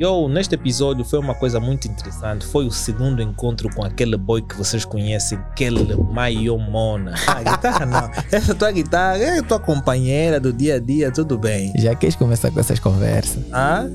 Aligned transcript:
Yo, 0.00 0.28
neste 0.28 0.56
episódio 0.56 1.04
foi 1.04 1.20
uma 1.20 1.36
coisa 1.36 1.60
muito 1.60 1.86
interessante. 1.86 2.44
Foi 2.46 2.66
o 2.66 2.70
segundo 2.72 3.22
encontro 3.22 3.72
com 3.72 3.84
aquele 3.84 4.16
boy 4.16 4.42
que 4.42 4.56
vocês 4.56 4.84
conhecem, 4.84 5.38
aquele 5.38 5.94
Mayomona. 5.94 7.14
Ah, 7.28 7.42
guitarra 7.56 7.86
não. 7.86 8.10
Essa 8.32 8.56
tua 8.56 8.72
guitarra 8.72 9.18
é 9.18 9.40
tua 9.40 9.60
companheira 9.60 10.40
do 10.40 10.52
dia 10.52 10.76
a 10.76 10.78
dia, 10.80 11.12
tudo 11.12 11.38
bem. 11.38 11.72
Já 11.78 11.94
queres 11.94 12.16
começar 12.16 12.50
com 12.50 12.58
essas 12.58 12.80
conversas? 12.80 13.40
Ah? 13.52 13.86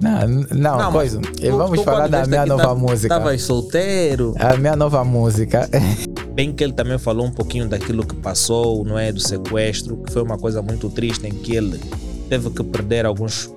Não, 0.00 0.28
não, 0.54 0.78
Não, 0.78 0.92
coisa. 0.92 1.20
mas 1.20 1.42
E 1.42 1.50
vamos 1.50 1.80
tu 1.80 1.84
falar 1.84 2.06
da 2.06 2.24
minha 2.24 2.46
nova 2.46 2.62
tá- 2.62 2.74
música. 2.76 3.14
Estavas 3.14 3.42
solteiro. 3.42 4.34
A 4.38 4.56
minha 4.56 4.76
nova 4.76 5.02
música. 5.04 5.68
Bem 6.34 6.52
que 6.52 6.62
ele 6.62 6.72
também 6.72 6.98
falou 6.98 7.26
um 7.26 7.32
pouquinho 7.32 7.66
daquilo 7.68 8.06
que 8.06 8.14
passou, 8.14 8.84
não 8.84 8.96
é? 8.96 9.10
Do 9.10 9.18
sequestro, 9.18 9.96
que 10.04 10.12
foi 10.12 10.22
uma 10.22 10.38
coisa 10.38 10.62
muito 10.62 10.88
triste 10.88 11.26
em 11.26 11.32
que 11.32 11.56
ele 11.56 11.80
teve 12.28 12.48
que 12.50 12.62
perder 12.62 13.04
alguns, 13.06 13.50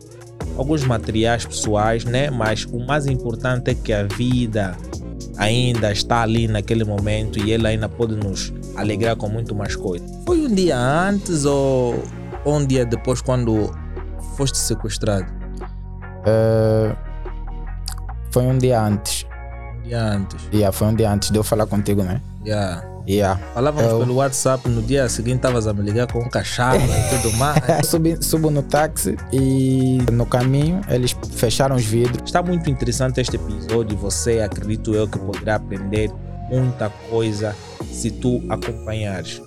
alguns 0.57 0.83
materiais 0.83 1.45
pessoais, 1.45 2.05
né? 2.05 2.29
Mas 2.29 2.65
o 2.65 2.79
mais 2.85 3.05
importante 3.05 3.71
é 3.71 3.75
que 3.75 3.93
a 3.93 4.03
vida 4.03 4.75
ainda 5.37 5.91
está 5.91 6.21
ali 6.21 6.47
naquele 6.47 6.83
momento 6.83 7.39
e 7.39 7.51
ele 7.51 7.67
ainda 7.67 7.89
pode 7.89 8.15
nos 8.15 8.53
alegrar 8.75 9.15
com 9.15 9.27
muito 9.27 9.55
mais 9.55 9.75
coisas. 9.75 10.09
Foi 10.25 10.39
um 10.39 10.53
dia 10.53 10.77
antes 10.77 11.45
ou 11.45 12.01
um 12.45 12.65
dia 12.65 12.85
depois 12.85 13.21
quando 13.21 13.71
foste 14.35 14.57
sequestrado? 14.57 15.25
Eh, 16.25 16.95
foi 18.31 18.43
um 18.43 18.57
dia 18.57 18.81
antes. 18.81 19.25
Um 19.79 19.81
dia 19.83 20.03
antes. 20.03 20.49
Yeah, 20.53 20.71
foi 20.71 20.87
um 20.87 20.95
dia 20.95 21.11
antes 21.11 21.31
de 21.31 21.37
eu 21.37 21.43
falar 21.43 21.65
contigo, 21.65 22.03
né? 22.03 22.21
Yeah. 22.45 22.90
Yeah. 23.07 23.39
Falávamos 23.53 23.91
Eu- 23.91 23.99
pelo 23.99 24.15
WhatsApp, 24.15 24.67
no 24.69 24.81
dia 24.81 25.07
seguinte 25.09 25.37
estavas 25.37 25.67
a 25.67 25.73
me 25.73 25.81
ligar 25.81 26.07
com 26.11 26.19
um 26.19 26.29
cachorro 26.29 26.77
e 26.77 27.21
tudo 27.21 27.35
mais. 27.37 27.87
Subi, 27.87 28.17
subo 28.23 28.49
no 28.51 28.61
táxi 28.63 29.17
e 29.33 29.99
no 30.11 30.25
caminho 30.25 30.81
eles 30.89 31.15
fecharam 31.33 31.75
os 31.75 31.83
vidros. 31.85 32.19
Está 32.25 32.41
muito 32.43 32.69
interessante 32.69 33.19
este 33.19 33.35
episódio. 33.35 33.97
Você, 33.97 34.39
acredito 34.41 34.93
eu, 34.93 35.07
que 35.07 35.17
poderá 35.19 35.55
aprender 35.55 36.11
muita 36.49 36.89
coisa 37.09 37.55
se 37.91 38.11
tu 38.11 38.41
acompanhares. 38.49 39.41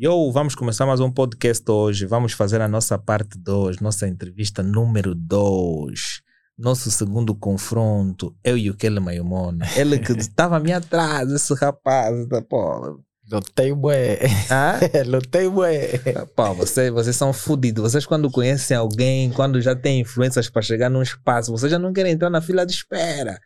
Yo, 0.00 0.32
vamos 0.32 0.54
começar 0.54 0.86
mais 0.86 0.98
um 0.98 1.12
podcast 1.12 1.70
hoje. 1.70 2.06
Vamos 2.06 2.32
fazer 2.32 2.62
a 2.62 2.66
nossa 2.66 2.98
parte 2.98 3.38
2, 3.38 3.80
nossa 3.80 4.08
entrevista 4.08 4.62
número 4.62 5.14
2. 5.14 6.22
Nosso 6.56 6.90
segundo 6.90 7.34
confronto, 7.34 8.34
eu 8.42 8.56
e 8.56 8.70
o 8.70 8.74
Kelly 8.74 8.98
Mayomona. 8.98 9.66
Ele 9.76 9.98
que 9.98 10.12
estava 10.18 10.58
mim 10.58 10.72
atrás, 10.72 11.30
esse 11.30 11.52
rapaz. 11.52 12.26
da 12.28 12.40
Pô, 12.40 13.02
Lotei 13.30 13.74
bué. 13.74 14.18
ah? 14.48 14.80
Lotei 15.06 15.46
bué. 15.46 15.98
Pô, 16.34 16.54
você, 16.54 16.90
vocês 16.90 17.16
são 17.16 17.34
fodidos. 17.34 17.92
Vocês, 17.92 18.06
quando 18.06 18.30
conhecem 18.30 18.74
alguém, 18.74 19.30
quando 19.30 19.60
já 19.60 19.76
têm 19.76 20.00
influências 20.00 20.48
para 20.48 20.62
chegar 20.62 20.88
num 20.88 21.02
espaço, 21.02 21.52
vocês 21.52 21.70
já 21.70 21.78
não 21.78 21.92
querem 21.92 22.12
entrar 22.12 22.30
na 22.30 22.40
fila 22.40 22.64
de 22.64 22.72
espera. 22.72 23.38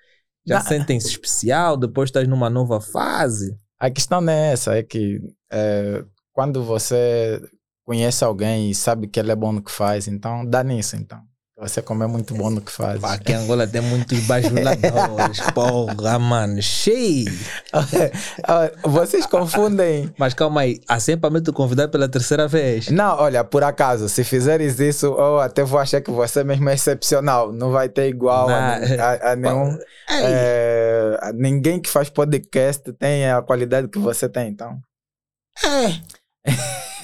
Já 0.46 0.60
Não. 0.60 0.66
sentem-se 0.66 1.08
especial, 1.08 1.76
depois 1.76 2.10
estás 2.10 2.28
numa 2.28 2.48
nova 2.48 2.80
fase. 2.80 3.58
A 3.84 3.90
questão 3.90 4.22
não 4.22 4.32
é 4.32 4.52
essa, 4.54 4.74
é 4.78 4.82
que 4.82 5.20
eh, 5.52 6.02
quando 6.32 6.64
você 6.64 7.38
conhece 7.84 8.24
alguém 8.24 8.70
e 8.70 8.74
sabe 8.74 9.06
que 9.06 9.20
ele 9.20 9.30
é 9.30 9.36
bom 9.36 9.52
no 9.52 9.62
que 9.62 9.70
faz, 9.70 10.08
então 10.08 10.42
dá 10.42 10.64
nisso, 10.64 10.96
então. 10.96 11.20
Você 11.56 11.80
como 11.80 12.02
é 12.02 12.06
muito 12.08 12.34
bom 12.34 12.50
no 12.50 12.60
que 12.60 12.72
faz. 12.72 13.00
Pá, 13.00 13.14
aqui 13.14 13.30
em 13.30 13.36
Angola 13.36 13.64
tem 13.64 13.80
muitos 13.80 14.18
bajuladores. 14.26 15.40
Porra, 15.54 16.18
mano, 16.18 16.60
cheio. 16.60 17.26
Ah, 18.46 18.70
Vocês 18.82 19.24
confundem. 19.24 20.12
Mas 20.18 20.34
calma 20.34 20.62
aí, 20.62 20.80
assim 20.88 21.16
para 21.16 21.30
me 21.30 21.40
te 21.40 21.52
convidar 21.52 21.86
pela 21.88 22.08
terceira 22.08 22.48
vez. 22.48 22.88
Não, 22.88 23.16
olha, 23.18 23.44
por 23.44 23.62
acaso, 23.62 24.08
se 24.08 24.24
fizeres 24.24 24.80
isso, 24.80 25.06
eu 25.06 25.38
até 25.38 25.62
vou 25.62 25.78
achar 25.78 26.00
que 26.00 26.10
você 26.10 26.42
mesmo 26.42 26.68
é 26.68 26.74
excepcional. 26.74 27.52
Não 27.52 27.70
vai 27.70 27.88
ter 27.88 28.08
igual 28.08 28.48
a, 28.48 28.76
a- 28.76 29.32
a 29.32 29.36
nenhum. 29.36 29.78
A 31.20 31.32
ninguém 31.32 31.80
que 31.80 31.88
faz 31.88 32.10
podcast 32.10 32.92
tem 32.94 33.30
a 33.30 33.40
qualidade 33.40 33.88
que 33.88 33.98
você 33.98 34.28
tem, 34.28 34.48
então. 34.48 34.78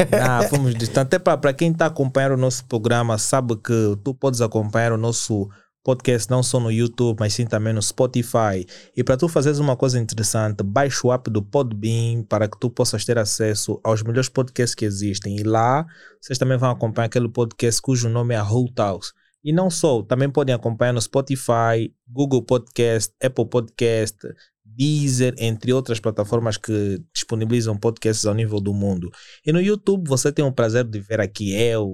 Não, 0.10 0.48
fomos 0.48 0.74
distantes. 0.74 1.14
Até 1.14 1.18
para 1.18 1.52
quem 1.52 1.72
está 1.72 1.86
acompanhando 1.86 2.34
o 2.34 2.36
nosso 2.36 2.64
programa, 2.64 3.18
sabe 3.18 3.56
que 3.56 3.98
tu 4.04 4.14
podes 4.14 4.40
acompanhar 4.40 4.92
o 4.92 4.96
nosso 4.96 5.48
podcast 5.82 6.30
não 6.30 6.42
só 6.42 6.60
no 6.60 6.70
YouTube, 6.70 7.16
mas 7.18 7.34
sim 7.34 7.46
também 7.46 7.72
no 7.72 7.82
Spotify. 7.82 8.66
E 8.96 9.02
para 9.02 9.16
tu 9.16 9.28
fazeres 9.28 9.58
uma 9.58 9.76
coisa 9.76 9.98
interessante, 9.98 10.62
baixa 10.62 11.06
o 11.06 11.12
app 11.12 11.30
do 11.30 11.42
Podbean 11.42 12.22
para 12.22 12.48
que 12.48 12.58
tu 12.58 12.70
possas 12.70 13.04
ter 13.04 13.18
acesso 13.18 13.80
aos 13.82 14.02
melhores 14.02 14.28
podcasts 14.28 14.74
que 14.74 14.84
existem. 14.84 15.36
E 15.36 15.42
lá 15.42 15.86
vocês 16.20 16.38
também 16.38 16.58
vão 16.58 16.70
acompanhar 16.70 17.06
aquele 17.06 17.28
podcast 17.28 17.80
cujo 17.80 18.08
nome 18.08 18.34
é 18.34 18.38
a 18.38 18.44
Whole 18.44 18.72
House. 18.76 19.12
E 19.42 19.52
não 19.52 19.70
só, 19.70 20.02
também 20.02 20.28
podem 20.30 20.54
acompanhar 20.54 20.92
no 20.92 21.00
Spotify, 21.00 21.92
Google 22.06 22.42
Podcast, 22.42 23.12
Apple 23.22 23.46
Podcast, 23.48 24.16
Deezer, 24.64 25.34
entre 25.38 25.72
outras 25.72 25.98
plataformas 25.98 26.56
que 26.56 27.02
disponibilizam 27.12 27.76
podcasts 27.76 28.26
ao 28.26 28.34
nível 28.34 28.60
do 28.60 28.72
mundo. 28.74 29.10
E 29.44 29.52
no 29.52 29.60
YouTube 29.60 30.08
você 30.08 30.30
tem 30.30 30.44
o 30.44 30.52
prazer 30.52 30.84
de 30.84 31.00
ver 31.00 31.20
aqui 31.20 31.52
eu, 31.52 31.86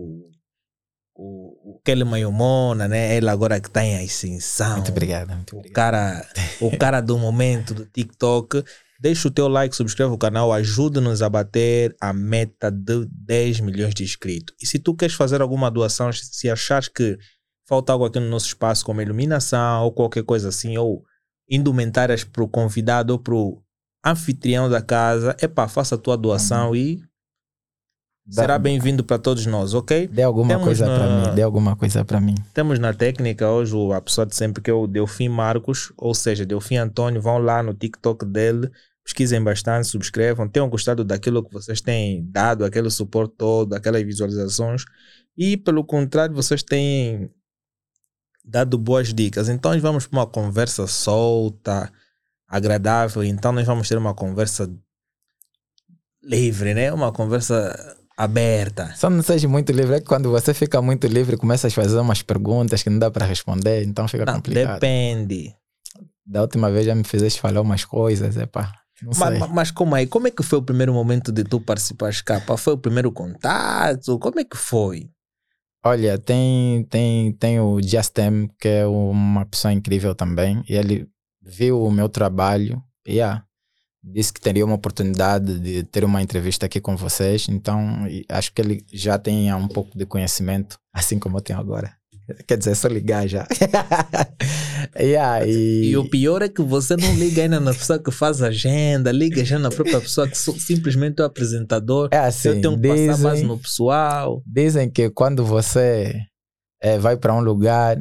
o, 1.14 1.76
o 1.76 1.80
Kelly 1.84 2.04
Mayomona, 2.04 2.86
né? 2.86 3.16
Ele 3.16 3.28
agora 3.28 3.60
que 3.60 3.68
está 3.68 3.82
em 3.82 3.96
ascensão. 4.04 4.76
Muito 4.76 4.90
obrigado. 4.90 5.34
Muito 5.34 5.56
O 5.56 5.58
obrigado. 5.60 5.74
cara, 5.74 6.28
o 6.60 6.76
cara 6.76 7.00
do 7.00 7.16
momento 7.18 7.74
do 7.74 7.86
TikTok. 7.86 8.62
Deixa 8.98 9.28
o 9.28 9.30
teu 9.30 9.46
like, 9.46 9.76
subscreve 9.76 10.10
o 10.14 10.16
canal, 10.16 10.50
ajuda-nos 10.50 11.20
a 11.20 11.28
bater 11.28 11.94
a 12.00 12.14
meta 12.14 12.70
de 12.70 13.06
10 13.10 13.60
milhões 13.60 13.94
de 13.94 14.02
inscritos. 14.02 14.54
E 14.58 14.66
se 14.66 14.78
tu 14.78 14.94
queres 14.94 15.14
fazer 15.14 15.42
alguma 15.42 15.70
doação, 15.70 16.10
se 16.14 16.48
achares 16.48 16.88
que 16.88 17.18
falta 17.66 17.92
algo 17.92 18.04
aqui 18.04 18.20
no 18.20 18.28
nosso 18.28 18.46
espaço, 18.46 18.84
como 18.84 19.02
iluminação 19.02 19.84
ou 19.84 19.92
qualquer 19.92 20.22
coisa 20.24 20.48
assim, 20.48 20.76
ou 20.78 21.04
indumentárias 21.48 22.24
para 22.24 22.42
o 22.42 22.48
convidado 22.48 23.12
ou 23.12 23.18
para 23.18 23.34
o 23.34 23.62
anfitrião 24.04 24.68
da 24.70 24.80
casa, 24.80 25.36
epá, 25.42 25.66
faça 25.68 25.94
a 25.96 25.98
tua 25.98 26.16
doação 26.16 26.74
e 26.76 27.02
Dá- 28.28 28.42
será 28.42 28.58
bem-vindo 28.58 29.04
para 29.04 29.18
todos 29.18 29.46
nós, 29.46 29.72
ok? 29.74 30.08
Dê 30.08 30.22
alguma 30.22 30.48
Temos 30.48 30.64
coisa 30.64 30.86
na- 30.86 30.96
para 30.98 31.08
mim. 31.30 31.34
Dê 31.36 31.42
alguma 31.42 31.76
coisa 31.76 32.04
para 32.04 32.20
mim. 32.20 32.34
Temos 32.52 32.78
na 32.78 32.92
técnica 32.92 33.48
hoje 33.48 33.74
o- 33.74 33.92
a 33.92 34.00
pessoa 34.00 34.26
de 34.26 34.34
sempre 34.34 34.60
que 34.62 34.70
é 34.70 34.74
o 34.74 34.86
Delfim 34.86 35.28
Marcos, 35.28 35.92
ou 35.96 36.12
seja, 36.14 36.44
Delfim 36.44 36.76
Antônio. 36.76 37.22
Vão 37.22 37.38
lá 37.38 37.62
no 37.62 37.72
TikTok 37.72 38.24
dele, 38.24 38.68
pesquisem 39.04 39.42
bastante, 39.42 39.86
subscrevam. 39.86 40.48
Tenham 40.48 40.68
gostado 40.68 41.04
daquilo 41.04 41.44
que 41.44 41.52
vocês 41.52 41.80
têm 41.80 42.28
dado, 42.28 42.64
aquele 42.64 42.90
suporte 42.90 43.34
todo, 43.38 43.74
aquelas 43.74 44.02
visualizações. 44.02 44.84
E 45.36 45.56
pelo 45.56 45.84
contrário, 45.84 46.34
vocês 46.34 46.62
têm 46.64 47.30
dado 48.46 48.78
boas 48.78 49.12
dicas. 49.12 49.48
Então, 49.48 49.72
nós 49.72 49.82
vamos 49.82 50.06
para 50.06 50.18
uma 50.20 50.26
conversa 50.26 50.86
solta, 50.86 51.90
agradável. 52.48 53.24
Então, 53.24 53.50
nós 53.52 53.66
vamos 53.66 53.88
ter 53.88 53.98
uma 53.98 54.14
conversa 54.14 54.70
livre, 56.22 56.74
né? 56.74 56.92
Uma 56.92 57.12
conversa 57.12 57.96
aberta. 58.16 58.94
Só 58.96 59.10
não 59.10 59.22
seja 59.22 59.48
muito 59.48 59.72
livre. 59.72 59.96
É 59.96 60.00
que 60.00 60.06
quando 60.06 60.30
você 60.30 60.54
fica 60.54 60.80
muito 60.80 61.06
livre, 61.06 61.36
começa 61.36 61.66
a 61.66 61.70
fazer 61.70 61.98
umas 61.98 62.22
perguntas 62.22 62.82
que 62.82 62.88
não 62.90 62.98
dá 62.98 63.10
para 63.10 63.26
responder, 63.26 63.84
então 63.84 64.08
fica 64.08 64.24
Não, 64.24 64.34
complicado. 64.34 64.74
depende. 64.74 65.54
Da 66.24 66.40
última 66.42 66.70
vez 66.70 66.86
já 66.86 66.94
me 66.94 67.04
fizeste 67.04 67.40
falar 67.40 67.60
umas 67.60 67.84
coisas, 67.84 68.36
epá. 68.36 68.72
Não 69.02 69.12
Mas, 69.16 69.38
mas, 69.38 69.50
mas 69.50 69.70
como 69.70 69.94
aí? 69.94 70.06
Como 70.06 70.26
é 70.26 70.30
que 70.30 70.42
foi 70.42 70.58
o 70.58 70.62
primeiro 70.62 70.92
momento 70.94 71.30
de 71.30 71.44
tu 71.44 71.60
participares 71.60 72.22
capa? 72.22 72.56
Foi 72.56 72.72
o 72.72 72.78
primeiro 72.78 73.12
contato? 73.12 74.18
Como 74.18 74.40
é 74.40 74.44
que 74.44 74.56
foi? 74.56 75.10
Olha, 75.84 76.18
tem, 76.18 76.84
tem, 76.84 77.32
tem 77.32 77.60
o 77.60 77.80
Justem, 77.80 78.50
que 78.58 78.68
é 78.68 78.86
uma 78.86 79.46
pessoa 79.46 79.72
incrível 79.72 80.14
também, 80.14 80.64
e 80.68 80.74
ele 80.74 81.08
viu 81.40 81.82
o 81.82 81.90
meu 81.90 82.08
trabalho 82.08 82.82
e 83.06 83.20
ah, 83.20 83.44
disse 84.02 84.32
que 84.32 84.40
teria 84.40 84.64
uma 84.64 84.74
oportunidade 84.74 85.60
de 85.60 85.84
ter 85.84 86.04
uma 86.04 86.22
entrevista 86.22 86.66
aqui 86.66 86.80
com 86.80 86.96
vocês, 86.96 87.48
então 87.48 88.04
acho 88.28 88.52
que 88.52 88.60
ele 88.60 88.84
já 88.92 89.18
tem 89.18 89.48
ah, 89.50 89.56
um 89.56 89.68
pouco 89.68 89.96
de 89.96 90.04
conhecimento, 90.06 90.78
assim 90.92 91.18
como 91.18 91.36
eu 91.36 91.42
tenho 91.42 91.58
agora. 91.58 91.96
Quer 92.46 92.58
dizer, 92.58 92.70
é 92.72 92.74
só 92.74 92.88
ligar 92.88 93.26
já. 93.28 93.46
yeah, 94.98 95.44
e, 95.46 95.90
E 95.90 95.96
o 95.96 96.08
pior 96.10 96.42
é 96.42 96.48
que 96.48 96.62
você 96.62 96.96
não 96.96 97.14
liga 97.14 97.42
ainda 97.42 97.60
na 97.60 97.72
pessoa 97.72 97.98
que 97.98 98.10
faz 98.10 98.42
a 98.42 98.48
agenda, 98.48 99.12
liga 99.12 99.44
já 99.44 99.58
na 99.58 99.70
própria 99.70 100.00
pessoa 100.00 100.28
que 100.28 100.36
sou 100.36 100.58
simplesmente 100.58 101.20
o 101.22 101.24
apresentador. 101.24 102.08
é 102.12 102.18
assim, 102.18 102.48
eu 102.48 102.60
tenho 102.60 102.80
que 102.80 102.88
passar 102.88 103.18
mais 103.22 103.34
dizem- 103.36 103.46
no 103.46 103.58
pessoal. 103.58 104.42
Dizem 104.46 104.90
que 104.90 105.08
quando 105.10 105.44
você 105.44 106.14
eh, 106.82 106.98
vai 106.98 107.16
para 107.16 107.32
um 107.34 107.40
lugar, 107.40 107.96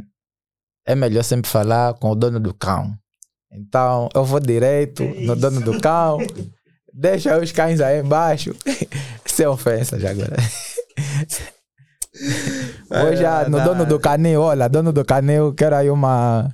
é 0.88 0.96
melhor 0.96 1.24
sempre 1.24 1.50
falar 1.50 1.94
com 1.96 2.10
o 2.10 2.16
dono 2.16 2.40
do 2.40 2.54
cão. 2.54 2.94
Então, 3.52 4.10
eu 4.14 4.26
vou 4.26 4.40
direito 4.40 5.04
no 5.04 5.36
dono 5.36 5.62
do 5.62 5.80
cão, 5.80 6.18
deixa 6.94 7.38
os 7.40 7.52
cães 7.52 7.80
aí 7.80 8.00
embaixo. 8.02 8.56
Sem 9.26 9.46
ofensa 9.46 10.00
já 10.00 10.10
agora. 10.12 10.36
Vou 12.90 13.16
já 13.16 13.48
no 13.50 13.60
É, 13.60 13.64
dono 13.64 13.86
do 13.86 14.00
canil, 14.00 14.42
olha, 14.42 14.68
dono 14.68 14.92
do 14.94 15.04
canil, 15.04 15.54
quero 15.54 15.76
aí 15.76 15.90
uma, 15.90 16.50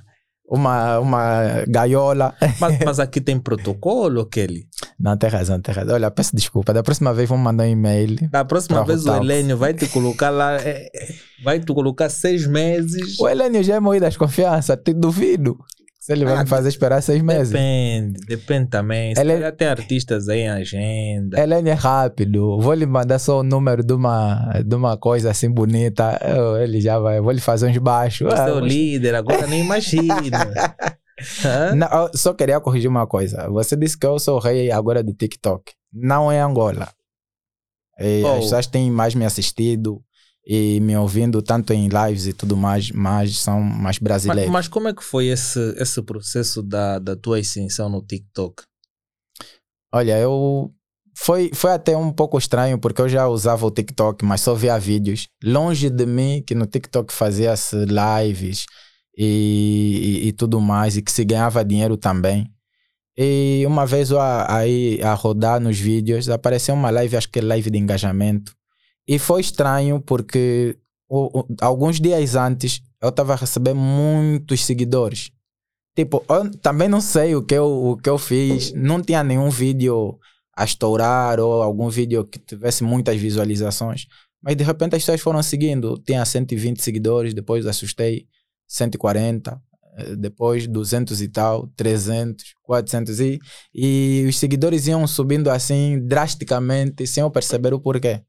uma, 0.48 0.98
uma 0.98 1.64
gaiola. 1.68 2.34
Mas, 2.60 2.78
mas 2.84 3.00
aqui 3.00 3.20
tem 3.20 3.38
protocolo, 3.38 4.26
Kelly. 4.26 4.66
Não, 4.98 5.16
tem 5.16 5.30
razão, 5.30 5.60
tem 5.60 5.74
razão. 5.74 5.94
Olha, 5.94 6.10
peço 6.10 6.34
desculpa. 6.34 6.72
Da 6.72 6.82
próxima 6.82 7.12
vez 7.12 7.28
vamos 7.28 7.44
mandar 7.44 7.64
um 7.64 7.68
e-mail. 7.68 8.16
Da 8.30 8.44
próxima 8.44 8.84
vez 8.84 9.04
o. 9.06 9.14
Helênio 9.14 9.56
vai 9.56 9.74
te 9.74 9.86
colocar 9.88 10.30
lá, 10.30 10.56
é, 10.56 10.88
é, 10.94 11.08
vai 11.44 11.58
te 11.58 11.72
colocar 11.72 12.08
seis 12.08 12.46
meses. 12.46 13.18
O 13.18 13.28
Helênio 13.28 13.62
já 13.62 13.76
é 13.76 13.80
moído 13.80 14.04
das 14.04 14.16
confianças, 14.16 14.78
te 14.84 14.92
duvido. 14.92 15.58
Se 16.04 16.12
ele 16.12 16.24
vai 16.24 16.34
Ah, 16.34 16.42
me 16.42 16.48
fazer 16.48 16.68
esperar 16.68 17.00
seis 17.00 17.22
meses. 17.22 17.50
Depende, 17.52 18.18
depende 18.26 18.68
também. 18.70 19.14
Se 19.14 19.20
Ele- 19.20 19.34
calhar 19.34 19.52
tem 19.52 19.68
artistas 19.68 20.28
aí 20.28 20.40
em 20.40 20.48
agenda. 20.48 21.38
Helênio 21.40 21.70
é 21.70 21.74
rápido. 21.74 22.58
Vou 22.60 22.74
lhe 22.74 22.84
mandar 22.86 23.20
só 23.20 23.38
o 23.38 23.42
número 23.44 23.84
de 23.84 23.92
uma, 23.92 24.50
de 24.66 24.74
uma 24.74 24.96
coisa 24.96 25.30
assim 25.30 25.48
bonita. 25.48 26.18
Eu- 26.26 26.56
ele 26.60 26.80
já 26.80 26.98
vai. 26.98 27.20
Vou 27.20 27.30
lhe 27.30 27.40
fazer 27.40 27.68
uns 27.68 27.78
baixos. 27.78 28.26
Você 28.32 28.40
Ah, 28.40 28.48
é 28.48 28.52
o 28.52 28.60
mas- 28.60 28.72
líder, 28.72 29.14
agora 29.14 29.46
nem 29.46 29.60
imagina. 29.60 30.38
Não, 31.76 31.86
eu 32.08 32.10
só 32.18 32.34
queria 32.34 32.58
corrigir 32.60 32.90
uma 32.90 33.06
coisa. 33.06 33.48
Você 33.50 33.76
disse 33.76 33.96
que 33.96 34.04
eu 34.04 34.18
sou 34.18 34.38
o 34.38 34.40
rei 34.40 34.72
agora 34.72 35.04
do 35.04 35.12
TikTok. 35.14 35.72
Não 35.92 36.32
é 36.32 36.40
Angola. 36.40 36.88
E 38.00 38.22
Oh. 38.24 38.28
As 38.32 38.38
pessoas 38.40 38.66
têm 38.66 38.90
mais 38.90 39.14
me 39.14 39.24
assistido 39.24 40.02
e 40.46 40.80
me 40.80 40.96
ouvindo 40.96 41.40
tanto 41.40 41.72
em 41.72 41.88
lives 41.88 42.26
e 42.26 42.32
tudo 42.32 42.56
mais, 42.56 42.90
mas 42.90 43.38
são 43.38 43.60
mais 43.60 43.96
Mas, 43.96 43.98
brasileiros. 43.98 44.52
mas 44.52 44.66
como 44.68 44.88
é 44.88 44.92
que 44.94 45.04
foi 45.04 45.26
esse, 45.26 45.58
esse 45.78 46.02
processo 46.02 46.62
da, 46.62 46.98
da 46.98 47.14
tua 47.14 47.38
ascensão 47.38 47.88
no 47.88 48.02
TikTok? 48.02 48.62
Olha, 49.94 50.18
eu. 50.18 50.70
Foi, 51.14 51.50
foi 51.52 51.72
até 51.72 51.94
um 51.96 52.10
pouco 52.10 52.38
estranho 52.38 52.78
porque 52.78 53.02
eu 53.02 53.08
já 53.08 53.28
usava 53.28 53.66
o 53.66 53.70
TikTok, 53.70 54.24
mas 54.24 54.40
só 54.40 54.54
via 54.54 54.78
vídeos. 54.78 55.28
Longe 55.44 55.90
de 55.90 56.06
mim, 56.06 56.42
que 56.44 56.54
no 56.54 56.66
TikTok 56.66 57.12
fazia-se 57.12 57.76
lives 57.84 58.64
e, 59.16 60.22
e, 60.24 60.28
e 60.28 60.32
tudo 60.32 60.58
mais, 60.58 60.96
e 60.96 61.02
que 61.02 61.12
se 61.12 61.22
ganhava 61.24 61.62
dinheiro 61.64 61.98
também. 61.98 62.50
E 63.16 63.62
uma 63.66 63.84
vez 63.84 64.10
eu 64.10 64.18
a- 64.18 64.56
aí 64.56 65.00
a 65.02 65.12
rodar 65.12 65.60
nos 65.60 65.78
vídeos, 65.78 66.30
apareceu 66.30 66.74
uma 66.74 66.88
live, 66.90 67.14
acho 67.14 67.28
que 67.28 67.40
é 67.40 67.42
live 67.42 67.70
de 67.70 67.78
engajamento. 67.78 68.54
E 69.06 69.18
foi 69.18 69.40
estranho 69.40 70.00
porque 70.00 70.78
o- 71.08 71.40
o- 71.40 71.46
alguns 71.60 72.00
dias 72.00 72.34
antes 72.36 72.80
eu 73.00 73.08
estava 73.08 73.32
a 73.32 73.36
receber 73.36 73.74
muitos 73.74 74.64
seguidores. 74.64 75.30
Tipo, 75.94 76.24
eu 76.28 76.50
também 76.58 76.88
não 76.88 77.00
sei 77.00 77.34
o 77.36 77.42
que 77.42 77.54
eu, 77.54 77.66
o 77.66 77.96
que 77.96 78.08
eu 78.08 78.16
fiz. 78.18 78.72
Não 78.72 79.02
tinha 79.02 79.22
nenhum 79.22 79.50
vídeo 79.50 80.18
a 80.56 80.64
estourar 80.64 81.38
ou 81.40 81.62
algum 81.62 81.88
vídeo 81.88 82.24
que 82.24 82.38
tivesse 82.38 82.82
muitas 82.84 83.16
visualizações. 83.20 84.06
Mas 84.42 84.56
de 84.56 84.64
repente 84.64 84.94
as 84.96 85.02
pessoas 85.02 85.20
foram 85.20 85.42
seguindo. 85.42 85.98
Tinha 86.06 86.24
120 86.24 86.82
seguidores, 86.82 87.34
depois 87.34 87.66
assustei 87.66 88.26
140, 88.66 89.60
eh, 89.98 90.16
depois 90.16 90.66
200 90.66 91.20
e 91.20 91.28
tal, 91.28 91.66
300, 91.76 92.54
400 92.62 93.20
e, 93.20 93.38
e 93.74 94.24
os 94.28 94.38
seguidores 94.38 94.86
iam 94.86 95.06
subindo 95.06 95.50
assim 95.50 96.00
drasticamente 96.06 97.06
sem 97.06 97.20
eu 97.22 97.30
perceber 97.30 97.74
o 97.74 97.80
porquê. 97.80 98.22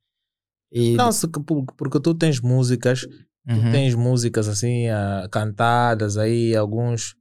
E, 0.73 0.95
Não, 0.95 1.11
se- 1.11 1.27
por- 1.27 1.63
porque 1.77 1.99
tu 1.99 2.13
tens 2.15 2.39
músicas, 2.41 3.01
tu 3.01 3.55
Uhum. 3.55 3.71
tens 3.71 3.93
músicas 3.93 4.47
assim 4.47 4.87
ah, 4.89 5.27
cantadas 5.31 6.17
aí, 6.17 6.55
alguns, 6.55 7.15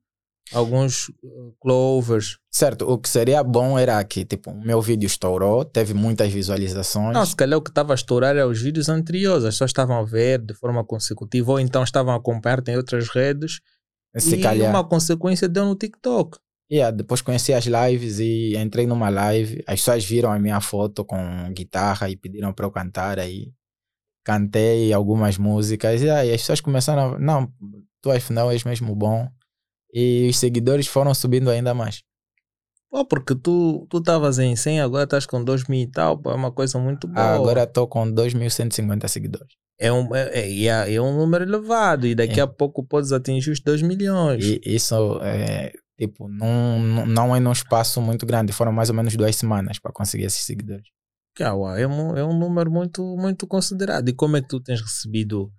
alguns 0.53 1.09
uh, 1.23 1.55
clovers. 1.61 2.39
Certo, 2.51 2.89
o 2.91 2.99
que 2.99 3.09
seria 3.09 3.43
bom 3.43 3.79
era 3.79 4.03
que, 4.05 4.25
tipo, 4.25 4.51
o 4.51 4.65
meu 4.65 4.81
vídeo 4.81 5.07
estourou, 5.07 5.65
teve 5.65 5.93
muitas 5.95 6.33
visualizações. 6.33 7.13
Não, 7.15 7.27
se 7.27 7.35
calhar 7.37 7.59
o 7.59 7.63
que 7.63 7.71
estava 7.71 7.93
a 7.93 7.95
estourar 7.95 8.37
é 8.37 8.45
os 8.45 8.61
vídeos 8.61 8.89
anteriores, 8.89 9.45
as 9.45 9.55
pessoas 9.55 9.71
estavam 9.71 9.97
a 9.99 10.05
ver 10.05 10.41
de 10.41 10.55
forma 10.55 10.85
consecutiva 10.85 11.53
ou 11.53 11.61
então 11.61 11.83
estavam 11.83 12.13
a 12.15 12.17
acompanhar 12.17 12.63
em 12.69 12.77
outras 12.77 13.09
redes 13.09 13.61
se 14.19 14.37
e 14.37 14.41
calhar. 14.43 14.71
uma 14.71 14.85
consequência 14.85 15.49
deu 15.49 15.65
no 15.67 15.75
TikTok. 15.75 16.39
Yeah, 16.73 16.91
depois 16.97 17.21
conheci 17.21 17.53
as 17.53 17.67
lives 17.67 18.19
e 18.19 18.57
entrei 18.57 18.87
numa 18.87 19.11
live. 19.11 19.63
As 19.67 19.81
pessoas 19.81 20.05
viram 20.05 20.33
a 20.33 20.39
minha 20.39 20.59
foto 20.61 21.05
com 21.05 21.19
guitarra 21.53 22.09
e 22.09 22.17
pediram 22.17 22.53
para 22.55 22.65
eu 22.65 22.71
cantar 22.71 23.19
aí. 23.19 23.53
Cantei 24.25 24.93
algumas 24.93 25.37
músicas 25.37 26.01
e 26.01 26.09
aí 26.09 26.31
as 26.33 26.41
pessoas 26.41 26.61
começaram 26.61 27.15
a... 27.15 27.19
Não, 27.19 27.53
tu 28.01 28.11
afinal 28.11 28.51
és 28.51 28.65
mesmo 28.65 28.95
bom. 28.95 29.29
E 29.93 30.29
os 30.31 30.39
seguidores 30.39 30.87
foram 30.87 31.13
subindo 31.13 31.51
ainda 31.51 31.75
mais. 31.75 32.03
Pô, 32.91 33.05
porque 33.05 33.35
tu 33.35 33.87
tu 33.91 33.99
estavas 33.99 34.39
em 34.39 34.55
100, 34.55 34.81
agora 34.81 35.05
estás 35.05 35.27
com 35.27 35.43
2 35.43 35.67
mil 35.67 35.81
e 35.81 35.87
tal, 35.91 36.17
pô, 36.19 36.31
é 36.31 36.35
uma 36.35 36.53
coisa 36.53 36.79
muito 36.79 37.07
boa. 37.09 37.35
Agora 37.35 37.65
estou 37.65 37.87
com 37.89 38.07
2.150 38.11 39.09
seguidores. 39.09 39.55
é 39.79 39.91
um, 39.93 40.15
é, 40.15 40.31
é- 40.41 40.65
é- 40.67 40.95
é 40.95 41.01
um 41.03 41.17
número 41.17 41.43
elevado 41.45 42.07
e 42.07 42.15
daqui 42.15 42.39
É. 42.39 42.43
a 42.45 42.47
pouco 42.47 42.85
podes 42.85 43.11
atingir 43.13 43.51
os 43.51 43.61
2 43.61 43.83
milhões. 43.83 44.45
E 44.45 44.61
isso 44.65 45.19
é, 45.23 45.73
tipo, 45.99 46.29
não, 46.29 46.79
não- 47.06 47.37
é 47.37 47.41
num 47.41 47.53
espaço 47.53 48.00
muito 48.00 48.27
grande. 48.27 48.53
Foram 48.53 48.73
mais 48.73 48.89
ou 48.89 48.94
menos 48.94 49.17
duas 49.17 49.37
semanas 49.37 49.79
para 49.79 49.93
conseguir 49.93 50.25
esses 50.25 50.44
seguidores. 50.44 50.87
Kawa, 51.35 51.79
é, 51.81 51.87
um, 51.87 52.17
é 52.17 52.25
um 52.25 52.39
número 52.39 52.71
muito, 52.71 53.03
muito 53.17 53.47
considerado. 53.47 54.09
E 54.09 54.12
como 54.12 54.37
é 54.37 54.43
que 54.43 54.49
tu 54.49 54.61
tens 54.61 54.81
recebido 54.81 55.50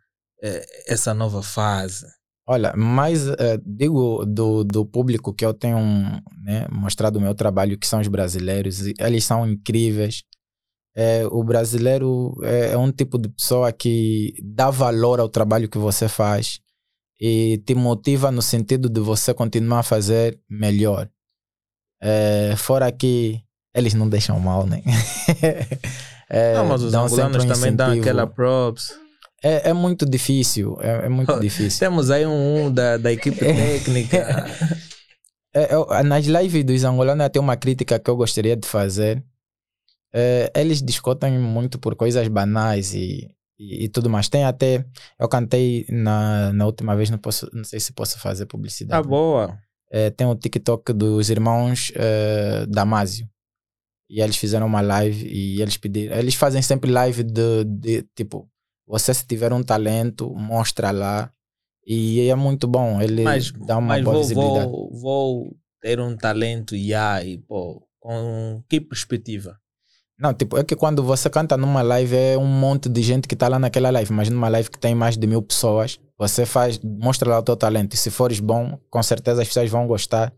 eh, 0.41 0.63
essa 0.87 1.13
nova 1.13 1.41
fase? 1.41 2.05
Olha, 2.47 2.73
mas 2.75 3.27
eh, 3.27 3.57
digo 3.65 4.25
do, 4.25 4.63
do 4.63 4.85
público 4.85 5.33
que 5.33 5.45
eu 5.45 5.53
tenho 5.53 5.77
né, 6.43 6.67
mostrado 6.71 7.17
o 7.17 7.21
meu 7.21 7.33
trabalho, 7.33 7.77
que 7.77 7.87
são 7.87 8.01
os 8.01 8.07
brasileiros, 8.07 8.81
eles 8.99 9.23
são 9.25 9.47
incríveis. 9.49 10.23
Eh, 10.95 11.25
o 11.31 11.43
brasileiro 11.43 12.35
é, 12.43 12.73
é 12.73 12.77
um 12.77 12.91
tipo 12.91 13.17
de 13.17 13.29
pessoa 13.29 13.71
que 13.71 14.33
dá 14.43 14.69
valor 14.69 15.19
ao 15.19 15.29
trabalho 15.29 15.67
que 15.69 15.77
você 15.77 16.07
faz 16.07 16.59
e 17.25 17.57
te 17.59 17.73
motiva 17.73 18.29
no 18.31 18.41
sentido 18.41 18.89
de 18.89 18.99
você 18.99 19.33
continuar 19.33 19.79
a 19.79 19.83
fazer 19.83 20.37
melhor. 20.49 21.09
Eh, 22.01 22.53
fora 22.57 22.91
que 22.91 23.41
eles 23.73 23.93
não 23.93 24.09
deixam 24.09 24.37
mal, 24.41 24.67
né? 24.67 24.83
Eh, 26.29 26.53
não, 26.57 26.65
mas 26.65 26.83
os 26.83 26.91
dão 26.91 27.05
angolanos 27.05 27.45
um 27.45 27.47
também 27.47 27.73
dão 27.73 27.93
aquela 27.93 28.27
props. 28.27 28.93
É, 29.41 29.69
é 29.69 29.73
muito 29.73 30.05
difícil, 30.05 30.77
é, 30.81 31.05
é 31.05 31.09
muito 31.09 31.33
difícil. 31.39 31.79
Temos 31.79 32.11
aí 32.11 32.25
um, 32.25 32.65
um 32.65 32.69
da, 32.73 32.97
da 32.97 33.09
equipe 33.09 33.39
técnica. 33.39 34.45
É, 35.55 35.73
eu- 35.73 35.87
nas 36.03 36.25
lives 36.25 36.65
dos 36.65 36.83
angolanos 36.83 37.29
tem 37.29 37.41
uma 37.41 37.55
crítica 37.55 37.97
que 37.97 38.09
eu 38.09 38.17
gostaria 38.17 38.57
de 38.57 38.67
fazer. 38.67 39.23
É, 40.13 40.51
eles 40.57 40.81
discutem 40.81 41.39
muito 41.39 41.79
por 41.79 41.95
coisas 41.95 42.27
banais 42.27 42.93
e, 42.93 43.29
e, 43.63 43.85
e 43.85 43.89
tudo 43.89 44.09
mais. 44.09 44.27
Tem 44.29 44.43
até. 44.43 44.85
Eu 45.19 45.27
cantei 45.27 45.85
na, 45.89 46.51
na 46.53 46.65
última 46.65 46.95
vez, 46.95 47.09
não, 47.09 47.17
posso, 47.17 47.49
não 47.53 47.63
sei 47.63 47.79
se 47.79 47.93
posso 47.93 48.19
fazer 48.19 48.45
tá 48.45 48.51
publicidade. 48.51 49.07
boa. 49.07 49.57
É, 49.91 50.09
tem 50.09 50.25
o 50.25 50.35
TikTok 50.35 50.91
dos 50.91 51.29
irmãos 51.29 51.91
é, 51.95 52.65
Damásio. 52.67 53.29
E 54.09 54.21
eles 54.21 54.37
fizeram 54.37 54.67
uma 54.67 54.81
live 54.81 55.25
e 55.27 55.61
eles 55.61 55.77
pediram. 55.77 56.15
Eles 56.15 56.35
fazem 56.35 56.61
sempre 56.61 56.91
live 56.91 57.23
de, 57.23 57.63
de 57.63 58.03
tipo, 58.15 58.49
você 58.85 59.13
se 59.13 59.25
tiver 59.25 59.53
um 59.53 59.63
talento, 59.63 60.33
mostra 60.35 60.91
lá. 60.91 61.31
E 61.85 62.27
é 62.29 62.35
muito 62.35 62.67
bom. 62.67 63.01
Ele 63.01 63.23
Mas, 63.23 63.51
dá 63.51 63.77
uma 63.77 63.99
boa 64.01 64.13
vou, 64.13 64.21
visibilidade. 64.21 64.69
vou, 64.69 64.91
vou 64.93 65.57
ter 65.81 65.99
um 65.99 66.15
talento 66.15 66.75
e 66.75 66.93
aí, 66.93 67.37
pô, 67.39 67.85
com 67.99 68.63
que 68.69 68.79
perspectiva? 68.79 69.59
Não, 70.23 70.33
tipo, 70.33 70.57
é 70.57 70.63
que 70.63 70.73
quando 70.73 71.03
você 71.03 71.29
canta 71.29 71.57
numa 71.57 71.81
live 71.81 72.15
é 72.15 72.37
um 72.37 72.45
monte 72.47 72.87
de 72.87 73.01
gente 73.01 73.27
que 73.27 73.35
tá 73.35 73.49
lá 73.49 73.59
naquela 73.59 73.89
live, 73.89 74.13
mas 74.13 74.29
numa 74.29 74.47
live 74.47 74.69
que 74.69 74.79
tem 74.79 74.95
mais 74.95 75.17
de 75.17 75.27
mil 75.27 75.41
pessoas, 75.41 75.99
você 76.17 76.45
faz, 76.45 76.79
mostra 76.81 77.29
lá 77.29 77.39
o 77.39 77.43
teu 77.43 77.57
talento. 77.57 77.93
E 77.93 77.97
se 77.97 78.09
fores 78.09 78.39
bom, 78.39 78.79
com 78.89 79.03
certeza 79.03 79.41
as 79.41 79.47
pessoas 79.49 79.69
vão 79.69 79.85
gostar. 79.85 80.31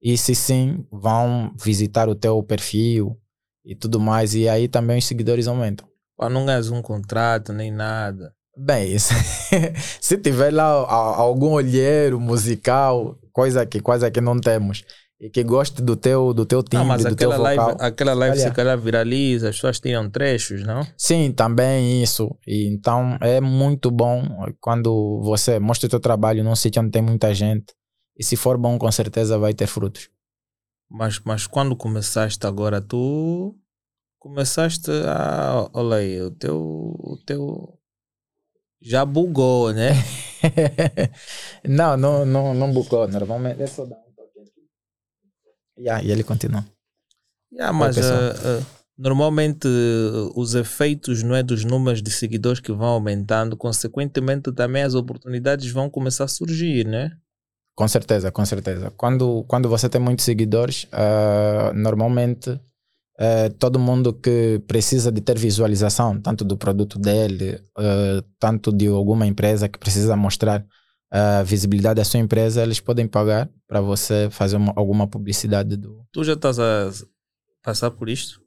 E 0.00 0.16
se 0.16 0.36
sim, 0.36 0.86
vão 0.92 1.52
visitar 1.60 2.08
o 2.08 2.14
teu 2.14 2.40
perfil 2.40 3.18
e 3.64 3.74
tudo 3.74 3.98
mais. 3.98 4.32
E 4.32 4.48
aí 4.48 4.68
também 4.68 4.98
os 4.98 5.06
seguidores 5.06 5.48
aumentam. 5.48 5.88
Pô, 6.16 6.28
não 6.28 6.46
ganhas 6.46 6.70
um 6.70 6.80
contrato 6.80 7.52
nem 7.52 7.72
nada. 7.72 8.32
Bem, 8.56 8.92
isso- 8.94 9.12
se 10.00 10.16
tiver 10.18 10.52
lá 10.52 10.66
algum 10.66 11.50
olheiro 11.50 12.20
musical, 12.20 13.18
coisa 13.32 13.66
que 13.66 13.80
quase 13.80 14.08
que 14.10 14.20
não 14.20 14.38
temos, 14.38 14.84
e 15.22 15.30
que 15.30 15.44
goste 15.44 15.80
do 15.80 15.94
teu, 15.94 16.34
do 16.34 16.44
teu 16.44 16.64
timbre, 16.64 16.78
não, 16.78 16.84
mas 16.84 17.04
do 17.04 17.14
teu 17.14 17.30
aquela 17.30 17.50
vocal. 17.50 17.66
live, 17.68 17.80
aquela 17.80 18.12
live 18.12 18.36
Olha. 18.36 18.48
se 18.48 18.52
calhar 18.52 18.76
viraliza, 18.76 19.50
as 19.50 19.54
pessoas 19.54 19.78
tiram 19.78 20.10
trechos, 20.10 20.64
não? 20.64 20.84
Sim, 20.98 21.30
também 21.30 22.02
isso. 22.02 22.36
E 22.44 22.66
então 22.66 23.16
é 23.20 23.40
muito 23.40 23.88
bom 23.88 24.20
quando 24.60 25.20
você 25.22 25.60
mostra 25.60 25.86
o 25.86 25.90
teu 25.90 26.00
trabalho 26.00 26.42
num 26.42 26.56
sítio 26.56 26.82
onde 26.82 26.90
tem 26.90 27.02
muita 27.02 27.32
gente. 27.32 27.72
E 28.18 28.24
se 28.24 28.34
for 28.34 28.58
bom, 28.58 28.76
com 28.76 28.90
certeza 28.90 29.38
vai 29.38 29.54
ter 29.54 29.68
frutos. 29.68 30.10
Mas, 30.90 31.20
mas 31.20 31.46
quando 31.46 31.76
começaste 31.76 32.44
agora, 32.44 32.80
tu 32.80 33.56
começaste 34.18 34.90
a. 35.06 35.70
Olha 35.72 35.98
aí, 35.98 36.20
o 36.20 36.32
teu. 36.32 36.58
O 36.58 37.16
teu 37.24 37.78
já 38.80 39.04
bugou, 39.04 39.72
né? 39.72 39.92
não, 41.64 41.96
não, 41.96 42.26
não, 42.26 42.54
não 42.54 42.72
bucou. 42.72 43.06
Normalmente 43.06 43.62
é 43.62 43.66
só 43.68 43.84
dar. 43.84 44.01
Yeah, 45.78 46.04
e 46.04 46.10
ele 46.10 46.22
continua. 46.22 46.64
Yeah, 47.52 47.72
mas 47.72 47.96
eh, 47.96 48.02
eh, 48.02 48.62
normalmente 48.96 49.68
eh, 49.68 50.30
os 50.34 50.54
efeitos 50.54 51.22
não 51.22 51.34
é 51.34 51.42
dos 51.42 51.64
números 51.64 52.02
de 52.02 52.10
seguidores 52.10 52.60
que 52.60 52.72
vão 52.72 52.88
aumentando, 52.88 53.56
consequentemente 53.56 54.52
também 54.52 54.82
as 54.82 54.94
oportunidades 54.94 55.70
vão 55.70 55.90
começar 55.90 56.24
a 56.24 56.28
surgir, 56.28 56.86
né? 56.86 57.10
Com 57.74 57.88
certeza, 57.88 58.30
com 58.30 58.44
certeza. 58.44 58.90
Quando, 58.96 59.44
quando 59.48 59.68
você 59.68 59.88
tem 59.88 60.00
muitos 60.00 60.24
seguidores, 60.24 60.84
uh, 60.84 61.74
normalmente 61.74 62.50
uh, 62.50 63.50
todo 63.58 63.78
mundo 63.78 64.12
que 64.12 64.60
precisa 64.66 65.10
de 65.10 65.22
ter 65.22 65.38
visualização, 65.38 66.20
tanto 66.20 66.44
do 66.44 66.56
produto 66.56 66.98
dele, 66.98 67.62
uh, 67.78 68.22
tanto 68.38 68.70
de 68.70 68.88
alguma 68.88 69.26
empresa 69.26 69.68
que 69.68 69.78
precisa 69.78 70.14
mostrar 70.16 70.64
a 71.14 71.42
visibilidade 71.42 71.96
da 71.96 72.04
sua 72.04 72.20
empresa, 72.20 72.62
eles 72.62 72.80
podem 72.80 73.06
pagar 73.06 73.46
para 73.68 73.82
você 73.82 74.28
fazer 74.30 74.56
uma, 74.56 74.72
alguma 74.74 75.06
publicidade 75.06 75.76
do. 75.76 76.02
Tu 76.10 76.24
já 76.24 76.32
estás 76.32 76.58
a 76.58 76.90
passar 77.62 77.90
por 77.90 78.08
isto? 78.08 78.40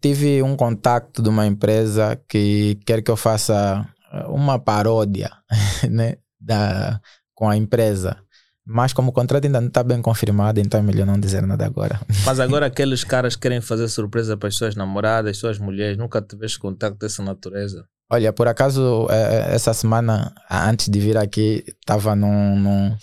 tive 0.00 0.40
um 0.40 0.54
contato 0.54 1.20
de 1.20 1.28
uma 1.28 1.48
empresa 1.48 2.16
que 2.28 2.78
quer 2.86 3.02
que 3.02 3.10
eu 3.10 3.16
faça 3.16 3.84
uma 4.28 4.56
paródia 4.56 5.30
né, 5.90 6.16
da, 6.40 7.00
com 7.34 7.48
a 7.48 7.56
empresa. 7.56 8.16
Mas 8.64 8.92
como 8.92 9.10
o 9.10 9.12
contrato 9.12 9.44
ainda 9.44 9.60
não 9.60 9.68
está 9.68 9.82
bem 9.82 10.02
confirmado, 10.02 10.58
então 10.58 10.80
é 10.80 10.82
melhor 10.82 11.06
não 11.06 11.18
dizer 11.18 11.46
nada 11.46 11.64
agora. 11.64 12.00
Mas 12.26 12.40
agora 12.40 12.66
aqueles 12.66 13.04
caras 13.04 13.36
querem 13.36 13.60
fazer 13.60 13.88
surpresa 13.88 14.36
para 14.36 14.48
as 14.48 14.56
suas 14.56 14.74
namoradas, 14.74 15.38
suas 15.38 15.58
mulheres, 15.58 15.96
nunca 15.96 16.20
tiveste 16.20 16.58
contato 16.58 16.96
dessa 16.98 17.22
natureza? 17.22 17.84
Olha, 18.10 18.32
por 18.32 18.46
acaso, 18.46 19.06
é, 19.10 19.54
essa 19.54 19.74
semana, 19.74 20.32
antes 20.50 20.88
de 20.88 21.00
vir 21.00 21.16
aqui, 21.16 21.64
estava 21.66 22.14
num, 22.14 22.56
num, 22.56 22.96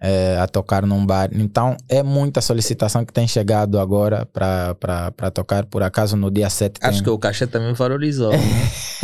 é, 0.00 0.38
a 0.38 0.46
tocar 0.46 0.86
num 0.86 1.04
bar. 1.04 1.30
Então, 1.32 1.76
é 1.88 2.04
muita 2.04 2.40
solicitação 2.40 3.04
que 3.04 3.12
tem 3.12 3.26
chegado 3.26 3.80
agora 3.80 4.24
para 4.26 5.30
tocar. 5.32 5.64
Por 5.64 5.82
acaso, 5.82 6.16
no 6.16 6.30
dia 6.30 6.48
7. 6.48 6.78
Acho 6.82 6.98
tem... 6.98 7.04
que 7.04 7.10
o 7.10 7.18
cachê 7.18 7.46
também 7.48 7.72
valorizou. 7.72 8.32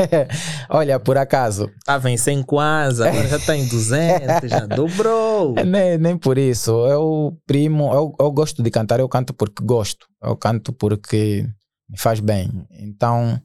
Olha, 0.71 1.01
por 1.01 1.17
acaso. 1.17 1.69
Estava 1.79 2.11
em 2.11 2.17
100 2.17 2.43
quase, 2.45 3.03
agora 3.03 3.27
já 3.27 3.37
está 3.37 3.57
em 3.57 3.67
200, 3.67 4.51
já 4.51 4.67
dobrou. 4.67 5.55
Nem, 5.67 5.99
nem 5.99 6.17
por 6.17 6.39
isso. 6.39 6.71
Eu, 6.87 7.37
primo, 7.47 7.93
eu, 7.93 8.15
eu 8.21 8.31
gosto 8.31 8.63
de 8.63 8.71
cantar, 8.71 9.01
eu 9.01 9.09
canto 9.09 9.35
porque 9.35 9.65
gosto. 9.65 10.07
Eu 10.23 10.37
canto 10.37 10.73
porque 10.73 11.45
me 11.89 11.99
faz 11.99 12.21
bem. 12.21 12.51
Então. 12.71 13.41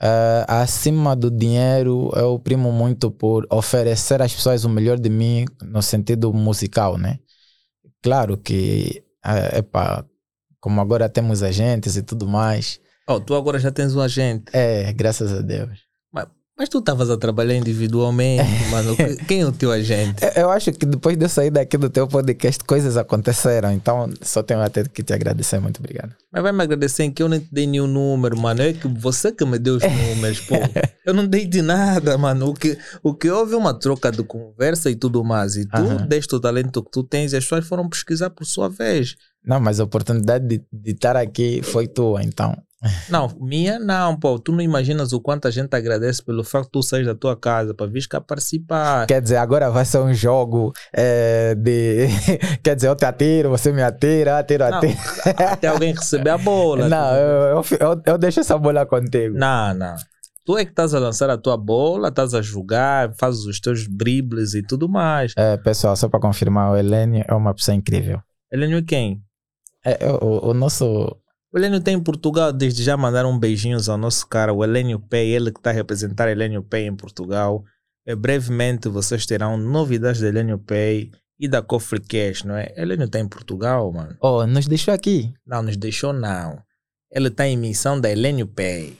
Uh, 0.00 0.46
acima 0.46 1.16
do 1.16 1.28
dinheiro, 1.28 2.10
eu 2.14 2.38
primo 2.38 2.70
muito 2.70 3.10
por 3.10 3.46
oferecer 3.50 4.22
às 4.22 4.32
pessoas 4.32 4.64
o 4.64 4.68
melhor 4.68 4.98
de 4.98 5.10
mim 5.10 5.44
no 5.62 5.82
sentido 5.82 6.32
musical, 6.32 6.96
né? 6.96 7.18
Claro 8.00 8.36
que, 8.38 9.02
uh, 9.26 9.56
epa, 9.56 10.06
como 10.60 10.80
agora 10.80 11.08
temos 11.08 11.42
agentes 11.42 11.96
e 11.96 12.02
tudo 12.02 12.28
mais. 12.28 12.80
Oh, 13.08 13.18
tu 13.18 13.34
agora 13.34 13.58
já 13.58 13.72
tens 13.72 13.94
um 13.94 14.00
agente. 14.00 14.44
É, 14.52 14.92
graças 14.92 15.32
a 15.32 15.40
Deus. 15.40 15.87
Mas 16.58 16.68
tu 16.68 16.78
estavas 16.78 17.08
a 17.08 17.16
trabalhar 17.16 17.54
individualmente, 17.54 18.42
mano. 18.68 18.96
Quem 19.28 19.42
é 19.42 19.46
o 19.46 19.52
teu 19.52 19.70
agente? 19.70 20.16
Eu 20.34 20.50
acho 20.50 20.72
que 20.72 20.84
depois 20.84 21.16
de 21.16 21.24
eu 21.24 21.28
sair 21.28 21.50
daqui 21.50 21.78
do 21.78 21.88
teu 21.88 22.08
podcast, 22.08 22.64
coisas 22.64 22.96
aconteceram. 22.96 23.70
Então, 23.70 24.10
só 24.20 24.42
tenho 24.42 24.60
até 24.60 24.82
que 24.82 25.04
te 25.04 25.12
agradecer. 25.12 25.60
Muito 25.60 25.78
obrigado. 25.78 26.12
Mas 26.32 26.42
vai 26.42 26.50
me 26.50 26.60
agradecer 26.60 27.04
em 27.04 27.12
que 27.12 27.22
eu 27.22 27.28
nem 27.28 27.38
te 27.38 27.48
dei 27.52 27.64
nenhum 27.64 27.86
número, 27.86 28.36
mano. 28.36 28.60
É 28.60 28.72
que 28.72 28.88
você 28.88 29.30
que 29.30 29.44
me 29.44 29.56
deu 29.56 29.76
os 29.76 29.84
números, 29.86 30.40
pô. 30.40 30.56
Eu 31.06 31.14
não 31.14 31.28
dei 31.28 31.46
de 31.46 31.62
nada, 31.62 32.18
mano. 32.18 32.48
O 32.48 32.54
que, 32.54 32.76
o 33.04 33.14
que 33.14 33.30
houve 33.30 33.54
é 33.54 33.56
uma 33.56 33.72
troca 33.72 34.10
de 34.10 34.24
conversa 34.24 34.90
e 34.90 34.96
tudo 34.96 35.22
mais. 35.22 35.54
E 35.54 35.64
tu 35.64 35.80
uhum. 35.80 36.08
deste 36.08 36.34
o 36.34 36.40
talento 36.40 36.82
que 36.82 36.90
tu 36.90 37.04
tens 37.04 37.32
e 37.32 37.36
as 37.36 37.44
pessoas 37.44 37.68
foram 37.68 37.88
pesquisar 37.88 38.30
por 38.30 38.44
sua 38.44 38.68
vez. 38.68 39.14
Não, 39.44 39.60
mas 39.60 39.78
a 39.78 39.84
oportunidade 39.84 40.46
de, 40.46 40.64
de 40.72 40.90
estar 40.90 41.16
aqui 41.16 41.62
foi 41.62 41.86
tua, 41.86 42.22
então. 42.24 42.56
Não, 43.08 43.28
minha 43.40 43.78
não, 43.78 44.16
pô. 44.16 44.38
Tu 44.38 44.52
não 44.52 44.60
imaginas 44.60 45.12
o 45.12 45.20
quanto 45.20 45.48
a 45.48 45.50
gente 45.50 45.74
agradece 45.74 46.22
pelo 46.22 46.44
facto 46.44 46.66
de 46.66 46.72
tu 46.72 46.82
sair 46.82 47.04
da 47.04 47.14
tua 47.14 47.36
casa 47.36 47.74
para 47.74 47.86
vir 47.86 48.06
cá 48.06 48.20
participar. 48.20 49.06
Quer 49.06 49.20
dizer, 49.20 49.36
agora 49.36 49.68
vai 49.68 49.84
ser 49.84 49.98
um 49.98 50.14
jogo 50.14 50.72
é, 50.92 51.54
de. 51.56 52.06
Quer 52.62 52.76
dizer, 52.76 52.88
eu 52.88 52.94
te 52.94 53.04
atiro, 53.04 53.50
você 53.50 53.72
me 53.72 53.82
atira, 53.82 54.38
atiro, 54.38 54.64
atiro. 54.64 54.96
Até 55.50 55.66
alguém 55.66 55.92
receber 55.92 56.30
a 56.30 56.38
bola. 56.38 56.86
Não, 56.88 57.14
eu, 57.16 57.40
eu, 57.56 57.64
eu, 57.80 58.02
eu 58.06 58.18
deixo 58.18 58.40
essa 58.40 58.56
bola 58.56 58.86
contigo. 58.86 59.36
Não, 59.36 59.74
não. 59.74 59.96
Tu 60.44 60.56
é 60.56 60.64
que 60.64 60.70
estás 60.70 60.94
a 60.94 60.98
lançar 60.98 61.28
a 61.28 61.36
tua 61.36 61.58
bola, 61.58 62.08
estás 62.08 62.32
a 62.32 62.40
jogar, 62.40 63.12
fazes 63.18 63.44
os 63.44 63.60
teus 63.60 63.86
dribles 63.86 64.54
e 64.54 64.62
tudo 64.62 64.88
mais. 64.88 65.34
É, 65.36 65.58
pessoal, 65.58 65.94
só 65.94 66.08
para 66.08 66.20
confirmar, 66.20 66.72
o 66.72 66.76
Helênio 66.76 67.22
é 67.28 67.34
uma 67.34 67.52
pessoa 67.52 67.74
incrível. 67.74 68.22
Helênio 68.50 68.82
quem? 68.82 69.20
É, 69.84 69.98
o, 70.10 70.50
o 70.50 70.54
nosso 70.54 71.14
o 71.52 71.58
Helênio 71.58 71.80
tem 71.80 71.94
em 71.94 72.02
Portugal, 72.02 72.52
desde 72.52 72.82
já 72.82 72.96
mandaram 72.96 73.38
beijinhos 73.38 73.88
ao 73.88 73.96
nosso 73.96 74.26
cara, 74.26 74.52
o 74.52 74.62
Helênio 74.62 75.00
Pay, 75.00 75.30
ele 75.30 75.50
que 75.50 75.58
está 75.58 75.70
a 75.70 75.72
representar 75.72 76.28
Helênio 76.28 76.62
Pay 76.62 76.86
em 76.86 76.94
Portugal. 76.94 77.64
E 78.06 78.14
brevemente 78.14 78.88
vocês 78.88 79.26
terão 79.26 79.56
novidades 79.56 80.20
da 80.20 80.28
Helênio 80.28 80.58
Pay 80.58 81.10
e 81.38 81.48
da 81.48 81.62
Cofre 81.62 82.00
Cash, 82.00 82.44
não 82.44 82.56
é? 82.56 82.72
Helênio 82.76 83.06
está 83.06 83.18
em 83.18 83.28
Portugal, 83.28 83.90
mano. 83.92 84.16
Oh, 84.20 84.46
nos 84.46 84.66
deixou 84.66 84.92
aqui? 84.92 85.32
Não, 85.46 85.62
nos 85.62 85.76
deixou 85.76 86.12
não. 86.12 86.62
Ele 87.10 87.28
está 87.28 87.46
em 87.46 87.56
missão 87.56 88.00
da 88.00 88.10
Helênio 88.10 88.46
Pay. 88.46 88.98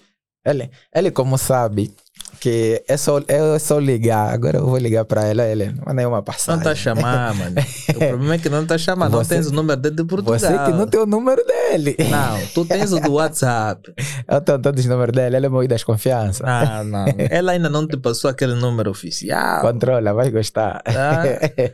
Ele, 0.48 0.70
ele 0.94 1.10
como 1.10 1.36
sabe, 1.36 1.94
que 2.40 2.82
é 2.88 2.96
só, 2.96 3.20
é 3.26 3.58
só 3.58 3.78
ligar. 3.78 4.32
Agora 4.32 4.58
eu 4.58 4.66
vou 4.66 4.78
ligar 4.78 5.04
para 5.04 5.24
ela, 5.24 5.42
ela 5.42 5.74
manda 5.86 6.00
aí 6.00 6.06
uma 6.06 6.22
passagem. 6.22 6.56
Não 6.56 6.64
tá 6.64 6.74
chamando, 6.74 7.36
mano. 7.36 7.56
o 7.88 7.94
problema 7.98 8.34
é 8.34 8.38
que 8.38 8.48
não 8.48 8.64
tá 8.66 8.78
chamando. 8.78 9.10
Você, 9.12 9.34
não 9.34 9.42
tens 9.42 9.50
o 9.50 9.54
número 9.54 9.80
dele 9.80 9.96
de 9.96 10.04
Portugal. 10.04 10.38
Você 10.38 10.46
que 10.48 10.72
não 10.72 10.86
tem 10.86 11.00
o 11.00 11.06
número 11.06 11.44
dele. 11.44 11.96
Não, 12.10 12.46
tu 12.54 12.64
tens 12.64 12.92
o 12.92 13.00
do 13.00 13.12
WhatsApp. 13.14 13.92
eu 14.28 14.40
tenho 14.40 14.58
todos 14.58 14.84
os 14.84 14.90
números 14.90 15.14
dele, 15.14 15.36
ele 15.36 15.46
é 15.46 15.48
muito 15.48 15.68
desconfiança. 15.68 16.44
Não, 16.44 16.84
não. 16.84 17.06
Ela 17.30 17.52
ainda 17.52 17.68
não 17.68 17.86
te 17.86 17.96
passou 17.96 18.30
aquele 18.30 18.54
número 18.54 18.90
oficial. 18.90 19.60
Controla, 19.60 20.14
vai 20.14 20.30
gostar. 20.30 20.82
Ah. 20.86 21.22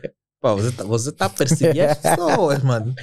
Pô, 0.41 0.55
você 0.55 0.71
tá, 0.71 0.83
você 0.83 1.11
tá 1.11 1.29
perseguindo 1.29 1.89
as 1.91 1.97
pessoas, 1.97 2.61
mano. 2.61 2.93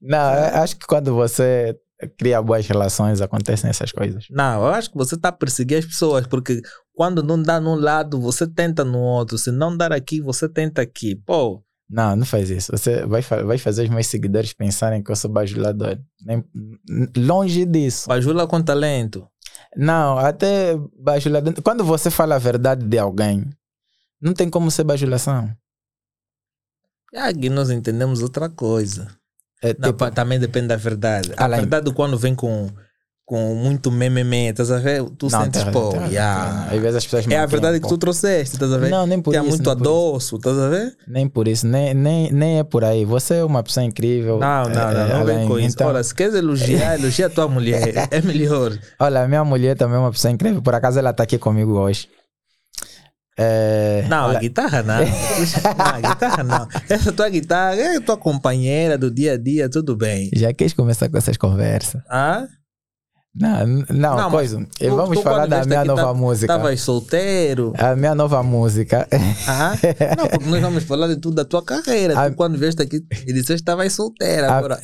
Não, 0.00 0.32
acho 0.54 0.76
que 0.76 0.86
quando 0.86 1.14
você 1.14 1.76
cria 2.18 2.40
boas 2.42 2.66
relações, 2.66 3.20
acontecem 3.20 3.68
essas 3.70 3.92
coisas. 3.92 4.26
Não, 4.30 4.62
eu 4.62 4.68
acho 4.68 4.90
que 4.90 4.96
você 4.96 5.14
está 5.14 5.28
a 5.28 5.32
perseguir 5.32 5.78
as 5.78 5.84
pessoas, 5.84 6.26
porque 6.26 6.60
quando 6.94 7.22
não 7.22 7.40
dá 7.42 7.60
num 7.60 7.74
lado, 7.74 8.20
você 8.20 8.46
tenta 8.46 8.84
no 8.84 8.98
outro. 8.98 9.38
Se 9.38 9.50
não 9.50 9.76
dar 9.76 9.92
aqui, 9.92 10.20
você 10.20 10.48
tenta 10.48 10.82
aqui. 10.82 11.16
Pô. 11.16 11.62
Não, 11.88 12.14
não 12.14 12.24
faz 12.24 12.50
isso. 12.50 12.70
Você 12.70 13.04
vai, 13.04 13.20
vai 13.20 13.58
fazer 13.58 13.82
os 13.84 13.88
meus 13.90 14.06
seguidores 14.06 14.52
pensarem 14.52 15.02
que 15.02 15.10
eu 15.10 15.16
sou 15.16 15.30
bajulador. 15.30 15.98
Nem, 16.24 16.44
longe 17.16 17.64
disso. 17.64 18.08
Bajula 18.08 18.46
com 18.46 18.62
talento. 18.62 19.26
Não, 19.76 20.18
até 20.18 20.76
bajulador. 20.98 21.52
Quando 21.62 21.84
você 21.84 22.10
fala 22.10 22.36
a 22.36 22.38
verdade 22.38 22.86
de 22.86 22.98
alguém, 22.98 23.44
não 24.20 24.32
tem 24.32 24.48
como 24.48 24.70
ser 24.70 24.84
bajulação. 24.84 25.50
Aqui 27.14 27.50
nós 27.50 27.70
entendemos 27.70 28.22
outra 28.22 28.48
coisa. 28.48 29.08
É, 29.62 29.74
não, 29.78 29.90
tipo, 29.90 30.10
também 30.10 30.38
depende 30.38 30.68
da 30.68 30.76
verdade. 30.76 31.32
A 31.36 31.44
além... 31.44 31.60
verdade 31.60 31.92
quando 31.92 32.16
vem 32.18 32.34
com 32.34 32.70
com 33.30 33.54
muito 33.54 33.92
meme, 33.92 34.48
estás 34.48 34.72
a 34.72 34.78
ver? 34.78 35.04
Tu 35.16 35.28
não, 35.30 35.44
sentes, 35.44 35.62
tem, 35.62 35.72
pô, 35.72 35.90
tem, 35.90 36.08
yeah. 36.08 36.64
Às 36.64 36.80
vezes 36.80 36.96
as 36.96 37.04
pessoas 37.04 37.28
É 37.28 37.38
a 37.38 37.46
verdade 37.46 37.78
que 37.78 37.86
tu 37.86 37.96
trouxeste, 37.96 38.56
estás 38.56 38.72
a 38.72 38.76
ver? 38.76 38.90
Não, 38.90 39.06
nem 39.06 39.22
por 39.22 39.30
que 39.30 39.38
isso. 39.38 39.46
é 39.46 39.50
muito 39.50 39.70
adoço, 39.70 40.34
estás 40.34 40.58
a 40.58 40.68
ver? 40.68 40.96
Nem 41.06 41.28
por 41.28 41.46
isso, 41.46 41.64
nem, 41.64 41.94
nem, 41.94 42.32
nem 42.32 42.58
é 42.58 42.64
por 42.64 42.82
aí. 42.82 43.04
Você 43.04 43.34
é 43.34 43.44
uma 43.44 43.62
pessoa 43.62 43.84
incrível. 43.84 44.40
Não, 44.40 44.64
não, 44.64 44.90
é, 44.90 44.94
não, 44.94 45.18
não 45.20 45.24
vem 45.24 45.46
com 45.46 45.60
isso. 45.60 45.76
Então... 45.76 45.86
Olha, 45.86 46.02
se 46.02 46.12
queres 46.12 46.34
elogiar, 46.34 46.98
elogia 46.98 47.26
a 47.26 47.30
tua 47.30 47.46
mulher, 47.46 47.94
é 48.10 48.20
melhor. 48.20 48.76
Olha, 48.98 49.22
a 49.22 49.28
minha 49.28 49.44
mulher 49.44 49.76
também 49.76 49.94
é 49.94 50.00
uma 50.00 50.10
pessoa 50.10 50.32
incrível. 50.32 50.60
Por 50.60 50.74
acaso 50.74 50.98
ela 50.98 51.10
está 51.10 51.22
aqui 51.22 51.38
comigo 51.38 51.78
hoje. 51.78 52.08
É, 53.42 54.04
não, 54.06 54.24
ela... 54.24 54.36
a 54.36 54.40
guitarra 54.40 54.82
não. 54.82 54.98
não. 55.00 55.86
A 55.86 56.12
guitarra 56.12 56.44
não. 56.44 56.68
Essa 56.90 57.10
tua 57.10 57.28
guitarra 57.30 57.74
é 57.74 57.98
tua 57.98 58.18
companheira 58.18 58.98
do 58.98 59.10
dia 59.10 59.32
a 59.32 59.36
dia, 59.38 59.66
tudo 59.66 59.96
bem. 59.96 60.28
Já 60.34 60.52
quis 60.52 60.74
começar 60.74 61.08
com 61.08 61.16
essas 61.16 61.38
conversas. 61.38 62.02
Ah? 62.10 62.46
Não, 63.32 63.64
não, 63.88 64.16
não 64.16 64.30
coisa. 64.30 64.66
Tu, 64.76 64.96
vamos 64.96 65.16
tu 65.16 65.22
falar 65.22 65.46
da 65.46 65.64
minha 65.64 65.84
nova 65.84 66.02
tá, 66.02 66.14
música. 66.14 66.52
Estavas 66.52 66.80
solteiro? 66.80 67.72
A 67.78 67.94
minha 67.94 68.12
nova 68.12 68.42
música. 68.42 69.06
Ah, 69.46 69.72
não, 70.16 70.26
porque 70.26 70.46
nós 70.46 70.60
vamos 70.60 70.84
falar 70.84 71.06
de 71.06 71.16
tudo 71.16 71.36
da 71.36 71.44
tua 71.44 71.64
carreira. 71.64 72.18
A... 72.18 72.28
Tu, 72.28 72.34
quando 72.34 72.58
vieste 72.58 72.82
aqui 72.82 72.96
e 72.96 73.32
disseste 73.32 73.46
que 73.46 73.54
estavas 73.54 73.92
solteira. 73.92 74.50
A... 74.50 74.58
Agora, 74.58 74.80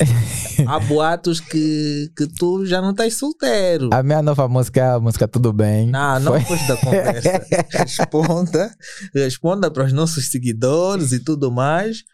há 0.65 0.79
boatos 0.87 1.41
que, 1.41 2.09
que 2.17 2.29
tu 2.29 2.65
já 2.65 2.81
não 2.81 2.93
estás 2.93 3.15
solteiro. 3.15 3.91
A 3.93 4.01
minha 4.05 4.23
nova 4.23 4.47
música 4.47 4.81
é 4.81 4.91
a 4.91 5.01
música 5.01 5.27
Tudo 5.27 5.53
Bem. 5.53 5.89
Não, 5.89 6.21
não 6.21 6.41
Foi... 6.41 6.59
da 6.69 6.77
conversa. 6.77 7.47
responda. 7.83 8.77
Responda 9.13 9.71
para 9.73 9.85
os 9.85 9.93
nossos 9.93 10.31
seguidores 10.31 11.11
e 11.11 11.19
tudo 11.19 11.51
mais. 11.51 12.05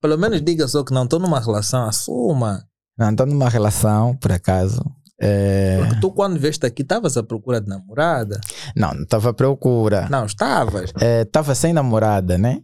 Pelo 0.00 0.16
menos 0.16 0.40
diga 0.40 0.66
só 0.68 0.82
que 0.82 0.94
não 0.94 1.04
estou 1.04 1.20
numa 1.20 1.38
relação, 1.38 1.86
assuma. 1.86 2.64
Não, 2.98 3.10
estou 3.10 3.26
numa 3.26 3.48
relação, 3.50 4.16
por 4.16 4.32
acaso. 4.32 4.82
É... 5.18 5.78
Porque 5.78 6.00
tu, 6.00 6.10
quando 6.10 6.38
vieste 6.38 6.66
aqui, 6.66 6.82
estavas 6.82 7.16
à 7.16 7.22
procura 7.22 7.60
de 7.60 7.68
namorada? 7.68 8.40
Não, 8.74 8.92
não 8.92 9.02
estava 9.02 9.30
à 9.30 9.34
procura. 9.34 10.08
Não, 10.10 10.26
estavas? 10.26 10.92
Estava 11.00 11.52
é, 11.52 11.54
sem 11.54 11.72
namorada, 11.72 12.36
né? 12.36 12.60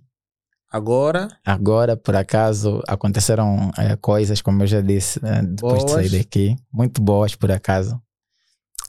Agora? 0.70 1.28
Agora, 1.44 1.96
por 1.96 2.16
acaso, 2.16 2.82
aconteceram 2.88 3.70
é, 3.76 3.96
coisas, 3.96 4.40
como 4.40 4.62
eu 4.62 4.66
já 4.66 4.80
disse, 4.80 5.22
né, 5.22 5.42
depois 5.42 5.84
boas. 5.84 6.02
de 6.02 6.08
sair 6.08 6.18
daqui. 6.18 6.56
Muito 6.72 7.02
boas, 7.02 7.34
por 7.34 7.50
acaso. 7.50 8.00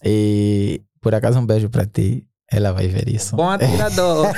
E, 0.04 0.82
por 1.02 1.14
acaso, 1.14 1.40
um 1.40 1.46
beijo 1.46 1.70
para 1.70 1.86
ti. 1.86 2.26
Ela 2.52 2.72
vai 2.72 2.88
ver 2.88 3.10
isso. 3.10 3.36
Bom 3.36 3.50
atirador. 3.50 4.28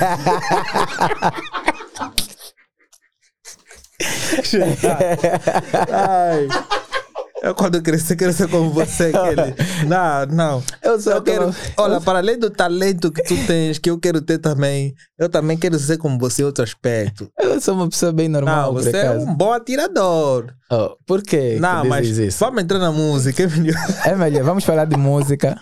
Ai. 5.91 6.47
Eu 7.45 7.53
quando 7.53 7.79
crescer, 7.79 8.15
quero 8.15 8.33
ser 8.33 8.49
como 8.49 8.71
você, 8.71 9.11
aquele. 9.13 9.53
Não, 9.87 10.25
não. 10.25 10.63
Eu 10.81 10.99
sou 10.99 11.13
Eu 11.13 11.21
quero, 11.21 11.53
olha, 11.77 12.01
para 12.01 12.17
além 12.17 12.39
do 12.39 12.49
talento 12.49 13.11
que 13.11 13.21
tu 13.21 13.35
tens, 13.45 13.77
que 13.77 13.87
eu 13.87 13.99
quero 13.99 14.19
ter 14.19 14.39
também, 14.39 14.95
eu 15.15 15.29
também 15.29 15.55
quero 15.55 15.77
ser 15.77 15.99
como 15.99 16.17
você 16.17 16.41
em 16.41 16.45
outro 16.45 16.63
aspecto. 16.63 17.29
Eu 17.39 17.61
sou 17.61 17.75
uma 17.75 17.87
pessoa 17.87 18.11
bem 18.11 18.27
normal, 18.27 18.73
Não, 18.73 18.81
você 18.81 18.97
é 18.97 19.11
um 19.11 19.35
bom 19.35 19.53
atirador. 19.53 20.51
Oh, 20.71 20.97
por 21.05 21.21
quê? 21.21 21.59
Não, 21.61 21.83
que 21.83 21.87
mas 21.87 22.17
isso? 22.17 22.39
vamos 22.39 22.63
entrar 22.63 22.79
na 22.79 22.91
música, 22.91 23.43
é 23.43 23.47
melhor. 23.47 23.85
É 24.03 24.15
melhor, 24.15 24.43
vamos 24.43 24.63
falar 24.63 24.85
de 24.85 24.97
música. 24.97 25.55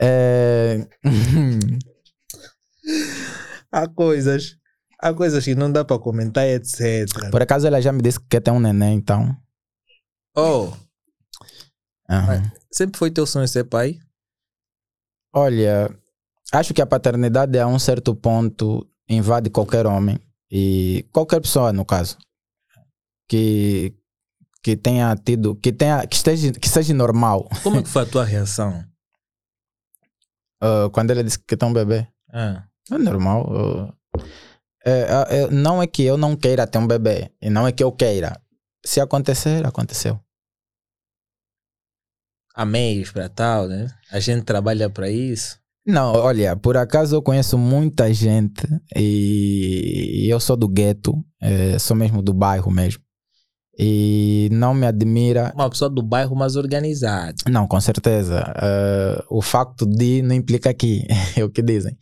É... 0.00 0.86
Há 3.70 3.86
coisas, 3.88 4.56
há 5.02 5.12
coisas 5.12 5.44
que 5.44 5.54
não 5.54 5.70
dá 5.70 5.84
para 5.84 5.98
comentar, 5.98 6.46
etc. 6.46 7.28
Por 7.30 7.42
acaso 7.42 7.66
ela 7.66 7.82
já 7.82 7.92
me 7.92 8.00
disse 8.00 8.18
que 8.20 8.26
quer 8.30 8.40
ter 8.40 8.52
um 8.52 8.60
neném, 8.60 8.96
então. 8.96 9.36
Oh, 10.36 10.72
Aham. 12.08 12.50
sempre 12.70 12.98
foi 12.98 13.10
teu 13.10 13.26
sonho 13.26 13.48
ser 13.48 13.64
pai? 13.64 13.98
Olha, 15.32 15.90
acho 16.52 16.72
que 16.74 16.82
a 16.82 16.86
paternidade 16.86 17.58
a 17.58 17.66
um 17.66 17.78
certo 17.78 18.14
ponto 18.14 18.86
invade 19.08 19.50
qualquer 19.50 19.86
homem 19.86 20.18
e 20.50 21.06
qualquer 21.12 21.40
pessoa, 21.40 21.72
no 21.72 21.84
caso, 21.84 22.16
que 23.28 23.94
que 24.62 24.76
tenha 24.76 25.14
tido, 25.14 25.54
que 25.56 25.70
tenha, 25.70 26.06
que 26.06 26.16
esteja, 26.16 26.50
que 26.52 26.68
seja 26.68 26.94
normal. 26.94 27.50
Como 27.62 27.76
é 27.76 27.82
que 27.82 27.88
foi 27.90 28.02
a 28.02 28.06
tua 28.06 28.24
reação? 28.24 28.82
Ah, 30.60 30.88
quando 30.90 31.10
ela 31.10 31.22
disse 31.22 31.38
que 31.38 31.54
tem 31.56 31.68
um 31.68 31.72
bebê, 31.72 32.08
Ah, 32.32 32.64
é 32.90 32.96
normal. 32.98 33.94
É, 34.86 34.90
é, 34.90 35.42
é, 35.42 35.50
não 35.50 35.82
é 35.82 35.86
que 35.86 36.02
eu 36.02 36.16
não 36.16 36.34
queira 36.34 36.66
ter 36.66 36.78
um 36.78 36.86
bebê 36.86 37.30
e 37.42 37.50
não 37.50 37.66
é 37.66 37.72
que 37.72 37.84
eu 37.84 37.92
queira. 37.92 38.40
Se 38.84 39.00
acontecer, 39.00 39.66
aconteceu. 39.66 40.18
Há 42.54 42.64
meios 42.64 43.10
para 43.10 43.28
tal, 43.28 43.66
né? 43.68 43.88
A 44.10 44.20
gente 44.20 44.44
trabalha 44.44 44.88
para 44.88 45.10
isso. 45.10 45.58
Não, 45.86 46.12
olha, 46.14 46.56
por 46.56 46.76
acaso 46.78 47.14
eu 47.16 47.20
conheço 47.22 47.58
muita 47.58 48.10
gente 48.14 48.62
e 48.96 50.26
eu 50.30 50.40
sou 50.40 50.56
do 50.56 50.66
gueto, 50.66 51.12
eh, 51.42 51.78
sou 51.78 51.94
mesmo 51.94 52.22
do 52.22 52.32
bairro 52.32 52.70
mesmo. 52.70 53.02
E 53.78 54.48
não 54.52 54.72
me 54.72 54.86
admira, 54.86 55.52
Uma 55.54 55.68
pessoa 55.68 55.90
do 55.90 56.00
bairro 56.02 56.34
mais 56.36 56.56
organizado. 56.56 57.36
não, 57.50 57.66
com 57.66 57.78
certeza. 57.80 58.40
eh, 58.56 59.24
o 59.28 59.42
facto 59.42 59.84
de 59.84 60.22
não 60.22 60.34
implica 60.34 60.72
que 60.72 61.06
é 61.36 61.44
o 61.44 61.50
que 61.50 61.60
dizem. 61.60 61.94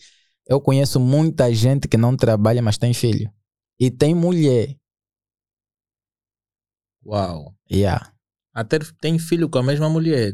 Eu 0.46 0.60
conheço 0.60 1.00
muita 1.00 1.52
gente 1.52 1.88
que 1.88 1.96
não 1.96 2.14
trabalha, 2.16 2.60
mas 2.62 2.76
tem 2.78 2.92
filho. 2.94 3.28
E 3.80 3.90
tem 3.90 4.14
mulher. 4.14 4.76
Uau. 7.04 7.54
Yeah. 7.70 8.11
Até 8.54 8.78
tem 9.00 9.18
filho 9.18 9.48
com 9.48 9.58
a 9.58 9.62
mesma 9.62 9.88
mulher. 9.88 10.32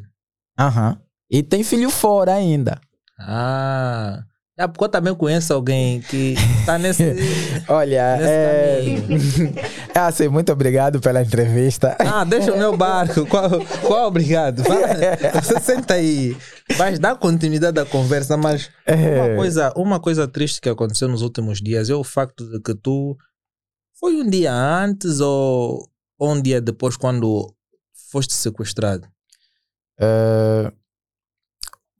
Aham. 0.59 0.99
E 1.31 1.43
tem 1.43 1.63
filho 1.63 1.91
fora 1.91 2.35
ainda. 2.35 2.81
Ah. 3.19 4.23
É 4.61 4.67
porque 4.67 4.83
eu 4.83 4.89
também 4.89 5.15
conheço 5.15 5.55
alguém 5.55 6.01
que 6.01 6.35
tá 6.67 6.77
nesse. 6.83 7.05
Olha, 7.69 8.17
Nesse 8.17 8.29
é... 8.29 9.53
é 9.95 9.99
assim, 10.01 10.27
muito 10.27 10.51
obrigado 10.51 10.99
pela 11.01 11.23
entrevista. 11.23 11.97
Ah, 12.01 12.25
deixa 12.25 12.53
o 12.53 12.59
meu 12.59 12.77
barco. 12.77 13.25
Qual, 13.27 13.49
qual 13.87 14.09
obrigado? 14.09 14.65
Vai, 14.65 14.83
Você 15.41 15.61
senta 15.61 15.95
aí. 15.95 16.37
Vai 16.77 16.99
dar 16.99 17.15
continuidade 17.15 17.79
à 17.79 17.87
conversa, 17.87 18.37
mas 18.37 18.69
É. 18.85 19.23
uma 19.23 19.37
coisa, 19.37 19.73
uma 19.77 20.01
coisa 20.01 20.27
triste 20.27 20.61
que 20.61 20.69
aconteceu 20.69 21.07
nos 21.07 21.23
últimos 21.23 21.61
dias 21.63 21.89
é 21.89 21.95
o 21.95 22.03
facto 22.03 22.45
de 22.51 22.61
que 22.61 22.75
tu 22.75 23.17
foi 24.01 24.17
um 24.17 24.29
dia 24.29 24.53
antes 24.53 25.21
ou 25.21 25.89
um 26.21 26.43
dia 26.43 26.61
depois 26.61 26.97
quando 26.97 27.55
foste 28.11 28.35
sequestrado? 28.35 29.07
Eh, 30.01 30.73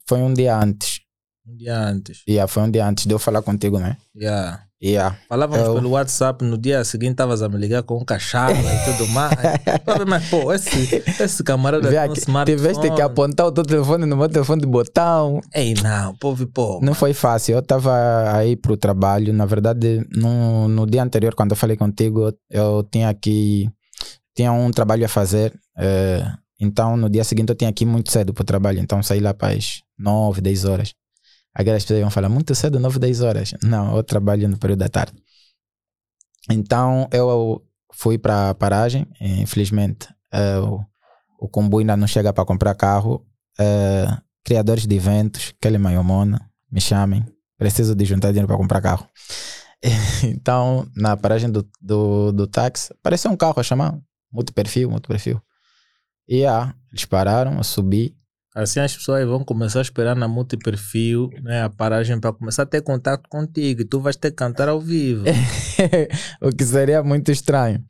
foi 0.09 0.19
um 0.21 0.33
dia 0.33 0.57
antes. 0.57 1.01
Um 1.47 1.57
dia 1.57 1.77
antes. 1.79 2.23
Yeah, 2.29 2.47
foi 2.47 2.63
um 2.63 2.71
dia 2.71 2.87
antes 2.87 3.07
de 3.07 3.13
eu 3.13 3.19
falar 3.19 3.43
contigo, 3.43 3.79
né? 3.79 3.97
Yeah. 4.15 4.65
Yeah. 4.81 5.19
Falávamos 5.29 5.67
Eu- 5.67 5.75
pelo 5.75 5.91
WhatsApp, 5.91 6.45
no 6.45 6.57
dia 6.57 6.85
seguinte 6.85 7.11
estavas 7.13 7.43
a 7.43 7.49
me 7.49 7.57
ligar 7.59 7.83
com 7.83 7.97
um 7.99 8.05
cachorro 8.05 8.53
e 8.53 8.93
tudo 8.93 9.09
mais. 9.09 9.35
Mas, 10.07 10.29
pô, 10.29 10.53
esse, 10.53 11.03
esse 11.21 11.43
camarada 11.43 11.91
Vê 11.91 11.97
aqui, 11.99 12.21
smartphone. 12.21 12.57
tiveste 12.57 12.95
que 12.95 13.03
apontar 13.03 13.47
o 13.47 13.51
teu 13.53 13.65
telefone 13.65 14.07
no 14.07 14.17
meu 14.17 14.29
telefone 14.29 14.61
de 14.61 14.69
botão. 14.69 15.41
Ei, 15.53 15.75
não, 15.83 16.15
pô, 16.15 16.33
vi, 16.33 16.47
pô. 16.47 16.79
Não 16.81 16.95
foi 16.95 17.13
fácil. 17.13 17.55
Eu 17.55 17.59
estava 17.59 17.93
aí 18.37 18.55
pro 18.57 18.77
trabalho. 18.77 19.33
Na 19.33 19.47
verdade, 19.47 20.07
no, 20.15 20.69
no 20.69 20.87
dia 20.87 21.03
anterior, 21.03 21.35
quando 21.35 21.51
eu 21.53 21.57
falei 21.57 21.77
contigo, 21.77 22.33
eu 22.49 22.85
tinha 22.85 23.09
aqui. 23.09 23.69
Tinha 24.39 24.53
um 24.53 24.71
trabalho 24.71 25.05
a 25.05 25.09
fazer. 25.09 25.53
eh, 25.77 26.23
então, 26.61 26.97
no 26.97 27.11
dia 27.11 27.25
seguinte, 27.25 27.49
eu 27.49 27.57
tinha 27.57 27.69
aqui 27.69 27.85
muito 27.85 28.13
cedo 28.13 28.33
pro 28.33 28.45
trabalho. 28.45 28.79
Então, 28.79 29.03
saí 29.03 29.19
lá 29.19 29.35
para 29.35 29.57
as 29.57 29.83
9, 29.99 30.41
10 30.41 30.65
horas. 30.65 30.95
Aquelas 31.53 31.83
pessoas 31.83 31.99
iam 31.99 32.09
falar, 32.09 32.29
muito 32.29 32.55
cedo, 32.55 32.79
9, 32.79 33.01
10 33.01 33.21
horas. 33.21 33.55
Não, 33.65 33.97
eu 33.97 34.05
trabalho 34.05 34.49
no 34.49 34.57
período 34.57 34.79
da 34.79 34.89
tarde. 34.89 35.21
Então, 36.49 37.09
eu 37.11 37.61
fui 37.93 38.17
para 38.17 38.51
a 38.51 38.55
paragem. 38.55 39.09
Infelizmente, 39.21 40.07
eh, 40.33 40.61
o, 40.61 40.85
o 41.41 41.49
comboio 41.49 41.83
ainda 41.83 41.97
não 41.97 42.07
chega 42.07 42.33
para 42.33 42.45
comprar 42.45 42.77
carro. 42.77 43.27
Eh, 43.59 44.07
criadores 44.45 44.87
de 44.87 44.95
eventos, 44.95 45.53
Kelly 45.61 45.79
Mayomona, 45.79 46.49
me 46.71 46.81
chamem. 46.81 47.27
Preciso 47.59 47.93
de 47.93 48.05
juntar 48.05 48.29
dinheiro 48.29 48.47
para 48.47 48.57
comprar 48.57 48.81
carro. 48.81 49.09
então, 50.23 50.87
na 50.95 51.17
paragem 51.17 51.51
do, 51.51 51.69
do, 51.81 52.31
do 52.31 52.47
táxi, 52.47 52.93
apareceu 52.93 53.33
um 53.33 53.37
carro 53.37 53.59
a 53.59 53.65
chamar. 53.65 53.99
Multiperfil, 54.33 54.91
multiperfil. 54.91 55.41
E 56.29 56.45
ah, 56.45 56.75
eles 56.93 57.05
pararam, 57.05 57.57
eu 57.57 57.65
subi. 57.65 58.15
Assim 58.55 58.81
as 58.81 58.97
pessoas 58.97 59.25
vão 59.27 59.45
começar 59.45 59.79
a 59.79 59.83
esperar 59.83 60.17
na 60.17 60.27
multiperfil, 60.27 61.31
né, 61.43 61.63
a 61.63 61.71
paragem 61.71 62.19
para 62.19 62.33
começar 62.33 62.63
a 62.63 62.67
ter 62.67 62.83
contato 62.83 63.29
contigo 63.29 63.83
e 63.83 63.85
tu 63.85 64.01
vais 64.01 64.17
ter 64.17 64.31
que 64.31 64.37
cantar 64.37 64.69
ao 64.69 64.81
vivo. 64.81 65.25
o 66.43 66.51
que 66.51 66.65
seria 66.65 67.03
muito 67.03 67.31
estranho. 67.31 67.85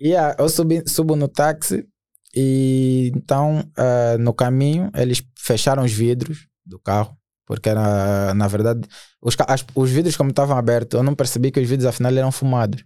E 0.00 0.14
ah, 0.16 0.34
eu 0.38 0.48
subi, 0.48 0.82
subo 0.86 1.14
no 1.14 1.28
táxi 1.28 1.86
e 2.34 3.10
então 3.14 3.62
ah, 3.76 4.16
no 4.18 4.32
caminho 4.32 4.90
eles 4.94 5.22
fecharam 5.36 5.84
os 5.84 5.92
vidros 5.92 6.46
do 6.64 6.78
carro, 6.78 7.16
porque 7.46 7.68
era, 7.68 8.32
na 8.34 8.46
verdade, 8.48 8.88
os, 9.20 9.36
as- 9.46 9.64
os 9.74 9.90
vidros 9.90 10.16
como 10.16 10.30
estavam 10.30 10.56
abertos, 10.56 10.96
eu 10.98 11.02
não 11.02 11.14
percebi 11.14 11.50
que 11.50 11.60
os 11.60 11.68
vidros 11.68 11.86
afinal 11.86 12.12
eram 12.16 12.32
fumados. 12.32 12.82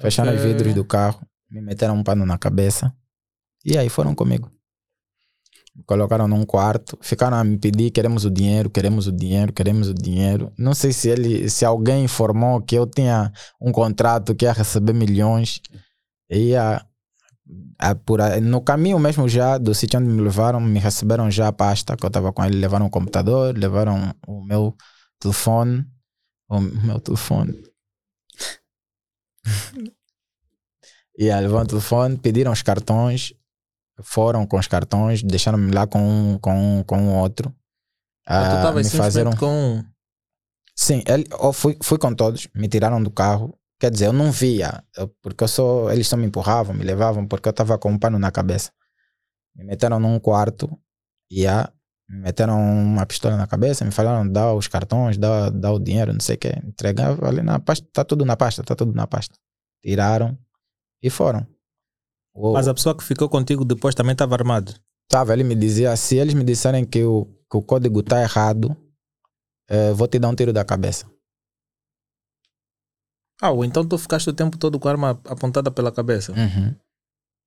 Fecharam 0.00 0.32
os 0.32 0.40
Ok. 0.40 0.52
vidros 0.52 0.74
do 0.74 0.84
carro, 0.84 1.20
me 1.50 1.60
meteram 1.60 1.94
um 1.96 2.02
pano 2.04 2.26
na 2.26 2.38
cabeça 2.38 2.94
e 3.64 3.78
aí 3.78 3.88
foram 3.88 4.14
comigo. 4.14 4.50
Me 5.76 5.82
colocaram 5.84 6.28
num 6.28 6.44
quarto, 6.46 6.96
ficaram 7.02 7.36
a 7.36 7.44
me 7.44 7.58
pedir: 7.58 7.90
queremos 7.90 8.24
o 8.24 8.30
dinheiro, 8.30 8.70
queremos 8.70 9.06
o 9.08 9.12
dinheiro, 9.12 9.52
queremos 9.52 9.88
o 9.88 9.94
dinheiro. 9.94 10.52
Não 10.56 10.72
sei 10.74 10.92
se 10.92 11.08
ele, 11.08 11.50
se 11.50 11.64
alguém 11.64 12.04
informou 12.04 12.62
que 12.62 12.76
eu 12.76 12.86
tinha 12.86 13.32
um 13.60 13.72
contrato 13.72 14.34
que 14.34 14.44
ia 14.44 14.52
receber 14.52 14.92
milhões. 14.92 15.60
Ia, 16.30 16.84
a- 17.78 17.94
por 17.94 18.20
no 18.42 18.60
caminho 18.62 18.98
mesmo 18.98 19.28
já 19.28 19.58
do 19.58 19.74
sítio 19.74 20.00
onde 20.00 20.08
me 20.08 20.22
levaram, 20.22 20.60
me 20.60 20.78
receberam 20.78 21.30
já 21.30 21.48
a 21.48 21.52
pasta 21.52 21.96
que 21.96 22.04
eu 22.04 22.08
estava 22.08 22.32
com 22.32 22.44
ele. 22.44 22.56
Levaram 22.58 22.86
o 22.86 22.90
computador, 22.90 23.56
levaram 23.56 24.14
o 24.26 24.44
meu 24.44 24.76
telefone. 25.20 25.84
O 26.48 26.60
meu 26.60 27.00
telefone. 27.00 27.54
e 31.16 31.30
aí 31.30 31.40
levaram 31.40 31.64
o 31.64 31.68
telefone, 31.68 32.16
pediram 32.18 32.52
os 32.52 32.62
cartões, 32.62 33.32
foram 34.02 34.46
com 34.46 34.58
os 34.58 34.66
cartões, 34.66 35.22
deixaram-me 35.22 35.70
lá 35.72 35.86
com 35.86 36.00
um, 36.00 36.38
com 36.38 36.78
um, 36.78 36.82
com 36.82 36.98
um 36.98 37.16
outro. 37.16 37.54
Ah, 38.26 38.62
tu 38.62 38.68
Ah, 38.68 38.72
me 38.72 38.84
fazeram 38.84 39.32
simplesmente 39.32 39.36
com 39.36 39.46
um. 39.46 39.84
Sim, 40.76 41.02
ele, 41.06 41.26
eu 41.30 41.52
fui, 41.52 41.78
fui 41.82 41.98
com 41.98 42.12
todos, 42.14 42.48
me 42.54 42.68
tiraram 42.68 43.02
do 43.02 43.10
carro. 43.10 43.56
Quer 43.78 43.90
dizer, 43.90 44.06
eu 44.06 44.12
não 44.12 44.32
via, 44.32 44.82
porque 45.20 45.44
eu 45.44 45.48
só, 45.48 45.90
eles 45.92 46.08
só 46.08 46.16
me 46.16 46.26
empurravam, 46.26 46.74
me 46.74 46.84
levavam, 46.84 47.26
porque 47.26 47.48
eu 47.48 47.50
estava 47.50 47.78
com 47.78 47.90
um 47.90 47.98
pano 47.98 48.18
na 48.18 48.30
cabeça. 48.30 48.72
Me 49.54 49.64
meteram 49.64 50.00
num 50.00 50.18
quarto 50.18 50.70
e 51.30 51.46
a 51.46 51.70
me 52.08 52.18
meteram 52.18 52.58
uma 52.60 53.06
pistola 53.06 53.36
na 53.36 53.46
cabeça, 53.46 53.84
me 53.84 53.90
falaram, 53.90 54.30
dá 54.30 54.52
os 54.52 54.68
cartões, 54.68 55.16
dá, 55.16 55.50
dá 55.50 55.72
o 55.72 55.78
dinheiro, 55.78 56.12
não 56.12 56.20
sei 56.20 56.36
o 56.36 56.38
quê. 56.38 56.52
Entregava 56.64 57.28
ali 57.28 57.42
na 57.42 57.58
pasta, 57.58 57.86
tá 57.92 58.04
tudo 58.04 58.24
na 58.24 58.36
pasta, 58.36 58.62
tá 58.62 58.74
tudo 58.74 58.92
na 58.92 59.06
pasta. 59.06 59.36
Tiraram 59.82 60.36
e 61.04 61.10
foram. 61.10 61.46
O- 62.34 62.52
Mas 62.54 62.66
a 62.66 62.74
pessoa 62.74 62.96
que 62.96 63.04
ficou 63.04 63.28
contigo 63.28 63.64
depois 63.64 63.94
também 63.94 64.12
estava 64.12 64.34
armado. 64.34 64.74
Tava, 65.08 65.32
ele 65.32 65.44
me 65.44 65.54
dizia, 65.54 65.94
se 65.96 66.16
eles 66.16 66.34
me 66.34 66.42
disserem 66.42 66.84
que 66.84 67.04
o, 67.04 67.26
que 67.50 67.56
o 67.56 67.62
código 67.62 68.02
tá 68.02 68.20
errado, 68.22 68.76
eh, 69.68 69.92
vou 69.92 70.08
te 70.08 70.18
dar 70.18 70.28
um 70.30 70.34
tiro 70.34 70.52
da 70.52 70.64
cabeça. 70.64 71.06
Ah, 73.40 73.50
ou 73.50 73.64
então 73.64 73.84
tu 73.86 73.98
ficaste 73.98 74.28
o 74.30 74.32
tempo 74.32 74.56
todo 74.56 74.78
com 74.80 74.88
a 74.88 74.92
arma 74.92 75.20
apontada 75.26 75.70
pela 75.70 75.92
cabeça. 75.92 76.32
Uhum. 76.32 76.74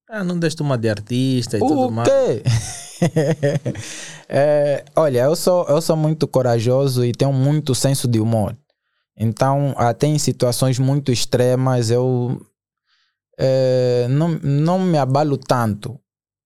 Ah, 0.10 0.24
não 0.24 0.38
deste 0.40 0.62
uma 0.62 0.78
de 0.78 0.88
artista 0.90 1.58
e 1.58 1.60
tudo 1.60 1.88
O 1.88 1.92
mais. 1.92 2.08
quê? 2.10 2.44
É, 4.30 4.84
olha, 4.96 5.20
eu 5.24 5.36
sou, 5.36 5.66
eu 5.70 5.82
sou 5.82 5.96
muito 5.96 6.28
corajoso 6.28 7.06
e 7.06 7.14
tenho 7.14 7.32
muito 7.32 7.74
senso 7.74 8.08
de 8.10 8.20
humor. 8.20 8.58
Então, 9.16 9.74
até 9.78 10.06
em 10.08 10.20
situações 10.20 10.78
muito 10.80 11.12
extremas, 11.14 11.90
eu, 11.90 12.42
eh, 13.38 14.08
não, 14.10 14.30
não 14.42 14.80
me 14.80 14.98
abalo 14.98 15.38
tanto. 15.38 16.00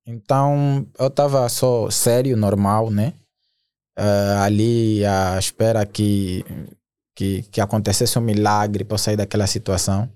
Então 0.06 0.86
eu 0.98 1.08
estava 1.08 1.48
só 1.48 1.90
sério, 1.90 2.36
normal, 2.36 2.92
né? 2.92 3.14
Eh, 3.98 4.38
ali 4.40 5.06
à 5.06 5.38
espera 5.38 5.86
que, 5.86 6.44
que, 7.16 7.44
que 7.44 7.62
acontecesse 7.62 8.18
um 8.18 8.22
milagre 8.22 8.84
para 8.84 8.96
eu 8.96 9.00
sair 9.00 9.16
daquela 9.16 9.48
situação. 9.48 10.10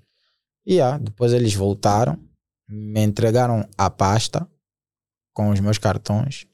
E 0.66 0.80
ah, 0.80 0.98
depois 0.98 1.32
eles 1.32 1.54
voltaram, 1.54 2.18
me 2.68 3.02
entregaram 3.04 3.66
a 3.78 3.88
pasta 3.88 4.46
com 5.32 5.50
os 5.50 5.60
meus 5.60 5.78
cartões. 5.78 6.46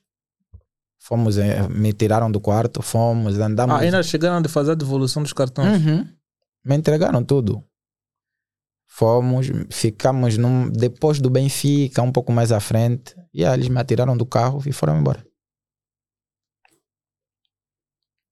Fomos, 1.00 1.36
eh, 1.36 1.66
me 1.68 1.92
tiraram 1.92 2.30
do 2.30 2.40
quarto, 2.40 2.82
fomos, 2.82 3.38
andamos. 3.38 3.74
Ah, 3.74 3.78
ainda 3.80 4.02
chegaram 4.02 4.40
de 4.40 4.48
fazer 4.48 4.72
a 4.72 4.76
devolução 4.76 5.22
dos 5.22 5.32
cartões. 5.32 5.84
Uhum. 5.84 6.06
Me 6.64 6.76
entregaram 6.76 7.24
tudo. 7.24 7.64
Fomos, 8.94 9.46
ficamos 9.70 10.36
num, 10.36 10.68
depois 10.68 11.18
do 11.18 11.30
Benfica, 11.30 12.02
um 12.02 12.12
pouco 12.12 12.30
mais 12.30 12.52
à 12.52 12.60
frente. 12.60 13.16
E 13.32 13.42
aí 13.42 13.54
eles 13.54 13.68
me 13.68 13.80
atiraram 13.80 14.14
do 14.14 14.26
carro 14.26 14.62
e 14.66 14.70
foram 14.70 15.00
embora. 15.00 15.26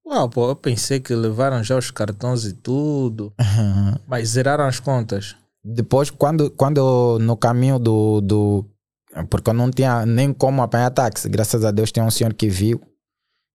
Uau, 0.06 0.28
pô, 0.28 0.50
eu 0.50 0.56
pensei 0.56 1.00
que 1.00 1.14
levaram 1.14 1.64
já 1.64 1.78
os 1.78 1.90
cartões 1.90 2.44
e 2.44 2.52
tudo, 2.52 3.32
mas 4.06 4.28
zeraram 4.28 4.66
as 4.66 4.78
contas. 4.78 5.34
Depois, 5.64 6.10
quando, 6.10 6.50
quando 6.50 7.18
no 7.18 7.38
caminho 7.38 7.78
do, 7.78 8.20
do. 8.20 8.66
Porque 9.30 9.48
eu 9.48 9.54
não 9.54 9.70
tinha 9.70 10.04
nem 10.04 10.30
como 10.30 10.60
apanhar 10.62 10.90
táxi. 10.90 11.26
Graças 11.30 11.64
a 11.64 11.70
Deus, 11.70 11.90
tem 11.90 12.02
um 12.02 12.10
senhor 12.10 12.34
que 12.34 12.50
viu. 12.50 12.82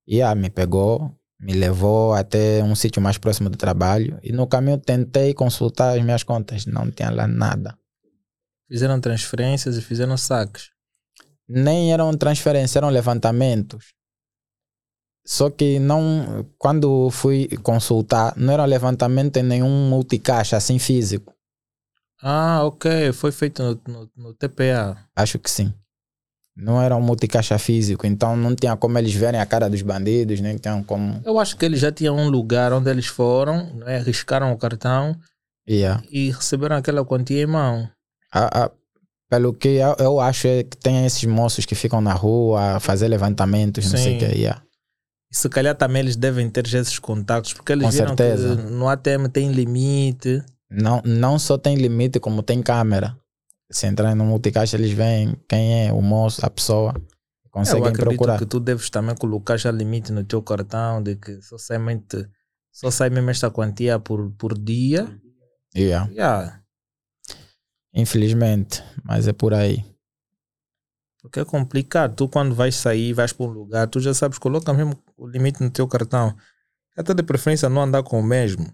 E 0.07 0.23
ah, 0.23 0.33
me 0.33 0.49
pegou, 0.49 1.15
me 1.45 1.53
levou 1.53 2.13
até 2.13 2.63
um 2.63 2.73
sítio 2.73 2.99
mais 2.99 3.19
próximo 3.19 3.51
do 3.51 3.57
trabalho. 3.57 4.19
E 4.23 4.31
no 4.31 4.47
caminho 4.47 4.79
tentei 4.79 5.31
consultar 5.31 5.95
as 5.95 6.03
minhas 6.03 6.23
contas. 6.23 6.65
Não 6.65 6.89
tinha 6.89 7.11
lá 7.11 7.27
nada. 7.27 7.77
Fizeram 8.67 8.99
transferências 8.99 9.77
e 9.77 9.81
fizeram 9.81 10.17
saques. 10.17 10.71
nem 11.47 11.93
eram 11.93 12.11
transferências, 12.17 12.75
eram 12.75 12.89
levantamentos. 12.89 13.93
Só 15.23 15.51
que 15.51 15.77
não, 15.77 16.49
quando 16.57 17.11
fui 17.11 17.47
consultar, 17.61 18.33
não 18.35 18.51
era 18.51 18.65
levantamento 18.65 19.37
em 19.37 19.43
nenhum 19.43 19.87
multicaixa 19.87 20.57
assim 20.57 20.79
físico. 20.79 21.31
Ah, 22.23 22.63
ok. 22.63 23.11
Foi 23.13 23.31
feito 23.31 23.61
no, 23.61 23.81
no, 23.87 24.11
no 24.15 24.33
TPA. 24.33 24.97
Acho 25.15 25.37
que 25.37 25.49
sim. 25.49 25.71
Não 26.57 26.81
era 26.81 26.95
um 26.95 27.01
multicaixa 27.01 27.57
físico, 27.59 28.07
então 28.07 28.37
não 28.37 28.55
tinha 28.55 28.77
como 28.77 28.97
eles 28.97 29.13
verem 29.13 29.41
a 29.41 29.45
cara 29.45 29.69
dos 29.69 29.81
bandidos, 29.81 30.39
nem 30.39 30.55
tinham 30.57 30.81
como. 30.83 31.21
Eu 31.25 31.37
acho 31.37 31.57
que 31.57 31.65
eles 31.65 31.79
já 31.81 31.91
tinham 31.91 32.15
um 32.15 32.29
lugar 32.29 32.71
onde 32.71 32.89
eles 32.89 33.07
foram, 33.07 33.73
né, 33.75 33.97
arriscaram 33.97 34.51
o 34.53 34.57
cartão 34.57 35.15
Yeah. 35.67 36.01
e 36.09 36.31
receberam 36.31 36.77
aquela 36.77 37.03
quantia 37.03 37.41
em 37.43 37.45
mão. 37.45 37.89
A- 38.31 38.65
a- 38.65 38.71
pelo 39.29 39.53
que 39.53 39.67
eu, 39.69 39.95
eu 39.99 40.19
acho 40.21 40.47
é 40.47 40.63
que 40.63 40.77
tem 40.77 41.05
esses 41.05 41.23
moços 41.25 41.65
que 41.65 41.75
ficam 41.75 41.99
na 41.99 42.13
rua 42.13 42.75
a 42.75 42.79
fazer 42.79 43.07
levantamentos, 43.09 43.91
não 43.91 43.97
sei 43.99 44.15
o 44.17 44.19
Sim. 44.21 44.25
que. 44.27 44.35
Yeah. 44.37 44.61
E 45.31 45.35
se 45.35 45.49
calhar 45.49 45.75
também 45.75 46.01
eles 46.01 46.15
devem 46.15 46.49
ter 46.49 46.65
esses 46.73 46.99
contatos, 46.99 47.51
porque 47.51 47.73
eles 47.73 47.83
Com 47.85 47.91
viram 47.91 48.07
certeza. 48.15 48.55
que 48.55 48.61
no 48.71 48.87
ATM 48.87 49.27
tem 49.27 49.51
limite. 49.51 50.41
Não, 50.71 51.01
não 51.03 51.37
só 51.37 51.57
tem 51.57 51.75
limite, 51.75 52.19
como 52.19 52.41
tem 52.41 52.61
câmera. 52.61 53.17
Se 53.71 53.87
entrar 53.87 54.15
no 54.15 54.25
multicaixa, 54.25 54.77
eles 54.77 54.91
veem 54.91 55.35
quem 55.49 55.87
é 55.87 55.93
o 55.93 56.01
moço, 56.01 56.45
a 56.45 56.49
pessoa. 56.49 56.93
Eu 56.95 57.49
Conseguem 57.51 57.87
acredito 57.89 58.17
procurar. 58.17 58.37
que 58.37 58.45
tu 58.45 58.59
deves 58.59 58.89
também 58.89 59.15
colocar 59.15 59.57
já 59.57 59.71
limite 59.71 60.11
no 60.11 60.23
teu 60.23 60.41
cartão 60.41 61.01
de 61.01 61.15
que 61.15 61.41
só 61.41 61.57
sai, 61.57 61.77
mente- 61.79 62.27
só 62.71 62.91
sai 62.91 63.09
mesmo 63.09 63.29
esta 63.29 63.49
quantia 63.49 63.97
por, 63.97 64.29
por 64.37 64.57
dia. 64.57 65.19
Yeah. 65.75 66.09
Yeah. 66.11 66.61
Infelizmente, 67.93 68.83
mas 69.03 69.27
é 69.27 69.33
por 69.33 69.53
aí. 69.53 69.83
Porque 71.21 71.39
é 71.39 71.45
complicado. 71.45 72.15
Tu 72.15 72.27
quando 72.29 72.53
vais 72.53 72.75
sair, 72.75 73.13
vais 73.13 73.33
para 73.33 73.45
um 73.45 73.49
lugar, 73.49 73.87
tu 73.87 73.99
já 73.99 74.13
sabes, 74.13 74.37
coloca 74.37 74.71
mesmo 74.73 75.01
o 75.17 75.27
limite 75.27 75.61
no 75.63 75.71
teu 75.71 75.87
cartão. 75.87 76.35
Até 76.95 77.13
de 77.13 77.23
preferência 77.23 77.67
não 77.69 77.81
andar 77.81 78.03
com 78.03 78.19
o 78.19 78.23
mesmo. 78.23 78.65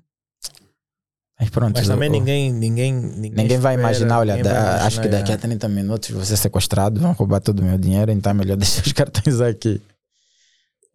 Mas 1.42 1.50
pronto, 1.50 1.76
Mas 1.76 1.88
também 1.88 2.08
o- 2.08 2.12
ninguém, 2.12 2.54
ninguém, 2.54 2.94
ninguém, 2.94 3.32
ninguém 3.32 3.58
vai 3.58 3.74
imaginar, 3.74 4.20
olha, 4.20 4.36
ninguém 4.38 4.54
vai 4.54 4.62
da- 4.64 4.86
acho 4.86 4.98
imaginar, 4.98 5.02
que 5.02 5.08
daqui 5.10 5.32
a 5.32 5.36
yeah. 5.36 5.42
30 5.42 5.68
minutos 5.68 6.10
vou 6.12 6.24
ser 6.24 6.38
sequestrado, 6.38 7.00
vão 7.02 7.14
roubar 7.14 7.42
todo 7.42 7.60
o 7.62 7.64
meu 7.64 7.78
dinheiro, 7.80 8.12
então 8.12 8.30
é 8.30 8.34
melhor 8.34 8.56
deixar 8.58 8.86
os 8.86 8.94
cartões 8.94 9.42
aqui. 9.42 9.82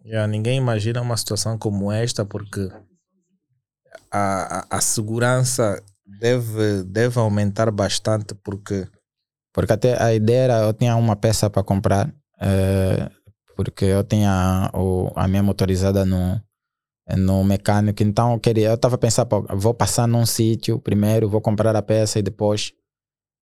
Yeah, 0.05 0.25
ninguém 0.29 0.57
imagina 0.59 1.01
uma 1.03 1.17
situação 1.17 1.59
como 1.59 1.91
esta 1.91 2.25
porque 2.25 2.71
a, 4.11 4.61
a, 4.71 4.77
a 4.77 4.81
segurança 4.81 5.83
deve, 6.21 6.85
deve 6.85 7.19
aumentar 7.19 7.71
bastante 7.73 8.35
porque 8.35 8.87
Porque 9.53 9.73
até 9.73 10.01
a 10.01 10.15
ideia 10.15 10.39
era, 10.45 10.59
eu 10.63 10.73
tinha 10.73 10.95
uma 10.95 11.17
peça 11.17 11.51
para 11.51 11.65
comprar, 11.65 12.09
eh, 12.41 13.11
porque 13.57 13.85
eu 13.87 14.05
tinha 14.05 14.71
o, 14.75 15.11
a 15.17 15.27
minha 15.27 15.43
motorizada 15.43 16.05
no, 16.05 16.41
no 17.15 17.45
mecânico, 17.45 18.03
então 18.03 18.33
eu 18.33 18.41
queria, 18.41 18.69
eu 18.69 18.75
estava 18.75 18.99
pensando, 18.99 19.29
vou 19.55 19.73
passar 19.73 20.09
num 20.09 20.27
sítio 20.27 20.81
primeiro, 20.81 21.29
vou 21.29 21.41
comprar 21.41 21.77
a 21.77 21.83
peça 21.83 22.19
e 22.19 22.23
depois 22.23 22.73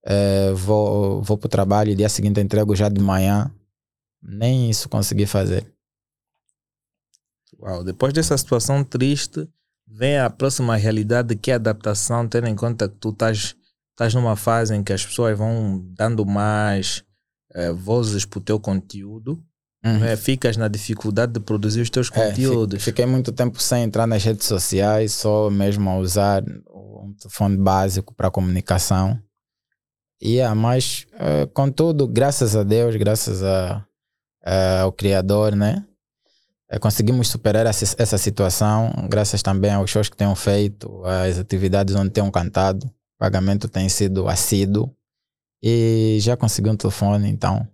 eh, 0.04 0.52
vou, 0.52 1.22
vou 1.22 1.38
para 1.38 1.46
o 1.46 1.48
trabalho 1.48 1.90
e 1.90 1.94
dia 1.94 2.08
seguinte 2.08 2.40
entrego 2.40 2.76
já 2.76 2.88
de 2.88 3.00
manhã. 3.00 3.50
Nem 4.22 4.70
isso 4.70 4.88
consegui 4.88 5.26
fazer. 5.26 5.66
uau, 7.58 7.82
depois 7.82 8.12
dessa 8.12 8.36
situação 8.36 8.84
triste 8.84 9.48
vem 9.86 10.18
a 10.18 10.28
próxima 10.30 10.76
realidade 10.76 11.36
que 11.36 11.50
é 11.50 11.54
a 11.54 11.56
adaptação, 11.56 12.28
tendo 12.28 12.48
em 12.48 12.56
conta 12.56 12.88
que 12.88 12.96
tu 12.96 13.10
estás, 13.10 13.54
estás 13.90 14.14
numa 14.14 14.36
fase 14.36 14.74
em 14.74 14.82
que 14.82 14.92
as 14.92 15.04
pessoas 15.04 15.38
vão 15.38 15.80
dando 15.94 16.26
mais 16.26 17.04
eh, 17.52 17.72
vozes 17.72 18.24
para 18.24 18.38
o 18.38 18.42
teu 18.42 18.60
conteúdo, 18.60 19.42
Uhum. 19.84 19.98
né? 19.98 20.16
ficas 20.16 20.56
na 20.56 20.66
dificuldade 20.66 21.32
de 21.32 21.40
produzir 21.40 21.80
os 21.82 21.90
teus 21.90 22.10
É, 22.10 22.30
conteúdos. 22.30 22.82
fiquei 22.82 23.04
muito 23.04 23.30
tempo 23.32 23.60
sem 23.60 23.82
entrar 23.82 24.06
nas 24.06 24.24
redes 24.24 24.46
sociais, 24.46 25.12
só 25.12 25.50
mesmo 25.50 25.90
a 25.90 25.98
usar 25.98 26.42
um 26.74 27.12
telefone 27.20 27.56
básico 27.58 28.14
para 28.14 28.30
comunicação. 28.30 29.18
E 30.22 30.36
yeah, 30.36 30.54
mas, 30.54 31.04
eh, 31.18 31.46
contudo, 31.52 32.06
graças 32.08 32.56
a 32.56 32.62
Deus, 32.62 32.96
graças 32.96 33.42
a, 33.42 33.84
a- 34.42 34.80
ao 34.82 34.92
Criador, 34.92 35.54
né? 35.54 35.84
eh, 36.70 36.78
conseguimos 36.78 37.28
superar 37.28 37.66
essa, 37.66 37.94
essa 38.02 38.16
situação, 38.16 38.90
graças 39.10 39.42
também 39.42 39.70
aos 39.72 39.90
shows 39.90 40.08
que 40.08 40.16
tenham 40.16 40.34
feito, 40.34 41.04
às 41.04 41.38
atividades 41.38 41.94
onde 41.94 42.08
tenham 42.10 42.30
cantado. 42.30 42.86
O 42.86 43.18
pagamento 43.18 43.68
tem 43.68 43.86
sido 43.90 44.26
assíduo 44.28 44.90
e 45.62 46.16
já 46.20 46.36
consegui 46.38 46.70
um 46.70 46.76
telefone, 46.76 47.28
então. 47.28 47.68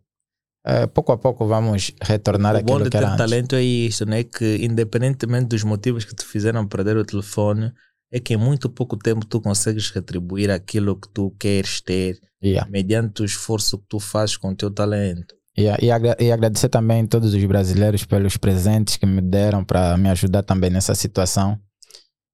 Eh, 0.66 0.86
pouco 0.86 1.12
a 1.12 1.18
pouco 1.18 1.46
vamos 1.46 1.92
retornar 2.02 2.54
o 2.56 2.62
bom 2.62 2.74
aquilo 2.74 2.84
de 2.84 2.90
que 2.90 2.98
ter 2.98 3.16
talento 3.16 3.54
é 3.56 3.62
isso, 3.62 4.04
né? 4.04 4.22
Que 4.24 4.58
independentemente 4.64 5.46
dos 5.48 5.62
motivos 5.64 6.04
que 6.04 6.14
te 6.14 6.24
fizeram 6.24 6.66
perder 6.66 6.96
o 6.96 7.04
telefone, 7.04 7.72
é 8.12 8.18
que 8.20 8.34
em 8.34 8.36
muito 8.36 8.68
pouco 8.68 8.96
tempo 8.96 9.24
tu 9.24 9.40
consegues 9.40 9.90
retribuir 9.90 10.50
aquilo 10.50 10.96
que 10.96 11.08
tu 11.08 11.30
queres 11.38 11.80
ter, 11.80 12.18
Yeah. 12.42 12.68
mediante 12.70 13.20
o 13.20 13.24
esforço 13.24 13.76
que 13.78 13.84
tu 13.86 14.00
fazes 14.00 14.36
com 14.36 14.48
o 14.50 14.56
teu 14.56 14.70
talento. 14.70 15.34
E, 15.56 15.64
e, 15.84 15.90
agra- 15.90 16.16
e 16.18 16.32
agradecer 16.32 16.70
também 16.70 17.02
a 17.02 17.06
todos 17.06 17.34
os 17.34 17.44
brasileiros 17.44 18.04
pelos 18.06 18.36
presentes 18.38 18.96
que 18.96 19.04
me 19.04 19.20
deram 19.20 19.62
para 19.62 19.96
me 19.98 20.08
ajudar 20.08 20.42
também 20.42 20.70
nessa 20.70 20.94
situação. 20.94 21.60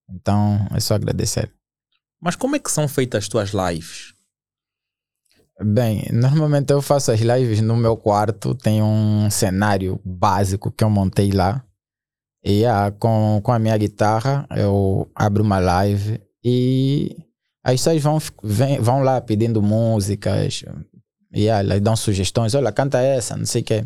Então, 0.09 0.67
é 0.73 0.79
só 0.81 0.95
agradecer. 0.95 1.51
Mas 2.23 2.37
como 2.37 2.55
é 2.57 2.59
que 2.61 2.71
são 2.71 2.87
feitas 2.87 3.25
as 3.25 3.29
tuas 3.29 3.51
lives? 3.51 4.15
Bem, 5.59 6.05
normalmente 6.13 6.71
eu 6.73 6.83
faço 6.83 7.11
as 7.11 7.21
lives 7.21 7.63
no 7.63 7.77
meu 7.77 7.97
quarto, 7.97 8.55
tem 8.55 8.83
um 8.83 9.31
cenário 9.31 9.99
básico 10.05 10.71
que 10.71 10.85
eu 10.85 10.91
montei 10.91 11.33
lá. 11.33 11.65
E 12.45 12.67
ah, 12.67 12.93
com, 12.99 13.41
com 13.43 13.53
a 13.53 13.59
minha 13.59 13.77
guitarra 13.79 14.47
eu 14.57 15.11
abro 15.15 15.43
uma 15.45 15.59
live 15.59 16.21
e 16.45 17.17
as 17.65 17.75
pessoas 17.75 18.03
vão, 18.03 18.19
vem- 18.45 18.81
vão 18.81 19.03
lá 19.03 19.21
pedindo 19.21 19.63
músicas 19.63 20.65
e 21.33 21.51
ah, 21.51 21.61
elas 21.61 21.81
dão 21.81 21.97
sugestões, 21.97 22.55
olha, 22.55 22.73
canta 22.73 23.01
essa, 23.01 23.37
não 23.37 23.47
sei 23.47 23.63
o 23.63 23.65
quê. 23.65 23.85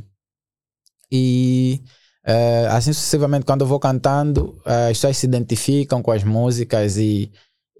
E 1.10 1.82
eh, 2.24 2.66
assim 2.70 2.92
sucessivamente, 2.92 3.44
quando 3.46 3.62
eu 3.62 3.66
vou 3.66 3.80
cantando, 3.80 4.60
eh, 4.64 4.90
as 4.90 4.98
pessoas 4.98 5.16
se 5.18 5.26
identificam 5.26 6.02
com 6.02 6.12
as 6.12 6.22
músicas 6.24 6.96
e 6.96 7.30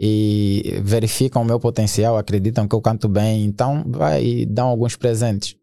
e 0.03 0.81
verificam 0.83 1.43
o 1.43 1.45
meu 1.45 1.61
potencial, 1.61 2.17
acreditam 2.17 2.67
que 2.67 2.75
eu 2.75 2.81
canto 2.81 3.07
bem, 3.07 3.45
então 3.45 3.85
vai 3.87 4.25
e 4.25 4.47
dão 4.47 4.69
alguns 4.69 4.97
presentes. 4.97 5.55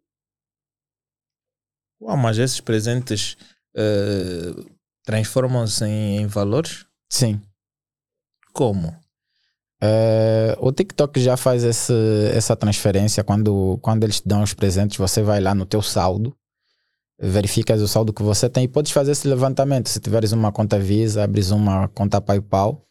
Uau, 2.00 2.15
mas 2.15 2.38
esses 2.38 2.62
presentes 2.62 3.36
eh, 3.76 4.54
transformam-se 5.04 5.84
em, 5.86 6.21
em 6.21 6.28
valores? 6.28 6.86
Sim. 7.10 7.41
Como? 8.54 8.95
Eh, 9.82 10.56
o 10.60 10.71
TikTok 10.71 11.19
já 11.19 11.36
faz 11.36 11.63
esse, 11.63 11.93
essa 12.32 12.56
transferência 12.56 13.23
quando, 13.23 13.80
quando 13.82 14.04
eles 14.04 14.21
te 14.21 14.28
dão 14.28 14.43
os 14.43 14.54
presentes, 14.54 14.97
você 14.97 15.23
vai 15.23 15.41
lá 15.41 15.56
no 15.56 15.65
teu 15.65 15.82
saldo, 15.82 16.38
verificas 17.19 17.82
o 17.82 17.88
saldo 17.88 18.13
que 18.13 18.21
você 18.21 18.47
tem 18.47 18.65
e 18.65 18.67
podes 18.67 18.91
fazer 18.91 19.13
esse 19.13 19.28
levantamento. 19.28 19.89
Se 19.89 20.00
tiveres 20.00 20.32
uma 20.32 20.52
conta 20.52 20.78
Visa, 20.78 21.23
abres 21.23 21.50
uma 21.50 21.88
conta 21.88 22.21
PayPal, 22.21 22.87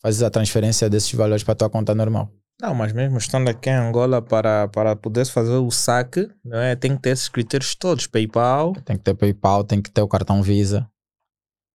fazes 0.00 0.22
a 0.22 0.30
transferência 0.30 0.88
desses 0.88 1.12
valores 1.12 1.42
para 1.42 1.54
tua 1.54 1.70
conta 1.70 1.94
normal. 1.94 2.30
Não, 2.60 2.74
mas 2.74 2.92
mesmo 2.92 3.18
estando 3.18 3.48
aqui 3.48 3.70
em 3.70 3.74
Angola 3.74 4.20
para, 4.20 4.66
para 4.68 4.96
poder 4.96 5.24
fazer 5.26 5.52
o 5.52 5.70
saque, 5.70 6.28
não 6.44 6.58
é? 6.58 6.74
tem 6.74 6.96
que 6.96 7.02
ter 7.02 7.10
esses 7.10 7.28
critérios 7.28 7.74
todos. 7.76 8.06
PayPal, 8.08 8.72
Tem 8.84 8.96
que 8.96 9.04
ter 9.04 9.14
PayPal, 9.14 9.62
tem 9.62 9.80
que 9.80 9.90
ter 9.90 10.02
o 10.02 10.08
cartão 10.08 10.42
Visa. 10.42 10.88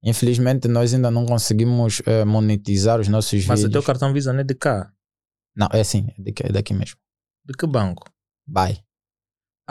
Infelizmente, 0.03 0.67
nós 0.67 0.93
ainda 0.93 1.09
não 1.09 1.25
conseguimos 1.25 2.01
eh, 2.05 2.25
monetizar 2.25 2.99
os 2.99 3.07
nossos 3.07 3.45
mas 3.45 3.61
o 3.61 3.63
vídeos. 3.67 3.71
teu 3.71 3.83
cartão 3.93 4.11
Visa 4.11 4.33
não 4.33 4.41
é 4.41 4.43
de 4.43 4.53
cá. 4.53 4.91
Não, 5.55 5.69
é 5.71 5.79
assim, 5.79 6.05
é 6.17 6.21
daqui, 6.21 6.43
é 6.45 6.51
daqui 6.51 6.73
mesmo. 6.73 6.97
De 7.45 7.53
que 7.53 7.65
banco? 7.65 8.03
Vai. 8.45 8.82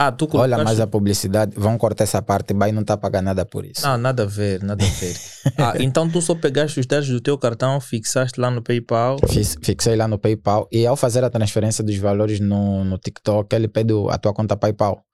Ah, 0.05 0.11
tu 0.11 0.25
Olha 0.25 0.31
colocaste... 0.31 0.65
mais 0.65 0.81
a 0.81 0.87
publicidade, 0.88 1.53
vão 1.57 1.79
cortar 1.79 2.03
essa 2.03 2.21
parte, 2.21 2.53
vai 2.53 2.73
não 2.73 2.83
está 2.83 2.95
a 2.95 2.97
pagar 2.97 3.23
nada 3.23 3.47
por 3.47 3.65
isso. 3.65 3.87
Não, 3.87 3.97
nada 3.97 4.25
a 4.25 4.27
ver, 4.27 4.61
nada 4.61 4.85
a 4.85 4.88
ver. 4.88 5.17
ah, 5.59 5.75
então 5.79 6.11
tu 6.11 6.21
só 6.21 6.35
pegaste 6.35 6.81
os 6.81 6.87
dados 6.87 7.09
do 7.09 7.21
teu 7.21 7.38
cartão, 7.38 7.81
fixaste 7.81 8.41
lá 8.41 8.51
no 8.51 8.61
PayPal. 8.61 9.17
Fiz- 9.29 9.57
fixei 9.62 9.95
lá 9.95 10.09
no 10.09 10.19
PayPal 10.19 10.69
e 10.73 10.85
ao 10.85 10.97
fazer 10.97 11.23
a 11.23 11.31
transferência 11.31 11.85
dos 11.85 11.97
valores 11.99 12.41
no, 12.41 12.85
no 12.85 12.99
TikTok, 12.99 13.55
ele 13.55 13.69
pede 13.69 13.93
a 14.11 14.19
tua 14.19 14.35
conta 14.35 14.57
PayPal. 14.57 15.05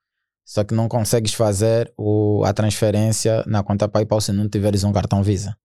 Só 0.43 0.63
que 0.63 0.73
não 0.73 0.89
consegues 0.89 1.35
fazer 1.35 1.93
o, 1.95 2.43
a 2.43 2.51
transferência 2.51 3.43
na 3.45 3.61
conta 3.61 3.87
PayPal 3.87 4.19
se 4.19 4.31
não 4.31 4.49
tiveres 4.49 4.83
um 4.83 4.91
cartão 4.91 5.21
Visa. 5.21 5.55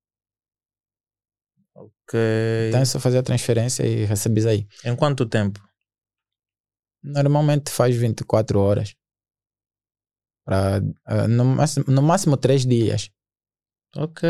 Ok. 1.75 2.21
Então 2.69 2.81
é 2.81 2.85
só 2.85 3.01
fazer 3.01 3.19
a 3.19 3.23
transferência 3.23 3.87
e 3.87 4.05
recebes 4.05 4.45
aí. 4.45 4.67
Em 4.85 4.95
quanto 4.95 5.25
tempo? 5.25 5.59
Normalmente 7.03 7.71
faz 7.71 7.97
24 7.97 8.61
horas. 8.61 8.95
Pra, 10.45 10.83
ah, 11.07 11.29
no, 11.29 11.45
máximo, 11.45 11.85
no 11.89 12.03
máximo 12.03 12.37
3 12.37 12.67
dias. 12.67 13.11
Ok. 13.97 14.29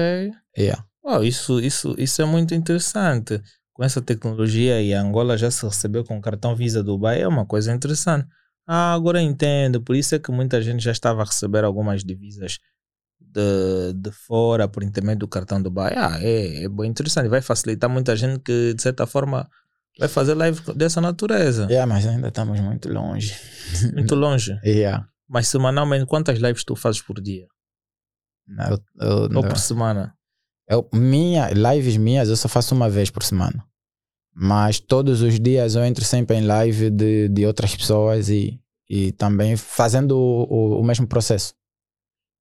Yeah. 0.57 0.85
Oh, 1.03 1.23
isso, 1.23 1.61
isso, 1.61 1.95
isso 1.99 2.23
é 2.23 2.25
muito 2.25 2.55
interessante. 2.55 3.41
Com 3.73 3.83
essa 3.83 4.01
tecnologia 4.01 4.81
e 4.81 4.95
a 4.95 5.03
Angola 5.03 5.37
já 5.37 5.51
se 5.51 5.65
recebeu 5.65 6.05
com 6.05 6.21
cartão 6.21 6.55
Visa 6.55 6.83
Dubai, 6.83 7.21
é 7.21 7.29
uma 7.29 7.45
coisa 7.45 7.75
interessante. 7.75 8.29
Ah, 8.67 8.95
agora 8.95 9.21
entendo. 9.21 9.83
Por 9.83 9.97
isso 9.97 10.15
é 10.15 10.19
que 10.19 10.31
muita 10.31 10.63
gente 10.63 10.83
já 10.83 10.93
estava 10.93 11.23
a 11.23 11.25
receber 11.25 11.65
algumas 11.65 12.05
divisas 12.05 12.59
de, 13.21 13.93
de 13.95 14.11
fora 14.13 14.69
por 14.69 14.83
intermédio 14.83 15.21
do 15.21 15.29
cartão 15.29 15.61
Dubai. 15.61 15.93
Ah, 15.97 16.19
é, 16.21 16.65
é 16.65 16.69
bem 16.69 16.91
interessante. 16.91 17.29
Vai 17.29 17.43
facilitar 17.43 17.91
muita 17.91 18.15
gente 18.17 18.39
que, 18.39 18.75
de 18.75 18.83
certa 18.83 19.07
forma, 19.07 19.49
vai 19.99 20.09
fazer 20.09 20.35
live 20.35 20.61
dessa 20.75 21.01
natureza. 21.01 21.67
Yeah, 21.69 21.93
mas 21.93 22.07
ainda 22.07 22.29
estamos 22.29 22.61
muito 22.61 22.89
longe. 22.89 23.35
Muito 23.93 24.15
longe. 24.15 24.59
Yeah. 24.65 25.09
Mas 25.29 25.49
semanalmente, 25.49 26.07
quantas 26.07 26.39
lives 26.39 26.65
tu 26.65 26.77
fazes 26.77 27.01
por 27.03 27.21
dia? 27.21 27.47
Eu, 28.71 28.79
eu, 29.01 29.37
Ou 29.37 29.43
por 29.43 29.59
semana? 29.59 30.15
eu, 30.69 30.89
minha, 30.93 31.51
lives 31.51 31.97
minhas 31.97 32.29
eu 32.29 32.37
só 32.37 32.49
faço 32.49 32.75
uma 32.75 32.91
vez 32.91 33.11
por 33.11 33.23
semana. 33.23 33.65
Mas 34.35 34.81
todos 34.81 35.23
os 35.23 35.39
dias 35.39 35.75
eu 35.77 35.85
entro 35.85 36.05
sempre 36.05 36.37
em 36.37 36.45
live 36.47 36.91
de, 36.91 37.29
de 37.29 37.47
outras 37.47 37.75
pessoas 37.75 38.29
e, 38.29 38.61
e 38.89 39.13
também 39.13 39.57
fazendo 39.57 40.17
o, 40.19 40.43
o, 40.51 40.81
o 40.81 40.85
mesmo 40.85 41.07
processo. 41.07 41.55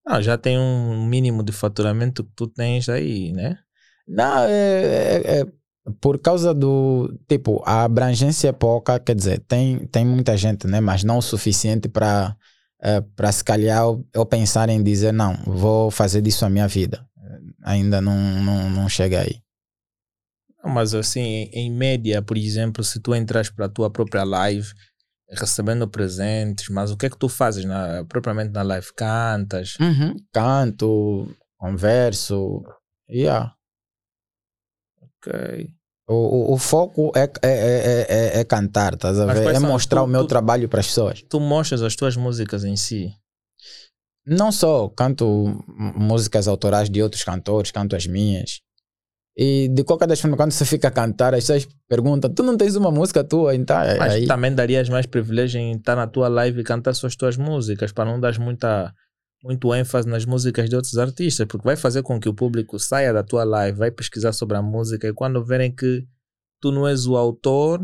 Ah, 0.06 0.20
já 0.20 0.36
tem 0.36 0.58
um 0.58 1.06
mínimo 1.06 1.42
de 1.42 1.52
faturamento 1.52 2.24
que 2.24 2.30
tu 2.34 2.46
tens 2.46 2.88
aí, 2.88 3.32
né? 3.32 3.58
Não, 4.06 4.44
é, 4.44 5.16
é- 5.16 5.40
é 5.40 5.46
por 6.00 6.18
causa 6.18 6.52
do. 6.52 7.18
Tipo, 7.28 7.62
a 7.64 7.84
abrangência 7.84 8.48
é 8.48 8.52
pouca, 8.52 8.98
quer 8.98 9.14
dizer, 9.14 9.40
tem, 9.40 9.86
tem 9.86 10.04
muita 10.04 10.36
gente, 10.36 10.66
né? 10.66 10.80
Mas 10.80 11.04
não 11.04 11.18
o 11.18 11.22
suficiente 11.22 11.88
para 11.88 12.36
para 13.16 13.32
se 13.32 13.42
calhar 13.42 13.82
eu, 14.12 14.26
pensar 14.26 14.68
em 14.68 14.82
dizer, 14.82 15.12
não, 15.12 15.34
vou 15.46 15.90
fazer 15.90 16.20
disso 16.20 16.44
a 16.44 16.50
minha 16.50 16.68
vida. 16.68 17.06
Ainda 17.62 18.00
não, 18.00 18.16
não, 18.42 18.70
não 18.70 18.88
chega 18.88 19.20
aí. 19.20 19.42
Mas 20.62 20.94
assim, 20.94 21.48
em, 21.52 21.70
média, 21.70 22.22
por 22.22 22.36
exemplo, 22.36 22.84
se 22.84 23.00
tu 23.00 23.14
entras 23.14 23.50
para 23.50 23.66
a 23.66 23.68
tua 23.68 23.90
própria 23.90 24.24
live 24.24 24.68
recebendo 25.30 25.88
presentes, 25.88 26.68
mas 26.68 26.90
o 26.90 26.96
que 26.96 27.06
é 27.06 27.10
que 27.10 27.18
tu 27.18 27.28
fazes 27.28 27.64
na, 27.64 28.04
propriamente 28.04 28.52
na 28.52 28.62
live? 28.62 28.86
Cantas? 28.94 29.76
Canto, 30.32 31.34
converso. 31.58 32.62
Yeah. 33.08 33.54
Ok. 35.02 35.74
O, 36.06 36.14
o, 36.14 36.52
o 36.54 36.58
foco 36.58 37.10
é, 37.16 37.22
é, 37.42 37.48
é, 37.48 38.06
é, 38.08 38.40
é 38.40 38.44
cantar, 38.44 38.92
estás 38.94 39.18
a 39.18 39.24
ver? 39.26 39.54
É 39.54 39.58
mostrar 39.58 40.00
tu- 40.00 40.04
o 40.04 40.06
meu 40.06 40.24
tu- 40.24 40.28
trabalho 40.28 40.68
para 40.68 40.80
as 40.80 40.86
pessoas. 40.86 41.22
Tu 41.28 41.40
mostras 41.40 41.80
as 41.82 41.96
tuas 41.96 42.14
músicas 42.16 42.62
em 42.64 42.76
si. 42.76 43.10
Não 44.26 44.50
só 44.52 44.88
canto 44.88 45.62
músicas 45.68 46.48
autorais 46.48 46.88
de 46.90 47.02
outros 47.02 47.22
cantores, 47.24 47.70
canto 47.70 47.94
as 47.96 48.06
minhas. 48.06 48.60
E 49.36 49.68
de 49.68 49.82
qualquer 49.82 50.06
das 50.06 50.20
formas, 50.20 50.36
quando 50.38 50.52
você 50.52 50.64
fica 50.64 50.88
a 50.88 50.90
cantar, 50.90 51.34
as 51.34 51.40
pessoas 51.44 51.66
perguntam: 51.88 52.32
Tu 52.32 52.42
não 52.42 52.56
tens 52.56 52.76
uma 52.76 52.90
música 52.90 53.24
tua? 53.24 53.54
Então, 53.54 53.80
é- 53.80 53.98
Mas 53.98 54.12
aí, 54.12 54.26
também 54.26 54.54
darias 54.54 54.88
mais 54.88 55.06
privilégio 55.06 55.58
em 55.60 55.72
estar 55.72 55.96
na 55.96 56.06
tua 56.06 56.28
live 56.28 56.60
e 56.60 56.64
cantar 56.64 56.94
só 56.94 57.06
as 57.06 57.16
tuas 57.16 57.36
músicas, 57.36 57.92
para 57.92 58.04
não 58.04 58.20
dar 58.20 58.38
muita, 58.38 58.94
muito 59.44 59.74
ênfase 59.74 60.08
nas 60.08 60.24
músicas 60.24 60.70
de 60.70 60.74
outros 60.74 60.96
artistas, 60.96 61.46
porque 61.46 61.66
vai 61.66 61.76
fazer 61.76 62.02
com 62.02 62.18
que 62.18 62.28
o 62.28 62.34
público 62.34 62.78
saia 62.78 63.12
da 63.12 63.22
tua 63.22 63.44
live, 63.44 63.76
vai 63.78 63.90
pesquisar 63.90 64.32
sobre 64.32 64.56
a 64.56 64.62
música 64.62 65.06
e 65.06 65.12
quando 65.12 65.44
verem 65.44 65.70
que 65.70 66.02
tu 66.62 66.72
não 66.72 66.88
és 66.88 67.06
o 67.06 67.14
autor, 67.14 67.78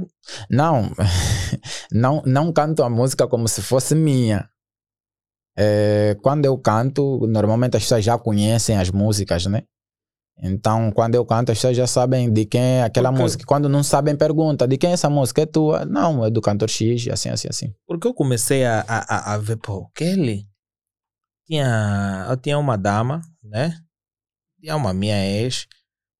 não, 0.50 0.90
não, 1.92 2.22
não 2.24 2.50
canto 2.50 2.82
a 2.82 2.88
música 2.88 3.28
como 3.28 3.46
se 3.46 3.60
fosse 3.60 3.94
minha. 3.94 4.48
É, 5.56 6.16
quando 6.22 6.46
eu 6.46 6.56
canto, 6.56 7.26
normalmente 7.26 7.76
as 7.76 7.82
pessoas 7.82 8.04
já 8.04 8.16
conhecem 8.18 8.78
as 8.78 8.90
músicas, 8.90 9.44
né? 9.46 9.62
Então, 10.42 10.90
quando 10.92 11.14
eu 11.16 11.26
canto, 11.26 11.52
as 11.52 11.58
pessoas 11.58 11.76
já 11.76 11.86
sabem 11.86 12.32
de 12.32 12.46
quem 12.46 12.62
é 12.78 12.82
aquela 12.84 13.10
Porque- 13.10 13.22
música. 13.22 13.44
Quando 13.46 13.68
não 13.68 13.82
sabem, 13.82 14.16
pergunta 14.16 14.66
de 14.66 14.78
quem 14.78 14.88
é 14.88 14.92
essa 14.94 15.10
música? 15.10 15.42
É 15.42 15.46
tua? 15.46 15.84
Não, 15.84 16.24
é 16.24 16.30
do 16.30 16.40
cantor 16.40 16.70
X, 16.70 17.06
assim, 17.08 17.28
assim, 17.28 17.48
assim. 17.50 17.74
Porque 17.86 18.08
eu 18.08 18.14
comecei 18.14 18.64
a, 18.64 18.82
a, 18.88 19.34
a- 19.34 19.38
ver, 19.38 19.58
pô, 19.58 19.90
Kelly 19.94 20.46
tinha, 21.50 22.26
eu 22.30 22.36
tinha 22.36 22.58
uma 22.58 22.76
dama, 22.78 23.20
né? 23.42 23.76
Tinha 24.60 24.76
uma 24.76 24.92
minha 24.94 25.16
ex. 25.26 25.66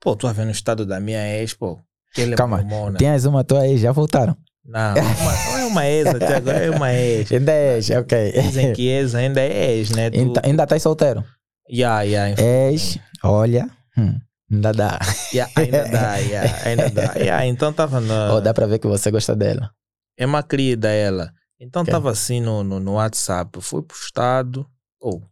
Pô, 0.01 0.17
tu 0.17 0.27
a 0.27 0.33
ver 0.33 0.45
no 0.45 0.51
estado 0.51 0.85
da 0.85 0.99
minha 0.99 1.25
ex, 1.39 1.55
pô. 1.55 1.79
Kelly 2.15 2.33
é 2.33 2.37
Calma, 2.37 2.57
mormona. 2.59 2.99
Tens 2.99 3.25
uma 3.25 3.45
tua 3.45 3.61
aí, 3.63 3.79
já 3.79 3.93
voltaram. 3.93 4.37
Não, 4.65 4.93
uma- 4.95 5.33
não 5.45 5.59
é 5.59 5.65
uma 5.67 5.87
ex 5.87 6.09
até 6.09 6.37
agora, 6.37 6.59
é 6.59 6.71
uma 6.71 6.93
ex. 6.93 7.31
Ainda 7.33 7.53
és, 7.53 7.91
ok. 7.91 8.33
Dizem 8.33 8.73
que 8.73 8.89
ex 8.89 9.15
ainda 9.15 9.41
é 9.41 9.73
ex, 9.75 9.91
né? 9.91 10.11
Tu, 10.11 10.19
Ainda- 10.19 10.43
Ainda 10.45 10.63
estás 10.65 10.83
solteiro? 10.83 11.25
yeah, 11.71 12.03
yeah, 12.03 12.35
És, 12.43 12.99
olha, 13.23 13.71
hum, 13.97 14.19
ainda 14.51 14.73
dá. 14.73 14.99
yeah, 15.33 15.53
ainda 15.57 15.85
dá, 15.89 16.17
yeah, 16.17 16.69
ainda 16.69 16.91
dá. 16.91 17.13
Yeah, 17.17 17.47
então 17.47 17.73
tava 17.73 18.01
na... 18.01 18.35
Oh, 18.35 18.41
dá 18.41 18.53
para 18.53 18.67
ver 18.67 18.79
que 18.81 18.89
você 18.89 19.11
gosta 19.11 19.37
dela. 19.37 19.71
É 20.19 20.27
uma 20.27 20.43
querida 20.43 20.89
ela. 20.89 21.33
Então 21.61 21.83
Ok. 21.83 21.93
tava 21.93 22.11
assim 22.11 22.41
no, 22.41 22.65
no, 22.65 22.81
no 22.81 22.95
WhatsApp, 22.95 23.61
foi 23.61 23.83
postado, 23.83 24.67
ou 25.01 25.23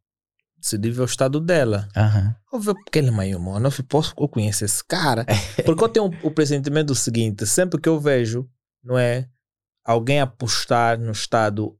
decidi 0.56 0.90
ver 0.90 1.02
o 1.02 1.04
estado 1.04 1.40
dela. 1.40 1.88
Aham. 1.96 2.34
Eu 2.52 2.60
vi 2.60 2.70
aquele 2.70 3.10
meio, 3.10 3.38
mano, 3.38 3.68
eu 3.68 3.84
posso 3.84 4.14
eu 4.18 4.28
conheço 4.28 4.64
esse 4.64 4.84
cara? 4.84 5.24
Porque 5.64 5.84
eu 5.84 5.88
tenho 5.88 6.06
o 6.22 6.30
pressentimento 6.30 6.88
do 6.88 6.94
seguinte, 6.94 7.46
sempre 7.46 7.80
que 7.80 7.88
eu 7.88 8.00
vejo, 8.00 8.48
não 8.82 8.98
é, 8.98 9.28
alguém 9.84 10.20
a 10.20 10.26
postar 10.26 10.98
no 10.98 11.12
estado 11.12 11.78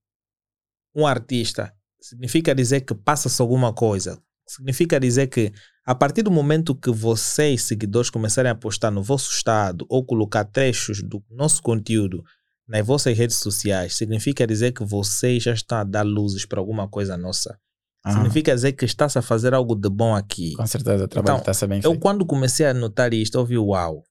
um 0.94 1.06
artista, 1.06 1.72
significa 2.00 2.54
dizer 2.54 2.82
que 2.82 2.94
passa-se 2.94 3.40
alguma 3.40 3.72
coisa. 3.72 4.20
Significa 4.46 4.98
dizer 4.98 5.26
que 5.26 5.52
a 5.84 5.94
partir 5.94 6.22
do 6.22 6.30
momento 6.30 6.74
que 6.74 6.90
vocês, 6.90 7.62
seguidores, 7.62 8.10
começarem 8.10 8.50
a 8.50 8.54
postar 8.54 8.90
no 8.90 9.02
vosso 9.02 9.30
estado 9.30 9.86
ou 9.88 10.04
colocar 10.04 10.44
trechos 10.44 11.02
do 11.02 11.22
nosso 11.30 11.62
conteúdo 11.62 12.22
nas 12.66 12.86
vossas 12.86 13.16
redes 13.16 13.36
sociais, 13.36 13.94
significa 13.94 14.46
dizer 14.46 14.72
que 14.72 14.84
vocês 14.84 15.42
já 15.42 15.52
estão 15.52 15.78
a 15.78 15.84
dar 15.84 16.02
luzes 16.02 16.44
para 16.44 16.60
alguma 16.60 16.86
coisa 16.88 17.16
nossa. 17.16 17.58
Aham. 18.04 18.14
Significa 18.16 18.54
dizer 18.54 18.72
que 18.72 18.84
está-se 18.84 19.18
a 19.18 19.22
fazer 19.22 19.54
algo 19.54 19.74
de 19.74 19.88
bom 19.88 20.14
aqui. 20.14 20.54
Com 20.54 20.66
certeza, 20.66 21.04
o 21.04 21.08
trabalho 21.08 21.38
Então, 21.40 21.52
está 21.52 21.66
bem 21.66 21.78
Eu, 21.78 21.90
feito. 21.90 22.00
quando 22.00 22.24
comecei 22.26 22.66
a 22.66 22.74
notar 22.74 23.12
isto, 23.14 23.36
eu 23.38 23.44
vi, 23.44 23.58
uau, 23.58 24.04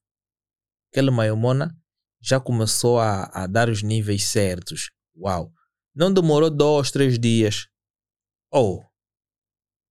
aquele 0.92 1.10
Maiomona 1.10 1.74
já 2.20 2.40
começou 2.40 2.98
a, 2.98 3.24
a 3.32 3.46
dar 3.46 3.68
os 3.68 3.82
níveis 3.82 4.24
certos. 4.24 4.90
Uau. 5.16 5.52
Não 5.94 6.12
demorou 6.12 6.50
dois, 6.50 6.90
três 6.90 7.18
dias. 7.18 7.66
Oh, 8.52 8.82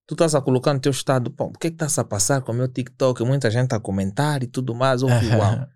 tu 0.08 0.14
estás 0.14 0.34
a 0.36 0.42
colocar 0.42 0.74
no 0.74 0.80
teu 0.80 0.92
estado, 0.92 1.30
pô, 1.32 1.46
o 1.46 1.52
que 1.54 1.68
é 1.68 1.70
que 1.70 1.76
estás 1.76 1.98
a 2.00 2.04
passar 2.04 2.42
com 2.42 2.52
o 2.52 2.56
meu 2.56 2.68
TikTok? 2.68 3.24
Muita 3.24 3.52
gente 3.52 3.74
a 3.74 3.80
comentar 3.80 4.42
e 4.44 4.48
tudo 4.48 4.74
mais. 4.74 5.02
Eu 5.02 5.08
vi, 5.20 5.28
uau, 5.36 5.68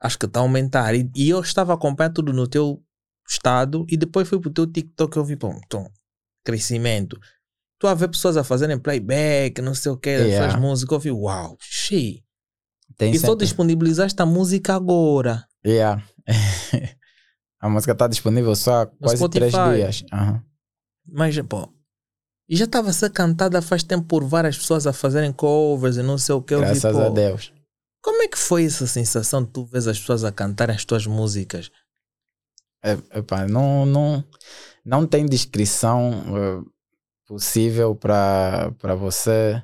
acho 0.00 0.18
que 0.18 0.26
está 0.26 0.40
a 0.40 0.42
aumentar. 0.42 0.94
E, 0.94 1.10
e 1.16 1.28
eu 1.30 1.40
estava 1.40 1.72
acompanhando 1.74 2.14
tudo 2.14 2.32
no 2.32 2.46
teu 2.46 2.82
estado 3.28 3.84
e 3.88 3.96
depois 3.96 4.28
fui 4.28 4.40
pro 4.40 4.50
teu 4.52 4.66
TikTok 4.66 5.16
e 5.16 5.18
eu 5.20 5.24
vi, 5.24 5.36
pô, 5.36 5.50
então, 5.52 5.90
crescimento. 6.52 7.18
Tu 7.78 7.86
a 7.86 7.94
ver 7.94 8.08
pessoas 8.08 8.36
a 8.36 8.42
fazerem 8.42 8.78
playback, 8.78 9.60
não 9.60 9.74
sei 9.74 9.92
o 9.92 9.96
que, 9.96 10.08
Yeah. 10.10 10.46
essas 10.48 10.60
músicas, 10.60 10.92
eu 10.94 11.00
vi, 11.00 11.10
uau. 11.12 11.56
Tem 12.96 13.12
E 13.12 13.18
só 13.18 13.28
sempre- 13.28 13.44
disponibilizaste 13.44 14.20
a 14.22 14.26
música 14.26 14.74
agora. 14.74 15.46
Yeah. 15.64 16.02
a 17.60 17.68
música 17.68 17.92
está 17.92 18.08
disponível 18.08 18.54
só 18.56 18.82
há 18.82 18.86
quase 18.86 19.28
três 19.28 19.52
Spotify. 19.52 19.76
dias. 19.76 20.04
Aham. 20.12 20.42
Mas, 21.06 21.38
pô, 21.42 21.72
e 22.48 22.56
já 22.56 22.64
estava 22.64 22.90
a 22.90 22.92
ser 22.92 23.10
cantada 23.10 23.60
faz 23.62 23.82
tempo 23.82 24.06
por 24.06 24.24
várias 24.24 24.56
pessoas 24.58 24.86
a 24.86 24.92
fazerem 24.92 25.32
covers 25.32 25.96
e 25.98 26.02
não 26.02 26.18
sei 26.18 26.34
o 26.34 26.42
que. 26.42 26.54
Eu 26.54 26.60
vi, 26.60 26.64
Graças 26.66 26.92
pô, 26.92 27.02
a 27.02 27.08
Deus. 27.10 27.52
Como 28.02 28.22
é 28.22 28.28
que 28.28 28.38
foi 28.38 28.64
essa 28.64 28.86
sensação 28.86 29.42
de 29.44 29.50
tu 29.50 29.64
vês 29.66 29.86
as 29.86 29.98
pessoas 30.00 30.24
a 30.24 30.32
cantarem 30.32 30.74
as 30.74 30.84
tuas 30.84 31.06
músicas? 31.06 31.70
É, 32.82 32.92
epá, 33.18 33.46
não, 33.46 33.84
não, 33.84 34.24
não 34.88 35.06
tem 35.06 35.26
descrição 35.26 36.12
eh, 36.34 36.60
possível 37.26 37.94
para 37.94 38.72
você, 38.98 39.62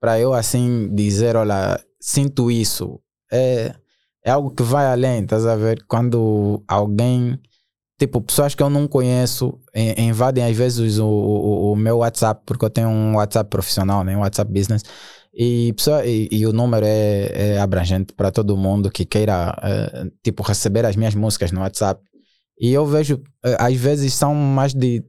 para 0.00 0.18
eu 0.18 0.32
assim 0.32 0.88
dizer, 0.94 1.36
olha, 1.36 1.78
sinto 2.00 2.50
isso. 2.50 2.98
É, 3.30 3.74
é 4.24 4.30
algo 4.30 4.50
que 4.50 4.62
vai 4.62 4.86
além, 4.86 5.22
estás 5.22 5.46
a 5.46 5.54
ver? 5.54 5.84
Quando 5.86 6.64
alguém, 6.66 7.38
tipo, 7.98 8.22
pessoas 8.22 8.54
que 8.54 8.62
eu 8.62 8.70
não 8.70 8.88
conheço, 8.88 9.60
em- 9.74 10.08
invadem 10.08 10.44
às 10.44 10.56
vezes 10.56 10.98
o, 10.98 11.06
o, 11.06 11.72
o 11.72 11.76
meu 11.76 11.98
WhatsApp, 11.98 12.42
porque 12.46 12.64
eu 12.64 12.70
tenho 12.70 12.88
um 12.88 13.16
WhatsApp 13.16 13.50
profissional, 13.50 14.02
né? 14.02 14.16
um 14.16 14.20
WhatsApp 14.20 14.50
business, 14.50 14.82
e, 15.34 15.74
pessoa, 15.74 16.06
e, 16.06 16.28
e 16.30 16.46
o 16.46 16.52
número 16.52 16.86
é, 16.86 17.54
é 17.56 17.60
abrangente 17.60 18.14
para 18.14 18.30
todo 18.30 18.56
mundo 18.56 18.90
que 18.90 19.04
queira, 19.04 19.54
eh, 19.62 20.10
tipo, 20.22 20.42
receber 20.42 20.86
as 20.86 20.96
minhas 20.96 21.14
músicas 21.14 21.50
no 21.52 21.60
WhatsApp. 21.60 22.00
E 22.58 22.72
eu 22.72 22.86
vejo, 22.86 23.20
eh, 23.44 23.56
às 23.58 23.74
vezes 23.76 24.14
são 24.14 24.34
mais 24.34 24.72
de 24.72 25.02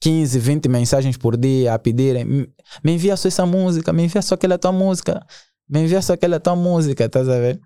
15, 0.00 0.38
20 0.38 0.68
mensagens 0.68 1.16
por 1.16 1.36
dia 1.36 1.74
a 1.74 1.78
pedirem: 1.78 2.24
"Me- 2.24 2.48
envia 2.84 3.16
só 3.16 3.28
essa 3.28 3.46
música, 3.46 3.92
me 3.92 4.04
envia 4.04 4.22
só 4.22 4.34
aquela 4.34 4.58
tua 4.58 4.72
música, 4.72 5.24
me 5.68 5.80
envia 5.82 6.00
só 6.02 6.12
aquela 6.14 6.38
tua 6.40 6.56
música, 6.56 7.04
estás 7.04 7.28
a 7.28 7.38
ver? 7.38 7.60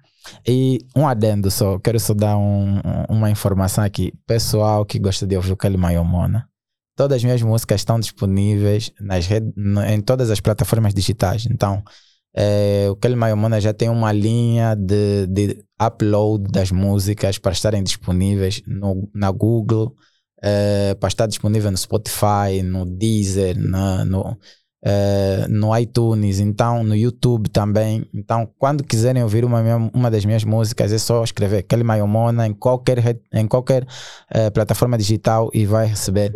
E 0.46 0.78
um 0.96 1.06
adendo 1.06 1.50
só, 1.50 1.78
quero 1.78 1.98
só 1.98 2.14
dar 2.14 2.36
um- 2.36 2.80
uma 3.08 3.30
informação 3.30 3.82
aqui. 3.82 4.12
Pessoal 4.26 4.84
que 4.84 4.98
gosta 4.98 5.26
de 5.26 5.36
ouvir 5.36 5.52
o 5.52 5.56
Kelly 5.56 5.76
Mayomona, 5.76 6.46
todas 6.96 7.16
as 7.16 7.24
minhas 7.24 7.42
músicas 7.42 7.80
estão 7.80 7.98
disponíveis 7.98 8.92
nas 9.00 9.26
redes, 9.26 9.52
em 9.88 10.00
todas 10.00 10.30
as 10.30 10.40
plataformas 10.40 10.94
digitais. 10.94 11.46
Então, 11.50 11.82
eh, 12.34 12.88
o 12.90 12.96
Kelly 12.96 13.16
Mayomona 13.16 13.60
já 13.60 13.72
tem 13.74 13.88
uma 13.88 14.12
linha 14.12 14.74
de, 14.74 15.26
de 15.26 15.64
upload 15.80 16.50
das 16.50 16.70
músicas 16.70 17.38
para 17.38 17.52
estarem 17.52 17.82
disponíveis 17.82 18.62
no, 18.66 19.08
na 19.14 19.30
Google, 19.30 19.94
eh, 20.42 20.94
para 20.98 21.08
estar 21.08 21.26
disponível 21.26 21.70
no 21.70 21.76
Spotify, 21.76 22.62
no 22.64 22.86
Deezer, 22.86 23.58
na, 23.58 24.04
no, 24.04 24.38
eh, 24.84 25.46
no 25.48 25.76
iTunes, 25.78 26.40
então 26.40 26.82
no 26.82 26.96
YouTube 26.96 27.48
também. 27.50 28.04
Então, 28.12 28.50
quando 28.58 28.82
quiserem 28.82 29.22
ouvir 29.22 29.44
uma, 29.44 29.60
uma 29.94 30.10
das 30.10 30.24
minhas 30.24 30.42
músicas, 30.42 30.92
é 30.92 30.98
só 30.98 31.22
escrever 31.22 31.62
Kelly 31.62 31.84
Mayomona 31.84 32.46
em 32.48 32.52
qualquer, 32.52 33.20
em 33.32 33.46
qualquer 33.46 33.86
eh, 34.30 34.50
plataforma 34.50 34.98
digital 34.98 35.50
e 35.54 35.64
vai 35.66 35.86
receber 35.86 36.32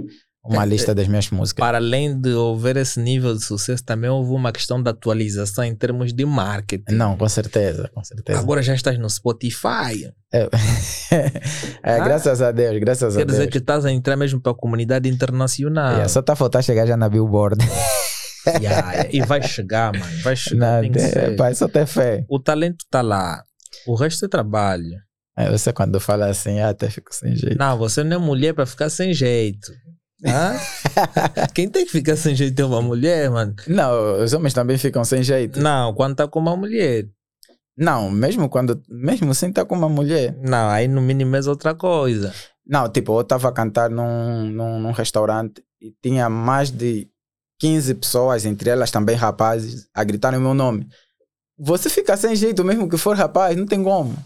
uma 0.48 0.64
lista 0.64 0.94
das 0.94 1.08
minhas 1.08 1.30
músicas. 1.30 1.60
Para 1.64 1.78
além 1.78 2.18
de 2.20 2.32
houver 2.32 2.76
esse 2.76 3.00
nível 3.00 3.34
de 3.34 3.42
sucesso, 3.44 3.84
também 3.84 4.08
houve 4.10 4.30
uma 4.32 4.52
questão 4.52 4.82
de 4.82 4.88
atualização 4.90 5.64
em 5.64 5.74
termos 5.74 6.12
de 6.12 6.24
marketing. 6.24 6.94
Não, 6.94 7.16
com 7.16 7.28
certeza, 7.28 7.90
com 7.94 8.02
certeza. 8.04 8.38
Agora 8.38 8.62
já 8.62 8.74
estás 8.74 8.98
no 8.98 9.08
Spotify. 9.10 10.12
É, 10.32 10.48
É, 11.82 11.96
Ah? 12.00 12.04
graças 12.04 12.42
a 12.42 12.50
Deus, 12.52 12.78
graças 12.80 13.14
a 13.14 13.18
Quer 13.18 13.24
Deus. 13.26 13.38
dizer 13.38 13.50
que 13.50 13.58
estás 13.58 13.84
a 13.84 13.90
entrar 13.92 14.16
mesmo 14.16 14.40
para 14.40 14.52
a 14.52 14.54
comunidade 14.54 15.08
internacional. 15.08 16.00
É, 16.00 16.08
só 16.08 16.20
tá 16.22 16.32
a 16.34 16.36
faltar 16.36 16.62
chegar 16.62 16.86
já 16.86 16.96
na 16.96 17.08
Billboard. 17.08 17.58
Yeah. 18.60 19.08
E 19.10 19.20
vai 19.22 19.42
chegar, 19.42 19.92
mano. 19.92 20.22
Vai 20.22 20.36
chegar. 20.36 20.80
Não, 20.80 20.92
tem 20.92 21.02
é, 21.02 21.34
pai, 21.34 21.52
só 21.52 21.66
ter 21.66 21.84
fé. 21.84 22.24
O 22.28 22.38
talento 22.38 22.84
está 22.84 23.02
lá. 23.02 23.42
O 23.88 23.96
resto 23.96 24.24
é 24.24 24.28
trabalho. 24.28 24.84
É, 25.36 25.50
você 25.50 25.72
quando 25.72 25.98
fala 25.98 26.26
assim, 26.28 26.60
ah, 26.60 26.68
até 26.68 26.88
fico 26.88 27.12
sem 27.12 27.34
jeito. 27.34 27.58
Não, 27.58 27.76
você 27.76 28.04
não 28.04 28.16
é 28.16 28.18
mulher 28.20 28.54
para 28.54 28.64
ficar 28.64 28.88
sem 28.88 29.12
jeito. 29.12 29.72
Quem 31.54 31.68
tem 31.68 31.84
que 31.84 31.92
ficar 31.92 32.16
sem 32.16 32.34
jeito 32.34 32.60
é 32.60 32.64
uma 32.64 32.80
mulher, 32.80 33.30
mano. 33.30 33.54
Não, 33.66 34.22
os 34.22 34.32
homens 34.32 34.54
também 34.54 34.78
ficam 34.78 35.04
sem 35.04 35.22
jeito. 35.22 35.60
Não, 35.60 35.94
quando 35.94 36.16
tá 36.16 36.26
com 36.26 36.38
uma 36.38 36.56
mulher. 36.56 37.06
Não, 37.76 38.10
mesmo 38.10 38.48
quando, 38.48 38.82
mesmo 38.88 39.34
sem 39.34 39.50
estar 39.50 39.66
com 39.66 39.74
uma 39.74 39.88
mulher. 39.88 40.34
Não, 40.40 40.70
aí 40.70 40.88
no 40.88 41.02
mínimo 41.02 41.36
é 41.36 41.40
outra 41.46 41.74
coisa. 41.74 42.32
Não, 42.66 42.88
tipo, 42.88 43.16
eu 43.16 43.20
estava 43.20 43.48
a 43.48 43.52
cantar 43.52 43.90
num, 43.90 44.46
num, 44.50 44.80
num 44.80 44.92
restaurante 44.92 45.62
e 45.80 45.92
tinha 46.02 46.28
mais 46.30 46.70
de 46.70 47.08
15 47.60 47.94
pessoas, 47.94 48.46
entre 48.46 48.70
elas 48.70 48.90
também 48.90 49.14
rapazes, 49.14 49.88
a 49.94 50.02
gritarem 50.02 50.38
o 50.38 50.42
meu 50.42 50.54
nome. 50.54 50.88
Você 51.58 51.88
fica 51.88 52.16
sem 52.16 52.34
jeito, 52.34 52.64
mesmo 52.64 52.88
que 52.88 52.96
for 52.96 53.16
rapaz, 53.16 53.56
não 53.56 53.66
tem 53.66 53.82
como. 53.82 54.16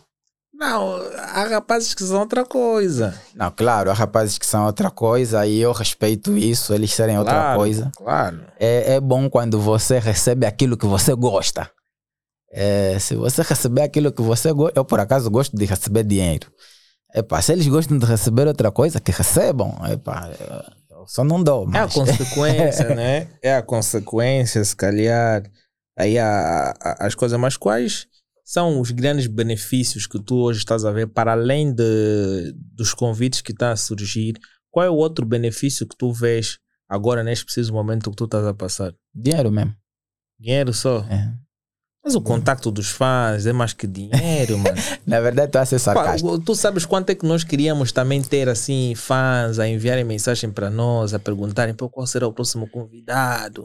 Não, 0.61 0.96
há 1.16 1.44
rapazes 1.44 1.94
que 1.94 2.05
são 2.05 2.20
outra 2.20 2.44
coisa. 2.44 3.18
Não, 3.35 3.51
claro, 3.51 3.90
há 3.90 3.94
rapazes 3.94 4.37
que 4.37 4.44
são 4.44 4.66
outra 4.66 4.90
coisa 4.90 5.46
e 5.46 5.59
eu 5.59 5.73
respeito 5.73 6.37
isso, 6.37 6.75
eles 6.75 6.92
serem 6.92 7.18
outra 7.18 7.33
Claro, 7.33 7.59
coisa. 7.59 7.90
Claro. 7.96 8.40
É, 8.59 8.96
é 8.96 9.01
bom 9.01 9.31
quando 9.31 9.59
você 9.59 9.99
recebe 9.99 10.44
aquilo 10.44 10.77
que 10.77 10.85
você 10.87 11.14
gosta. 11.14 11.70
É, 12.53 12.99
se 12.99 13.14
você 13.16 13.40
receber 13.40 13.83
aquilo 13.83 14.12
que 14.12 14.20
você 14.20 14.53
gosta, 14.53 14.79
eu 14.79 14.85
por 14.85 15.01
acaso 15.01 15.31
gosto 15.31 15.57
de 15.57 15.64
receber 15.64 16.05
dinheiro. 16.05 16.53
Epá, 17.14 17.40
se 17.40 17.53
eles 17.53 17.66
gostam 17.66 17.96
de 17.96 18.05
receber 18.05 18.46
outra 18.46 18.70
coisa, 18.70 19.01
que 19.01 19.11
recebam. 19.12 19.75
Epá, 19.90 20.31
eu- 20.38 20.81
só 21.07 21.25
não 21.25 21.42
dou. 21.42 21.64
É 21.73 21.79
a 21.79 21.83
Mas... 21.85 21.94
consequência, 21.94 22.92
né? 22.94 23.29
É 23.42 23.57
a 23.57 23.62
consequência, 23.62 24.62
se 24.62 24.77
calhar. 24.77 25.42
Aí 25.99 26.18
há, 26.18 26.75
há- 26.79 27.07
as 27.07 27.14
coisas, 27.14 27.40
mas 27.40 27.57
quais 27.57 28.07
são 28.53 28.81
os 28.81 28.91
grandes 28.91 29.29
benefícios 29.29 30.09
que 30.09 30.19
tu 30.21 30.35
hoje 30.39 30.59
estás 30.59 30.85
a 30.85 30.91
ver, 30.91 31.07
para 31.07 31.31
além 31.33 31.73
de, 31.73 32.53
dos 32.75 32.93
convites 32.93 33.41
que 33.41 33.53
está 33.53 33.71
a 33.71 33.77
surgir? 33.77 34.35
Qual 34.73 34.85
é 34.85 34.91
o 34.91 34.95
outro 34.97 35.25
benefício 35.25 35.87
que 35.87 35.97
tu 35.97 36.13
vês 36.13 36.59
agora, 36.89 37.23
neste 37.23 37.45
preciso 37.45 37.73
momento 37.73 38.11
que 38.11 38.17
tu 38.17 38.25
estás 38.25 38.45
a 38.45 38.53
passar? 38.53 38.93
Dinheiro 39.15 39.53
mesmo. 39.53 39.73
Dinheiro 40.37 40.73
só? 40.75 40.99
É. 41.09 41.33
Mas 42.05 42.17
o 42.17 42.21
contacto 42.21 42.73
dos 42.73 42.91
fãs 42.91 43.47
é 43.47 43.53
mais 43.53 43.73
que 43.73 43.87
dinheiro, 43.87 44.59
mano. 44.59 44.77
Na 45.07 45.21
verdade, 45.21 45.51
estou 45.51 45.61
a 45.61 45.67
ser 45.67 45.79
sarcástico. 45.79 46.41
tu 46.41 46.57
sabes 46.57 46.85
quanto 46.85 47.11
é 47.11 47.15
que 47.15 47.27
nós 47.27 47.45
queríamos 47.45 47.93
também 47.93 48.21
ter 48.21 48.49
assim 48.49 48.95
fãs 48.97 49.61
a 49.61 49.69
enviarem 49.69 50.03
mensagem 50.03 50.51
para 50.51 50.69
nós, 50.71 51.15
a 51.15 51.21
perguntarem 51.21 51.73
qual 51.75 52.05
será 52.05 52.27
o 52.27 52.33
próximo 52.33 52.69
convidado, 52.69 53.65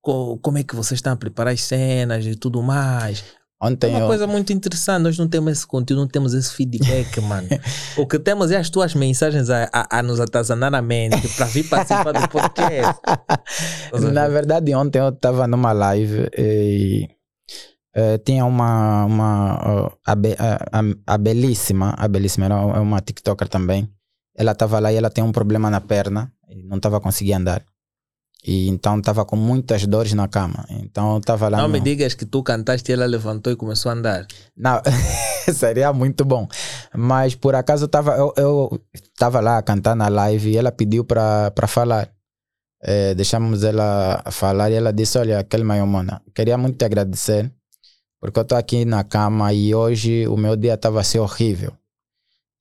co- 0.00 0.38
como 0.38 0.58
é 0.58 0.62
que 0.62 0.76
vocês 0.76 0.98
estão 0.98 1.14
a 1.14 1.16
preparar 1.16 1.52
as 1.52 1.62
cenas 1.62 2.24
e 2.26 2.36
tudo 2.36 2.62
mais. 2.62 3.24
É 3.62 3.66
Ontem 3.66 3.90
uma 3.90 4.00
eu, 4.00 4.06
coisa 4.06 4.26
muito 4.26 4.52
interessante, 4.52 5.02
nós 5.02 5.18
não 5.18 5.28
temos 5.28 5.52
esse 5.52 5.66
conteúdo, 5.66 6.00
não 6.00 6.08
temos 6.08 6.32
esse 6.32 6.52
feedback, 6.54 7.20
mano. 7.20 7.46
O 7.98 8.06
que 8.06 8.18
temos 8.18 8.50
é 8.50 8.56
as 8.56 8.70
tuas 8.70 8.94
mensagens 8.94 9.50
a, 9.50 9.68
a, 9.72 9.98
a 9.98 10.02
nos 10.02 10.18
atazanar 10.18 10.74
a 10.74 10.80
mente 10.80 11.28
para 11.36 11.44
vir 11.46 11.68
participar 11.68 12.12
do 12.12 12.26
podcast. 12.28 13.00
Na 14.12 14.26
ver? 14.26 14.32
verdade, 14.32 14.74
ontem 14.74 14.98
eu 14.98 15.10
estava 15.10 15.46
numa 15.46 15.72
live 15.72 16.30
e 16.38 17.06
eh, 17.94 18.16
tinha 18.18 18.46
uma, 18.46 19.04
uma 19.04 19.58
ó, 19.62 19.90
a, 20.06 20.12
a, 20.12 21.14
a- 21.14 21.18
belíssima, 21.18 21.94
a 21.98 22.08
belíssima 22.08 22.46
era 22.46 22.56
uma 22.80 23.00
TikToker 23.00 23.48
também. 23.48 23.90
Ela 24.36 24.52
estava 24.52 24.78
lá 24.78 24.90
e 24.90 24.96
ela 24.96 25.10
tem 25.10 25.22
um 25.22 25.32
problema 25.32 25.68
na 25.68 25.82
perna 25.82 26.32
e 26.48 26.62
não 26.62 26.78
estava 26.78 26.98
conseguindo 26.98 27.36
andar. 27.40 27.62
E 28.46 28.68
então 28.68 28.98
estava 28.98 29.24
com 29.24 29.36
muitas 29.36 29.86
dores 29.86 30.12
na 30.14 30.26
cama. 30.26 30.64
Então 30.70 31.18
estava 31.18 31.48
lá. 31.48 31.58
Não 31.58 31.68
no- 31.68 31.72
me 31.74 31.80
digas 31.80 32.14
que 32.14 32.24
tu 32.24 32.42
cantaste 32.42 32.90
e 32.90 32.94
ela 32.94 33.04
levantou 33.06 33.52
e 33.52 33.56
começou 33.56 33.90
a 33.90 33.94
andar. 33.94 34.26
Não, 34.56 34.80
seria 35.54 35.92
muito 35.92 36.24
bom. 36.24 36.48
Mas 36.94 37.34
por 37.34 37.54
acaso 37.54 37.84
eu 37.84 37.86
estava 37.86 38.16
eu, 38.16 38.32
eu 38.36 38.80
tava 39.18 39.40
lá 39.40 39.58
a 39.58 39.62
cantar 39.62 39.94
na 39.94 40.08
live 40.08 40.50
e 40.50 40.56
ela 40.56 40.72
pediu 40.72 41.04
para 41.04 41.52
falar. 41.68 42.08
Eh, 42.82 43.14
deixamos 43.14 43.62
ela 43.62 44.22
falar 44.30 44.70
e 44.70 44.74
ela 44.74 44.90
disse: 44.92 45.18
Olha, 45.18 45.40
aquele 45.40 45.64
Mayomona, 45.64 46.22
queria 46.34 46.56
muito 46.56 46.78
te 46.78 46.84
agradecer 46.86 47.52
porque 48.18 48.38
eu 48.38 48.42
estou 48.42 48.56
aqui 48.56 48.84
na 48.86 49.04
cama 49.04 49.52
e 49.52 49.74
hoje 49.74 50.26
o 50.28 50.36
meu 50.36 50.56
dia 50.56 50.74
estava 50.74 51.00
a 51.00 51.04
ser 51.04 51.18
horrível. 51.20 51.72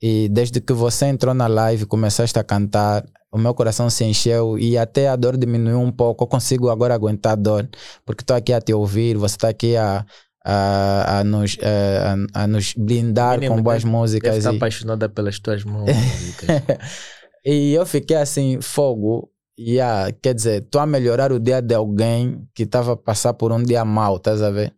E 0.01 0.29
desde 0.29 0.61
que 0.61 0.71
você 0.73 1.07
entrou 1.07 1.33
na 1.33 1.47
live 1.47 1.83
e 1.83 1.85
começaste 1.85 2.37
a 2.39 2.43
cantar, 2.43 3.05
o 3.31 3.37
meu 3.37 3.53
coração 3.53 3.89
se 3.89 4.03
encheu 4.05 4.57
e 4.57 4.77
até 4.77 5.09
a 5.09 5.15
dor 5.15 5.37
diminuiu 5.37 5.79
um 5.79 5.91
pouco. 5.91 6.23
Eu 6.23 6.27
consigo 6.27 6.69
agora 6.69 6.93
aguentar 6.93 7.33
a 7.33 7.35
dor, 7.35 7.69
porque 8.05 8.23
estou 8.23 8.35
aqui 8.35 8.53
a 8.53 8.61
te 8.61 8.73
ouvir, 8.73 9.17
você 9.17 9.35
está 9.35 9.49
aqui 9.49 9.75
a, 9.75 10.05
a, 10.45 11.19
a, 11.19 11.23
nos, 11.23 11.57
eh, 11.61 12.15
a, 12.33 12.43
a 12.43 12.47
nos 12.47 12.73
blindar 12.75 13.39
com 13.41 13.61
boas 13.61 13.83
deve- 13.83 13.91
Deve 13.91 13.97
músicas. 13.97 14.37
estar 14.37 14.53
E, 14.53 14.57
apaixonada 14.57 15.09
pelas 15.09 15.37
tuas 15.39 15.63
músicas. 15.65 16.47
e 17.45 17.73
eu 17.73 17.85
fiquei 17.85 18.15
assim, 18.17 18.59
fogo. 18.61 19.29
Yeah, 19.59 20.09
quer 20.21 20.33
dizer, 20.33 20.63
estou 20.63 20.79
a 20.79 20.85
melhorar 20.85 21.33
o 21.33 21.39
dia 21.39 21.61
de 21.61 21.75
alguém 21.75 22.47
que 22.55 22.63
estava 22.63 22.93
a 22.93 22.97
passar 22.97 23.33
por 23.33 23.51
um 23.51 23.61
dia 23.61 23.83
mau, 23.83 24.15
estás 24.15 24.41
a 24.41 24.49
ver? 24.49 24.73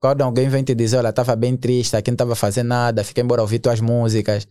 Quando 0.00 0.22
alguém 0.22 0.48
vem 0.48 0.62
te 0.62 0.74
dizer, 0.74 0.98
olha, 0.98 1.08
estava 1.08 1.34
bem 1.34 1.56
triste, 1.56 1.96
aqui 1.96 2.10
não 2.10 2.14
estava 2.14 2.36
fazendo 2.36 2.68
nada, 2.68 3.02
fiquei 3.02 3.22
embora 3.22 3.42
ouvir 3.42 3.58
tuas 3.58 3.80
músicas. 3.80 4.46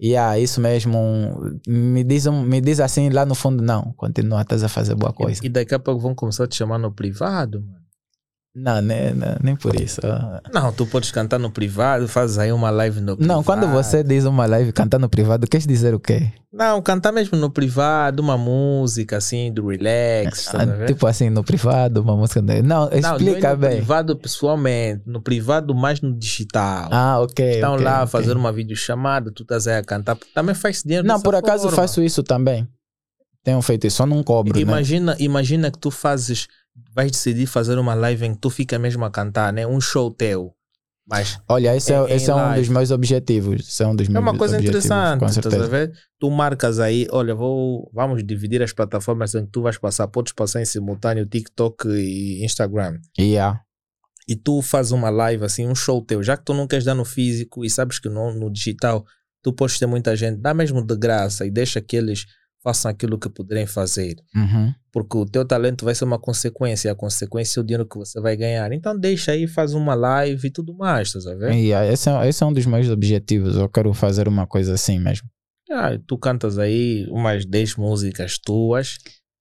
E 0.00 0.10
yeah, 0.10 0.38
isso 0.38 0.60
mesmo, 0.60 1.60
me 1.66 2.04
diz, 2.04 2.26
me 2.26 2.60
diz 2.60 2.78
assim 2.78 3.08
lá 3.10 3.26
no 3.26 3.34
fundo, 3.34 3.62
não, 3.62 3.92
continua, 3.96 4.42
estás 4.42 4.62
a 4.62 4.68
fazer 4.68 4.94
boa 4.94 5.12
coisa. 5.12 5.40
E, 5.42 5.46
e 5.46 5.48
daqui 5.48 5.74
a 5.74 5.78
pouco 5.78 6.00
vão 6.00 6.14
começar 6.14 6.44
a 6.44 6.46
te 6.46 6.56
chamar 6.56 6.78
no 6.78 6.92
privado, 6.92 7.60
mano. 7.60 7.87
Não, 8.60 8.80
nem, 8.82 9.14
nem, 9.14 9.36
nem 9.42 9.56
por 9.56 9.78
isso. 9.80 10.00
Ah. 10.04 10.40
Não, 10.52 10.72
tu 10.72 10.84
podes 10.86 11.10
cantar 11.12 11.38
no 11.38 11.50
privado, 11.50 12.08
fazes 12.08 12.38
aí 12.38 12.50
uma 12.50 12.70
live 12.70 13.00
no 13.00 13.16
privado. 13.16 13.26
Não, 13.36 13.44
quando 13.44 13.66
você 13.68 14.02
diz 14.02 14.24
uma 14.24 14.46
live 14.46 14.72
cantando 14.72 15.02
no 15.02 15.08
privado, 15.08 15.46
queres 15.46 15.66
dizer 15.66 15.94
o 15.94 16.00
quê? 16.00 16.32
Não, 16.52 16.80
cantar 16.82 17.12
mesmo 17.12 17.36
no 17.38 17.50
privado, 17.50 18.20
uma 18.22 18.36
música 18.38 19.18
assim, 19.18 19.52
do 19.52 19.68
relax. 19.68 20.46
tá 20.46 20.58
Ah, 20.58 20.62
a 20.62 20.64
ver? 20.66 20.86
tipo 20.86 21.06
assim, 21.06 21.30
no 21.30 21.44
privado, 21.44 22.00
uma 22.02 22.16
música. 22.16 22.40
Não, 22.42 22.62
Não, 22.62 22.90
explica 22.90 23.48
não 23.50 23.54
no 23.56 23.60
bem. 23.60 23.76
privado 23.76 24.16
pessoalmente, 24.16 25.02
no 25.06 25.20
privado 25.20 25.74
mais 25.74 26.00
no 26.00 26.12
digital. 26.18 26.88
Ah, 26.90 27.20
ok. 27.20 27.54
Estão 27.54 27.74
ok, 27.74 27.84
lá 27.84 27.98
a 27.98 28.02
ok. 28.04 28.08
fazer 28.12 28.36
uma 28.36 28.50
videochamada, 28.52 29.30
tu 29.30 29.42
estás 29.42 29.66
aí 29.68 29.76
a 29.76 29.84
cantar. 29.84 30.16
Também 30.34 30.54
faz 30.54 30.82
dinheiro 30.82 31.06
Não, 31.06 31.20
por 31.20 31.34
acaso 31.34 31.64
forma. 31.64 31.76
faço 31.76 32.02
isso 32.02 32.22
também. 32.22 32.66
Tenho 33.44 33.62
feito 33.62 33.86
isso, 33.86 33.98
só 33.98 34.06
não 34.06 34.22
cobro. 34.22 34.54
né? 34.54 34.60
Imagina, 34.60 35.16
imagina 35.18 35.70
que 35.70 35.78
tu 35.78 35.90
fazes, 35.90 36.48
vais 36.94 37.10
decidir 37.10 37.46
fazer 37.46 37.78
uma 37.78 37.94
live 37.94 38.26
em 38.26 38.34
que 38.34 38.40
tu 38.40 38.50
fica 38.50 38.78
mesmo 38.78 39.04
a 39.04 39.10
cantar, 39.10 39.52
né? 39.52 39.66
Um 39.66 39.80
show 39.80 40.10
teu. 40.10 40.54
Mas 41.10 41.40
Olha, 41.48 41.74
esse 41.74 41.90
é, 41.90 42.14
esse 42.14 42.30
é 42.30 42.34
um 42.34 42.54
dos 42.54 42.68
meus 42.68 42.90
objetivos. 42.90 43.66
Esse 43.66 43.82
é 43.82 43.86
um 43.86 43.96
dos 43.96 44.08
é 44.08 44.10
meus 44.10 44.22
uma 44.22 44.36
coisa 44.36 44.60
interessante, 44.60 45.24
estás 45.24 45.54
a 45.54 45.66
ver? 45.66 45.90
Tu 46.20 46.30
marcas 46.30 46.78
aí, 46.78 47.08
olha, 47.10 47.34
vou, 47.34 47.90
vamos 47.94 48.22
dividir 48.22 48.62
as 48.62 48.74
plataformas 48.74 49.34
em 49.34 49.46
que 49.46 49.50
tu 49.50 49.62
vais 49.62 49.78
passar. 49.78 50.06
Podes 50.08 50.34
passar 50.34 50.60
em 50.60 50.66
simultâneo 50.66 51.24
TikTok 51.24 51.88
e 51.88 52.44
Instagram. 52.44 52.98
Yeah. 53.18 53.62
e 54.28 54.36
tu 54.36 54.60
fazes 54.60 54.92
uma 54.92 55.08
live 55.08 55.42
assim, 55.42 55.66
um 55.66 55.74
show 55.74 56.04
teu, 56.04 56.22
já 56.22 56.36
que 56.36 56.44
tu 56.44 56.52
não 56.52 56.66
queres 56.66 56.84
dar 56.84 56.94
no 56.94 57.06
físico 57.06 57.64
e 57.64 57.70
sabes 57.70 57.98
que 57.98 58.10
no, 58.10 58.34
no 58.34 58.52
digital 58.52 59.06
tu 59.42 59.54
podes 59.54 59.78
ter 59.78 59.86
muita 59.86 60.14
gente, 60.14 60.38
dá 60.38 60.52
mesmo 60.52 60.84
de 60.84 60.94
graça 60.94 61.46
e 61.46 61.50
deixa 61.50 61.80
que 61.80 61.96
eles 61.96 62.26
façam 62.62 62.90
aquilo 62.90 63.18
que 63.18 63.28
poderem 63.28 63.66
fazer. 63.66 64.16
Uhum. 64.34 64.72
Porque 64.92 65.16
o 65.16 65.24
teu 65.24 65.44
talento 65.44 65.84
vai 65.84 65.94
ser 65.94 66.04
uma 66.04 66.18
consequência, 66.18 66.90
a 66.90 66.94
consequência 66.94 67.60
é 67.60 67.62
o 67.62 67.64
dinheiro 67.64 67.86
que 67.86 67.96
você 67.96 68.20
vai 68.20 68.36
ganhar. 68.36 68.72
Então 68.72 68.98
deixa 68.98 69.32
aí, 69.32 69.46
faz 69.46 69.74
uma 69.74 69.94
live 69.94 70.46
e 70.46 70.50
tudo 70.50 70.74
mais, 70.74 71.08
estás 71.08 71.26
a 71.26 71.34
ver? 71.34 71.52
Yeah, 71.54 71.90
esse, 71.92 72.08
é, 72.08 72.28
esse 72.28 72.42
é 72.42 72.46
um 72.46 72.52
dos 72.52 72.66
meus 72.66 72.88
objetivos. 72.88 73.56
Eu 73.56 73.68
quero 73.68 73.92
fazer 73.94 74.28
uma 74.28 74.46
coisa 74.46 74.74
assim 74.74 74.98
mesmo. 74.98 75.28
Ah, 75.70 75.98
tu 76.06 76.16
cantas 76.16 76.58
aí 76.58 77.06
umas 77.10 77.44
10 77.44 77.76
músicas 77.76 78.38
tuas, 78.38 78.96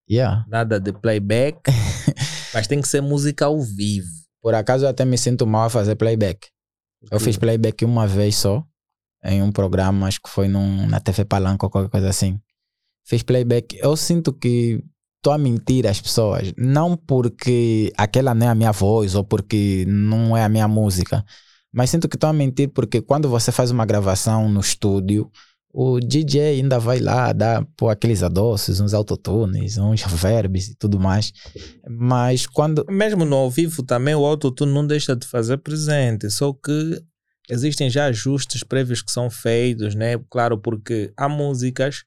Yeah. 0.09 0.45
nada 0.47 0.79
de 0.79 0.93
playback, 0.93 1.59
mas 2.53 2.67
tem 2.67 2.81
que 2.81 2.87
ser 2.87 3.01
música 3.01 3.45
ao 3.45 3.61
vivo. 3.61 4.07
Por 4.41 4.53
acaso 4.53 4.85
eu 4.85 4.89
até 4.89 5.03
me 5.03 5.17
sinto 5.17 5.45
mal 5.45 5.65
a 5.65 5.69
fazer 5.69 5.95
playback. 5.95 6.47
Eu 7.11 7.19
fiz 7.19 7.37
playback 7.37 7.83
uma 7.83 8.07
vez 8.07 8.35
só, 8.37 8.63
em 9.23 9.41
um 9.41 9.51
programa, 9.51 10.07
acho 10.07 10.21
que 10.21 10.29
foi 10.29 10.47
num, 10.47 10.87
na 10.87 10.99
TV 10.99 11.25
Palanca 11.25 11.65
ou 11.65 11.69
qualquer 11.69 11.89
coisa 11.89 12.09
assim. 12.09 12.39
Fiz 13.07 13.23
playback. 13.23 13.77
Eu 13.79 13.95
sinto 13.95 14.33
que 14.33 14.83
estou 15.17 15.31
a 15.31 15.37
mentir 15.37 15.87
às 15.87 16.01
pessoas. 16.01 16.53
Não 16.57 16.97
porque 16.97 17.91
aquela 17.95 18.35
não 18.35 18.47
é 18.47 18.49
a 18.49 18.55
minha 18.55 18.73
voz 18.73 19.15
ou 19.15 19.23
porque 19.23 19.85
não 19.87 20.35
é 20.35 20.43
a 20.43 20.49
minha 20.49 20.67
música. 20.67 21.23
Mas 21.73 21.89
sinto 21.89 22.09
que 22.09 22.17
estou 22.17 22.29
a 22.29 22.33
mentir 22.33 22.69
porque 22.69 23.01
quando 23.01 23.29
você 23.29 23.49
faz 23.49 23.71
uma 23.71 23.85
gravação 23.85 24.49
no 24.49 24.59
estúdio, 24.59 25.31
o 25.73 26.01
DJ 26.01 26.59
ainda 26.59 26.79
vai 26.79 26.99
lá 26.99 27.31
dar 27.31 27.65
pô, 27.77 27.87
aqueles 27.87 28.23
adoços, 28.23 28.81
uns 28.81 28.93
autotunes, 28.93 29.77
uns 29.77 30.01
verbs 30.01 30.67
e 30.67 30.75
tudo 30.75 30.99
mais. 30.99 31.31
Mas 31.89 32.45
quando. 32.45 32.85
mesmo 32.89 33.23
no 33.23 33.37
ao 33.37 33.49
vivo 33.49 33.83
também 33.83 34.15
o 34.15 34.25
autotune 34.25 34.73
não 34.73 34.85
deixa 34.85 35.15
de 35.15 35.25
fazer 35.25 35.57
presente, 35.59 36.29
só 36.29 36.51
que 36.51 37.01
existem 37.49 37.89
já 37.89 38.07
ajustes 38.07 38.63
prévios 38.63 39.01
que 39.01 39.11
são 39.11 39.29
feitos, 39.29 39.95
né? 39.95 40.19
Claro, 40.29 40.57
porque 40.57 41.13
há 41.15 41.29
músicas 41.29 42.03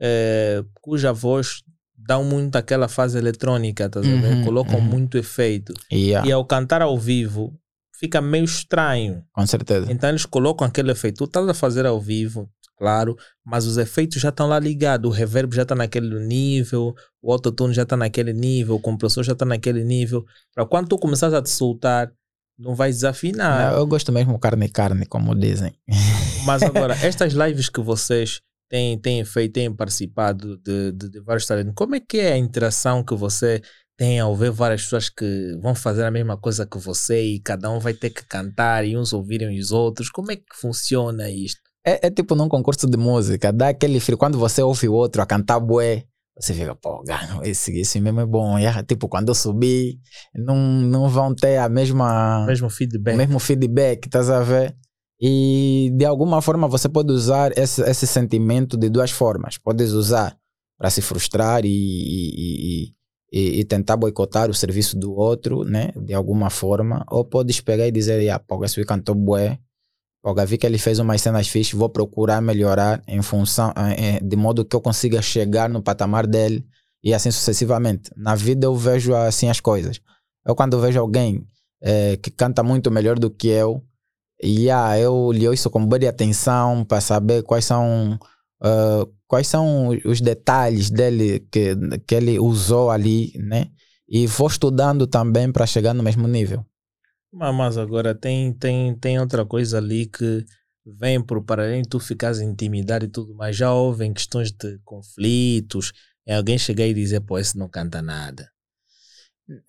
eh, 0.00 0.64
cuja 0.80 1.12
voz 1.12 1.62
dão 1.96 2.24
muito 2.24 2.56
aquela 2.56 2.88
fase 2.88 3.18
eletrônica, 3.18 3.88
tá 3.88 4.00
Uhum, 4.00 4.44
colocam 4.44 4.78
uhum. 4.78 4.84
muito 4.84 5.18
efeito. 5.18 5.72
Yeah, 5.92 6.26
E 6.26 6.32
ao 6.32 6.44
cantar 6.44 6.82
ao 6.82 6.98
vivo 6.98 7.52
fica 7.98 8.20
meio 8.20 8.44
estranho. 8.44 9.22
com 9.32 9.46
certeza. 9.46 9.92
Então 9.92 10.08
eles 10.08 10.24
colocam 10.24 10.66
aquele 10.66 10.90
efeito. 10.90 11.18
Tu 11.18 11.24
estás 11.24 11.46
a 11.46 11.54
fazer 11.54 11.84
ao 11.84 12.00
vivo, 12.00 12.48
claro, 12.76 13.16
mas 13.44 13.66
os 13.66 13.76
efeitos 13.76 14.20
já 14.20 14.30
estão 14.30 14.48
lá 14.48 14.58
ligados. 14.58 15.08
O 15.08 15.12
reverb 15.12 15.54
já 15.54 15.62
está 15.62 15.74
naquele 15.74 16.18
nível, 16.26 16.94
o 17.22 17.30
autotune 17.30 17.74
já 17.74 17.82
está 17.82 17.96
naquele 17.96 18.32
nível, 18.32 18.76
o 18.76 18.80
compressor 18.80 19.22
já 19.22 19.34
está 19.34 19.44
naquele 19.44 19.84
nível. 19.84 20.24
Para 20.54 20.64
quando 20.64 20.88
tu 20.88 20.98
começares 20.98 21.34
a 21.34 21.42
te 21.42 21.50
soltar, 21.50 22.10
não 22.58 22.74
vais 22.74 22.96
desafinar. 22.96 23.74
Eu 23.74 23.86
gosto 23.86 24.10
mesmo 24.10 24.38
carne 24.38 24.68
carne, 24.68 25.06
como 25.06 25.34
dizem. 25.34 25.72
Mas 26.46 26.62
agora, 26.62 26.94
estas 27.04 27.34
lives 27.34 27.68
que 27.68 27.80
vocês 27.80 28.40
têm, 28.70 28.98
têm 28.98 29.24
feito, 29.24 29.52
têm 29.52 29.74
participado 29.74 30.56
de, 30.58 30.92
de, 30.92 31.10
de 31.10 31.20
vários 31.20 31.44
talentos, 31.46 31.74
como 31.74 31.96
é 31.96 32.00
que 32.00 32.18
é 32.18 32.32
a 32.32 32.38
interação 32.38 33.04
que 33.04 33.14
você 33.14 33.60
tem 33.98 34.18
ao 34.18 34.34
ver 34.34 34.50
várias 34.50 34.84
pessoas 34.84 35.10
que 35.10 35.58
vão 35.60 35.74
fazer 35.74 36.04
a 36.04 36.10
mesma 36.10 36.38
coisa 36.38 36.64
que 36.64 36.78
você 36.78 37.22
e 37.22 37.40
cada 37.40 37.68
um 37.70 37.78
vai 37.78 37.92
ter 37.92 38.08
que 38.08 38.24
cantar 38.24 38.86
e 38.86 38.96
uns 38.96 39.12
ouvirem 39.12 39.58
os 39.58 39.72
outros? 39.72 40.08
Como 40.08 40.32
é 40.32 40.36
que 40.36 40.56
funciona 40.58 41.28
isto? 41.28 41.60
É, 41.84 42.06
é 42.06 42.10
tipo 42.10 42.34
num 42.34 42.48
concurso 42.48 42.88
de 42.88 42.96
música, 42.96 43.52
dá 43.52 43.68
aquele 43.68 44.00
frio. 44.00 44.16
Quando 44.16 44.38
você 44.38 44.62
ouve 44.62 44.88
o 44.88 44.94
outro 44.94 45.20
a 45.20 45.26
cantar 45.26 45.60
bué, 45.60 46.04
você 46.38 46.54
fica, 46.54 46.74
pô, 46.74 47.02
gano, 47.02 47.44
esse, 47.44 47.78
esse 47.78 48.00
mesmo 48.00 48.20
é 48.20 48.26
bom. 48.26 48.58
E, 48.58 48.64
é, 48.64 48.82
tipo, 48.82 49.06
quando 49.06 49.28
eu 49.28 49.34
subir, 49.34 49.98
não, 50.34 50.56
não 50.56 51.08
vão 51.08 51.34
ter 51.34 51.58
a 51.58 51.68
mesma, 51.68 52.46
Mesmo 52.46 52.68
o 52.68 52.70
feedback. 52.70 53.16
mesmo 53.16 53.38
feedback, 53.38 54.06
estás 54.06 54.30
a 54.30 54.40
ver? 54.40 54.74
E 55.20 55.92
de 55.94 56.04
alguma 56.04 56.40
forma 56.40 56.66
você 56.66 56.88
pode 56.88 57.12
usar 57.12 57.56
esse, 57.56 57.82
esse 57.82 58.06
sentimento 58.06 58.76
de 58.76 58.88
duas 58.88 59.10
formas. 59.10 59.58
Podes 59.58 59.92
usar 59.92 60.36
para 60.78 60.88
se 60.88 61.02
frustrar 61.02 61.64
e, 61.64 61.68
e, 61.68 62.94
e, 63.30 63.60
e, 63.60 63.64
tentar 63.64 63.98
boicotar 63.98 64.48
o 64.48 64.54
serviço 64.54 64.98
do 64.98 65.12
outro, 65.12 65.62
né? 65.62 65.92
De 65.94 66.14
alguma 66.14 66.48
forma. 66.48 67.04
Ou 67.10 67.22
podes 67.22 67.60
pegar 67.60 67.86
e 67.86 67.92
dizer, 67.92 68.30
ah, 68.30 68.42
esse 68.64 68.82
cantou 68.86 69.14
bué. 69.14 69.58
Pô, 70.22 70.34
vi 70.46 70.56
que 70.56 70.66
ele 70.66 70.78
fez 70.78 70.98
umas 70.98 71.20
cenas 71.20 71.48
fixas, 71.48 71.78
vou 71.78 71.88
procurar 71.88 72.42
melhorar 72.42 73.02
em 73.08 73.22
função, 73.22 73.72
eh, 73.74 74.16
eh, 74.16 74.20
de 74.20 74.36
modo 74.36 74.66
que 74.66 74.76
eu 74.76 74.80
consiga 74.80 75.22
chegar 75.22 75.68
no 75.68 75.82
patamar 75.82 76.26
dele 76.26 76.66
e 77.02 77.14
assim 77.14 77.30
sucessivamente. 77.30 78.10
Na 78.16 78.34
vida 78.34 78.66
eu 78.66 78.76
vejo 78.76 79.14
assim 79.14 79.48
as 79.48 79.60
coisas. 79.60 79.98
Eu 80.46 80.54
quando 80.54 80.78
vejo 80.78 81.00
alguém 81.00 81.46
eh, 81.82 82.18
que 82.18 82.30
canta 82.30 82.62
muito 82.62 82.90
melhor 82.90 83.18
do 83.18 83.30
que 83.30 83.48
eu, 83.48 83.82
e 84.42 84.70
ah, 84.70 84.98
eu 84.98 85.32
lhe 85.32 85.48
ouço 85.48 85.70
com 85.70 85.84
boa 85.84 86.08
atenção 86.08 86.84
para 86.84 87.00
saber 87.00 87.42
quais 87.42 87.64
são 87.64 88.18
ah, 88.60 89.06
quais 89.26 89.46
são 89.46 89.88
os 90.04 90.20
detalhes 90.20 90.90
dele 90.90 91.46
que, 91.50 91.76
que 92.06 92.14
ele 92.14 92.38
usou 92.38 92.90
ali, 92.90 93.32
né? 93.38 93.70
E 94.08 94.26
vou 94.26 94.48
estudando 94.48 95.06
também 95.06 95.52
para 95.52 95.66
chegar 95.66 95.94
no 95.94 96.02
mesmo 96.02 96.26
nível. 96.26 96.66
Mas, 97.32 97.78
agora 97.78 98.12
tem, 98.12 98.52
tem, 98.52 98.92
tem 98.96 99.20
outra 99.20 99.46
coisa 99.46 99.78
ali 99.78 100.06
que 100.06 100.44
vem 100.84 101.22
por 101.22 101.44
para 101.44 101.62
além 101.62 101.82
de 101.82 101.88
tu 101.88 102.00
ficares 102.00 102.40
intimidado 102.40 103.04
e 103.04 103.08
tudo 103.08 103.32
mais. 103.36 103.56
Já 103.56 103.72
houve 103.72 104.12
questões 104.12 104.50
de 104.50 104.80
conflitos, 104.84 105.92
é 106.26 106.34
alguém 106.34 106.58
chegar 106.58 106.86
e 106.86 106.92
dizer, 106.92 107.20
pô, 107.20 107.38
esse 107.38 107.56
não 107.56 107.68
canta 107.68 108.02
nada. 108.02 108.50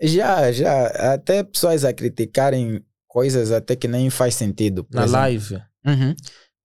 Já, 0.01 0.51
já, 0.51 0.87
até 1.13 1.43
pessoas 1.43 1.85
a 1.85 1.93
criticarem 1.93 2.83
coisas 3.11 3.51
até 3.51 3.75
que 3.75 3.89
nem 3.89 4.09
faz 4.09 4.35
sentido. 4.35 4.87
Na 4.89 5.03
exemplo, 5.03 5.21
live. 5.21 5.61
Uhum. 5.85 6.15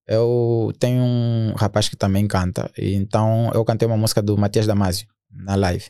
Eu 0.07 0.73
tenho 0.79 1.03
um 1.03 1.53
rapaz 1.57 1.89
que 1.89 1.97
também 1.97 2.29
canta, 2.29 2.71
então 2.79 3.51
eu 3.53 3.65
cantei 3.65 3.89
uma 3.89 3.97
música 3.97 4.23
do 4.23 4.39
Matias 4.39 4.65
Damasio 4.65 5.09
na 5.29 5.57
live. 5.57 5.87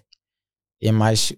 E 0.81 0.91
mas 0.91 1.35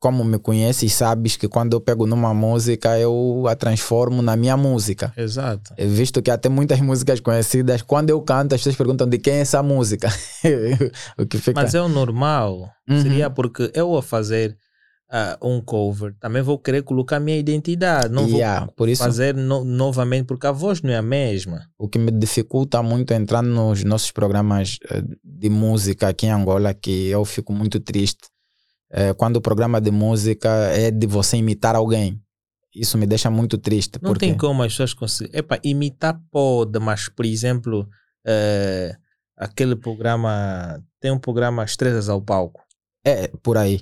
como 0.00 0.24
me 0.24 0.38
conheces, 0.38 0.92
sabes 0.92 1.36
que 1.36 1.46
quando 1.46 1.74
eu 1.74 1.80
pego 1.80 2.06
numa 2.06 2.34
música, 2.34 2.98
eu 2.98 3.46
a 3.48 3.54
transformo 3.54 4.20
na 4.20 4.36
minha 4.36 4.56
música. 4.56 5.12
Exato. 5.16 5.72
Visto 5.78 6.20
que 6.20 6.30
há 6.30 6.34
até 6.34 6.48
muitas 6.48 6.80
músicas 6.80 7.20
conhecidas, 7.20 7.80
quando 7.80 8.10
eu 8.10 8.20
canto, 8.20 8.54
as 8.54 8.60
pessoas 8.60 8.76
perguntam 8.76 9.08
de 9.08 9.16
quem 9.16 9.34
é 9.34 9.38
essa 9.38 9.62
música. 9.62 10.08
o 11.16 11.24
que 11.24 11.38
fica. 11.38 11.62
Mas 11.62 11.74
é 11.74 11.80
o 11.80 11.88
normal. 11.88 12.68
Uhum. 12.88 13.00
Seria 13.00 13.30
porque 13.30 13.70
eu 13.74 13.96
a 13.96 14.02
fazer 14.02 14.58
ah, 15.10 15.38
um 15.42 15.60
cover, 15.60 16.14
também 16.18 16.42
vou 16.42 16.58
querer 16.58 16.82
colocar 16.82 17.16
a 17.16 17.20
minha 17.20 17.36
identidade. 17.38 18.12
Não 18.12 18.26
vou 18.26 18.38
Yeah, 18.38 18.66
por 18.76 18.88
isso 18.88 19.02
fazer 19.02 19.34
no- 19.34 19.64
novamente, 19.64 20.26
porque 20.26 20.46
a 20.46 20.52
voz 20.52 20.82
não 20.82 20.90
é 20.90 20.96
a 20.96 21.02
mesma. 21.02 21.68
o 21.78 21.88
que 21.88 21.98
me 21.98 22.10
dificulta 22.10 22.82
muito 22.82 23.12
é 23.12 23.16
entrar 23.16 23.42
nos 23.42 23.84
nossos 23.84 24.10
programas 24.10 24.78
eh, 24.90 25.02
de 25.22 25.48
música 25.50 26.08
aqui 26.08 26.26
em 26.26 26.30
Angola, 26.30 26.74
que 26.74 27.08
eu 27.08 27.24
fico 27.24 27.52
muito 27.52 27.78
triste. 27.80 28.28
eh, 28.96 29.12
quando 29.14 29.36
o 29.36 29.40
programa 29.40 29.80
de 29.80 29.90
música 29.90 30.48
é 30.72 30.90
de 30.90 31.06
você 31.06 31.36
imitar 31.36 31.74
alguém. 31.74 32.20
Isso 32.74 32.96
me 32.98 33.06
deixa 33.06 33.28
muito 33.30 33.56
triste. 33.58 33.98
Não 34.02 34.10
porque 34.12 34.26
tem 34.26 34.36
como 34.36 34.62
as 34.62 34.72
pessoas 34.72 34.94
conseguirem. 34.94 35.38
Epa, 35.40 35.58
imitar 35.64 36.20
pode, 36.30 36.78
mas, 36.80 37.08
por 37.08 37.24
exemplo, 37.24 37.88
eh, 38.26 38.94
aquele 39.36 39.74
programa. 39.76 40.80
Tem 41.00 41.10
um 41.10 41.18
programa 41.18 41.64
Estrelas 41.64 42.08
ao 42.08 42.20
Palco. 42.22 42.62
É, 43.04 43.28
por 43.42 43.56
aí. 43.58 43.80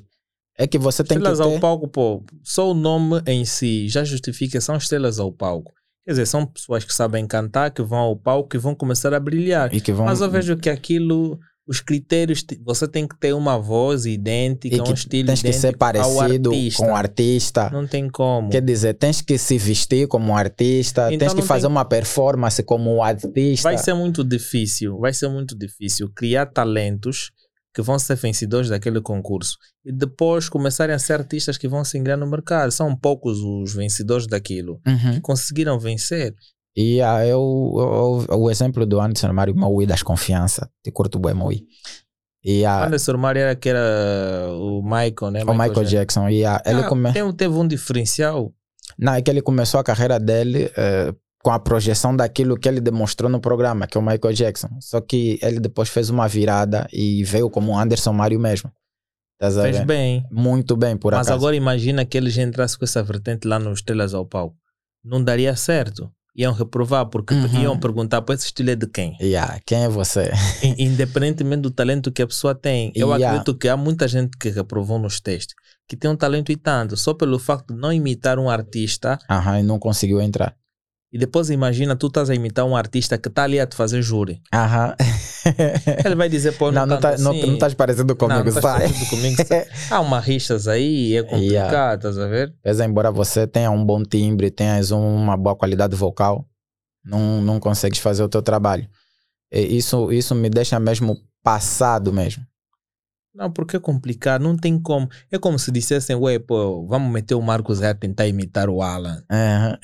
É 0.58 0.66
que 0.66 0.78
você 0.78 1.02
tem 1.02 1.16
estrelas 1.16 1.38
que 1.40 1.44
ter... 1.46 1.54
ao 1.54 1.60
palco, 1.60 1.88
pô, 1.88 2.22
só 2.42 2.70
o 2.70 2.74
nome 2.74 3.22
em 3.26 3.44
si 3.44 3.88
já 3.88 4.04
justifica, 4.04 4.60
são 4.60 4.76
estrelas 4.76 5.18
ao 5.18 5.32
palco. 5.32 5.72
Quer 6.04 6.12
dizer, 6.12 6.26
são 6.26 6.44
pessoas 6.44 6.84
que 6.84 6.92
sabem 6.92 7.26
cantar, 7.26 7.70
que 7.70 7.82
vão 7.82 7.98
ao 7.98 8.16
palco 8.16 8.56
e 8.56 8.58
vão 8.58 8.74
começar 8.74 9.14
a 9.14 9.20
brilhar. 9.20 9.72
E 9.74 9.80
que 9.80 9.92
vão... 9.92 10.04
Mas 10.04 10.20
eu 10.20 10.30
vejo 10.30 10.56
que 10.56 10.68
aquilo 10.68 11.38
os 11.64 11.80
critérios, 11.80 12.44
você 12.64 12.88
tem 12.88 13.06
que 13.06 13.16
ter 13.18 13.32
uma 13.32 13.56
voz 13.56 14.04
idêntica, 14.04 14.74
E 14.74 14.80
um 14.80 14.84
que 14.84 14.92
estilo 14.94 15.28
tens 15.28 15.42
que 15.42 15.52
ser 15.52 15.76
parecido 15.76 16.50
artista. 16.50 16.82
com 16.84 16.90
o 16.90 16.96
artista. 16.96 17.70
Não 17.70 17.86
tem 17.86 18.10
como. 18.10 18.50
Quer 18.50 18.62
dizer, 18.62 18.94
tens 18.94 19.20
que 19.20 19.38
se 19.38 19.56
vestir 19.58 20.08
como 20.08 20.32
um 20.32 20.36
artista, 20.36 21.06
Então 21.12 21.18
tens 21.28 21.34
que 21.34 21.42
fazer 21.46 21.62
tem- 21.62 21.70
uma 21.70 21.84
performance 21.84 22.60
como 22.64 22.92
um 22.96 23.02
artista. 23.02 23.68
Vai 23.68 23.78
ser 23.78 23.94
muito 23.94 24.24
difícil, 24.24 24.98
vai 24.98 25.12
ser 25.12 25.28
muito 25.28 25.56
difícil 25.56 26.10
criar 26.14 26.46
talentos 26.46 27.30
que 27.74 27.82
vão 27.82 27.98
ser 27.98 28.16
vencedores 28.16 28.68
daquele 28.68 29.00
concurso 29.00 29.56
e 29.84 29.90
depois 29.92 30.48
começarem 30.48 30.94
a 30.94 30.98
ser 30.98 31.14
artistas 31.14 31.56
que 31.58 31.66
vão 31.68 31.84
se 31.84 31.96
ingrar 31.98 32.16
no 32.18 32.26
mercado. 32.26 32.70
São 32.70 32.94
poucos 32.96 33.38
os 33.38 33.74
vencedores 33.74 34.26
daquilo 34.26 34.80
Uhum. 34.86 35.14
que 35.14 35.20
conseguiram 35.20 35.78
vencer. 35.78 36.34
E 36.76 37.00
ah, 37.02 37.24
eu, 37.26 37.38
eu- 37.76 38.26
eu- 38.30 38.40
o 38.40 38.50
exemplo 38.50 38.86
do 38.86 39.00
Anderson 39.00 39.32
Mário 39.32 39.54
Maui 39.54 39.86
das 39.86 40.02
confiança, 40.02 40.70
te 40.82 40.90
curto 40.90 41.18
bem 41.18 41.34
Maui. 41.34 41.64
E 42.44 42.64
a, 42.64 42.86
Anderson 42.86 43.16
Mário 43.18 43.40
era 43.42 43.54
que 43.54 43.68
era 43.68 44.48
o 44.52 44.82
Michael, 44.82 45.30
né? 45.30 45.44
o 45.44 45.52
Michael 45.52 45.84
Jackson, 45.84 46.28
e 46.28 46.44
a, 46.44 46.60
ele 46.66 46.80
Ah, 46.80 46.88
come... 46.88 47.10
teve 47.36 47.54
um 47.54 47.66
diferencial. 47.68 48.52
Não, 48.98 49.14
é 49.14 49.22
que 49.22 49.30
ele 49.30 49.40
começou 49.40 49.78
a 49.80 49.84
carreira 49.84 50.18
dele 50.18 50.70
eh, 50.76 51.14
com 51.42 51.50
a 51.50 51.58
projeção 51.58 52.14
daquilo 52.14 52.56
que 52.56 52.68
ele 52.68 52.80
demonstrou 52.80 53.28
no 53.30 53.40
programa, 53.40 53.86
que 53.86 53.96
é 53.98 54.00
o 54.00 54.04
Michael 54.04 54.32
Jackson. 54.34 54.68
Só 54.80 55.00
que 55.00 55.38
ele 55.42 55.58
depois 55.58 55.88
fez 55.88 56.08
uma 56.08 56.28
virada 56.28 56.86
e 56.92 57.24
veio 57.24 57.50
como 57.50 57.72
o 57.72 57.78
Anderson 57.78 58.12
Mário 58.12 58.38
mesmo. 58.38 58.70
A 59.40 59.50
Fez 59.50 59.80
bem. 59.84 60.24
Muito 60.30 60.76
bem, 60.76 60.96
por 60.96 61.12
Mas 61.12 61.26
acaso. 61.26 61.32
agora 61.40 61.56
imagina 61.56 62.04
que 62.04 62.16
eles 62.16 62.38
entrassem 62.38 62.78
com 62.78 62.84
essa 62.84 63.02
vertente 63.02 63.48
lá 63.48 63.58
nos 63.58 63.80
Estrelas 63.80 64.14
ao 64.14 64.24
Palco. 64.24 64.56
Não 65.04 65.22
daria 65.22 65.56
certo. 65.56 66.08
Iam 66.34 66.52
reprovar, 66.54 67.06
porque 67.06 67.34
Uhum. 67.34 67.60
iam 67.62 67.78
perguntar, 67.78 68.22
para 68.22 68.36
esse 68.36 68.46
estilo 68.46 68.70
é 68.70 68.76
de 68.76 68.86
quem? 68.86 69.16
Yeah, 69.20 69.58
quem 69.66 69.82
é 69.84 69.88
você? 69.88 70.30
In- 70.62 70.76
Independentemente 70.84 71.60
do 71.62 71.70
talento 71.72 72.12
que 72.12 72.22
a 72.22 72.26
pessoa 72.26 72.54
tem. 72.54 72.92
Eu 72.94 73.08
Yeah. 73.08 73.26
acredito 73.26 73.58
que 73.58 73.68
há 73.68 73.76
muita 73.76 74.06
gente 74.06 74.36
que 74.38 74.48
reprovou 74.48 74.98
nos 74.98 75.20
testes, 75.20 75.54
que 75.88 75.96
tem 75.96 76.08
um 76.10 76.16
talento 76.16 76.52
e 76.52 76.56
tanto, 76.56 76.96
só 76.96 77.12
pelo 77.12 77.38
facto 77.38 77.74
de 77.74 77.80
não 77.80 77.92
imitar 77.92 78.38
um 78.38 78.48
artista. 78.48 79.18
Aham, 79.28 79.58
e 79.58 79.62
não 79.64 79.78
conseguiu 79.78 80.20
entrar. 80.22 80.54
E 81.12 81.18
depois 81.18 81.50
imagina, 81.50 81.94
tu 81.94 82.06
estás 82.06 82.30
a 82.30 82.34
imitar 82.34 82.64
um 82.64 82.74
artista 82.74 83.18
que 83.18 83.28
está 83.28 83.44
ali 83.44 83.60
a 83.60 83.66
te 83.66 83.76
fazer 83.76 84.00
júri. 84.00 84.40
Aham. 84.52 84.96
Ele 86.02 86.14
vai 86.14 86.28
dizer, 86.28 86.56
pô, 86.56 86.72
não, 86.72 86.86
não, 86.86 86.98
tá, 86.98 87.18
não, 87.18 87.32
assim. 87.32 87.46
não 87.46 87.54
estás 87.54 87.74
parecendo 87.74 88.16
comigo, 88.16 88.38
não, 88.38 88.44
não 88.44 88.48
estás 88.48 88.64
sai. 88.64 88.88
parecido 88.88 89.10
comigo, 89.10 89.36
sai. 89.46 89.66
Há 89.90 90.00
uma 90.00 90.18
rixas 90.18 90.66
aí, 90.66 91.14
é 91.14 91.22
complicado, 91.22 91.98
estás 91.98 92.18
a 92.18 92.26
ver? 92.26 92.54
Pesa 92.62 92.86
embora 92.86 93.10
você 93.10 93.46
tenha 93.46 93.70
um 93.70 93.84
bom 93.84 94.02
timbre, 94.02 94.50
tenhas 94.50 94.90
uma 94.90 95.36
boa 95.36 95.54
qualidade 95.54 95.94
vocal, 95.94 96.46
não, 97.04 97.42
não 97.42 97.60
consegues 97.60 97.98
fazer 97.98 98.22
o 98.22 98.28
teu 98.28 98.40
trabalho. 98.40 98.88
E 99.52 99.76
isso, 99.76 100.10
isso 100.10 100.34
me 100.34 100.48
deixa 100.48 100.80
mesmo 100.80 101.18
passado 101.42 102.10
mesmo. 102.10 102.42
Não, 103.34 103.50
porque 103.50 103.76
é 103.76 103.80
complicado, 103.80 104.42
não 104.42 104.56
tem 104.56 104.78
como. 104.78 105.08
É 105.30 105.38
como 105.38 105.58
se 105.58 105.72
dissessem, 105.72 106.14
ué, 106.16 106.38
pô, 106.38 106.86
vamos 106.86 107.10
meter 107.10 107.34
o 107.34 107.40
Marcos 107.40 107.82
a 107.82 107.94
tentar 107.94 108.26
imitar 108.26 108.68
o 108.68 108.82
Alan 108.82 109.22
Aham. 109.30 109.78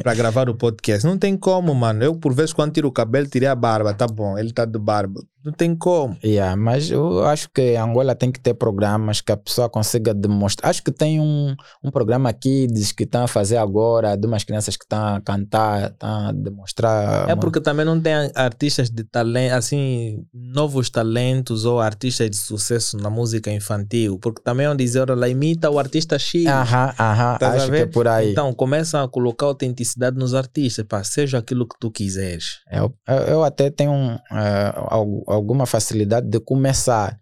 para 0.00 0.14
gravar 0.14 0.48
o 0.48 0.54
podcast. 0.54 1.04
Não 1.04 1.18
tem 1.18 1.36
como, 1.36 1.74
mano. 1.74 2.04
Eu, 2.04 2.14
por 2.14 2.32
vezes, 2.32 2.52
quando 2.52 2.72
tiro 2.72 2.86
o 2.86 2.92
cabelo, 2.92 3.26
tirei 3.26 3.48
a 3.48 3.54
barba, 3.54 3.92
tá 3.92 4.06
bom, 4.06 4.38
ele 4.38 4.52
tá 4.52 4.64
de 4.64 4.78
barba. 4.78 5.20
Não 5.48 5.52
tem 5.54 5.74
como. 5.74 6.14
Yeah, 6.22 6.54
mas 6.56 6.90
eu 6.90 7.24
acho 7.24 7.48
que 7.48 7.74
Angola 7.74 8.14
tem 8.14 8.30
que 8.30 8.38
ter 8.38 8.52
programas 8.52 9.22
que 9.22 9.32
a 9.32 9.36
pessoa 9.36 9.66
consiga 9.68 10.12
demonstrar. 10.12 10.68
Acho 10.68 10.82
que 10.82 10.92
tem 10.92 11.18
um, 11.20 11.56
um 11.82 11.90
programa 11.90 12.28
aqui 12.28 12.66
diz 12.66 12.92
que 12.92 13.04
estão 13.04 13.24
a 13.24 13.26
fazer 13.28 13.56
agora, 13.56 14.14
de 14.14 14.26
umas 14.26 14.44
crianças 14.44 14.76
que 14.76 14.84
estão 14.84 15.16
a 15.16 15.20
cantar, 15.22 15.90
estão 15.92 16.28
a 16.28 16.32
demonstrar. 16.32 17.30
É 17.30 17.34
porque 17.34 17.60
também 17.62 17.86
não 17.86 17.98
tem 17.98 18.12
artistas 18.34 18.90
de 18.90 19.04
talento, 19.04 19.54
assim, 19.54 20.22
novos 20.34 20.90
talentos 20.90 21.64
ou 21.64 21.80
artistas 21.80 22.28
de 22.28 22.36
sucesso 22.36 22.98
na 22.98 23.08
música 23.08 23.50
infantil. 23.50 24.18
Porque 24.18 24.42
também 24.42 24.66
vão 24.66 24.76
dizer, 24.76 25.00
olha, 25.00 25.14
lá 25.14 25.28
imita 25.30 25.70
o 25.70 25.78
artista 25.78 26.18
X. 26.18 26.46
Aham, 26.46 26.92
aham, 26.98 27.38
a 27.40 27.48
acho 27.52 27.70
que 27.70 27.76
é 27.76 27.86
por 27.86 28.06
aí. 28.06 28.32
Então, 28.32 28.52
começa 28.52 29.02
a 29.02 29.08
colocar 29.08 29.46
autenticidade 29.46 30.18
nos 30.18 30.34
artistas, 30.34 30.84
pá, 30.86 31.02
seja 31.02 31.38
aquilo 31.38 31.66
que 31.66 31.76
tu 31.80 31.90
quiseres. 31.90 32.58
Eu, 32.70 32.94
eu, 33.08 33.16
eu 33.16 33.44
até 33.44 33.70
tenho 33.70 33.92
um, 33.92 34.18
eh, 34.30 34.72
al- 34.76 35.24
alguma 35.38 35.66
facilidade 35.66 36.28
de 36.28 36.40
começar. 36.40 37.18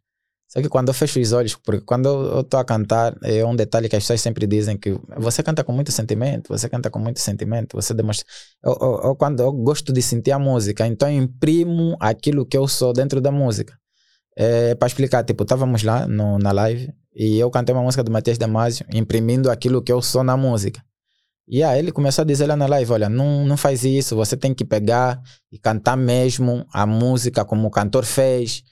Só 0.49 0.63
que 0.63 0.69
quando 0.69 0.89
eu 0.89 0.95
fecho 0.95 1.21
os 1.21 1.33
olhos, 1.33 1.57
porque 1.57 1.85
quando 1.85 2.09
eu 2.09 2.41
estou 2.41 2.61
a 2.61 2.65
cantar, 2.65 3.17
é 3.23 3.45
um 3.45 3.55
detalhe 3.57 3.89
que 3.89 3.97
as 3.97 4.03
pessoas 4.05 4.21
sempre 4.21 4.47
dizem 4.47 4.77
que 4.79 4.97
você 5.19 5.43
canta 5.43 5.65
com 5.65 5.73
muito 5.73 5.91
sentimento, 5.91 6.49
você 6.49 6.69
canta 6.69 6.89
com 6.89 6.99
muito 7.01 7.19
sentimento, 7.21 7.75
você 7.77 7.93
demonstra. 7.93 8.25
Eu, 8.65 8.79
eu- 8.81 9.01
eu- 9.05 9.17
quando 9.17 9.41
eu 9.41 9.53
gosto 9.53 9.93
de 9.93 10.01
sentir 10.01 10.31
a 10.33 10.39
música, 10.39 10.87
então 10.87 11.11
eu 11.11 11.17
imprimo 11.23 11.97
aquilo 12.01 12.47
que 12.47 12.57
eu 12.57 12.67
sou 12.69 12.93
dentro 12.93 13.21
da 13.21 13.31
música. 13.33 13.77
É, 14.39 14.75
para 14.75 14.87
explicar, 14.87 15.25
tipo, 15.25 15.43
estávamos 15.45 15.83
lá 15.83 16.07
no, 16.07 16.39
na 16.39 16.53
live 16.53 16.93
e 17.15 17.39
eu 17.39 17.51
cantei 17.51 17.75
uma 17.75 17.83
música 17.83 18.05
do 18.05 18.11
Matias 18.13 18.39
Damasio, 18.39 18.87
imprimindo 18.93 19.51
aquilo 19.51 19.83
que 19.83 19.91
eu 19.93 20.01
sou 20.03 20.23
na 20.23 20.37
música. 20.37 20.81
E 21.49 21.63
aí 21.63 21.79
ele 21.79 21.93
começou 21.93 22.23
a 22.23 22.27
dizer 22.27 22.47
lá 22.47 22.57
na 22.57 22.67
live, 22.67 22.93
olha, 22.93 23.09
não, 23.09 23.45
não 23.47 23.57
faz 23.57 23.85
isso, 23.85 24.17
você 24.17 24.37
tem 24.37 24.53
que 24.53 24.65
pegar 24.65 25.21
e 25.53 25.59
cantar 25.59 25.97
mesmo 25.97 26.67
a 26.73 26.85
música 26.87 27.45
como 27.45 27.69
o 27.69 27.71
cantor 27.71 28.05
fez, 28.05 28.65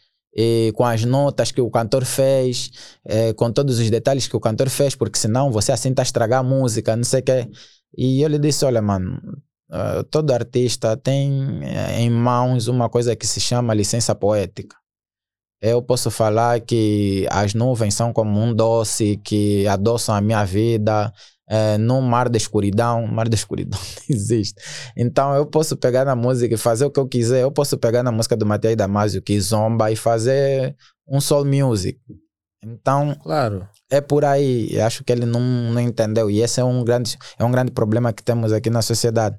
com 0.74 0.84
as 0.84 1.04
notas 1.04 1.52
que 1.52 1.60
o 1.60 1.70
cantor 1.70 2.04
fez, 2.04 2.70
eh, 3.04 3.32
com 3.34 3.52
todos 3.52 3.78
os 3.78 3.88
detalhes 3.90 4.26
que 4.26 4.36
o 4.36 4.40
cantor 4.40 4.68
fez, 4.68 4.94
porque 4.96 5.18
senão 5.18 5.52
você 5.52 5.72
assim 5.72 5.90
está 5.90 6.02
a 6.02 6.04
estragar 6.04 6.40
a 6.40 6.42
música, 6.42 6.96
não 6.96 7.04
sei 7.04 7.20
o 7.20 7.22
quê. 7.22 7.48
E 7.96 8.20
eu 8.22 8.28
lhe 8.28 8.38
disse, 8.38 8.64
olha, 8.64 8.82
mano, 8.82 9.20
eh, 9.70 10.02
todo 10.10 10.32
artista 10.32 10.96
tem 10.96 11.60
eh, 11.62 12.00
em 12.00 12.10
mãos 12.10 12.66
uma 12.66 12.88
coisa 12.90 13.14
que 13.14 13.26
se 13.26 13.40
chama 13.40 13.74
licença 13.74 14.14
poética. 14.14 14.76
Eu 15.60 15.82
posso 15.82 16.10
falar 16.10 16.60
que 16.60 17.26
as 17.30 17.54
nuvens 17.54 17.94
são 17.94 18.12
como 18.12 18.38
um 18.40 18.52
doce 18.54 19.16
que 19.24 19.66
adoçam 19.68 20.14
a 20.14 20.20
minha 20.20 20.44
vida, 20.44 21.12
é, 21.48 21.76
num 21.78 22.00
mar 22.00 22.28
de 22.28 22.38
escuridão, 22.38 23.06
mar 23.06 23.28
de 23.28 23.34
escuridão 23.34 23.78
não 24.08 24.16
existe. 24.16 24.60
Então 24.96 25.34
eu 25.34 25.46
posso 25.46 25.76
pegar 25.76 26.04
na 26.04 26.16
música 26.16 26.54
e 26.54 26.58
fazer 26.58 26.84
o 26.84 26.90
que 26.90 26.98
eu 27.00 27.06
quiser. 27.06 27.42
Eu 27.42 27.52
posso 27.52 27.76
pegar 27.76 28.02
na 28.02 28.12
música 28.12 28.36
do 28.36 28.46
Matias 28.46 28.76
Damasio 28.76 29.22
que 29.22 29.38
zomba 29.40 29.90
e 29.90 29.96
fazer 29.96 30.74
um 31.06 31.20
soul 31.20 31.44
music. 31.44 31.98
Então 32.64 33.14
Claro. 33.22 33.68
é 33.90 34.00
por 34.00 34.24
aí. 34.24 34.68
Eu 34.74 34.84
acho 34.84 35.04
que 35.04 35.12
ele 35.12 35.26
não, 35.26 35.40
não 35.40 35.80
entendeu. 35.80 36.30
E 36.30 36.40
esse 36.40 36.60
é 36.60 36.64
um 36.64 36.82
grande, 36.82 37.16
é 37.38 37.44
um 37.44 37.50
grande 37.50 37.72
problema 37.72 38.12
que 38.12 38.22
temos 38.22 38.52
aqui 38.52 38.70
na 38.70 38.80
sociedade. 38.82 39.36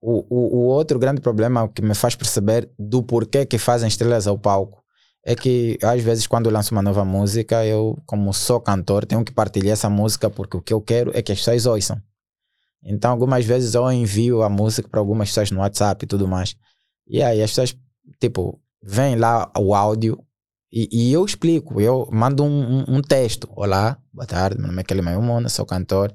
O, 0.00 0.24
o, 0.28 0.58
o 0.58 0.60
outro 0.66 0.98
grande 0.98 1.20
problema 1.20 1.68
que 1.68 1.80
me 1.80 1.94
faz 1.94 2.14
perceber 2.14 2.70
do 2.78 3.02
porquê 3.02 3.46
que 3.46 3.58
fazem 3.58 3.88
estrelas 3.88 4.26
ao 4.26 4.38
palco 4.38 4.83
é 5.24 5.34
que 5.34 5.78
às 5.82 6.02
vezes 6.02 6.26
quando 6.26 6.46
eu 6.46 6.52
lanço 6.52 6.74
uma 6.74 6.82
nova 6.82 7.04
música, 7.04 7.64
eu, 7.64 7.98
como 8.06 8.32
sou 8.32 8.60
cantor, 8.60 9.06
tenho 9.06 9.24
que 9.24 9.32
partilhar 9.32 9.72
essa 9.72 9.88
música 9.88 10.28
porque 10.28 10.56
o 10.56 10.60
que 10.62 10.72
eu 10.72 10.80
quero 10.80 11.10
é 11.14 11.22
que 11.22 11.32
as 11.32 11.38
pessoas 11.38 11.66
ouçam. 11.66 12.00
Então, 12.84 13.10
algumas 13.10 13.46
vezes 13.46 13.74
eu 13.74 13.90
envio 13.90 14.42
a 14.42 14.50
música 14.50 14.86
para 14.86 15.00
algumas 15.00 15.30
pessoas 15.30 15.50
no 15.50 15.60
WhatsApp 15.60 16.04
e 16.04 16.06
tudo 16.06 16.28
mais. 16.28 16.54
E 17.06 17.22
aí 17.22 17.42
as 17.42 17.50
pessoas, 17.50 17.74
tipo, 18.20 18.60
vem 18.82 19.16
lá 19.16 19.50
o 19.58 19.74
áudio 19.74 20.22
e, 20.70 20.88
e 20.92 21.12
eu 21.12 21.24
explico. 21.24 21.80
Eu 21.80 22.06
mando 22.12 22.44
um, 22.44 22.80
um, 22.80 22.96
um 22.96 23.00
texto. 23.00 23.48
Olá, 23.56 23.96
boa 24.12 24.26
tarde, 24.26 24.58
meu 24.58 24.66
nome 24.66 24.82
é 24.82 24.84
Kelly 24.84 25.00
Mayumona, 25.00 25.48
sou 25.48 25.64
cantor. 25.64 26.14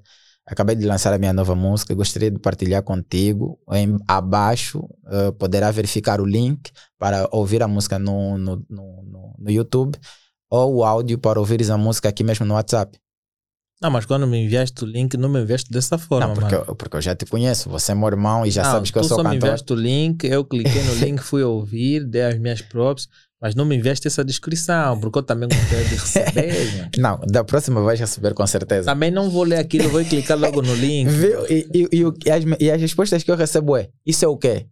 Acabei 0.49 0.75
de 0.75 0.85
lançar 0.85 1.13
a 1.13 1.17
minha 1.19 1.31
nova 1.31 1.53
música, 1.53 1.93
gostaria 1.93 2.31
de 2.31 2.39
partilhar 2.39 2.81
contigo. 2.81 3.59
Em, 3.71 3.97
abaixo 4.07 4.79
uh, 4.79 5.31
poderá 5.37 5.69
verificar 5.69 6.19
o 6.19 6.25
link 6.25 6.71
para 6.97 7.29
ouvir 7.31 7.61
a 7.61 7.67
música 7.67 7.99
no, 7.99 8.35
no, 8.37 8.65
no, 8.67 9.35
no, 9.37 9.51
YouTube 9.51 9.95
ou 10.49 10.77
o 10.77 10.83
áudio 10.83 11.19
para 11.19 11.39
ouvires 11.39 11.69
a 11.69 11.77
música 11.77 12.09
aqui 12.09 12.23
mesmo 12.23 12.47
no 12.47 12.55
WhatsApp. 12.55 12.97
Não, 13.79 13.91
mas 13.91 14.05
quando 14.05 14.25
me 14.25 14.43
enviaste 14.43 14.83
o 14.83 14.87
link, 14.87 15.15
não 15.15 15.29
me 15.29 15.39
enviaste 15.39 15.71
dessa 15.71 15.97
forma, 15.97 16.27
Não, 16.27 16.33
porque 16.33 16.55
mano. 16.55 16.65
eu, 16.67 16.75
porque 16.75 16.97
eu 16.97 17.01
já 17.01 17.15
te 17.15 17.25
conheço, 17.25 17.69
você 17.69 17.91
é 17.91 17.95
meu 17.95 18.07
irmão 18.07 18.45
e 18.45 18.51
já 18.51 18.63
Não, 18.63 18.71
sabes 18.71 18.91
que 18.91 18.97
eu 18.97 19.03
tu 19.03 19.07
sou 19.07 19.17
só 19.17 19.23
me 19.23 19.29
cantor. 19.29 19.47
enviaste 19.47 19.71
o 19.71 19.75
link, 19.75 20.23
eu 20.25 20.43
cliquei 20.43 20.83
no 20.83 20.95
link, 20.95 21.19
fui 21.19 21.43
ouvir, 21.43 22.05
dei 22.05 22.23
as 22.23 22.37
minhas 22.39 22.61
props, 22.61 23.07
mas 23.41 23.55
não 23.55 23.65
me 23.65 23.75
enviaste 23.75 24.05
essa 24.07 24.23
descrição, 24.23 24.99
porque 24.99 25.19
eu 25.19 25.23
também 25.23 25.47
gostaria 25.47 25.85
de 25.85 25.95
receber, 25.95 26.75
mano. 26.77 26.91
Não, 26.97 27.19
da 27.27 27.43
próxima 27.43 27.81
vais 27.81 27.99
receber 27.99 28.33
com 28.33 28.45
certeza. 28.45 28.91
Também 28.91 29.11
não 29.11 29.29
vou 29.29 29.43
ler 29.43 29.57
aquilo, 29.59 29.89
vou 29.89 30.03
clicar 30.03 30.37
logo 30.37 30.61
no 30.61 30.75
link. 30.75 31.07
Viu? 31.09 31.45
E, 31.49 31.67
e, 31.73 31.87
e, 31.91 32.03
e 32.25 32.31
as, 32.31 32.43
e 32.59 32.71
as 32.71 32.81
respostas 32.81 33.23
que 33.23 33.31
eu 33.31 33.35
recebo 33.35 33.77
é: 33.77 33.89
Isso 34.05 34.25
é 34.25 34.27
o 34.27 34.37
quê? 34.37 34.67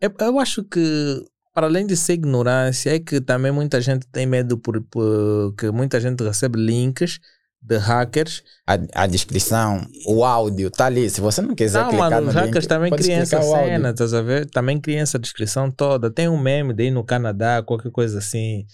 Eu, 0.00 0.14
eu 0.20 0.38
acho 0.38 0.62
que, 0.62 1.24
para 1.52 1.66
além 1.66 1.86
de 1.86 1.96
ser 1.96 2.12
ignorância, 2.12 2.94
é 2.94 3.00
que 3.00 3.20
também 3.20 3.50
muita 3.50 3.80
gente 3.80 4.06
tem 4.06 4.26
medo 4.26 4.56
por, 4.56 4.80
por 4.82 5.54
que 5.58 5.70
muita 5.70 5.98
gente 5.98 6.22
recebe 6.22 6.58
links 6.60 7.18
de 7.66 7.76
hackers. 7.76 8.42
A, 8.66 8.78
a 9.02 9.06
descrição, 9.06 9.86
o 10.06 10.24
áudio, 10.24 10.70
tá 10.70 10.86
ali. 10.86 11.10
Se 11.10 11.20
você 11.20 11.42
não 11.42 11.54
quiser 11.54 11.82
Não, 11.82 11.90
clicar 11.90 12.10
mano, 12.10 12.22
no 12.22 12.28
os 12.28 12.34
hackers 12.34 12.64
link, 12.64 12.68
também 12.68 12.90
pode 12.90 13.02
criam 13.02 13.20
essa 13.20 13.42
cena, 13.42 13.90
estás 13.90 14.14
a 14.14 14.22
ver? 14.22 14.48
Também 14.48 14.80
criam 14.80 15.02
essa 15.02 15.18
descrição 15.18 15.70
toda. 15.70 16.10
Tem 16.10 16.28
um 16.28 16.38
meme 16.38 16.72
daí 16.72 16.90
no 16.90 17.04
Canadá, 17.04 17.62
qualquer 17.62 17.90
coisa 17.90 18.18
assim. 18.18 18.64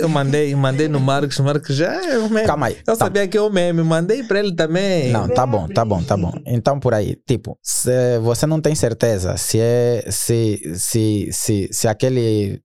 Eu 0.00 0.08
mandei, 0.08 0.54
mandei 0.54 0.88
no 0.88 0.98
Marcos, 0.98 1.38
Marcos 1.40 1.76
já 1.76 1.92
é 1.92 2.16
o 2.18 2.30
meme. 2.30 2.46
Calma 2.46 2.66
aí. 2.68 2.78
Eu 2.78 2.96
tá. 2.96 2.96
sabia 2.96 3.28
que 3.28 3.36
é 3.36 3.40
o 3.40 3.50
meme, 3.50 3.82
mandei 3.82 4.22
para 4.22 4.38
ele 4.38 4.54
também. 4.54 5.10
Não, 5.10 5.28
tá 5.28 5.46
bom, 5.46 5.68
tá 5.68 5.84
bom, 5.84 6.02
tá 6.02 6.16
bom. 6.16 6.32
Então 6.46 6.80
por 6.80 6.94
aí, 6.94 7.14
tipo, 7.26 7.58
se 7.62 8.18
você 8.20 8.46
não 8.46 8.58
tem 8.58 8.74
certeza 8.74 9.36
se 9.36 9.58
é 9.60 10.04
se 10.10 10.74
se 10.74 11.28
se, 11.30 11.68
se 11.70 11.88
aquele 11.88 12.62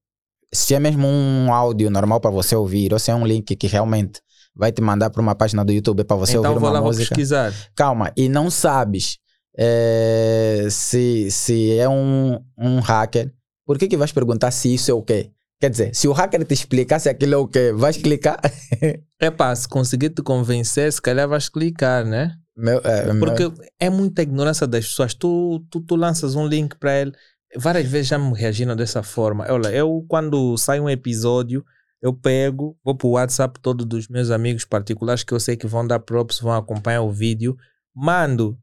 se 0.54 0.74
é 0.74 0.80
mesmo 0.80 1.06
um 1.06 1.52
áudio 1.52 1.90
normal 1.90 2.18
para 2.18 2.30
você 2.30 2.56
ouvir 2.56 2.94
ou 2.94 2.98
se 2.98 3.10
é 3.10 3.14
um 3.14 3.26
link 3.26 3.54
que 3.56 3.66
realmente 3.66 4.20
vai 4.54 4.70
te 4.72 4.80
mandar 4.82 5.10
para 5.10 5.20
uma 5.20 5.34
página 5.34 5.64
do 5.64 5.72
YouTube 5.72 6.04
para 6.04 6.16
você 6.16 6.36
então 6.36 6.50
ouvir 6.52 6.60
vou 6.60 6.68
uma 6.68 6.74
lá 6.74 6.80
vou 6.80 6.88
música. 6.90 7.08
pesquisar. 7.08 7.52
Calma, 7.74 8.12
e 8.16 8.28
não 8.28 8.50
sabes 8.50 9.18
eh, 9.56 10.66
se 10.70 11.30
se 11.30 11.76
é 11.78 11.88
um, 11.88 12.38
um 12.58 12.80
hacker, 12.80 13.32
por 13.66 13.78
que 13.78 13.88
que 13.88 13.96
vais 13.96 14.12
perguntar 14.12 14.50
se 14.50 14.72
isso 14.74 14.90
é 14.90 14.94
o 14.94 15.02
quê? 15.02 15.30
Quer 15.60 15.70
dizer, 15.70 15.94
se 15.94 16.06
o 16.08 16.12
hacker 16.12 16.44
te 16.44 16.52
explicar 16.52 16.98
se 16.98 17.08
aquilo 17.08 17.34
é 17.34 17.36
o 17.36 17.48
quê, 17.48 17.72
vais 17.72 17.96
clicar? 17.96 18.40
É 19.20 19.30
pá, 19.30 19.54
se 19.56 19.66
conseguir 19.66 20.10
te 20.10 20.20
convencer, 20.22 20.92
se 20.92 21.00
calhar 21.00 21.26
vais 21.26 21.48
clicar, 21.48 22.04
né? 22.04 22.32
Meu, 22.54 22.78
meu- 23.14 23.18
Porque 23.20 23.50
é 23.80 23.88
muita 23.88 24.20
ignorância 24.22 24.66
das 24.66 24.86
pessoas. 24.86 25.14
Tu, 25.14 25.64
tu, 25.70 25.80
tu 25.80 25.96
lanças 25.96 26.34
um 26.34 26.46
link 26.46 26.76
para 26.78 27.00
ele. 27.00 27.12
Várias 27.56 27.86
vezes 27.86 28.08
já 28.08 28.18
me 28.18 28.34
reagiram 28.38 28.76
dessa 28.76 29.02
forma. 29.02 29.46
Olha, 29.48 29.68
eu 29.68 30.04
quando 30.08 30.58
sai 30.58 30.78
um 30.78 30.90
episódio, 30.90 31.64
eu 32.04 32.12
pego, 32.12 32.76
vou 32.84 32.94
pro 32.94 33.08
WhatsApp 33.08 33.58
todo 33.60 33.82
dos 33.82 34.08
meus 34.08 34.30
amigos 34.30 34.66
particulares 34.66 35.24
que 35.24 35.32
eu 35.32 35.40
sei 35.40 35.56
que 35.56 35.66
vão 35.66 35.86
dar 35.86 35.98
props, 35.98 36.38
vão 36.38 36.52
acompanhar 36.52 37.00
o 37.00 37.10
vídeo, 37.10 37.56
mando. 37.94 38.58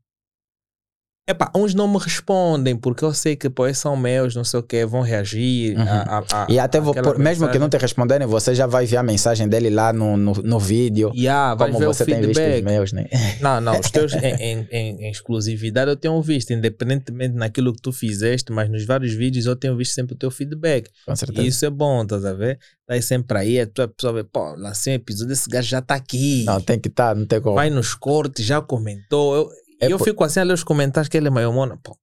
Epá, 1.31 1.49
uns 1.55 1.73
não 1.73 1.87
me 1.87 1.97
respondem 1.97 2.75
porque 2.75 3.03
eu 3.05 3.13
sei 3.13 3.35
que 3.35 3.47
esses 3.67 3.77
são 3.77 3.95
meus, 3.95 4.35
não 4.35 4.43
sei 4.43 4.59
o 4.59 4.63
que, 4.63 4.85
vão 4.85 5.01
reagir. 5.01 5.77
Uhum. 5.77 5.83
a- 5.87 6.23
a- 6.31 6.43
a- 6.43 6.47
E 6.49 6.59
até 6.59 6.79
vou, 6.79 6.93
por- 6.93 7.17
mesmo 7.17 7.47
que 7.49 7.57
não 7.57 7.69
te 7.69 7.77
responderem, 7.77 8.27
você 8.27 8.53
já 8.53 8.67
vai 8.67 8.85
ver 8.85 8.97
a 8.97 9.03
mensagem 9.03 9.47
dele 9.47 9.69
lá 9.69 9.93
no, 9.93 10.17
no, 10.17 10.33
no 10.33 10.59
vídeo. 10.59 11.11
Yeah, 11.15 11.55
como 11.57 11.79
você 11.79 12.05
tem 12.05 12.21
visto 12.21 12.41
os 12.41 12.61
meus, 12.61 12.91
né? 12.93 13.05
Não, 13.41 13.59
não, 13.61 13.79
os 13.79 13.89
teus 13.89 14.13
em, 14.21 14.35
em- 14.39 14.67
em- 14.71 15.09
exclusividade 15.09 15.89
eu 15.89 15.95
tenho 15.95 16.21
visto, 16.21 16.51
independentemente 16.53 17.35
naquilo 17.35 17.73
que 17.73 17.81
tu 17.81 17.91
fizeste, 17.91 18.51
mas 18.51 18.69
nos 18.69 18.85
vários 18.85 19.13
vídeos 19.13 19.45
eu 19.45 19.55
tenho 19.55 19.75
visto 19.77 19.93
sempre 19.93 20.13
o 20.13 20.17
teu 20.17 20.29
feedback. 20.29 20.89
Com 21.05 21.15
certeza. 21.15 21.41
E 21.41 21.47
isso 21.47 21.65
é 21.65 21.69
bom, 21.69 22.03
estás 22.03 22.25
a 22.25 22.33
ver? 22.33 22.59
Tá 22.85 22.93
aí 22.95 23.01
sempre 23.01 23.37
aí, 23.37 23.59
a 23.59 23.65
tua 23.67 23.87
pessoa 23.87 24.13
vê, 24.13 24.23
pô, 24.23 24.53
lancei 24.55 24.93
um 24.93 24.95
episódio, 24.97 25.31
esse 25.33 25.49
gajo 25.49 25.67
já 25.69 25.81
tá 25.81 25.95
aqui. 25.95 26.43
Não, 26.45 26.59
tem 26.59 26.77
que 26.79 26.89
estar, 26.89 27.15
não 27.15 27.25
tem 27.25 27.39
como. 27.39 27.55
Vai 27.55 27.69
nos 27.69 27.93
cortes, 27.93 28.45
já 28.45 28.61
comentou. 28.61 29.35
Eu, 29.35 29.49
É 29.81 29.91
eu 29.91 29.97
por- 29.97 30.05
fico 30.05 30.23
assim 30.23 30.39
a 30.39 30.43
ler 30.43 30.53
os 30.53 30.63
comentários 30.63 31.09
que 31.09 31.17
ele 31.17 31.27
é 31.27 31.31
maiomona. 31.31 31.77
Pô, 31.83 31.97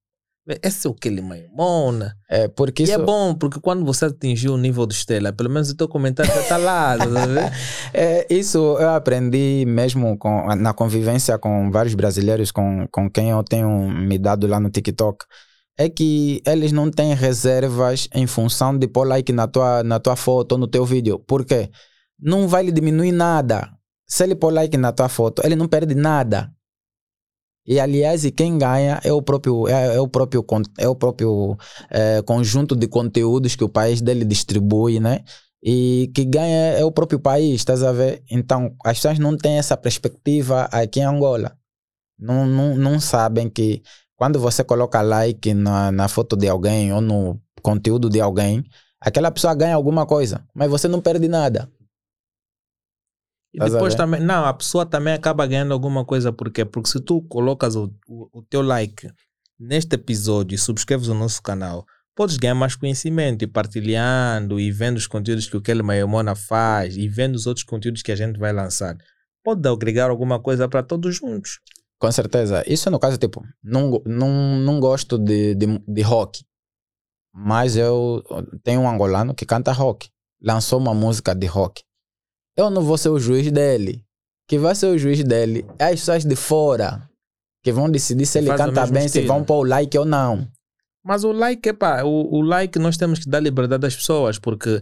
esse 0.63 0.87
é 0.87 0.89
o 0.89 0.93
que 0.93 1.07
ele 1.07 1.19
é 1.19 1.23
maiomona. 1.23 2.15
É, 2.29 2.47
porque 2.47 2.83
E 2.83 2.85
isso 2.85 2.93
é 2.93 2.97
bom, 2.97 3.33
porque 3.35 3.59
quando 3.59 3.85
você 3.85 4.05
atingiu 4.05 4.53
o 4.53 4.57
nível 4.57 4.85
de 4.85 4.93
estrela, 4.95 5.31
pelo 5.31 5.49
menos 5.49 5.69
o 5.69 5.75
teu 5.75 5.87
comentário 5.87 6.33
já 6.33 6.43
tá 6.43 6.57
lá, 6.57 6.95
ver? 6.97 7.51
É, 7.93 8.27
isso 8.33 8.57
eu 8.79 8.89
aprendi 8.89 9.63
mesmo 9.67 10.17
com, 10.17 10.47
na 10.55 10.73
convivência 10.73 11.37
com 11.37 11.71
vários 11.71 11.93
brasileiros 11.95 12.51
com, 12.51 12.87
com 12.91 13.09
quem 13.09 13.29
eu 13.29 13.43
tenho 13.43 13.89
me 13.89 14.17
dado 14.17 14.45
lá 14.47 14.59
no 14.59 14.69
TikTok. 14.69 15.25
É 15.77 15.87
que 15.87 16.41
eles 16.45 16.71
não 16.73 16.91
têm 16.91 17.13
reservas 17.13 18.09
em 18.13 18.27
função 18.27 18.77
de 18.77 18.85
pôr 18.87 19.07
like 19.07 19.31
na 19.31 19.47
tua, 19.47 19.81
na 19.83 19.97
tua 19.99 20.15
foto 20.17 20.53
ou 20.53 20.57
no 20.57 20.67
teu 20.67 20.83
vídeo. 20.85 21.19
Por 21.19 21.45
quê? 21.45 21.69
Não 22.19 22.47
vai 22.49 22.63
lhe 22.63 22.71
diminuir 22.71 23.13
nada. 23.13 23.69
Se 24.05 24.23
ele 24.23 24.35
pôr 24.35 24.51
like 24.51 24.75
na 24.75 24.91
tua 24.91 25.07
foto, 25.07 25.41
ele 25.45 25.55
não 25.55 25.67
perde 25.69 25.95
nada. 25.95 26.51
E 27.69 27.79
aliás, 27.79 28.25
e 28.25 28.31
quem 28.31 28.57
ganha 28.57 28.99
é 29.03 29.13
o 29.13 29.21
próprio 29.21 29.67
é, 29.67 29.95
é 29.95 30.01
o 30.01 30.07
próprio 30.07 30.43
é 30.75 30.89
o 30.89 30.95
próprio 30.95 31.55
eh, 31.91 32.19
conjunto 32.23 32.75
de 32.75 32.87
conteúdos 32.87 33.55
que 33.55 33.63
o 33.63 33.69
país 33.69 34.01
dele 34.01 34.25
distribui, 34.25 34.99
né? 34.99 35.23
E 35.63 36.11
que 36.15 36.25
ganha 36.25 36.79
é 36.79 36.83
o 36.83 36.91
próprio 36.91 37.19
país, 37.19 37.61
estás 37.61 37.83
a 37.83 37.91
ver? 37.91 38.23
Então, 38.31 38.75
as 38.83 38.97
pessoas 38.97 39.19
não 39.19 39.37
têm 39.37 39.59
essa 39.59 39.77
perspectiva 39.77 40.63
aqui 40.71 40.99
em 40.99 41.03
Angola. 41.03 41.55
Não, 42.17 42.47
não, 42.47 42.75
não 42.75 42.99
sabem 42.99 43.47
que 43.47 43.83
quando 44.15 44.39
você 44.39 44.63
coloca 44.63 44.99
like 45.03 45.53
na, 45.53 45.91
na 45.91 46.07
foto 46.07 46.35
de 46.35 46.49
alguém 46.49 46.91
ou 46.91 47.01
no 47.01 47.39
conteúdo 47.61 48.09
de 48.09 48.19
alguém, 48.19 48.63
aquela 48.99 49.29
pessoa 49.29 49.53
ganha 49.53 49.75
alguma 49.75 50.07
coisa, 50.07 50.43
mas 50.55 50.71
você 50.71 50.87
não 50.87 51.01
perde 51.01 51.27
nada. 51.27 51.69
E 53.53 53.59
depois 53.59 53.95
também, 53.95 54.21
não, 54.21 54.45
a 54.45 54.53
pessoa 54.53 54.85
também 54.85 55.13
acaba 55.13 55.45
ganhando 55.47 55.73
alguma 55.73 56.05
coisa, 56.05 56.31
por 56.31 56.51
quê? 56.51 56.63
Porque 56.63 56.89
se 56.89 56.99
tu 56.99 57.21
colocas 57.23 57.75
o, 57.75 57.91
o, 58.07 58.39
o 58.39 58.43
teu 58.43 58.61
like 58.61 59.09
neste 59.59 59.95
episódio 59.95 60.55
e 60.55 60.57
subscreves 60.57 61.07
o 61.07 61.15
nosso 61.15 61.41
canal, 61.41 61.85
podes 62.15 62.37
ganhar 62.37 62.53
mais 62.53 62.75
conhecimento 62.75 63.43
e 63.43 63.47
partilhando 63.47 64.59
e 64.59 64.71
vendo 64.71 64.97
os 64.97 65.07
conteúdos 65.07 65.47
que 65.47 65.57
o 65.57 65.61
Kelly 65.61 65.81
Mayomona 65.81 66.35
faz 66.35 66.95
e 66.95 67.07
vendo 67.07 67.35
os 67.35 67.47
outros 67.47 67.63
conteúdos 67.63 68.01
que 68.01 68.11
a 68.11 68.15
gente 68.15 68.37
vai 68.37 68.53
lançar. 68.53 68.95
Pode 69.43 69.67
agregar 69.67 70.09
alguma 70.09 70.39
coisa 70.39 70.67
para 70.67 70.83
todos 70.83 71.15
juntos. 71.15 71.59
Com 71.97 72.11
certeza. 72.11 72.63
Isso 72.67 72.89
no 72.91 72.99
caso, 72.99 73.17
tipo, 73.17 73.43
não, 73.63 74.01
não, 74.05 74.57
não 74.57 74.79
gosto 74.79 75.17
de, 75.17 75.55
de, 75.55 75.65
de 75.87 76.01
rock. 76.01 76.43
Mas 77.33 77.75
eu 77.75 78.23
tenho 78.63 78.81
um 78.81 78.89
angolano 78.89 79.33
que 79.33 79.45
canta 79.45 79.71
rock. 79.71 80.09
Lançou 80.41 80.79
uma 80.79 80.93
música 80.93 81.33
de 81.33 81.45
rock. 81.45 81.83
Eu 82.59 82.69
não 82.69 82.81
vou 82.81 82.97
ser 82.97 83.07
o 83.07 83.17
juiz 83.17 83.49
dele. 83.49 84.03
Que 84.45 84.59
vai 84.59 84.75
ser 84.75 84.87
o 84.87 84.97
juiz 84.97 85.23
dele 85.23 85.65
é 85.77 85.85
as 85.85 85.91
pessoas 86.01 86.25
de 86.25 86.35
fora 86.35 87.07
que 87.63 87.71
vão 87.71 87.89
decidir 87.89 88.25
se 88.25 88.37
ele 88.39 88.47
Faz 88.47 88.59
o 88.59 88.65
canta 88.65 88.85
bem, 88.87 89.03
se 89.03 89.19
estilo. 89.19 89.27
vão 89.27 89.45
pôr 89.45 89.59
o 89.59 89.63
like 89.63 89.97
ou 89.97 90.03
não. 90.03 90.45
Mas 91.01 91.23
o 91.23 91.31
like, 91.31 91.69
epá, 91.69 92.03
o, 92.03 92.35
o 92.35 92.41
like 92.41 92.77
nós 92.77 92.97
temos 92.97 93.19
que 93.19 93.29
dar 93.29 93.39
liberdade 93.39 93.85
às 93.85 93.95
pessoas, 93.95 94.37
porque 94.37 94.81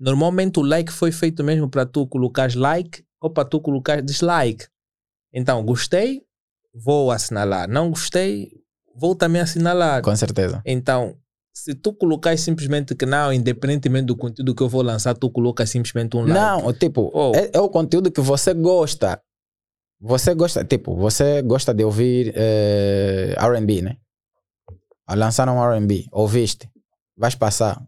normalmente 0.00 0.58
o 0.58 0.62
like 0.62 0.90
foi 0.90 1.12
feito 1.12 1.44
mesmo 1.44 1.68
para 1.68 1.86
tu 1.86 2.08
colocar 2.08 2.52
like 2.56 3.04
ou 3.20 3.30
para 3.30 3.48
tu 3.48 3.60
colocar 3.60 4.02
dislike. 4.02 4.66
Então, 5.32 5.64
gostei, 5.64 6.22
vou 6.74 7.12
assinalar. 7.12 7.68
Não 7.68 7.90
gostei, 7.90 8.50
vou 8.96 9.14
também 9.14 9.42
assinalar. 9.42 10.02
Com 10.02 10.16
certeza. 10.16 10.60
Então, 10.66 11.16
se 11.52 11.74
tu 11.74 11.92
colocar 11.94 12.36
simplesmente 12.38 12.94
que 12.94 13.04
não, 13.06 13.32
independentemente 13.32 14.06
do 14.06 14.16
conteúdo 14.16 14.54
que 14.54 14.62
eu 14.62 14.68
vou 14.68 14.82
lançar, 14.82 15.14
tu 15.14 15.30
colocas 15.30 15.68
simplesmente 15.70 16.16
um 16.16 16.20
like. 16.20 16.32
Não, 16.32 16.72
tipo, 16.72 17.10
Oh. 17.14 17.32
é, 17.34 17.50
é 17.52 17.60
o 17.60 17.68
conteúdo 17.68 18.10
que 18.10 18.20
você 18.20 18.54
gosta. 18.54 19.22
Você 20.00 20.34
gosta, 20.34 20.64
tipo, 20.64 20.96
você 20.96 21.42
gosta 21.42 21.72
de 21.72 21.84
ouvir 21.84 22.32
eh, 22.34 23.34
R&B, 23.38 23.82
né? 23.82 23.96
Lançaram 25.08 25.58
um 25.58 25.62
R&B, 25.62 26.06
ouviste, 26.10 26.68
vais 27.16 27.34
passar. 27.36 27.80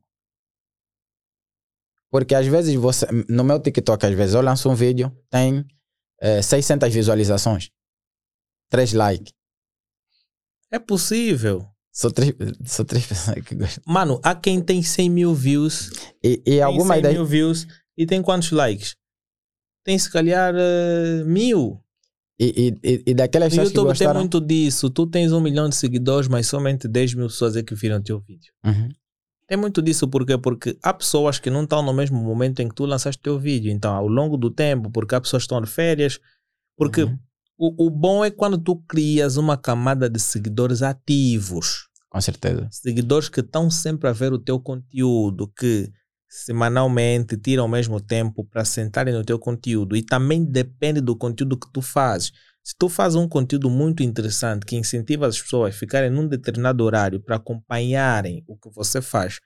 Porque 2.11 2.35
às 2.35 2.47
vezes 2.47 2.75
você, 2.77 3.07
no 3.29 3.43
meu 3.43 3.59
TikTok, 3.59 4.07
às 4.07 4.15
vezes 4.15 4.35
eu 4.35 4.43
lanço 4.43 4.71
um 4.71 4.75
vídeo, 4.75 5.11
tem 5.31 5.65
eh, 6.21 6.41
600 6.43 6.93
visualizações, 6.95 7.71
3 8.71 8.93
likes. 8.93 9.33
É 10.71 10.79
possível. 10.79 11.67
Sou 11.95 12.11
três, 12.11 12.35
sou 12.67 12.85
três 12.85 13.07
pessoas 13.07 13.41
que 13.45 13.55
gostam. 13.55 13.83
Mano, 13.87 14.21
há 14.23 14.35
quem 14.35 14.61
tem 14.61 14.83
100 14.83 15.09
mil 15.09 15.33
views 15.33 15.91
E, 16.23 16.33
e 16.33 16.37
tem 16.39 16.63
alguma 16.63 16.95
100 16.95 16.99
ideia... 16.99 17.15
mil 17.15 17.25
views 17.25 17.67
e 17.97 18.05
tem 18.05 18.21
quantos 18.21 18.51
likes? 18.51 18.97
Tem 19.85 19.97
se 19.97 20.11
calhar 20.11 20.53
eh, 20.57 21.23
mil. 21.25 21.81
E, 22.41 22.75
e, 22.83 23.03
e, 23.07 23.15
daquelas 23.15 23.51
pessoas 23.51 23.69
que 23.69 23.77
YouTube 23.77 23.97
tem 23.97 24.07
gostaram... 24.07 24.21
muito 24.21 24.41
disso. 24.41 24.91
Tu 24.91 25.07
tens 25.07 25.31
um 25.31 25.41
milhão 25.41 25.69
de 25.69 25.77
seguidores, 25.77 26.27
mas 26.27 26.49
somente 26.49 26.89
10 26.89 27.15
mil 27.15 27.29
pessoas 27.29 27.55
é 27.55 27.63
que 27.63 27.75
viram 27.77 28.03
teu 28.03 28.19
vídeo. 28.19 28.53
Uhum. 28.65 28.89
Tem 29.47 29.57
muito 29.57 29.81
disso 29.81 30.09
por 30.09 30.27
quê? 30.27 30.37
Porque 30.37 30.77
há 30.83 30.93
pessoas 30.93 31.39
que 31.39 31.51
não 31.51 31.63
estão 31.63 31.83
no 31.83 31.93
mesmo 31.93 32.19
momento 32.19 32.61
em 32.61 32.69
que 32.69 32.75
tu 32.75 32.87
lançaste 32.87 33.23
teu 33.23 33.39
vídeo. 33.39 33.71
Então, 33.71 33.95
ao 33.95 34.09
longo 34.09 34.37
do 34.37 34.51
tempo, 34.51 34.91
porque 34.91 35.15
há 35.15 35.21
pessoas 35.21 35.43
que 35.43 35.45
estão 35.45 35.61
de 35.61 35.71
férias. 35.71 36.19
Porque 36.77 37.05
Uhum. 37.05 37.19
O, 37.57 37.87
o 37.87 37.91
bom 37.91 38.25
é 38.25 38.31
quando 38.31 38.59
tu 38.59 38.77
crias 38.89 39.37
uma 39.37 39.57
camada 39.57 40.09
de 40.09 40.19
seguidores 40.21 40.83
ativos. 40.83 41.89
Com 42.09 42.21
certeza. 42.21 42.69
Seguidores 42.71 43.29
que 43.29 43.41
estão 43.41 43.71
sempre 43.71 44.09
a 44.09 44.13
ver 44.13 44.33
o 44.33 44.39
teu 44.39 44.61
conteúdo, 44.61 45.49
que 45.49 45.91
semanalmente 46.29 47.37
tiram 47.37 47.65
o 47.65 47.69
mesmo 47.69 48.01
tempo 48.01 48.45
para 48.45 48.65
sentarem 48.65 49.15
no 49.15 49.25
teu 49.25 49.39
conteúdo. 49.39 49.97
E 49.97 50.03
também 50.03 50.45
depende 50.45 51.01
do 51.01 51.17
conteúdo 51.17 51.59
que 51.59 51.71
tu 51.73 51.81
fazes. 51.81 52.33
Se 52.63 52.75
tu 52.79 52.89
fazes 52.89 53.17
um 53.17 53.29
conteúdo 53.29 53.69
muito 53.69 54.03
interessante 54.03 54.65
que 54.65 54.77
incentiva 54.77 55.27
as 55.27 55.41
pessoas 55.41 55.75
a 55.75 55.79
ficarem 55.79 56.11
num 56.11 56.27
determinado 56.27 56.83
horário 56.83 57.21
para 57.21 57.37
acompanharem 57.37 58.43
o 58.47 58.57
que 58.57 58.71
você 58.71 59.03
faz, 59.03 59.39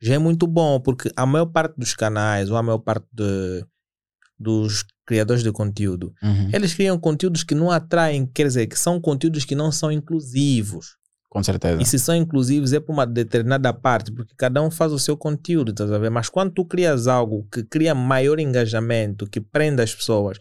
já 0.00 0.14
é 0.14 0.18
muito 0.18 0.46
bom, 0.46 0.78
porque 0.78 1.10
a 1.16 1.24
maior 1.24 1.46
parte 1.46 1.74
dos 1.76 1.94
canais 1.94 2.50
ou 2.50 2.56
a 2.56 2.62
maior 2.62 2.78
parte 2.78 3.06
de- 3.12 3.64
dos 4.38 4.84
criadores 5.06 5.42
de 5.42 5.52
conteúdo, 5.52 6.12
Uhum. 6.22 6.50
eles 6.52 6.74
criam 6.74 6.98
conteúdos 6.98 7.42
que 7.44 7.54
não 7.54 7.70
atraem, 7.70 8.26
quer 8.26 8.46
dizer, 8.46 8.66
que 8.66 8.78
são 8.78 9.00
conteúdos 9.00 9.44
que 9.44 9.54
não 9.54 9.70
são 9.70 9.90
inclusivos. 9.92 10.96
Com 11.28 11.42
certeza. 11.42 11.82
E 11.82 11.84
se 11.84 11.98
são 11.98 12.14
inclusivos 12.16 12.72
é 12.72 12.80
para 12.80 12.92
uma 12.92 13.06
determinada 13.06 13.72
parte, 13.72 14.10
porque 14.10 14.34
cada 14.36 14.62
um 14.62 14.70
faz 14.70 14.90
o 14.92 14.98
seu 14.98 15.16
conteúdo, 15.16 15.70
estás 15.70 15.92
a 15.92 15.98
ver? 15.98 16.10
Mas 16.10 16.28
quando 16.28 16.50
tu 16.52 16.64
crias 16.64 17.06
algo 17.06 17.46
que 17.52 17.62
cria 17.62 17.94
maior 17.94 18.38
engajamento, 18.40 19.26
que 19.28 19.40
prenda 19.40 19.82
as 19.82 19.94
pessoas, 19.94 20.38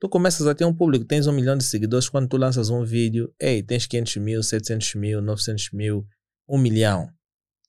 tu 0.00 0.08
começas 0.08 0.46
a 0.46 0.54
ter 0.54 0.64
um 0.64 0.74
público, 0.74 1.04
tens 1.04 1.26
um 1.26 1.32
milhão 1.32 1.56
de 1.56 1.62
seguidores, 1.62 2.08
quando 2.08 2.28
tu 2.28 2.36
lanças 2.36 2.70
um 2.70 2.82
vídeo, 2.84 3.32
ei, 3.40 3.62
tens 3.62 3.86
500 3.86 4.16
mil, 4.16 4.42
700 4.42 4.94
mil, 4.96 5.22
900 5.22 5.70
mil, 5.72 6.04
um 6.48 6.58
milhão. 6.58 7.08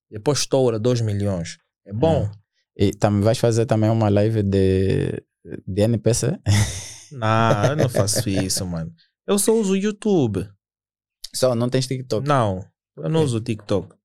Depois 0.09 0.39
estoura 0.39 0.80
2 0.80 1.01
milhões. 1.01 1.57
É 1.86 1.93
bom. 1.93 2.30
E 2.76 2.91
também 2.91 3.22
vais 3.22 3.38
fazer 3.38 3.66
também 3.66 3.89
uma 3.89 4.09
live 4.09 4.41
de, 4.41 5.22
de 5.68 5.82
NPC? 5.82 6.39
Não, 7.12 7.66
eu 7.72 7.76
não 7.76 7.89
faço 7.89 8.30
isso, 8.30 8.66
mano. 8.66 8.94
Eu 9.28 9.38
só 9.39 9.54
uso 9.54 9.74
o 9.74 9.78
YouTube. 9.78 10.50
Só 11.34 11.56
não 11.56 11.70
tens 11.70 11.88
TikTok? 11.88 12.28
Não, 12.28 12.66
eu 12.98 13.10
não 13.10 13.20
Ok. 13.22 13.26
uso 13.26 13.38
o 13.38 13.42
TikTok. 13.42 13.96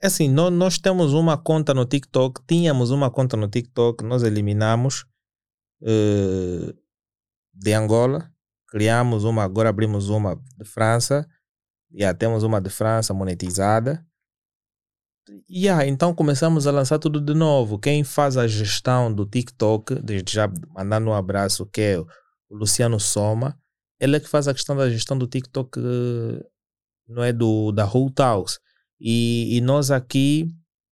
É 0.00 0.06
Assim, 0.06 0.28
nó- 0.28 0.50
nós 0.50 0.78
temos 0.78 1.12
uma 1.12 1.36
conta 1.36 1.74
no 1.74 1.84
TikTok, 1.84 2.40
tínhamos 2.46 2.90
uma 2.90 3.10
conta 3.10 3.36
no 3.36 3.48
TikTok, 3.48 4.04
nós 4.04 4.22
eliminamos 4.22 5.04
eh, 5.82 6.74
de 7.54 7.72
Angola, 7.72 8.32
criamos 8.68 9.24
uma, 9.24 9.42
agora 9.44 9.68
abrimos 9.68 10.08
uma 10.08 10.36
de 10.56 10.64
França, 10.64 11.28
já 11.92 12.12
temos 12.14 12.42
uma 12.44 12.60
de 12.60 12.70
França 12.70 13.12
monetizada. 13.14 14.04
E 15.48 15.68
ah, 15.68 15.86
então 15.86 16.14
começamos 16.14 16.66
a 16.66 16.70
lançar 16.70 16.98
tudo 16.98 17.20
de 17.20 17.34
novo. 17.34 17.78
Quem 17.78 18.02
faz 18.04 18.36
a 18.36 18.46
gestão 18.46 19.12
do 19.12 19.26
TikTok, 19.26 19.96
desde 19.96 20.32
já 20.32 20.50
mandando 20.74 21.10
um 21.10 21.14
abraço, 21.14 21.66
que 21.66 21.80
é 21.80 21.98
o 21.98 22.06
Luciano 22.50 22.98
Soma, 22.98 23.58
ele 24.00 24.16
é 24.16 24.20
que 24.20 24.28
faz 24.28 24.48
a 24.48 24.54
questão 24.54 24.76
da 24.76 24.88
gestão 24.88 25.18
do 25.18 25.26
TikTok, 25.26 25.78
eh, 25.78 26.46
não 27.08 27.22
é 27.22 27.32
do 27.32 27.72
da 27.72 27.84
Whole 27.84 28.12
Talks. 28.12 28.58
E, 29.00 29.56
e 29.56 29.60
nós 29.60 29.90
aqui, 29.90 30.48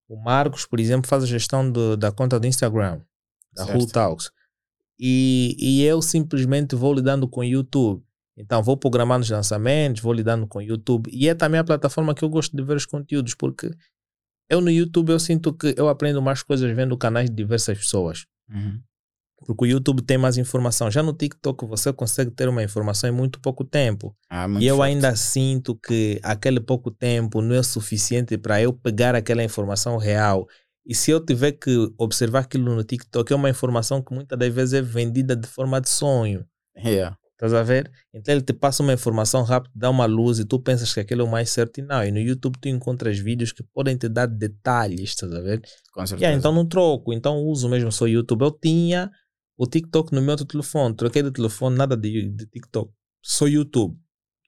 o 0.08 0.16
Marcos, 0.22 0.66
por 0.66 0.78
exemplo, 0.80 1.08
faz 1.08 1.22
a 1.24 1.26
gestão 1.26 1.70
do- 1.70 1.96
da 1.96 2.12
conta 2.12 2.38
do 2.38 2.46
Instagram, 2.46 3.00
da 3.54 3.64
Certo. 3.64 3.78
Whole 3.78 3.90
Talks. 3.90 4.30
E, 4.98 5.56
e 5.58 5.82
eu 5.84 6.00
simplesmente 6.02 6.74
vou 6.74 6.92
lidando 6.94 7.28
com 7.28 7.40
o 7.40 7.44
YouTube. 7.44 8.02
Então, 8.38 8.62
vou 8.62 8.76
programando 8.76 9.22
os 9.24 9.30
lançamentos, 9.30 10.02
vou 10.02 10.12
lidando 10.12 10.46
com 10.46 10.58
o 10.58 10.62
YouTube. 10.62 11.10
E 11.12 11.28
é 11.28 11.34
também 11.34 11.58
a 11.60 11.64
plataforma 11.64 12.14
que 12.14 12.22
eu 12.22 12.28
gosto 12.28 12.54
de 12.56 12.62
ver 12.62 12.76
os 12.76 12.84
conteúdos, 12.86 13.34
porque 13.34 13.70
eu 14.48 14.60
no 14.60 14.70
YouTube 14.70 15.10
eu 15.10 15.18
sinto 15.18 15.52
que 15.52 15.74
eu 15.76 15.88
aprendo 15.88 16.20
mais 16.22 16.42
coisas 16.42 16.74
vendo 16.74 16.96
canais 16.96 17.28
de 17.28 17.36
diversas 17.36 17.76
pessoas. 17.78 18.26
Uhum. 18.50 18.80
Porque 19.46 19.64
o 19.64 19.66
YouTube 19.66 20.02
tem 20.02 20.16
mais 20.16 20.38
informação. 20.38 20.90
Já 20.90 21.02
no 21.02 21.12
TikTok 21.12 21.66
você 21.66 21.92
consegue 21.92 22.30
ter 22.30 22.48
uma 22.48 22.62
informação 22.62 23.08
em 23.10 23.12
muito 23.12 23.38
pouco 23.40 23.64
tempo. 23.64 24.16
Ah, 24.30 24.48
muito 24.48 24.62
E 24.62 24.66
eu 24.66 24.76
forte. 24.76 24.88
ainda 24.94 25.14
sinto 25.14 25.74
que 25.76 26.18
aquele 26.22 26.58
pouco 26.58 26.90
tempo 26.90 27.42
não 27.42 27.54
é 27.54 27.62
suficiente 27.62 28.38
para 28.38 28.62
eu 28.62 28.72
pegar 28.72 29.14
aquela 29.14 29.44
informação 29.44 29.98
real. 29.98 30.48
E 30.86 30.94
se 30.94 31.10
eu 31.10 31.20
tiver 31.24 31.52
que 31.52 31.92
observar 31.98 32.40
aquilo 32.40 32.74
no 32.74 32.82
TikTok, 32.82 33.30
é 33.32 33.36
uma 33.36 33.50
informação 33.50 34.00
que 34.00 34.14
muitas 34.14 34.38
das 34.38 34.52
vezes 34.54 34.72
é 34.72 34.80
vendida 34.80 35.36
de 35.36 35.46
forma 35.46 35.80
de 35.80 35.88
sonho. 35.88 36.46
Yeah. 36.78 37.16
Estás 37.36 37.52
a 37.52 37.62
ver? 37.62 37.92
Então 38.14 38.34
ele 38.34 38.42
te 38.42 38.54
passa 38.54 38.82
uma 38.82 38.94
informação 38.94 39.42
rápida, 39.42 39.70
dá 39.74 39.90
uma 39.90 40.06
luz 40.06 40.38
e 40.38 40.44
tu 40.46 40.58
pensas 40.58 40.94
que 40.94 41.00
aquilo 41.00 41.20
é 41.20 41.24
o 41.24 41.30
mais 41.30 41.50
certo 41.50 41.78
e 41.78 41.82
não. 41.82 42.02
E 42.02 42.10
no 42.10 42.18
YouTube 42.18 42.56
tu 42.58 42.66
encontras 42.66 43.18
vídeos 43.18 43.52
que 43.52 43.62
podem 43.62 43.94
te 43.94 44.08
dar 44.08 44.26
detalhes, 44.26 45.10
estás 45.10 45.30
a 45.32 45.40
ver? 45.42 45.60
Com 45.92 46.06
certeza. 46.06 46.24
Yeah, 46.24 46.38
então 46.38 46.50
não 46.50 46.66
troco, 46.66 47.12
então 47.12 47.36
uso 47.44 47.68
mesmo 47.68 47.92
só 47.92 48.06
YouTube. 48.06 48.40
Eu 48.40 48.50
tinha 48.50 49.10
o 49.54 49.66
TikTok 49.66 50.14
no 50.14 50.22
meu 50.22 50.30
outro 50.30 50.46
telefone, 50.46 50.96
troquei 50.96 51.22
de 51.22 51.30
telefone, 51.30 51.76
nada 51.76 51.94
de, 51.94 52.26
de 52.30 52.46
TikTok, 52.46 52.90
só 53.22 53.46
YouTube. 53.46 53.98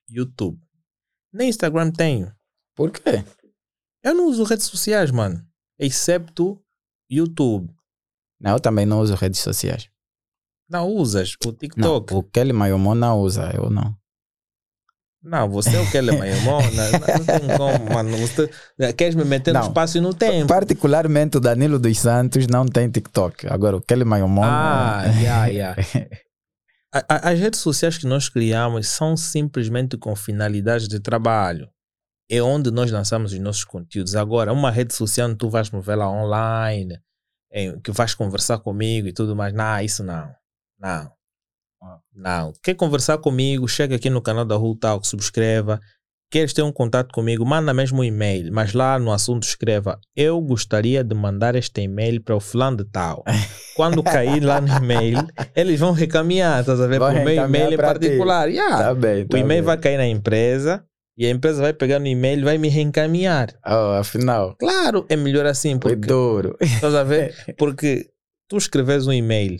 YouTube. 0.08 0.58
Nem 1.30 1.50
Instagram 1.50 1.90
tenho. 1.90 2.32
Por 2.74 2.90
quê? 2.90 3.22
Eu 4.02 4.14
não 4.14 4.28
uso 4.28 4.44
redes 4.44 4.64
sociais, 4.64 5.10
mano, 5.10 5.44
excepto 5.78 6.58
YouTube. 7.10 7.70
Não, 8.40 8.52
eu 8.52 8.60
também 8.60 8.86
não 8.86 9.00
uso 9.00 9.14
redes 9.14 9.40
sociais. 9.40 9.90
Não 10.68 10.86
usas 10.88 11.32
o 11.44 11.48
Não, 11.48 11.52
TikTok. 11.54 12.14
o 12.14 12.22
Kelly 12.22 12.52
Mayomon 12.52 12.94
não 12.94 13.18
usa, 13.20 13.50
eu 13.54 13.70
não. 13.70 13.94
Não, 15.22 15.48
você 15.50 15.76
é 15.76 15.80
o 15.80 15.90
que 15.90 15.96
ele 15.96 16.10
é 16.14 16.18
maior, 16.18 16.62
não, 16.72 16.92
não 16.92 17.24
tem 17.24 17.48
como, 17.58 17.92
mano. 17.92 18.16
Você 18.18 18.48
queres 18.96 19.14
me 19.16 19.24
meter 19.24 19.52
no 19.52 19.60
Não. 19.60 19.66
espaço 19.68 19.98
e 19.98 20.00
no 20.00 20.14
tempo. 20.14 20.46
Particularmente 20.46 21.36
o 21.38 21.40
Danilo 21.40 21.78
dos 21.78 21.98
Santos 21.98 22.46
não 22.46 22.64
tem 22.66 22.88
TikTok. 22.88 23.46
Agora 23.48 23.76
o 23.76 23.82
Kelly 23.82 24.04
Mayomon. 24.04 24.42
Ah, 24.44 25.02
eh, 25.06 25.20
yeah, 25.22 25.46
yeah. 25.46 25.82
A- 26.94 27.04
a- 27.16 27.30
As 27.32 27.38
redes 27.38 27.60
sociais 27.60 27.98
que 27.98 28.06
nós 28.06 28.28
criamos 28.30 28.88
são 28.88 29.14
simplesmente 29.16 29.98
com 29.98 30.14
finalidades 30.16 30.88
de 30.88 30.98
trabalho. 31.00 31.68
É 32.30 32.40
onde 32.40 32.70
nós 32.70 32.90
lançamos 32.90 33.32
os 33.32 33.38
nossos 33.40 33.64
conteúdos. 33.64 34.14
Agora, 34.14 34.52
uma 34.52 34.70
rede 34.70 34.94
social 34.94 35.34
tu 35.34 35.50
vais 35.50 35.70
me 35.70 35.80
ver 35.82 35.96
lá 35.96 36.08
online, 36.10 36.98
em- 37.52 37.78
que 37.80 37.90
vais 37.90 38.14
conversar 38.14 38.58
comigo 38.60 39.06
e 39.08 39.12
tudo 39.12 39.34
mais. 39.36 39.52
Não, 39.52 39.80
isso 39.80 40.02
não. 40.04 40.30
Não. 40.78 41.10
Ah. 41.82 41.98
Não. 42.14 42.52
Quer 42.62 42.74
conversar 42.74 43.18
comigo? 43.18 43.68
Chega 43.68 43.96
aqui 43.96 44.10
no 44.10 44.22
canal 44.22 44.44
da 44.44 44.56
Who 44.56 44.76
Talk, 44.76 45.06
subscreva. 45.06 45.80
Queres 46.30 46.52
ter 46.52 46.60
um 46.62 46.70
contato 46.72 47.10
comigo? 47.14 47.44
Manda 47.46 47.72
mesmo 47.72 48.00
um 48.00 48.04
e-mail. 48.04 48.52
Mas 48.52 48.74
lá 48.74 48.98
no 48.98 49.10
assunto 49.12 49.44
escreva: 49.44 49.98
Eu 50.14 50.38
gostaria 50.42 51.02
de 51.02 51.14
mandar 51.14 51.54
este 51.54 51.80
e-mail 51.80 52.22
para 52.22 52.36
o 52.36 52.40
fulano 52.40 52.76
de 52.76 52.84
tal. 52.84 53.24
Quando 53.74 54.02
cair 54.02 54.40
lá 54.40 54.60
no 54.60 54.68
e-mail, 54.76 55.18
eles 55.56 55.80
vão 55.80 55.92
recaminhar, 55.92 56.60
estás 56.60 56.80
a 56.80 56.86
ver? 56.86 56.98
Para 56.98 57.20
o 57.20 57.24
meu 57.24 57.44
e-mail 57.44 57.72
em 57.72 57.76
particular. 57.76 58.48
Yeah. 58.48 58.76
Tá 58.78 58.94
bem, 58.94 59.22
o 59.22 59.28
tá 59.28 59.38
e-mail 59.38 59.62
bem. 59.62 59.66
vai 59.66 59.78
cair 59.78 59.96
na 59.96 60.06
empresa 60.06 60.84
e 61.16 61.24
a 61.24 61.30
empresa 61.30 61.62
vai 61.62 61.72
pegar 61.72 61.98
no 61.98 62.06
e-mail 62.06 62.40
e 62.40 62.44
vai 62.44 62.58
me 62.58 62.68
reencaminhar. 62.68 63.48
Oh, 63.66 63.98
afinal, 63.98 64.54
Claro, 64.58 65.06
é 65.08 65.16
melhor 65.16 65.46
assim, 65.46 65.78
foi 65.80 65.92
porque, 65.96 66.08
duro. 66.08 66.56
estás 66.60 66.94
a 66.94 67.04
ver? 67.04 67.34
Porque 67.56 68.10
tu 68.48 68.56
escreves 68.56 69.06
um 69.06 69.12
e-mail 69.12 69.56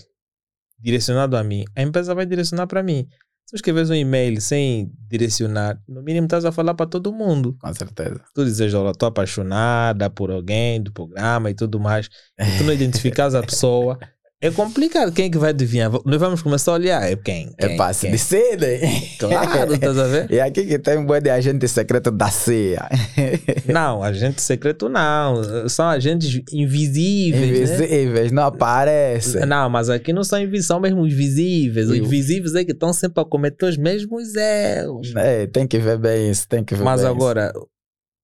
direcionado 0.78 1.36
a 1.36 1.44
mim, 1.44 1.64
a 1.74 1.82
empresa 1.82 2.14
vai 2.14 2.26
direcionar 2.26 2.66
para 2.66 2.82
mim. 2.82 3.06
Se 3.46 3.56
escreves 3.56 3.88
um 3.88 3.94
e-mail 3.94 4.38
sem 4.42 4.92
direcionar, 5.08 5.80
no 5.88 6.02
mínimo 6.02 6.26
estás 6.26 6.44
a 6.44 6.52
falar 6.52 6.74
para 6.74 6.84
todo 6.84 7.10
mundo. 7.10 7.56
Com 7.58 7.72
certeza. 7.72 8.20
Tu 8.34 8.44
dizes, 8.44 8.74
olha, 8.74 8.90
estou 8.90 9.08
apaixonada 9.08 10.10
por 10.10 10.30
alguém 10.30 10.82
do 10.82 10.92
programa 10.92 11.50
e 11.50 11.54
tudo 11.54 11.80
mais, 11.80 12.10
e 12.38 12.58
tu 12.58 12.64
não 12.64 12.72
identificas 12.74 13.34
a 13.34 13.42
pessoa, 13.42 13.98
é 14.40 14.50
complicado. 14.50 15.10
Quem 15.12 15.26
é 15.26 15.30
que 15.30 15.38
vai 15.38 15.50
adivinhar? 15.50 15.90
Nós 16.04 16.20
vamos 16.20 16.42
começar 16.42 16.70
a 16.72 16.74
olhar, 16.74 17.02
é 17.10 17.16
quem? 17.16 17.52
É 17.58 17.76
passe 17.76 18.02
quem? 18.02 18.12
de 18.12 18.18
seda. 18.18 18.72
hein? 18.72 19.08
Claro, 19.18 19.74
estás 19.74 19.98
a 19.98 20.06
ver? 20.06 20.30
E 20.30 20.38
aqui 20.40 20.64
que 20.64 20.78
tem 20.78 20.96
um 20.98 21.04
boi 21.04 21.20
de 21.20 21.28
agente 21.30 21.66
secreto 21.66 22.10
da 22.10 22.30
CIA. 22.30 22.88
Não, 23.66 24.02
agente 24.02 24.40
secreto 24.40 24.88
não. 24.88 25.68
São 25.68 25.86
agentes 25.88 26.40
invisíveis. 26.52 27.70
né? 27.70 27.86
Invisíveis, 27.86 28.32
não 28.32 28.44
aparecem. 28.44 29.44
Não, 29.44 29.68
mas 29.68 29.90
aqui 29.90 30.12
não 30.12 30.22
são 30.24 30.38
invisíveis, 30.38 30.66
são 30.66 30.80
mesmo 30.80 31.02
os 31.02 31.12
visíveis. 31.12 31.88
Os 31.90 31.96
E 31.96 32.00
o- 32.00 32.06
visíveis 32.06 32.54
é 32.54 32.64
que 32.64 32.72
estão 32.72 32.92
sempre 32.92 33.20
a 33.20 33.24
cometer 33.26 33.66
os 33.66 33.76
mesmos 33.76 34.34
erros. 34.34 35.12
É, 35.16 35.46
tem 35.46 35.66
que 35.66 35.78
ver 35.78 35.98
bem 35.98 36.30
isso, 36.30 36.46
tem 36.48 36.64
que 36.64 36.74
ver 36.74 36.84
Mas 36.84 37.04
agora, 37.04 37.52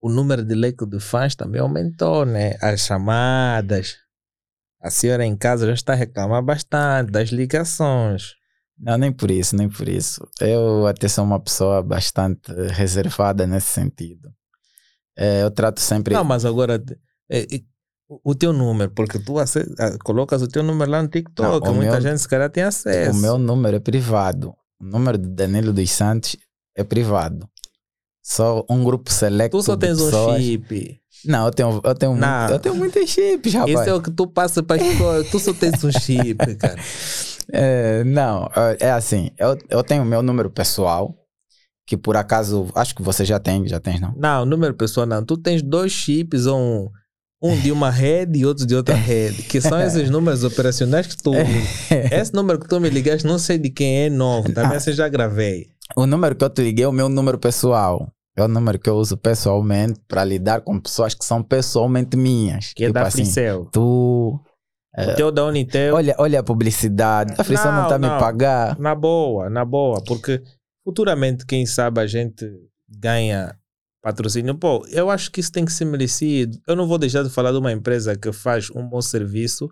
o 0.01 0.09
número 0.09 0.45
de 0.45 0.55
leque 0.55 0.87
de 0.87 1.01
fãs 1.01 1.35
também 1.35 1.61
aumentou, 1.61 2.25
né? 2.25 2.55
As 2.62 2.81
chamadas. 2.81 3.97
A 4.85 4.91
senhora 4.91 5.24
em 5.24 5.35
casa 5.35 5.66
já 5.66 5.72
está 5.72 5.95
a 5.95 5.97
reclamar 5.97 6.43
bastante 6.43 7.11
das 7.11 7.30
ligações. 7.30 8.35
Não, 8.78 8.99
nem 8.99 9.11
por 9.11 9.30
isso, 9.30 9.57
nem 9.57 9.66
por 9.66 9.89
isso. 9.89 10.20
Eu 10.39 10.87
até 10.87 11.09
sou 11.09 11.24
uma 11.24 11.41
pessoa 11.41 11.82
bastante 11.82 12.53
reservada 12.72 13.47
nesse 13.47 13.68
sentido. 13.68 14.28
É, 15.16 15.43
eu 15.43 15.51
trato 15.51 15.80
sempre. 15.80 16.12
Não, 16.12 16.22
mas 16.22 16.45
agora, 16.45 16.82
é, 17.30 17.39
é, 17.57 17.61
o 18.22 18.35
teu 18.35 18.53
número, 18.53 18.91
porque 18.91 19.18
tu 19.18 19.37
colocas 20.05 20.43
o 20.43 20.49
teu 20.49 20.62
número 20.62 20.91
lá 20.91 21.03
no 21.03 21.09
TikTok, 21.09 21.66
Não, 21.66 21.74
muita 21.74 21.93
meu- 21.93 22.01
gente 22.03 22.18
se 22.18 22.28
calhar 22.28 22.51
tem 22.51 22.64
acesso. 22.64 23.16
O 23.16 23.22
meu 23.22 23.39
número 23.39 23.76
é 23.78 23.80
privado. 23.80 24.55
O 24.78 24.85
número 24.85 25.16
de 25.16 25.28
Danilo 25.28 25.72
dos 25.72 25.91
Santos 25.91 26.37
é 26.76 26.85
privado. 26.85 27.49
Só 28.27 28.64
um 28.70 28.83
grupo 28.83 29.12
selecto 29.12 29.59
Tu 29.59 29.62
só 29.62 29.77
tens 29.77 30.01
um 30.01 30.07
pessoas. 30.07 30.43
chip. 30.43 30.99
Não, 31.27 31.47
eu 31.47 31.53
tenho, 31.53 31.81
eu 31.85 31.95
tenho, 31.95 32.16
Não. 32.16 32.39
muito, 32.41 32.53
eu 32.53 32.59
tenho 32.59 32.75
muitos 32.75 33.11
chips, 33.11 33.53
rapaz. 33.55 33.81
Isso 33.81 33.89
é 33.91 33.95
o 33.95 34.01
que 34.01 34.11
tu 34.11 34.27
passa 34.27 34.62
para 34.62 34.79
pessoas. 34.83 35.29
Tu 35.31 35.39
só 35.39 35.53
tens 35.53 35.85
um 35.85 35.93
chip, 35.93 36.37
cara. 36.57 36.77
É, 37.53 38.03
não, 38.05 38.49
é 38.57 38.87
é 38.87 38.91
assim, 38.91 39.31
eu, 39.39 39.57
eu 39.68 39.83
tenho 39.85 40.03
o 40.03 40.07
meu 40.07 40.22
número 40.22 40.51
pessoal, 40.51 41.14
que 41.87 41.97
por 41.97 42.16
acaso, 42.16 42.68
acho 42.75 42.95
que 42.95 43.03
você 43.03 43.25
já 43.25 43.39
tem, 43.39 43.66
já 43.68 43.79
tem, 43.79 44.01
não? 44.01 44.14
Não, 44.16 44.47
número 44.47 44.72
pessoal 44.75 45.07
não. 45.07 45.22
Tu 45.22 45.37
tens 45.37 45.62
dois 45.62 45.93
chips, 45.93 46.47
um, 46.47 46.89
um 47.43 47.59
de 47.61 47.70
uma 47.72 47.91
rede 47.91 48.39
e 48.39 48.47
outro 48.47 48.66
de 48.66 48.75
outra 48.75 48.95
rede, 48.95 49.43
que 49.43 49.61
são 49.61 49.79
esses 49.83 50.09
números 50.09 50.45
operacionais 50.45 51.07
que 51.07 51.16
tu. 51.22 51.33
Esse 52.11 52.33
número 52.33 52.59
que 52.59 52.68
tu 52.68 52.81
me 52.81 52.89
ligaste, 52.89 53.27
não 53.27 53.39
sei 53.39 53.59
de 53.59 53.68
quem 53.68 54.05
é 54.05 54.11
novo. 54.11 54.51
Também 54.53 54.77
esse 54.79 54.91
eu 54.91 54.95
já 54.95 55.09
gravei. 55.09 55.68
O 55.95 56.07
número 56.07 56.35
que 56.35 56.43
eu 56.45 56.49
te 56.51 56.62
liguei 56.62 56.85
é 56.87 56.89
o 56.89 56.93
meu 56.93 57.09
número 57.11 57.39
pessoal. 57.39 58.11
É 58.37 58.43
o 58.43 58.49
número 58.49 58.78
que 58.78 58.91
eu 58.91 58.97
uso 58.97 59.16
pessoalmente 59.16 60.01
para 60.09 60.24
lidar 60.24 60.61
com 60.61 60.80
pessoas 60.80 61.14
que 61.14 61.24
são 61.24 61.43
pessoalmente 61.43 62.16
minhas. 62.16 62.72
Que 62.74 62.85
é 62.85 62.87
tipo 62.89 62.95
da 62.95 63.07
assim, 63.07 63.24
Fricel. 63.24 63.68
tu. 63.72 64.41
O 64.97 65.14
teu 65.16 65.32
da 65.32 65.45
Unitel. 65.45 65.95
Olha, 65.95 66.14
olha 66.18 66.41
a 66.41 66.43
publicidade. 66.43 67.35
A 67.37 67.45
Fricel 67.45 67.72
não 67.72 67.85
está 67.85 67.97
a 67.97 67.99
me 67.99 68.09
pagar. 68.09 68.78
Na 68.78 68.95
boa, 68.95 69.51
na 69.51 69.64
boa, 69.64 70.03
porque 70.05 70.41
futuramente, 70.85 71.45
quem 71.47 71.66
sabe, 71.66 72.01
a 72.01 72.07
gente 72.07 72.49
ganha 72.89 73.57
patrocínio. 74.03 74.55
Pô, 74.55 74.87
eu 74.91 75.11
acho 75.11 75.32
que 75.32 75.41
isso 75.41 75.51
tem 75.51 75.64
que 75.64 75.72
ser 75.72 75.85
merecido. 75.85 76.59
Eu 76.66 76.76
não 76.76 76.87
vou 76.87 76.99
deixar 76.99 77.22
de 77.22 77.30
falar 77.30 77.51
de 77.51 77.59
uma 77.59 77.72
empresa 77.72 78.16
que 78.16 78.32
faz 78.32 78.70
um 78.70 78.87
bom 78.87 79.01
serviço 79.01 79.68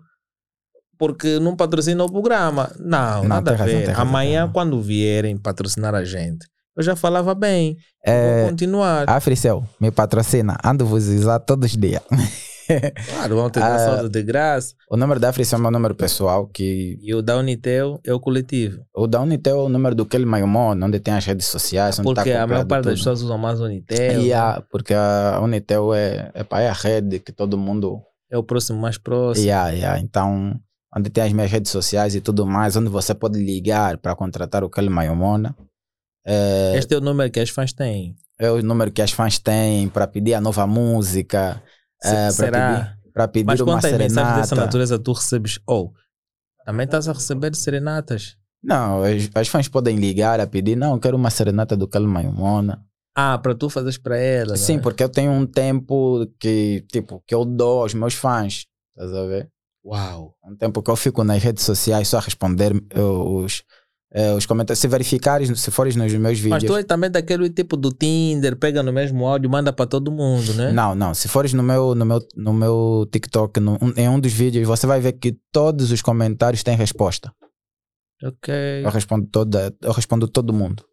porque 0.97 1.39
não 1.39 1.55
patrocina 1.55 2.03
o 2.03 2.11
programa. 2.11 2.71
Não, 2.79 3.21
Não, 3.21 3.29
nada 3.29 3.51
a 3.53 3.65
ver. 3.65 3.97
Amanhã, 3.97 4.49
quando 4.51 4.81
vierem 4.81 5.37
patrocinar 5.37 5.93
a 5.93 6.03
gente, 6.03 6.47
eu 6.77 6.83
já 6.83 6.95
falava 6.95 7.33
bem. 7.35 7.77
É, 8.05 8.41
Vou 8.41 8.49
continuar. 8.49 9.09
a 9.09 9.19
Fricel 9.19 9.63
me 9.79 9.91
patrocina. 9.91 10.57
Ando 10.63 10.85
vos 10.85 11.07
usar 11.07 11.39
todos 11.39 11.71
os 11.71 11.77
dias. 11.77 12.01
Claro, 13.09 13.35
vão 13.35 13.49
ter 13.49 13.61
Ah. 13.61 13.77
saldo 13.77 14.09
de 14.09 14.23
graça. 14.23 14.73
o 14.89 14.95
número 14.95 15.19
da 15.19 15.29
Africe 15.29 15.53
é 15.53 15.57
o 15.57 15.61
meu 15.61 15.69
número 15.69 15.93
pessoal, 15.93 16.47
que 16.47 16.97
E 17.03 17.13
o 17.13 17.21
da 17.21 17.37
Unitel 17.37 17.99
é 18.05 18.13
o 18.13 18.21
coletivo. 18.21 18.79
o 18.95 19.05
da 19.05 19.19
Unitel 19.21 19.57
é 19.59 19.63
o 19.63 19.69
número 19.69 19.93
do 19.93 20.05
Kelly 20.05 20.25
Mayomon, 20.25 20.79
onde 20.81 20.97
tem 20.99 21.13
as 21.13 21.25
redes 21.25 21.45
sociais, 21.47 21.99
onde 21.99 22.05
Porque 22.13 22.31
tá 22.31 22.43
a 22.43 22.47
maior 22.47 22.65
parte 22.65 22.85
das 22.85 22.93
tudo. 22.93 22.99
pessoas 22.99 23.21
usam 23.21 23.37
mais 23.37 23.59
o 23.59 23.65
Unitel. 23.65 24.21
E 24.21 24.31
a- 24.33 24.63
porque 24.71 24.93
a 24.93 25.41
Unitel 25.43 25.93
é, 25.93 26.31
é, 26.33 26.45
é 26.63 26.69
a 26.69 26.73
rede 26.73 27.19
que 27.19 27.33
todo 27.33 27.57
mundo 27.57 28.01
É 28.31 28.37
o 28.37 28.43
próximo 28.43 28.79
mais 28.79 28.97
próximo. 28.97 29.45
Yeah, 29.45 29.69
yeah. 29.71 29.99
Então, 29.99 30.55
onde 30.95 31.09
tem 31.09 31.23
as 31.25 31.33
minhas 31.33 31.51
redes 31.51 31.69
sociais 31.69 32.15
e 32.15 32.21
tudo 32.21 32.45
mais, 32.47 32.77
onde 32.77 32.89
você 32.89 33.13
pode 33.13 33.37
ligar 33.43 33.97
para 33.97 34.15
contratar 34.15 34.63
o 34.63 34.69
Kelly 34.69 34.89
Mayomona. 34.89 35.53
É, 36.25 36.73
Este 36.77 36.93
é 36.93 36.97
o 36.97 37.01
número 37.01 37.29
que 37.31 37.39
as 37.39 37.49
fãs 37.49 37.73
têm. 37.73 38.15
é 38.39 38.49
o 38.51 38.61
número 38.61 38.91
que 38.91 39.01
as 39.01 39.11
fãs 39.11 39.37
têm 39.39 39.89
para 39.89 40.07
pedir 40.07 40.33
a 40.33 40.41
nova 40.41 40.65
música, 40.67 41.61
Se- 42.01 42.07
é, 42.09 42.13
para 42.25 42.31
será? 42.31 42.75
pedir, 42.75 42.97
pra 43.13 43.27
pedir 43.27 43.45
Mas 43.47 43.59
uma 43.59 43.73
quantas 43.73 43.91
mensagens 43.91 44.13
dessa 44.15 44.45
serenata. 44.47 44.55
natureza 44.55 44.99
tu 44.99 45.11
recebes? 45.13 45.59
Ou 45.67 45.93
também 46.65 46.85
estás 46.85 47.07
a 47.09 47.13
receber 47.13 47.53
serenatas. 47.55 48.37
Não, 48.63 49.03
as, 49.03 49.29
as 49.35 49.47
fãs 49.49 49.67
podem 49.67 49.97
ligar 49.97 50.39
a 50.39 50.47
pedir, 50.47 50.77
não, 50.77 50.97
quero 50.97 51.17
uma 51.17 51.29
serenata 51.29 51.75
do 51.75 51.87
Kelly 51.87 52.07
Mayomona. 52.07 52.81
Ah, 53.15 53.37
para 53.37 53.53
tu 53.53 53.69
fazeres 53.69 53.97
para 53.97 54.17
ela. 54.17 54.55
Sim, 54.57 54.77
né? 54.77 54.81
porque 54.81 55.03
eu 55.03 55.09
tenho 55.09 55.31
um 55.31 55.45
tempo 55.45 56.25
que, 56.39 56.83
tipo, 56.91 57.21
que 57.27 57.35
eu 57.35 57.43
dou 57.45 57.81
aos 57.83 57.93
meus 57.93 58.13
fãs, 58.13 58.65
estás 58.97 59.13
a 59.13 59.25
ver? 59.25 59.49
Uau. 59.85 60.33
um 60.45 60.55
tempo 60.55 60.81
que 60.81 60.89
eu 60.89 60.95
fico 60.95 61.23
nas 61.25 61.43
redes 61.43 61.63
sociais 61.65 62.07
só 62.07 62.17
a 62.17 62.21
responder 62.21 62.71
os, 62.97 63.61
eh, 64.13 64.33
os 64.33 64.45
comentários. 64.45 64.79
Se 64.79 64.87
verificares, 64.87 65.59
se 65.59 65.71
fores 65.71 65.95
nos 65.95 66.13
meus 66.13 66.37
vídeos. 66.39 66.61
Mas 66.61 66.63
tu 66.63 66.77
é 66.77 66.83
também 66.83 67.09
daquele 67.09 67.49
tipo 67.49 67.75
do 67.75 67.91
Tinder, 67.91 68.55
pega 68.55 68.83
no 68.83 68.93
mesmo 68.93 69.25
áudio, 69.27 69.49
manda 69.49 69.73
para 69.73 69.85
todo 69.87 70.11
mundo, 70.11 70.53
né? 70.53 70.71
Não, 70.71 70.93
não. 70.93 71.13
Se 71.13 71.27
fores 71.27 71.51
no 71.53 71.63
meu, 71.63 71.95
no 71.95 72.05
meu, 72.05 72.19
no 72.35 72.53
meu 72.53 73.07
TikTok, 73.11 73.59
no- 73.59 73.77
em 73.97 74.07
um 74.07 74.19
dos 74.19 74.31
vídeos, 74.31 74.67
você 74.67 74.85
vai 74.87 74.99
ver 75.01 75.13
que 75.13 75.35
todos 75.51 75.91
os 75.91 76.01
comentários 76.01 76.61
têm 76.63 76.75
resposta. 76.77 77.33
Ok. 78.23 78.53
Eu 78.85 78.89
respondo 78.89 79.27
toda, 79.27 79.75
eu 79.81 79.91
respondo 79.91 80.27
todo 80.27 80.53
mundo. 80.53 80.83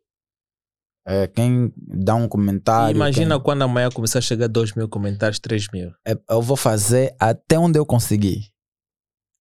É, 1.07 1.27
quem 1.27 1.73
dá 1.77 2.15
um 2.15 2.29
comentário. 2.29 2.95
imagina 2.95 3.37
quem- 3.37 3.43
quando 3.45 3.63
amanhã 3.63 3.89
começar 3.91 4.19
a 4.19 4.23
chegar 4.23 4.49
2 4.49 4.75
mil 4.75 4.89
comentários, 4.89 5.39
3 5.39 5.67
mil. 5.73 5.91
é, 6.07 6.15
eu 6.29 6.43
vou 6.43 6.57
fazer 6.57 7.15
até 7.19 7.59
onde 7.59 7.79
eu 7.79 7.87
conseguir. 7.87 8.49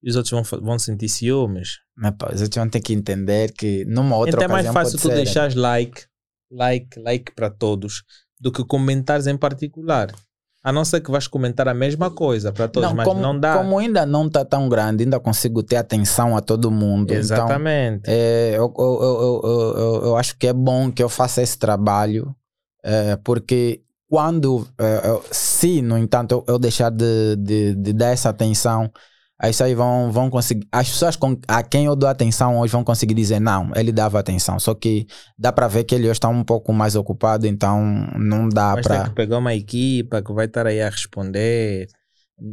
E 0.02 0.10
os 0.10 0.16
outros 0.16 0.32
vão, 0.32 0.62
vão 0.62 0.80
sentir 0.80 1.10
ciúmes. 1.10 1.80
Mas, 1.96 2.14
pá, 2.18 2.30
Vocês 2.32 2.50
vão 2.54 2.70
ter 2.70 2.80
que 2.80 2.94
entender 2.94 3.52
que 3.52 3.86
numa 3.86 4.16
outra 4.16 4.32
então 4.32 4.44
é 4.46 4.48
mais 4.48 4.68
fácil 4.68 4.98
tu 4.98 5.08
ser, 5.08 5.16
deixares 5.16 5.56
like, 5.56 6.04
like, 6.52 7.00
like 7.00 7.36
para 7.36 7.50
todos, 7.50 8.04
do 8.40 8.52
que 8.52 8.64
comentares 8.64 9.28
em 9.28 9.38
particular. 9.38 10.14
A 10.62 10.74
não 10.74 10.84
ser 10.84 11.00
que 11.00 11.10
vais 11.10 11.26
comentar 11.26 11.70
a 11.70 11.74
mesma 11.74 12.12
coisa 12.12 12.52
para 12.52 12.68
todos, 12.68 12.92
mas 12.92 13.06
como, 13.06 13.22
não 13.22 13.38
dá. 13.38 13.58
Como 13.58 13.80
ainda 13.80 14.06
não 14.06 14.28
está 14.28 14.44
tão 14.44 14.68
grande, 14.68 15.04
ainda 15.04 15.20
consigo 15.20 15.64
ter 15.64 15.78
atenção 15.78 16.36
a 16.36 16.42
todo 16.42 16.70
mundo. 16.70 17.06
Então, 17.06 17.18
Exatamente. 17.18 18.04
é, 18.06 18.56
eu, 18.56 18.74
eu, 18.78 19.00
eu, 19.02 19.42
eu, 19.44 20.02
eu, 20.08 20.18
acho 20.18 20.38
que 20.38 20.48
é 20.48 20.54
bom 20.54 20.92
que 20.92 21.02
eu 21.02 21.08
faça 21.08 21.42
esse 21.42 21.58
trabalho, 21.58 22.36
é, 22.84 23.16
porque 23.24 23.84
quando, 24.10 24.68
é, 24.78 25.22
se, 25.32 25.82
no 25.82 25.98
entanto, 25.98 26.34
eu, 26.34 26.56
eu 26.56 26.60
deixar 26.60 26.90
de, 26.90 27.38
de, 27.38 27.76
de 27.76 27.94
dar 27.94 28.08
essa 28.08 28.28
atenção, 28.28 28.92
aí 29.40 29.52
isso 29.52 29.64
aí 29.64 29.74
vão, 29.74 30.12
vão 30.12 30.30
conseguir. 30.30 30.68
As 30.72 30.90
pessoas 30.90 31.16
com, 31.16 31.40
a 31.48 31.64
quem 31.64 31.86
eu 31.86 31.96
dou 31.96 32.10
atenção 32.10 32.60
hoje 32.60 32.74
vão 32.74 32.84
conseguir 32.84 33.14
dizer, 33.14 33.40
não, 33.40 33.72
ele 33.76 33.92
dava 33.92 34.20
atenção. 34.20 34.60
Só 34.60 34.76
que 34.76 35.08
dá 35.38 35.52
para 35.52 35.68
ver 35.68 35.86
que 35.86 35.96
ele 35.96 36.04
hoje 36.04 36.14
está 36.14 36.28
um 36.28 36.44
pouco 36.44 36.74
mais 36.74 36.96
ocupado, 36.96 37.48
então 37.48 37.82
não 38.18 38.50
dá 38.50 38.76
para. 38.82 39.06
que 39.06 39.16
pegar 39.16 39.38
uma 39.38 39.56
equipa 39.56 40.22
que 40.22 40.34
vai 40.34 40.46
estar 40.46 40.68
aí 40.68 40.82
a 40.82 40.90
responder. 40.90 41.88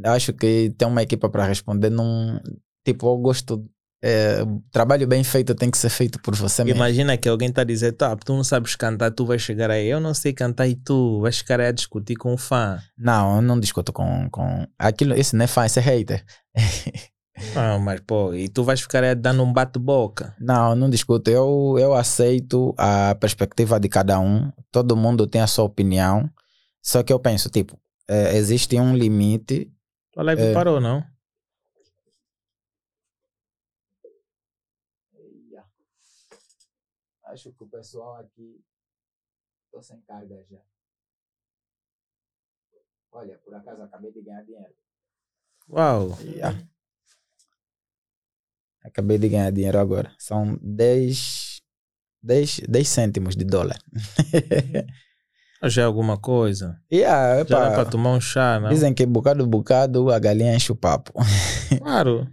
acho 0.04 0.32
que 0.32 0.72
ter 0.78 0.84
uma 0.84 1.02
equipa 1.02 1.28
para 1.28 1.44
responder 1.44 1.90
não 1.90 2.40
tipo 2.84 3.08
eu 3.08 3.18
gosto 3.18 3.68
é, 4.02 4.38
trabalho 4.70 5.06
bem 5.06 5.24
feito 5.24 5.54
tem 5.54 5.70
que 5.70 5.78
ser 5.78 5.88
feito 5.88 6.20
por 6.20 6.34
você 6.36 6.62
mesmo 6.62 6.76
Imagina 6.76 7.16
que 7.16 7.28
alguém 7.28 7.48
está 7.48 7.62
a 7.62 7.64
dizer, 7.64 7.92
tá, 7.92 8.14
tu 8.16 8.34
não 8.34 8.44
sabes 8.44 8.76
cantar, 8.76 9.10
tu 9.10 9.24
vais 9.24 9.40
chegar 9.42 9.70
aí, 9.70 9.86
eu 9.88 9.98
não 10.00 10.12
sei 10.14 10.32
cantar 10.32 10.68
e 10.68 10.76
tu 10.76 11.20
vais 11.20 11.38
ficar 11.38 11.60
aí 11.60 11.66
a 11.68 11.72
discutir 11.72 12.14
com 12.16 12.34
o 12.34 12.38
fã. 12.38 12.78
não 12.96 13.36
eu 13.36 13.42
não 13.42 13.58
discuto 13.58 13.92
com 13.92 14.28
com 14.30 14.66
aquilo 14.78 15.14
esse 15.14 15.34
não 15.34 15.44
é 15.44 15.48
fã 15.48 15.64
esse 15.64 15.78
é 15.78 15.82
hater 15.82 16.24
Ah, 17.54 17.78
mas 17.78 18.00
pô, 18.00 18.32
e 18.32 18.48
tu 18.48 18.64
vais 18.64 18.80
ficar 18.80 19.04
aí 19.04 19.14
dando 19.14 19.42
um 19.42 19.52
bate-boca. 19.52 20.34
não 20.40 20.74
não 20.74 20.88
discuto 20.88 21.30
eu 21.30 21.76
eu 21.78 21.94
aceito 21.94 22.74
a 22.78 23.14
perspectiva 23.14 23.78
de 23.80 23.88
cada 23.88 24.18
um 24.18 24.50
todo 24.70 24.96
mundo 24.96 25.26
tem 25.26 25.40
a 25.42 25.46
sua 25.46 25.64
opinião 25.64 26.30
só 26.82 27.02
que 27.02 27.12
eu 27.12 27.18
penso 27.20 27.48
tipo 27.50 27.78
é, 28.08 28.36
existe 28.36 28.78
um 28.78 28.94
limite 28.96 29.70
Tua 30.12 30.22
live 30.22 30.42
É. 30.42 30.52
parou, 30.54 30.80
não? 30.80 31.04
acho 37.24 37.52
que 37.52 37.64
o 37.64 37.65
pessoal 37.76 38.16
aqui 38.16 38.64
tô 39.70 39.82
sem 39.82 40.00
carga 40.02 40.42
já 40.50 40.62
olha 43.12 43.38
por 43.44 43.54
acaso 43.54 43.82
acabei 43.82 44.10
de 44.12 44.22
ganhar 44.22 44.42
dinheiro 44.44 44.74
Uau. 45.68 46.16
Yeah. 46.22 46.56
Acabei 48.84 49.18
de 49.18 49.28
ganhar 49.28 49.50
dinheiro 49.50 49.78
agora. 49.80 50.12
São 50.16 50.56
10, 50.62 51.60
10, 52.22 52.60
10 52.68 52.88
cêntimos 52.88 53.34
de 53.34 53.44
dólar. 53.44 53.76
Já 55.64 55.82
é 55.82 55.84
alguma 55.86 56.16
coisa? 56.16 56.80
yeah, 56.92 57.42
Já 57.44 57.58
dá 57.58 57.66
epa, 57.66 57.74
para 57.74 57.90
tomar 57.90 58.12
um 58.12 58.20
chá, 58.20 58.60
não? 58.60 58.68
dizem 58.68 58.94
que 58.94 59.04
bocado 59.04 59.44
bocado 59.44 60.10
a 60.12 60.18
galinha 60.20 60.54
enche 60.54 60.70
o 60.70 60.76
papo. 60.76 61.12
Claro. 61.82 62.30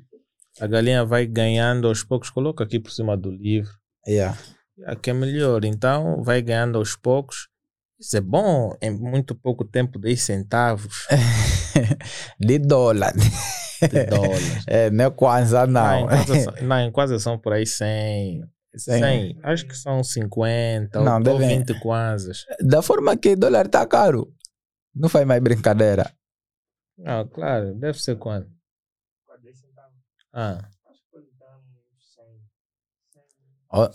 A 0.60 0.68
galinha 0.68 1.04
vai 1.04 1.26
ganhando 1.26 1.88
aos 1.88 2.04
poucos, 2.04 2.30
coloca 2.30 2.64
aqui 2.64 2.80
por 2.80 2.92
cima 2.92 3.18
do 3.18 3.32
livro. 3.32 3.74
yeah. 4.08 4.38
Aqui 4.86 5.10
é 5.12 5.14
melhor. 5.14 5.64
Então, 5.66 6.24
vai 6.24 6.42
ganhando 6.42 6.78
aos 6.78 6.96
poucos. 6.96 7.48
Isso 8.00 8.18
é 8.18 8.22
bom. 8.22 8.76
Em 8.82 8.90
muito 8.92 9.34
pouco 9.36 9.64
tempo, 9.64 10.00
10 10.00 10.22
centavos 10.22 11.08
de 12.40 12.60
dólar. 12.60 13.14
de 13.14 14.04
dólares. 14.06 14.64
É, 14.68 14.90
não 14.90 15.06
é 15.06 15.10
não. 15.68 16.08
quase, 16.08 16.40
são- 16.44 16.54
não, 16.62 16.80
em 16.80 16.92
quase 16.92 17.20
são 17.20 17.38
por 17.38 17.54
aí 17.54 17.66
100. 17.66 18.44
Cem. 18.76 19.00
100. 19.36 19.40
Acho 19.44 19.68
que 19.68 19.78
são 19.78 20.04
50 20.04 21.00
Não, 21.02 21.18
ou, 21.18 21.24
devem- 21.24 21.60
20 21.60 21.80
kwanzas. 21.80 22.44
Da 22.60 22.82
forma 22.82 23.16
que 23.16 23.34
o 23.34 23.38
dólar 23.38 23.68
tá 23.68 23.86
caro. 23.86 24.34
Não 24.96 25.08
faz 25.08 25.26
mais 25.28 25.42
brincadeira. 25.42 26.12
Não, 26.98 27.28
claro. 27.28 27.76
Deve 27.76 28.02
ser 28.02 28.16
quanto? 28.18 28.50
Ah, 30.34 30.68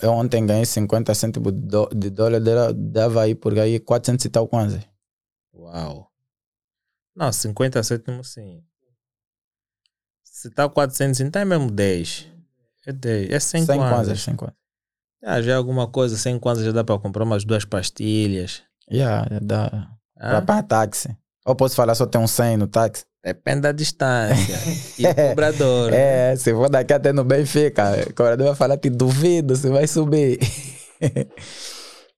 Eu 0.03 0.11
ontem 0.13 0.45
ganhei 0.45 0.65
50 0.67 1.15
cêntimos 1.15 1.53
de, 1.53 1.61
dó- 1.61 1.89
de 1.95 2.11
dólar, 2.11 2.41
dava- 2.75 3.23
aí 3.23 3.35
por 3.35 3.57
aí 3.59 3.79
400 3.79 4.25
e 4.25 4.29
tal 4.29 4.49
Kwanzaa. 4.49 4.83
uau. 5.55 6.11
Não, 7.15 7.33
50 7.33 7.83
cêntimos 7.83 8.29
sim. 8.33 8.63
Se 10.25 10.51
tá 10.51 10.69
400, 10.69 11.21
então 11.21 11.43
é 11.43 11.45
mesmo 11.45 11.71
10. 11.71 12.29
É 12.87 12.93
10. 12.93 13.31
É 13.31 13.41
100 13.41 13.67
100 13.67 13.77
kwanzas. 13.79 13.93
Kwanzas, 13.93 14.21
100 14.23 14.37
Kwanzas. 14.37 14.57
Ah, 15.25 15.43
já 15.43 15.53
é 15.53 15.55
alguma 15.57 15.89
coisa. 15.91 16.17
100 16.17 16.39
kwanzas 16.39 16.65
já 16.65 16.71
dá 16.73 16.85
para 16.85 16.99
comprar 16.99 17.25
umas 17.25 17.45
duas 17.45 17.65
pastilhas. 17.65 18.63
Yeah, 18.91 19.27
dá. 19.43 19.91
Ah, 20.17 20.33
Vai 20.35 20.43
para 20.47 20.63
táxi. 20.63 21.17
Ou 21.45 21.57
posso 21.57 21.75
falar 21.75 21.95
só 21.95 22.07
tem 22.07 22.21
um 22.21 22.27
100 22.29 22.57
no 22.57 22.69
táxi? 22.69 23.05
Depende 23.25 23.63
da 23.63 23.73
distância. 23.73 24.57
e 24.99 25.03
do 25.09 25.15
cobrador. 25.15 25.91
né? 25.91 26.33
É, 26.33 26.37
se 26.37 26.53
for 26.53 26.69
daqui 26.71 26.93
até 26.93 27.13
no 27.13 27.25
Benfica, 27.25 28.07
o 28.09 28.15
cobrador 28.15 28.47
vai 28.49 28.57
falar, 28.57 28.77
te 28.77 28.89
duvido, 28.91 29.57
você 29.57 29.69
vai 29.69 29.87
subir. 29.87 30.39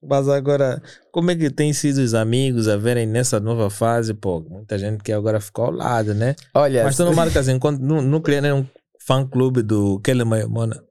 Mas 0.02 0.28
agora, 0.28 0.82
como 1.12 1.30
é 1.30 1.36
que 1.36 1.50
tem 1.50 1.72
sido 1.74 1.98
os 1.98 2.14
amigos 2.14 2.68
a 2.68 2.76
verem 2.76 3.06
nessa 3.06 3.38
nova 3.38 3.68
fase? 3.68 4.14
Pô, 4.14 4.40
muita 4.40 4.78
gente 4.78 5.02
que 5.02 5.12
agora 5.12 5.40
ficou 5.40 5.66
ao 5.66 5.70
lado, 5.72 6.14
né? 6.14 6.34
Olha, 6.54 6.84
Mas 6.84 6.96
tu 6.96 7.04
não 7.04 7.12
marcas 7.14 7.48
enquanto. 7.48 7.80
Não, 7.80 8.00
não 8.00 8.20
cria 8.20 8.40
nenhum 8.40 8.66
fã-clube 9.06 9.62
do 9.62 10.00
Kelly 10.00 10.24
Mayamona. 10.24 10.82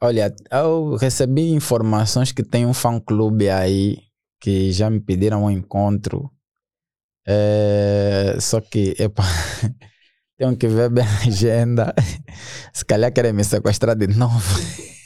olha, 0.00 0.32
eu 0.52 0.94
recebi 0.96 1.50
informações 1.50 2.30
que 2.30 2.44
tem 2.44 2.64
um 2.64 2.74
fã-clube 2.74 3.48
aí 3.50 3.98
que 4.40 4.70
já 4.70 4.88
me 4.88 5.00
pediram 5.00 5.44
um 5.44 5.50
encontro. 5.50 6.30
É, 7.26 8.36
só 8.40 8.60
que, 8.60 8.94
epa, 8.98 9.22
tenho 10.38 10.56
que 10.56 10.68
ver 10.68 10.90
bem 10.90 11.04
a 11.04 11.26
agenda. 11.26 11.94
Se 12.72 12.84
calhar 12.84 13.12
querem 13.12 13.32
me 13.32 13.44
sequestrar 13.44 13.96
de 13.96 14.06
novo. 14.08 14.40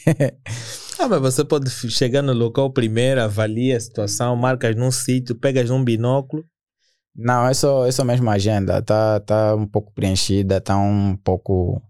Ah, 1.03 1.09
mas 1.09 1.23
você 1.23 1.43
pode 1.43 1.71
chegar 1.71 2.21
no 2.21 2.35
local 2.35 2.71
primeiro, 2.71 3.23
avalia 3.23 3.75
a 3.75 3.81
situação, 3.81 4.37
marcas 4.37 4.77
num 4.77 4.91
sítio, 4.91 5.35
pegas 5.35 5.71
num 5.71 5.83
binóculo. 5.83 6.45
Não, 7.16 7.49
é 7.49 7.55
só, 7.55 7.87
é 7.87 7.91
só 7.91 8.05
mesmo 8.05 8.29
a 8.29 8.35
agenda. 8.35 8.83
Tá, 8.83 9.18
tá 9.21 9.55
um 9.57 9.66
pouco 9.66 9.93
preenchida, 9.95 10.61
tá 10.61 10.77
um 10.77 11.16
pouco 11.16 11.81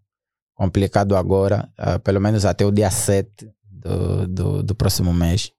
complicado 0.54 1.16
agora. 1.16 1.68
ah, 1.76 1.98
pelo 1.98 2.20
menos 2.20 2.44
até 2.44 2.64
o 2.64 2.70
dia 2.70 2.88
7 2.88 3.50
do, 3.68 4.28
do, 4.28 4.62
do 4.62 4.74
próximo 4.76 5.12
mês. 5.12 5.50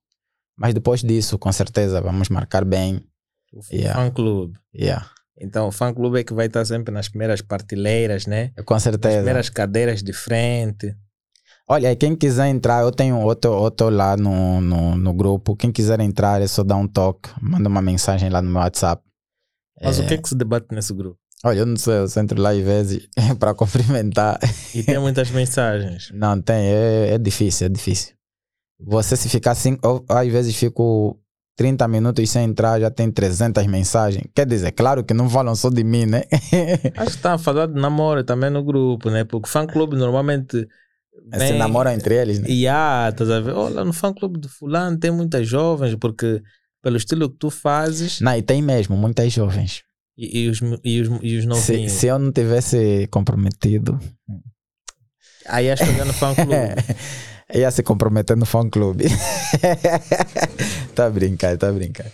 Mas 0.58 0.74
depois 0.74 1.02
disso, 1.02 1.38
com 1.38 1.52
certeza, 1.52 2.00
vamos 2.00 2.30
marcar 2.30 2.64
bem. 2.64 3.04
O 3.52 3.60
Yeah. 3.72 4.00
fã-clube. 4.00 4.58
Yeah. 4.74 5.10
Então 5.40 5.68
o 5.68 5.72
fã 5.72 5.94
clube 5.94 6.20
é 6.20 6.24
que 6.24 6.34
vai 6.34 6.46
estar 6.48 6.64
sempre 6.66 6.94
nas 6.94 7.10
primeiras 7.10 7.42
partilheiras, 7.42 8.26
né? 8.28 8.52
Com 8.66 8.74
Nas 8.76 8.84
certeza. 8.84 9.16
primeiras 9.18 9.50
cadeiras 9.50 10.02
de 10.04 10.14
frente. 10.14 10.96
Olha, 11.68 11.96
quem 11.96 12.16
quiser 12.16 12.48
entrar, 12.48 12.82
eu 12.84 12.92
tenho 12.92 13.18
outro, 13.20 13.52
outro 13.52 13.90
lá 13.90 14.18
no, 14.18 14.60
no, 14.62 14.96
no 14.96 15.14
grupo. 15.14 15.56
Quem 15.56 15.72
quiser 15.72 16.00
entrar, 16.02 16.42
é 16.42 16.48
só 16.48 16.64
dar 16.64 16.76
um 16.76 16.88
toque, 16.88 17.30
manda 17.42 17.68
uma 17.70 17.82
mensagem 17.82 18.30
lá 18.30 18.42
no 18.42 18.50
meu 18.52 18.60
WhatsApp. 18.62 19.02
Mas 19.82 19.98
o 20.00 20.06
que 20.06 20.14
é 20.14 20.18
que 20.18 20.28
se 20.30 20.36
debate 20.36 20.68
nesse 20.72 20.94
grupo? 20.94 21.18
Olha, 21.44 21.60
eu 21.60 21.66
não 21.66 21.76
sei, 21.78 21.94
eu 21.96 22.06
entro 22.22 22.40
lá 22.40 22.52
às 22.52 22.60
vezes 22.60 23.08
para 23.40 23.54
cumprimentar. 23.56 24.38
E 24.76 24.84
tem 24.84 25.00
muitas 25.00 25.32
mensagens. 25.32 26.12
Não, 26.14 26.40
tem, 26.42 26.56
é, 26.68 27.14
é 27.14 27.18
difícil, 27.18 27.66
é 27.66 27.70
difícil. 27.70 28.14
Você 28.80 29.16
se 29.16 29.28
ficar 29.30 29.52
assim, 29.52 29.78
eu, 29.84 30.04
às 30.10 30.28
vezes 30.28 30.56
fico 30.56 31.20
30 31.62 31.88
minutos 31.88 32.28
sem 32.30 32.44
entrar, 32.46 32.80
já 32.80 32.90
tem 32.90 33.12
300 33.12 33.68
mensagens. 33.68 34.26
Quer 34.34 34.48
dizer, 34.48 34.72
claro 34.72 35.04
que 35.04 35.14
não 35.14 35.30
falam 35.30 35.56
só 35.56 35.70
de 35.70 35.84
mim, 35.84 36.08
né? 36.08 36.24
Acho 36.98 37.12
que 37.12 37.16
está 37.18 37.34
a 37.34 37.38
falar 37.38 37.68
de 37.68 37.80
namoro 37.80 38.24
também 38.24 38.50
no 38.50 38.64
grupo, 38.64 39.12
né? 39.12 39.24
Porque 39.24 39.48
o 39.48 39.52
fã 39.52 39.68
clube 39.68 39.96
normalmente. 39.96 40.58
Se 41.34 41.38
vem- 41.38 41.58
namoram 41.60 41.92
entre 41.92 42.16
eles, 42.16 42.40
né? 42.40 42.48
E 42.50 42.68
há, 42.68 43.10
estás 43.12 43.30
a 43.30 43.40
ver? 43.40 43.54
Olha, 43.54 43.86
no 43.86 43.94
fã 43.94 44.12
clube 44.12 44.40
de 44.40 44.48
Fulano 44.50 44.98
tem 44.98 45.12
muitas 45.12 45.48
jovens, 45.48 45.94
porque 45.96 46.42
pelo 46.82 46.98
estilo 46.98 47.30
que 47.30 47.38
tu 47.38 47.52
fazes 47.52 48.20
Não, 48.22 48.36
e 48.36 48.42
tem 48.42 48.60
mesmo, 48.62 48.98
muitas 48.98 49.32
jovens. 49.32 49.84
e, 50.18 50.46
e 50.46 50.50
os, 50.50 50.60
e, 50.84 51.00
os, 51.02 51.10
e 51.22 51.36
os 51.38 51.44
Se, 51.44 51.48
novinhos. 51.48 51.92
se 51.92 52.08
eu 52.08 52.18
não 52.18 52.32
tivesse 52.32 53.08
comprometido, 53.12 54.00
Aí 55.48 55.66
ia 55.66 55.76
chegar 55.76 56.06
no 56.06 56.14
fã 56.14 56.34
clube. 56.34 56.52
ia 57.54 57.70
se 57.72 57.84
comprometer 57.84 58.36
no 58.38 58.46
fã 58.46 58.68
clube. 58.70 59.06
tá 60.96 61.10
brincando, 61.10 61.58
tá 61.58 61.72
brincando. 61.72 62.10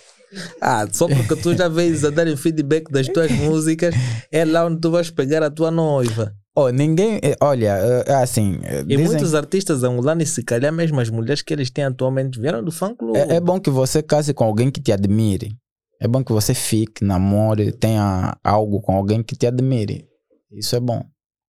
Ah, 0.62 0.86
só 0.92 1.08
porque 1.08 1.36
tu 1.38 1.56
já 1.56 1.68
vês 1.70 2.04
a 2.04 2.10
dar 2.10 2.28
feedback 2.36 2.92
das 2.92 3.08
tuas 3.08 3.32
músicas, 3.32 3.96
é 4.32 4.44
lá 4.44 4.66
onde 4.66 4.82
tu 4.82 4.92
vais 4.92 5.10
pegar 5.10 5.42
a 5.42 5.50
tua 5.50 5.72
noiva. 5.72 6.34
Oh, 6.56 6.70
ninguém, 6.70 7.20
eh, 7.24 7.36
olha, 7.40 7.76
assim, 8.22 8.60
E 8.64 8.84
dizem- 8.84 9.06
muitos 9.06 9.36
artistas 9.36 9.84
angolanos, 9.84 10.30
se 10.30 10.44
calhar 10.44 10.74
mesmo 10.74 11.00
as 11.00 11.10
mulheres 11.10 11.42
que 11.44 11.54
eles 11.54 11.70
têm 11.70 11.86
atualmente, 11.86 12.40
vieram 12.40 12.64
do 12.64 12.72
fã 12.72 12.96
clube. 12.96 13.18
é, 13.18 13.36
é 13.36 13.40
bom 13.40 13.60
que 13.60 13.70
você 13.70 14.02
case 14.02 14.34
com 14.34 14.44
alguém 14.44 14.70
que 14.72 14.82
te 14.82 14.92
admire. 14.92 15.56
É 16.00 16.08
bom 16.08 16.24
que 16.24 16.32
você 16.32 16.54
fique, 16.54 17.04
namore, 17.06 17.72
tenha 17.72 18.36
algo 18.44 18.82
com 18.82 18.96
alguém 18.96 19.24
que 19.24 19.36
te 19.36 19.48
admire. 19.48 20.06
Isso 20.52 20.76
é 20.76 20.80
bom. 20.80 21.04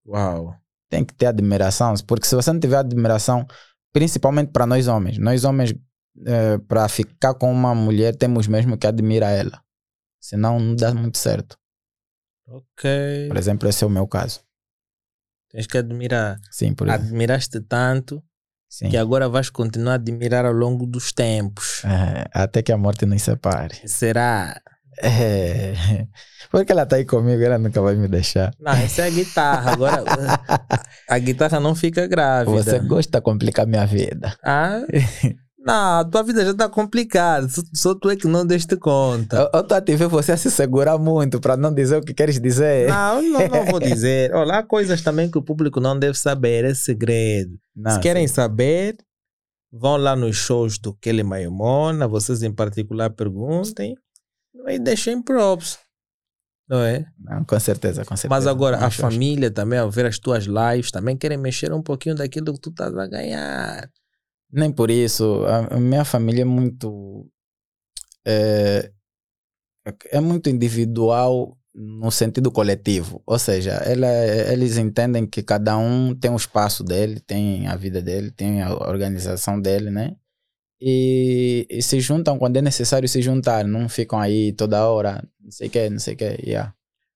Uau. 0.07 0.53
tem 0.89 1.05
que 1.05 1.13
ter 1.13 1.27
admiração, 1.27 1.93
porque 2.07 2.25
se 2.25 2.33
você 2.35 2.51
não 2.51 2.59
tiver 2.59 2.77
admiração, 2.77 3.45
principalmente 3.93 4.51
para 4.51 4.65
nós 4.65 4.87
homens, 4.87 5.17
nós 5.17 5.43
homens, 5.43 5.73
para 6.67 6.87
ficar 6.89 7.33
com 7.33 7.51
uma 7.51 7.73
mulher, 7.73 8.15
temos 8.15 8.47
mesmo 8.47 8.77
que 8.77 8.87
admirar 8.87 9.31
ela. 9.31 9.61
Senão 10.19 10.59
não 10.59 10.75
dá 10.75 10.93
muito 10.93 11.17
certo. 11.17 11.57
Ok. 12.47 13.27
Por 13.27 13.37
exemplo, 13.37 13.69
esse 13.69 13.83
é 13.83 13.87
o 13.87 13.89
meu 13.89 14.07
caso. 14.07 14.41
Tens 15.49 15.65
que 15.65 15.77
admirar. 15.77 16.39
Sim, 16.51 16.73
por 16.73 16.87
exemplo. 16.87 17.05
Admiraste 17.05 17.61
tanto 17.61 18.23
Sim. 18.67 18.89
que 18.89 18.97
agora 18.97 19.29
vais 19.29 19.49
continuar 19.49 19.93
a 19.93 19.95
admirar 19.95 20.45
ao 20.45 20.53
longo 20.53 20.85
dos 20.85 21.11
tempos. 21.11 21.83
É, 21.85 22.29
até 22.33 22.61
que 22.61 22.71
a 22.71 22.77
morte 22.77 23.05
nos 23.05 23.21
separe. 23.21 23.75
Será? 23.87 24.61
É. 25.01 25.73
Porque 26.51 26.71
ela 26.71 26.85
tá 26.85 26.95
aí 26.95 27.05
comigo, 27.05 27.41
ela 27.43 27.57
nunca 27.59 27.81
vai 27.81 27.95
me 27.95 28.07
deixar. 28.07 28.51
Não, 28.59 28.71
essa 28.73 29.03
é 29.03 29.07
a 29.07 29.09
guitarra. 29.09 29.71
Agora, 29.71 30.03
a 31.07 31.19
guitarra 31.19 31.59
não 31.59 31.75
fica 31.75 32.07
grávida. 32.07 32.63
Você 32.63 32.79
gosta 32.79 33.19
de 33.19 33.23
complicar 33.23 33.67
minha 33.67 33.85
vida. 33.85 34.35
Ah? 34.43 34.81
Não, 35.59 35.99
a 35.99 36.05
tua 36.05 36.23
vida 36.23 36.43
já 36.43 36.51
está 36.51 36.67
complicada. 36.67 37.47
Só, 37.49 37.61
só 37.73 37.95
tu 37.95 38.09
é 38.09 38.15
que 38.15 38.27
não 38.27 38.45
deste 38.45 38.75
conta. 38.77 39.37
Eu, 39.37 39.59
eu 39.59 39.63
tô 39.63 39.75
a 39.75 39.81
te 39.81 39.95
ver 39.95 40.07
você 40.07 40.31
a 40.31 40.37
se 40.37 40.49
segurar 40.49 40.97
muito 40.97 41.39
para 41.39 41.55
não 41.55 41.71
dizer 41.71 41.97
o 41.97 42.01
que 42.01 42.13
queres 42.13 42.39
dizer. 42.39 42.89
Não, 42.89 43.21
não, 43.21 43.47
não 43.47 43.65
vou 43.65 43.79
dizer. 43.79 44.33
Olha, 44.33 44.55
há 44.55 44.63
coisas 44.63 45.01
também 45.01 45.29
que 45.29 45.37
o 45.37 45.43
público 45.43 45.79
não 45.79 45.99
deve 45.99 46.17
saber, 46.17 46.65
é 46.65 46.73
segredo. 46.73 47.51
Não, 47.75 47.91
Se 47.91 47.99
querem 47.99 48.27
sim. 48.27 48.33
saber, 48.33 48.95
vão 49.71 49.97
lá 49.97 50.15
nos 50.15 50.35
shows 50.37 50.79
do 50.79 50.93
Kelly 50.95 51.23
Maimona, 51.23 52.07
vocês 52.07 52.41
em 52.41 52.51
particular 52.51 53.11
perguntem 53.11 53.95
e 54.67 54.79
deixem 54.79 55.21
props. 55.21 55.77
Não 56.69 56.83
é? 56.83 57.05
Não, 57.17 57.43
com 57.43 57.59
certeza, 57.59 58.05
com 58.05 58.15
certeza. 58.15 58.29
Mas 58.29 58.45
agora, 58.45 58.77
a 58.77 58.89
shows. 58.91 59.13
família 59.13 59.49
também, 59.49 59.79
ao 59.79 59.89
ver 59.89 60.05
as 60.05 60.19
tuas 60.19 60.45
lives, 60.45 60.91
também 60.91 61.17
querem 61.17 61.37
mexer 61.37 61.73
um 61.73 61.81
pouquinho 61.81 62.15
daquilo 62.15 62.53
que 62.53 62.61
tu 62.61 62.69
estás 62.69 62.95
a 62.95 63.07
ganhar. 63.07 63.89
Nem 64.51 64.71
por 64.71 64.91
isso. 64.91 65.43
A, 65.45 65.75
a 65.75 65.79
minha 65.79 66.05
família 66.05 66.43
é 66.43 66.45
muito. 66.45 67.27
É, 68.25 68.91
é 70.11 70.19
muito 70.19 70.49
individual 70.49 71.57
no 71.73 72.11
sentido 72.11 72.51
coletivo. 72.51 73.23
Ou 73.25 73.39
seja, 73.39 73.71
ela, 73.71 74.07
eles 74.51 74.77
entendem 74.77 75.25
que 75.25 75.41
cada 75.41 75.77
um 75.77 76.13
tem 76.13 76.29
o 76.29 76.35
espaço 76.35 76.83
dele, 76.83 77.19
tem 77.19 77.67
a 77.67 77.75
vida 77.75 78.01
dele, 78.01 78.31
tem 78.31 78.61
a 78.61 78.73
organização 78.73 79.59
dele, 79.59 79.89
né? 79.89 80.15
E, 80.81 81.67
e 81.69 81.81
se 81.81 81.99
juntam 81.99 82.37
quando 82.37 82.57
é 82.57 82.61
necessário 82.61 83.07
se 83.07 83.21
juntar. 83.21 83.65
Não 83.65 83.89
ficam 83.89 84.19
aí 84.19 84.53
toda 84.53 84.87
hora, 84.87 85.23
não 85.39 85.51
sei 85.51 85.67
o 85.67 85.71
que, 85.71 85.89
não 85.89 85.99
sei 85.99 86.13
o 86.13 86.17
que. 86.17 86.37
Yeah. 86.43 86.73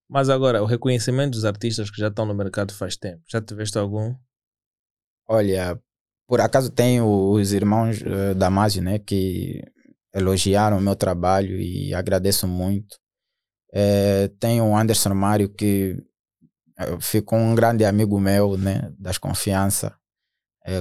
Mas 0.09 0.29
agora, 0.29 0.61
o 0.61 0.65
reconhecimento 0.65 1.31
dos 1.31 1.45
artistas 1.45 1.89
que 1.89 1.99
já 1.99 2.09
estão 2.09 2.25
no 2.25 2.35
mercado 2.35 2.73
faz 2.73 2.97
tempo. 2.97 3.21
Já 3.27 3.41
tiveste 3.41 3.77
algum? 3.77 4.13
Olha, 5.27 5.79
por 6.27 6.41
acaso 6.41 6.69
tenho 6.69 7.31
os 7.31 7.53
irmãos 7.53 8.01
uh, 8.01 8.35
Damásio, 8.35 8.83
né, 8.83 8.99
que 8.99 9.63
elogiaram 10.13 10.77
o 10.77 10.81
meu 10.81 10.95
trabalho 10.95 11.59
e 11.59 11.93
agradeço 11.93 12.47
muito. 12.47 12.97
Eh, 13.73 14.29
tenho 14.39 14.65
o 14.65 14.77
Anderson 14.77 15.15
Mário, 15.15 15.49
que 15.49 15.97
eh, 16.77 16.97
ficou 17.01 17.39
um 17.39 17.55
grande 17.55 17.83
amigo 17.83 18.19
meu, 18.19 18.55
né, 18.55 18.93
das 18.99 19.17
confiança, 19.17 19.87
eh, 19.87 19.93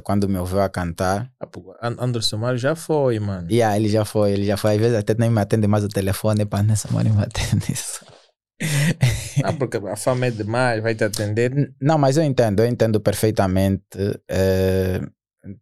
quando 0.05 0.29
me 0.29 0.39
ouviu 0.39 0.61
a 0.61 0.69
cantar. 0.69 1.31
Ah, 1.41 1.95
Anderson 1.99 2.37
Mário 2.39 2.59
já 2.59 2.75
foi, 2.75 3.19
mano. 3.19 3.49
E 3.51 3.63
ah, 3.63 3.77
ele 3.77 3.89
já 3.89 4.05
foi, 4.05 4.33
ele 4.33 4.45
já 4.47 4.57
foi. 4.57 4.73
Às 4.75 4.79
vezes 4.79 4.97
até 4.97 5.15
nem 5.19 5.31
me 5.31 5.41
atende 5.41 5.67
mais 5.67 5.85
o 5.85 5.89
telefone, 5.89 6.45
para 6.45 6.61
Anderson 6.61 6.89
Mário 6.93 7.13
me 7.15 7.23
atende 7.23 7.73
isso. 7.73 8.05
Ah, 9.43 9.53
porque 9.53 9.77
a 9.79 9.97
fama 9.97 10.27
é 10.27 10.31
demais, 10.31 10.81
vai 10.83 10.95
te 10.95 11.03
atender. 11.03 11.75
Não, 11.81 11.99
mas 11.99 12.17
eu 12.17 12.23
entendo, 12.23 12.61
eu 12.61 12.67
entendo 12.67 13.01
perfeitamente. 13.01 13.83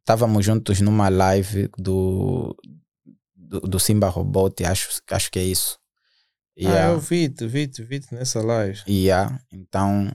Estávamos 0.01 0.45
juntos 0.45 0.81
numa 0.83 1.09
live 1.09 1.71
do, 1.79 2.55
do, 3.35 3.61
do 3.61 3.81
Simba 3.81 4.09
Robot, 4.09 4.65
acho, 4.65 5.01
acho 5.11 5.31
que 5.31 5.39
é 5.39 5.45
isso. 5.45 5.79
Ah, 6.59 6.63
Yeah. 6.63 6.93
eu 6.93 7.01
vi-te, 7.01 7.47
vi-te, 7.47 7.83
vi-te 7.83 8.15
nessa 8.15 8.43
live. 8.43 8.81
Yeah. 8.87 9.41
Então, 9.51 10.13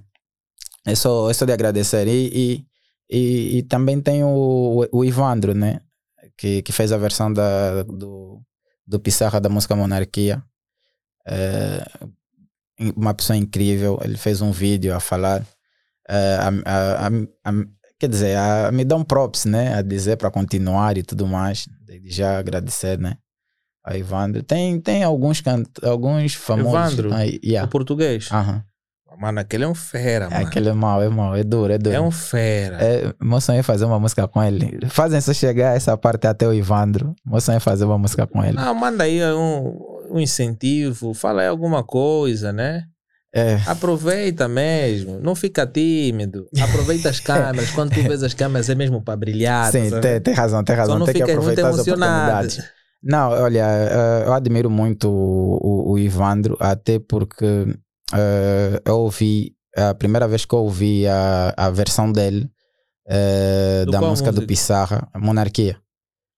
é 0.85 0.93
só, 0.93 1.27
é 1.31 1.33
só 1.33 1.43
de 1.45 1.53
agradecer. 1.53 2.07
E, 2.07 2.29
e, 2.33 2.65
e, 3.09 3.57
e 3.57 3.63
também 3.63 4.01
tem 4.01 4.23
o, 4.23 4.87
o 4.91 5.05
Ivandro, 5.05 5.53
né? 5.53 5.81
Que, 6.37 6.61
que 6.61 6.71
fez 6.71 6.91
a 6.91 6.97
versão 6.97 7.31
da, 7.31 7.83
do, 7.83 8.41
do 8.85 8.99
Pissarra 8.99 9.39
da 9.39 9.49
música 9.49 9.75
Monarquia. 9.75 10.43
É, 11.27 11.85
uma 12.95 13.13
pessoa 13.13 13.37
incrível. 13.37 13.99
Ele 14.03 14.17
fez 14.17 14.41
um 14.41 14.51
vídeo 14.51 14.93
a 14.93 14.99
falar. 14.99 15.45
é, 16.09 16.37
a, 16.65 17.07
a, 17.07 17.07
a, 17.07 17.51
quer 17.99 18.09
dizer, 18.09 18.37
a, 18.37 18.71
me 18.71 18.83
dá 18.83 18.95
um 18.95 19.03
props, 19.03 19.45
né? 19.45 19.75
A 19.75 19.81
dizer 19.81 20.17
para 20.17 20.31
continuar 20.31 20.97
e 20.97 21.03
tudo 21.03 21.27
mais. 21.27 21.67
Já 22.05 22.37
agradecer, 22.37 22.99
né? 22.99 23.17
A 23.83 23.95
Ivandro. 23.95 24.41
Tem, 24.41 24.81
tem 24.81 25.03
alguns, 25.03 25.41
cant 25.41 25.69
alguns 25.83 26.33
famosos. 26.33 26.97
Evandro? 26.97 27.13
aí, 27.13 27.39
yeah. 27.43 27.67
O 27.67 27.69
português. 27.71 28.29
Aham. 28.31 28.63
Mano, 29.19 29.39
aquele 29.39 29.63
é 29.63 29.67
um 29.67 29.75
fera, 29.75 30.25
É, 30.25 30.29
mano. 30.29 30.47
aquele 30.47 30.69
é 30.69 30.73
mau, 30.73 31.01
é 31.01 31.09
mau, 31.09 31.35
é 31.35 31.43
duro, 31.43 31.71
é 31.73 31.77
duro. 31.77 31.95
É 31.95 32.01
um 32.01 32.11
fera. 32.11 32.77
É, 32.83 33.13
meu 33.21 33.39
sonho 33.41 33.59
é 33.59 33.63
fazer 33.63 33.85
uma 33.85 33.99
música 33.99 34.27
com 34.27 34.41
ele. 34.43 34.79
Fazem 34.89 35.19
só 35.21 35.33
chegar 35.33 35.75
essa 35.75 35.95
parte 35.97 36.27
até 36.27 36.47
o 36.47 36.53
Ivandro. 36.53 37.13
Meu 37.25 37.39
sonho 37.41 37.57
é 37.57 37.59
fazer 37.59 37.85
uma 37.85 37.97
música 37.97 38.25
com 38.27 38.43
ele. 38.43 38.55
Não, 38.57 38.73
manda 38.75 39.03
aí 39.03 39.21
um, 39.33 39.77
um 40.11 40.19
incentivo, 40.19 41.13
fala 41.13 41.41
aí 41.41 41.47
alguma 41.47 41.83
coisa, 41.83 42.51
né? 42.53 42.83
É, 43.37 43.59
Aproveita 43.67 44.47
mesmo, 44.47 45.19
não 45.19 45.35
fica 45.35 45.67
tímido. 45.67 46.47
Aproveita 46.61 47.09
as 47.09 47.19
câmeras. 47.21 47.69
Quando 47.71 47.91
tu 47.93 48.01
vês 48.01 48.23
as 48.23 48.33
câmeras, 48.33 48.69
é 48.69 48.75
mesmo 48.75 49.01
para 49.01 49.17
brilhar. 49.17 49.69
sim, 49.71 49.89
tem, 49.99 50.21
tem 50.21 50.33
razão, 50.33 50.63
tem 50.63 50.73
Só 50.75 50.81
razão. 50.81 50.99
não 50.99 51.05
Tem 51.05 51.15
que 51.15 51.23
aproveitar 51.23 51.67
as 51.67 51.75
emocionado. 51.75 52.31
oportunidades. 52.31 52.75
Não, 53.03 53.29
olha, 53.31 53.59
eh, 53.67 54.23
eu 54.25 54.33
admiro 54.33 54.69
muito 54.69 55.09
o, 55.11 55.59
o, 55.61 55.91
o 55.91 55.99
Ivandro, 55.99 56.55
até 56.59 56.97
porque 56.97 57.67
eh, 58.13 58.81
eu 58.85 58.99
ouvi, 58.99 59.55
a 59.75 59.93
primeira 59.93 60.27
vez 60.27 60.45
que 60.45 60.53
eu 60.53 60.59
ouvi 60.59 61.07
a, 61.07 61.53
a 61.57 61.69
versão 61.69 62.11
dele 62.11 62.49
Do 63.85 63.91
da 63.91 64.01
música 64.01 64.31
do? 64.31 64.45
Pissarra, 64.45 65.07
Monarquia. 65.15 65.77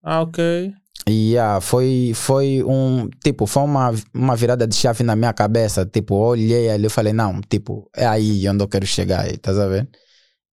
Ah, 0.03 0.21
ok. 0.21 0.73
E 1.07 1.33
yeah, 1.33 1.61
foi, 1.61 2.11
foi 2.13 2.63
um, 2.63 3.09
tipo, 3.23 3.45
foi 3.45 3.63
uma, 3.63 3.93
uma 4.13 4.35
virada 4.35 4.67
de 4.67 4.75
chave 4.75 5.03
na 5.03 5.15
minha 5.15 5.31
cabeça. 5.31 5.85
Tipo, 5.85 6.15
olhei 6.15 6.69
ali 6.69 6.87
e 6.87 6.89
falei, 6.89 7.13
não, 7.13 7.39
tipo, 7.41 7.89
é 7.95 8.05
aí 8.05 8.47
onde 8.49 8.63
eu 8.63 8.67
quero 8.67 8.85
chegar, 8.85 9.25
tá 9.37 9.53
sabendo? 9.53 9.87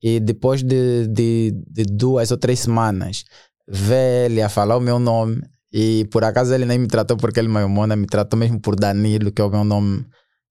E 0.02 0.20
depois 0.20 0.62
de, 0.62 1.08
de, 1.08 1.52
de 1.66 1.84
duas 1.84 2.30
ou 2.30 2.36
três 2.36 2.60
semanas, 2.60 3.24
ver 3.66 4.30
ele 4.30 4.42
a 4.42 4.48
falar 4.48 4.76
o 4.76 4.80
meu 4.80 4.98
nome, 4.98 5.42
e 5.72 6.06
por 6.12 6.22
acaso 6.22 6.54
ele 6.54 6.66
nem 6.66 6.78
me 6.78 6.86
tratou 6.86 7.16
porque 7.16 7.40
ele 7.40 7.48
é 7.48 7.50
meu 7.50 7.68
me 7.68 8.06
tratou 8.06 8.38
mesmo 8.38 8.60
por 8.60 8.76
Danilo, 8.76 9.32
que 9.32 9.42
é 9.42 9.44
o 9.44 9.50
meu 9.50 9.64
nome 9.64 10.04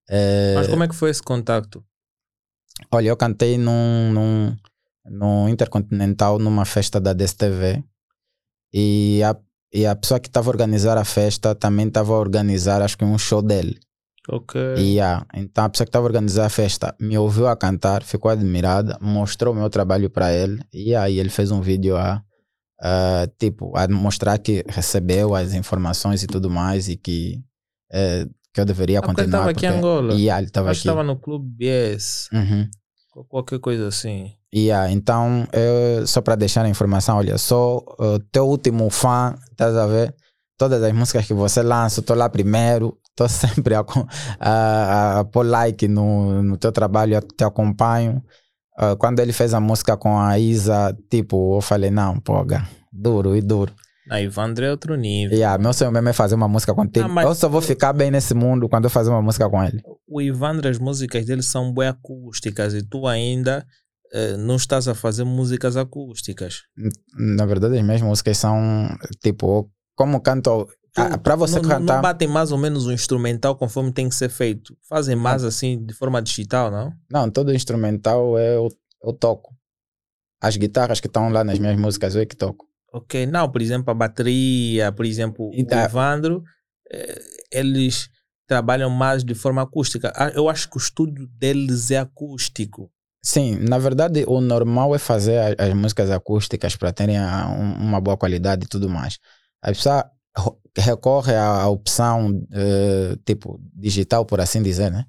É, 0.10 0.54
Mas 0.56 0.68
como 0.68 0.84
é 0.84 0.88
que 0.88 0.96
foi 0.96 1.10
esse 1.10 1.22
contacto? 1.22 1.84
Olha, 2.92 3.10
eu 3.10 3.18
cantei 3.18 3.58
num, 3.58 4.12
num, 4.12 4.56
num 5.06 5.50
Intercontinental, 5.50 6.40
numa 6.40 6.66
festa 6.66 7.00
da 7.00 7.14
DSTV. 7.14 7.84
E 8.74 9.22
a, 9.24 9.36
e 9.74 9.86
a 9.86 9.96
pessoa 9.96 10.20
que 10.20 10.28
estava 10.28 10.50
a 10.50 10.52
organizar 10.52 10.98
a 10.98 11.06
festa 11.06 11.54
também 11.54 11.88
estava 11.88 12.14
a 12.14 12.18
organizar, 12.18 12.82
acho 12.82 12.98
que 12.98 13.06
um 13.06 13.18
show 13.18 13.42
dele. 13.42 13.80
Ok. 14.30 14.76
E 14.78 14.96
yeah, 14.96 15.26
então 15.34 15.66
a 15.66 15.70
pessoa 15.70 15.86
que 15.86 15.90
estava 15.90 16.06
a 16.06 16.10
organizar 16.10 16.46
a 16.46 16.50
festa 16.50 16.96
me 17.00 17.18
ouviu 17.18 17.48
a 17.48 17.58
cantar, 17.58 18.04
ficou 18.04 18.32
admirada, 18.32 18.98
mostrou 19.02 19.54
o 19.54 19.58
meu 19.58 19.70
trabalho 19.70 20.10
para 20.10 20.32
ele. 20.34 20.64
E 20.72 20.96
aí 20.96 21.20
ele 21.20 21.30
fez 21.30 21.52
um 21.52 21.62
vídeo 21.62 21.98
a, 21.98 22.24
a, 22.82 23.28
tipo, 23.38 23.76
a 23.78 23.88
mostrar 23.88 24.38
que 24.38 24.64
recebeu 24.68 25.36
as 25.36 25.54
informações 25.54 26.24
e 26.24 26.28
tudo 26.28 26.50
mais 26.50 26.88
e 26.88 26.96
que, 26.96 27.44
eh, 27.92 28.26
que 28.54 28.62
eu 28.62 28.66
deveria 28.66 29.00
Ah, 29.00 29.02
porque 29.02 29.22
ele 29.22 29.32
continuar. 29.32 29.50
estava 29.52 29.52
aqui 29.52 29.66
em 29.66 29.70
Angola. 29.80 30.14
Yeah, 30.14 30.40
ele 30.40 30.48
estava 30.48 30.70
aqui. 30.70 30.78
estava 30.80 31.04
no 31.04 31.16
Clube 31.18 31.48
BS. 31.58 32.30
Uhum. 32.32 32.70
Qualquer 33.28 33.60
coisa 33.60 33.88
assim. 33.88 34.32
Yeah, 34.54 34.92
então, 34.92 35.48
eu, 35.52 36.06
só 36.06 36.22
para 36.22 36.36
deixar 36.36 36.64
a 36.64 36.70
informação, 36.70 37.18
olha, 37.18 37.38
sou 37.38 37.84
o 38.00 38.20
teu 38.20 38.48
último 38.48 38.90
fã, 38.90 39.36
estás 39.52 39.76
a 39.76 39.88
ver? 39.88 40.14
Todas 40.58 40.82
as 40.84 40.94
músicas 40.94 41.26
que 41.26 41.34
você 41.34 41.64
lança, 41.64 42.02
estou 42.02 42.16
lá 42.16 42.30
primeiro, 42.30 42.96
estou 43.10 43.28
sempre 43.30 43.74
a, 43.74 43.84
a, 44.40 45.20
a, 45.20 45.26
pôr 45.26 45.46
like 45.46 45.88
no, 45.88 46.44
no 46.44 46.58
teu 46.58 46.72
trabalho, 46.72 47.16
eu 47.16 47.22
te 47.22 47.44
acompanho. 47.44 48.24
Ah, 48.78 48.96
quando 48.96 49.20
ele 49.20 49.34
fez 49.34 49.54
a 49.54 49.60
música 49.60 49.98
com 49.98 50.20
a 50.20 50.38
Isa, 50.38 50.96
tipo, 51.10 51.58
eu 51.58 51.62
falei, 51.62 51.90
não, 51.92 52.20
poga, 52.20 52.68
duro 52.92 53.36
e 53.36 53.42
duro. 53.42 53.74
Na 54.14 54.22
Ivandro 54.22 54.64
é 54.64 54.70
outro 54.70 54.96
nível. 54.96 55.36
Yeah, 55.36 55.58
meu 55.62 55.74
sonho 55.74 55.92
mesmo 55.92 56.08
é 56.08 56.14
fazer 56.14 56.36
uma 56.36 56.48
música 56.48 56.72
contigo. 56.76 57.04
Ah, 57.04 57.10
mas- 57.10 57.26
Eu 57.26 57.34
só 57.34 57.50
vou 57.50 57.62
ficar 57.64 57.94
bem 57.94 58.12
nesse 58.12 58.36
mundo 58.36 58.70
quando 58.70 58.84
eu 58.84 58.90
fazer 58.92 59.10
uma 59.10 59.24
música 59.24 59.50
com 59.50 59.64
ele. 59.64 59.82
O 60.08 60.22
Ivandro, 60.22 60.70
as 60.70 60.78
músicas 60.78 61.26
dele 61.26 61.42
são 61.42 61.74
bem 61.74 61.88
acústicas 61.88 62.76
e 62.76 62.84
tu 62.84 63.08
ainda 63.08 63.66
eh, 64.14 64.38
não 64.38 64.56
estás 64.58 64.88
a 64.88 64.94
fazer 64.94 65.24
músicas 65.24 65.76
acústicas. 65.76 66.62
Na 67.18 67.44
verdade, 67.48 67.76
as 67.80 67.84
minhas 67.84 68.04
músicas 68.04 68.38
são, 68.38 68.88
tipo, 69.20 69.68
como 69.96 70.22
canto... 70.22 70.68
Ah, 70.96 71.18
para 71.18 71.36
você 71.36 71.56
não, 71.60 71.68
cantar... 71.68 71.96
Não 71.96 72.02
batem 72.04 72.28
mais 72.28 72.52
ou 72.52 72.60
menos 72.60 72.86
o 72.86 72.92
instrumental 72.92 73.56
conforme 73.56 73.92
tem 73.92 74.08
que 74.08 74.14
ser 74.14 74.30
feito. 74.30 74.78
Fazem 74.88 75.16
mais 75.16 75.44
assim 75.44 75.84
de 75.84 75.92
forma 75.96 76.22
digital, 76.22 76.70
não? 76.70 76.94
Não, 77.12 77.32
todo 77.32 77.52
instrumental 77.52 78.38
eu, 78.38 78.68
eu 79.04 79.12
toco. 79.14 79.56
As 80.40 80.56
guitarras 80.56 81.00
que 81.00 81.08
estão 81.08 81.30
lá 81.30 81.44
nas 81.44 81.58
minhas 81.58 81.80
músicas 81.80 82.14
eu 82.14 82.22
é 82.22 82.28
que 82.28 82.36
toco. 82.36 82.68
Ok, 82.94 83.26
não, 83.26 83.50
por 83.52 83.62
exemplo, 83.62 83.90
a 83.90 83.94
bateria, 83.94 84.92
por 84.92 85.06
exemplo, 85.06 85.50
Então- 85.56 85.82
o 85.82 85.84
Evandro, 85.86 86.44
eh, 86.92 87.22
eles 87.52 88.08
trabalham 88.48 88.90
mais 88.90 89.24
de 89.24 89.34
forma 89.34 89.62
acústica. 89.64 90.14
Ah, 90.16 90.30
Eu 90.36 90.48
acho 90.48 90.70
que 90.70 90.78
o 90.78 90.80
estúdio 90.80 91.28
deles 91.28 91.90
é 91.90 91.98
acústico. 91.98 92.92
Sim, 93.26 93.56
na 93.62 93.80
verdade 93.80 94.26
o 94.28 94.42
normal 94.42 94.94
é 94.94 95.00
fazer 95.00 95.56
as, 95.60 95.74
músicas 95.74 96.12
acústicas 96.12 96.76
para 96.76 96.92
terem 96.92 97.20
um- 97.20 97.74
uma 97.80 98.02
boa 98.02 98.18
qualidade 98.18 98.66
e 98.66 98.68
tudo 98.68 98.90
mais. 98.90 99.18
A 99.62 99.70
pessoa 99.70 100.06
recorre 100.78 101.34
à, 101.36 101.68
opção 101.68 102.46
eh, 102.52 103.16
tipo 103.26 103.60
digital, 103.74 104.26
por 104.26 104.40
assim 104.42 104.62
dizer, 104.62 104.92
né? 104.92 105.06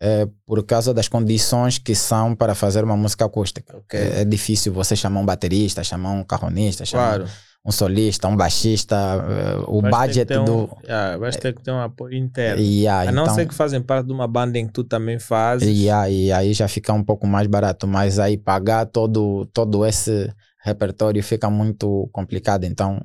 Eh, 0.00 0.28
por 0.46 0.62
causa 0.66 0.92
das 0.92 1.08
condições 1.08 1.78
que 1.78 1.94
são 1.94 2.34
para 2.34 2.54
fazer 2.54 2.84
uma 2.84 2.96
música 2.96 3.24
acústica. 3.24 3.78
Ok. 3.78 3.98
É, 3.98 4.20
é 4.20 4.24
difícil 4.26 4.70
você 4.72 4.94
chamar 4.94 5.20
um 5.20 5.24
baterista, 5.24 5.82
chamar 5.82 6.10
um 6.10 6.22
carronista, 6.22 6.84
chamar 6.84 7.16
Claro. 7.20 7.30
um 7.64 7.72
solista, 7.72 8.28
um 8.28 8.36
baixista, 8.36 8.94
eh, 8.94 9.64
o 9.66 9.82
que 9.82 9.88
budget 9.88 10.36
um- 10.36 10.44
do. 10.44 10.76
Ah, 10.86 11.16
vais 11.16 11.36
ter 11.36 11.54
que 11.54 11.62
ter 11.62 11.70
um 11.70 11.80
apoio 11.80 12.12
interno. 12.14 12.60
E, 12.62 12.86
ah, 12.86 13.00
a 13.00 13.12
não 13.12 13.22
então, 13.22 13.34
ser 13.34 13.48
que 13.48 13.54
fazem 13.54 13.80
parte 13.80 14.06
de 14.06 14.12
uma 14.12 14.28
banda 14.28 14.58
em 14.58 14.66
que 14.66 14.72
tu 14.74 14.84
também 14.84 15.18
fazes. 15.18 15.66
E 15.66 15.88
aí, 15.88 16.52
já 16.52 16.68
fica 16.68 16.92
um 16.92 17.02
pouco 17.02 17.26
mais 17.26 17.46
barato, 17.46 17.86
mas 17.86 18.18
aí 18.18 18.36
pagar 18.36 18.84
todo, 18.84 19.46
todo 19.46 19.84
esse 19.86 20.30
repertório 20.62 21.22
fica 21.22 21.48
muito 21.48 22.06
complicado. 22.12 22.64
Então, 22.64 23.00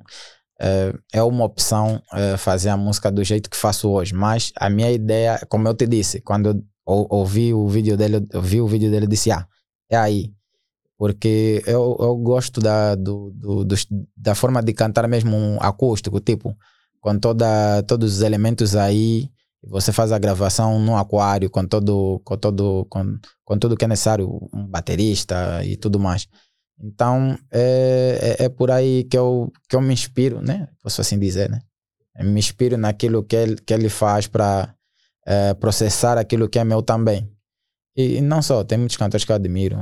é, 0.60 0.94
é 1.14 1.24
uma 1.24 1.46
opção 1.46 2.02
é, 2.14 2.36
fazer 2.36 2.68
a 2.70 2.76
música 2.78 3.10
do 3.10 3.24
jeito 3.24 3.50
que 3.50 3.56
faço 3.58 3.90
hoje. 3.90 4.14
Mas 4.14 4.52
a 4.58 4.70
minha 4.70 4.92
ideia, 4.92 5.40
como 5.48 5.68
eu 5.70 5.74
te 5.74 5.88
disse, 5.88 6.20
quando 6.22 6.48
eu 6.50 6.62
ou- 6.86 7.08
ouvi 7.10 7.54
o 7.54 7.68
vídeo 7.68 7.98
dele, 7.98 8.26
vi 8.44 8.62
o 8.62 8.68
vídeo 8.68 8.90
dele, 8.92 9.06
eu 9.06 9.10
disse: 9.10 9.32
Ah, 9.32 9.48
é 9.90 9.98
aí. 9.98 10.32
Porque 10.98 11.64
eu, 11.66 11.98
eu 12.00 12.16
gosto 12.18 12.62
da, 12.62 12.94
do, 12.96 13.32
do, 13.32 13.66
dos- 13.66 13.88
da 14.16 14.36
forma 14.36 14.62
de 14.62 14.74
cantar 14.74 15.08
mesmo 15.08 15.36
um 15.36 15.58
acústico, 15.62 16.20
tipo, 16.20 16.56
com 17.00 17.18
toda, 17.18 17.82
todos 17.84 18.18
os 18.18 18.22
elementos 18.22 18.76
aí. 18.76 19.30
Você 19.64 19.92
faz 19.92 20.12
a 20.12 20.18
gravação 20.20 20.80
no 20.80 20.96
aquário 20.98 21.50
com 21.50 21.66
todo, 21.66 22.20
com 22.24 22.38
todo, 22.38 22.86
com, 22.90 23.18
com 23.46 23.58
tudo 23.60 23.78
que 23.78 23.86
é 23.86 23.88
necessário, 23.88 24.28
um 24.54 24.66
baterista 24.68 25.64
e 25.66 25.78
tudo 25.78 26.00
mais. 26.00 26.28
Então 26.84 27.38
é, 27.52 28.38
é, 28.40 28.46
é 28.46 28.50
por 28.50 28.72
aí 28.72 29.04
que 29.06 29.18
eu, 29.18 29.52
que 29.70 29.76
eu 29.76 29.82
me 29.82 29.94
inspiro, 29.94 30.42
né? 30.42 30.68
Posso 30.82 31.02
assim 31.02 31.20
dizer, 31.20 31.50
né? 31.50 31.62
Eu 32.18 32.26
me 32.26 32.40
inspiro 32.40 32.78
naquilo 32.78 33.24
que 33.24 33.36
ele, 33.36 33.56
que 33.56 33.74
ele 33.74 33.90
faz 33.90 34.28
para 34.28 34.74
processar 35.60 36.18
aquilo 36.18 36.50
que 36.50 36.60
é 36.60 36.64
meu 36.64 36.82
também. 36.82 37.30
E, 37.96 38.18
e 38.18 38.22
não 38.22 38.42
só, 38.42 38.64
tem 38.64 38.78
muitos 38.78 38.98
cantores 38.98 39.26
que 39.26 39.32
eu 39.32 39.36
admiro. 39.36 39.78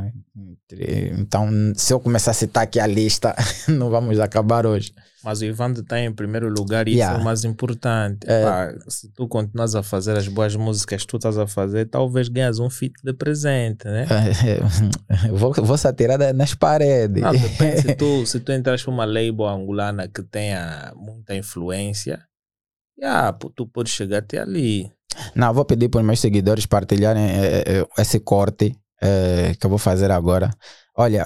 Então, 1.17 1.49
se 1.75 1.93
eu 1.93 1.99
começar 1.99 2.31
a 2.31 2.33
citar 2.33 2.63
aqui 2.63 2.79
a 2.79 2.87
lista, 2.87 3.35
não 3.67 3.89
vamos 3.89 4.19
acabar 4.19 4.65
hoje. 4.65 4.93
Mas 5.23 5.41
o 5.41 5.45
Ivandro 5.45 5.81
está 5.81 5.99
em 5.99 6.13
primeiro 6.13 6.47
lugar 6.47 6.87
e 6.87 6.93
Yeah. 6.93 7.13
isso 7.13 7.19
é 7.19 7.21
o 7.21 7.25
mais 7.25 7.43
importante. 7.43 8.19
É. 8.25 8.43
Pá, 8.43 8.73
se 8.87 9.09
tu 9.09 9.27
continuas 9.27 9.75
a 9.75 9.83
fazer 9.83 10.15
as 10.17 10.27
boas 10.27 10.55
músicas 10.55 11.01
que 11.01 11.07
tu 11.07 11.17
estás 11.17 11.37
a 11.37 11.45
fazer, 11.45 11.89
talvez 11.89 12.29
ganhas 12.29 12.59
um 12.59 12.69
feat 12.69 12.93
de 13.03 13.13
presente, 13.13 13.85
né? 13.85 14.05
Vou, 15.33 15.53
vou 15.53 15.77
satirar 15.77 16.33
nas 16.33 16.53
paredes. 16.53 17.21
Não, 17.21 17.31
depende 17.31 17.81
se 17.81 17.95
tu, 17.97 18.25
se 18.25 18.39
tu 18.39 18.51
entras 18.51 18.81
para 18.81 18.93
uma 18.93 19.05
label 19.05 19.47
angolana 19.47 20.07
que 20.07 20.23
tenha 20.23 20.93
muita 20.95 21.35
influência, 21.35 22.19
pô, 23.39 23.49
tu 23.49 23.67
pode 23.67 23.89
chegar 23.89 24.19
até 24.19 24.39
ali. 24.39 24.91
Não, 25.35 25.53
vou 25.53 25.65
pedir 25.65 25.89
para 25.89 26.01
os 26.01 26.05
meus 26.05 26.19
seguidores 26.19 26.65
partilharem 26.65 27.23
eh, 27.23 27.63
eh, 27.65 27.85
esse 27.97 28.19
corte 28.19 28.75
eh, 29.01 29.53
que 29.59 29.65
eu 29.65 29.69
vou 29.69 29.79
fazer 29.79 30.11
agora. 30.11 30.49
Olha, 30.95 31.25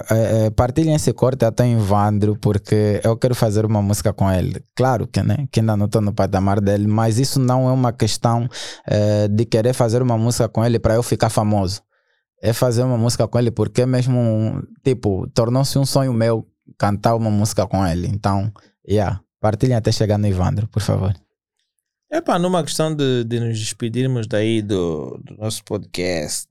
partilhem 0.54 0.94
esse 0.94 1.12
corte 1.12 1.44
até 1.44 1.66
em 1.66 1.76
Vandro, 1.76 2.36
porque 2.40 3.00
eu 3.02 3.16
quero 3.16 3.34
fazer 3.34 3.66
uma 3.66 3.82
música 3.82 4.12
com 4.12 4.30
ele. 4.30 4.62
Claro 4.72 5.08
que, 5.08 5.20
né, 5.20 5.48
que 5.50 5.58
ainda 5.58 5.76
não 5.76 5.86
estou 5.86 6.00
no 6.00 6.14
patamar 6.14 6.60
dele, 6.60 6.86
mas 6.86 7.18
isso 7.18 7.40
não 7.40 7.68
é 7.68 7.72
uma 7.72 7.92
questão 7.92 8.48
de 9.32 9.44
querer 9.44 9.72
fazer 9.72 10.00
uma 10.00 10.16
música 10.16 10.48
com 10.48 10.64
ele 10.64 10.78
para 10.78 10.94
eu 10.94 11.02
ficar 11.02 11.28
famoso. 11.28 11.82
É 12.40 12.52
fazer 12.52 12.84
uma 12.84 12.96
música 12.96 13.26
com 13.26 13.36
ele 13.36 13.50
porque 13.50 13.84
mesmo, 13.84 14.16
um- 14.16 14.62
tipo, 14.84 15.26
tornou-se 15.34 15.76
um 15.76 15.84
sonho 15.84 16.12
meu 16.12 16.46
cantar 16.78 17.16
uma 17.16 17.30
música 17.30 17.66
com 17.66 17.84
ele. 17.84 18.06
Então, 18.06 18.52
yeah, 18.88 19.20
partilhem 19.40 19.74
até 19.76 19.90
chegar 19.90 20.18
no 20.18 20.28
Ivandro, 20.28 20.68
por 20.68 20.82
favor. 20.82 21.12
É 22.14 22.20
pá, 22.20 22.38
numa 22.38 22.62
questão 22.62 22.94
de, 22.94 23.24
de 23.24 23.40
nos 23.40 23.58
despedirmos 23.58 24.28
daí 24.28 24.62
do, 24.62 25.20
do 25.24 25.36
nosso 25.36 25.64
podcast, 25.64 26.46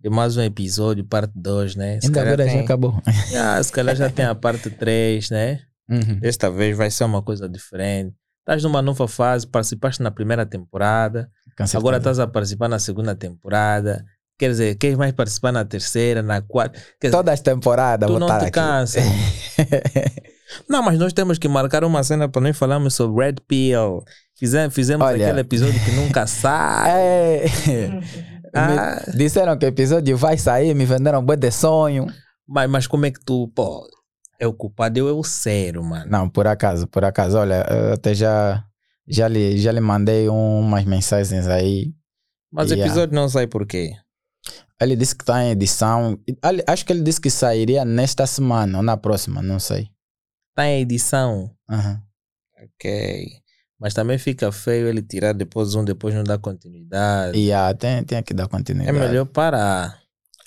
de 0.00 0.10
mais 0.10 0.36
um 0.36 0.42
episódio, 0.42 1.04
parte 1.04 1.30
2, 1.36 1.76
né? 1.76 2.00
Se 2.00 2.08
Ainda 2.08 2.20
agora 2.22 2.44
já 2.44 2.50
tem- 2.52 2.60
acabou. 2.62 3.00
Yeah, 3.30 3.62
se 3.62 3.70
calhar 3.70 3.94
já 3.94 4.10
tem 4.10 4.24
a 4.24 4.34
parte 4.34 4.68
3, 4.70 5.30
né? 5.30 5.60
Uhum. 5.88 6.18
Desta 6.18 6.50
vez 6.50 6.76
vai 6.76 6.90
ser 6.90 7.04
uma 7.04 7.22
coisa 7.22 7.48
diferente. 7.48 8.12
Estás 8.40 8.64
numa 8.64 8.82
nova 8.82 9.06
fase, 9.06 9.46
participaste 9.46 10.02
na 10.02 10.10
primeira 10.10 10.44
temporada, 10.44 11.30
agora 11.74 11.98
estás 11.98 12.18
a 12.18 12.26
participar 12.26 12.68
na 12.68 12.80
segunda 12.80 13.14
temporada. 13.14 14.04
Quer 14.36 14.48
dizer, 14.50 14.74
queres 14.74 14.98
mais 14.98 15.12
participar 15.12 15.52
na 15.52 15.64
terceira, 15.64 16.22
na 16.24 16.42
quarta? 16.42 16.82
Quer 17.00 17.12
Todas 17.12 17.34
as 17.34 17.40
temporadas 17.40 18.10
tu 18.10 18.18
não 18.18 18.26
te 18.26 18.32
aqui. 18.32 18.50
cansa. 18.50 18.98
não, 20.68 20.82
mas 20.82 20.98
nós 20.98 21.12
temos 21.12 21.38
que 21.38 21.48
marcar 21.48 21.84
uma 21.84 22.02
cena 22.02 22.28
para 22.28 22.42
nós 22.42 22.56
falarmos 22.56 22.94
sobre 22.94 23.24
Red 23.26 23.36
Pill. 23.46 24.02
Fizemos, 24.38 24.74
fizemos 24.74 25.06
Olha. 25.06 25.24
aquele 25.26 25.40
episódio 25.40 25.78
que 25.84 25.90
nunca 25.92 26.26
sai. 26.26 26.90
É. 26.90 27.44
Ah. 28.54 29.02
Disseram 29.16 29.56
que 29.58 29.64
o 29.66 29.68
episódio 29.68 30.16
vai 30.16 30.36
sair, 30.38 30.74
me 30.74 30.84
venderam 30.84 31.20
um 31.20 31.26
de 31.36 31.50
sonho. 31.50 32.06
Mas, 32.46 32.68
mas 32.70 32.86
como 32.86 33.06
é 33.06 33.10
que 33.10 33.20
tu, 33.24 33.48
pô, 33.54 33.86
é 34.38 34.46
o 34.46 34.52
culpado 34.52 34.98
eu 34.98 35.08
é 35.08 35.12
o 35.12 35.24
sério, 35.24 35.82
mano. 35.82 36.10
Não, 36.10 36.28
por 36.28 36.46
acaso, 36.46 36.86
por 36.86 37.04
acaso, 37.04 37.38
olha, 37.38 37.66
eu 37.70 37.92
até 37.94 38.14
já, 38.14 38.62
já, 39.08 39.26
lhe, 39.28 39.58
já 39.58 39.72
lhe 39.72 39.80
mandei 39.80 40.28
umas 40.28 40.84
mensagens 40.84 41.46
aí. 41.48 41.92
Mas 42.52 42.70
o 42.70 42.74
episódio 42.74 43.14
não 43.14 43.28
sai 43.28 43.46
por 43.46 43.66
quê? 43.66 43.92
Ele 44.80 44.94
disse 44.94 45.14
que 45.16 45.22
está 45.22 45.42
em 45.42 45.50
edição. 45.50 46.18
Ali- 46.42 46.62
Acho 46.66 46.84
que 46.84 46.92
ele 46.92 47.02
disse 47.02 47.20
que 47.20 47.30
sairia 47.30 47.84
nesta 47.84 48.26
semana 48.26 48.78
ou 48.78 48.84
na 48.84 48.96
próxima, 48.96 49.40
não 49.42 49.58
sei. 49.58 49.88
Tá 50.54 50.66
em 50.66 50.80
edição. 50.82 51.50
Aham. 51.68 52.00
Ok. 52.62 53.30
Mas 53.78 53.92
também 53.92 54.16
fica 54.18 54.50
feio 54.52 54.88
ele 54.88 55.02
tirar 55.02 55.34
depois 55.34 55.74
um, 55.74 55.84
depois 55.84 56.14
não 56.14 56.24
dar 56.24 56.38
continuidade. 56.38 57.36
E 57.36 57.52
ah, 57.52 57.74
tem, 57.74 58.02
tem 58.04 58.22
que 58.22 58.32
dar 58.32 58.44
É 58.44 58.48
continuidade. 58.48 58.96
melhor 58.98 59.26
parar. 59.26 60.00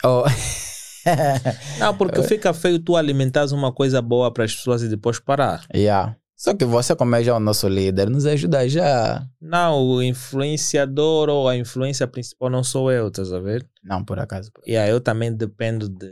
Oh. 0.04 0.24
Não, 1.80 1.96
porque 1.96 2.22
fica 2.28 2.54
feio 2.54 2.80
tu 2.80 2.96
alimentares 2.96 3.52
uma 3.52 3.72
coisa 3.72 4.02
boa 4.02 4.32
para 4.32 4.44
as 4.46 4.56
pessoas 4.56 4.82
e 4.82 4.88
depois 4.88 5.20
parar. 5.20 5.66
yeah. 5.74 6.16
Só 6.36 6.54
que 6.54 6.66
você, 6.66 6.96
como 6.96 7.16
é 7.16 7.24
já 7.24 7.36
o 7.36 7.40
nosso 7.40 7.68
líder, 7.68 8.12
nos 8.12 8.28
ajuda 8.28 8.70
já. 8.70 9.28
Não, 9.42 9.82
o 9.82 10.04
influenciador 10.04 11.30
ou 11.30 11.50
a 11.50 11.58
influência 11.58 12.08
principal 12.08 12.48
não 12.52 12.64
sou 12.64 12.92
eu, 12.92 13.08
estás 13.08 13.34
a 13.34 13.40
ver? 13.40 13.68
Não, 13.84 14.06
por 14.06 14.20
acaso. 14.20 14.52
E 14.66 14.78
aí 14.78 14.90
eu 14.92 15.02
também 15.02 15.34
dependo 15.34 15.90
de 15.90 16.12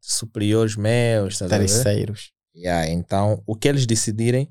superiores 0.00 0.74
meus, 0.74 1.34
estás 1.34 1.52
a 1.52 1.58
ver? 1.58 1.66
Terceiros. 1.68 2.32
Yeah, 2.54 2.88
então, 2.88 3.42
o 3.46 3.54
que 3.56 3.68
eles 3.68 3.86
decidirem, 3.86 4.48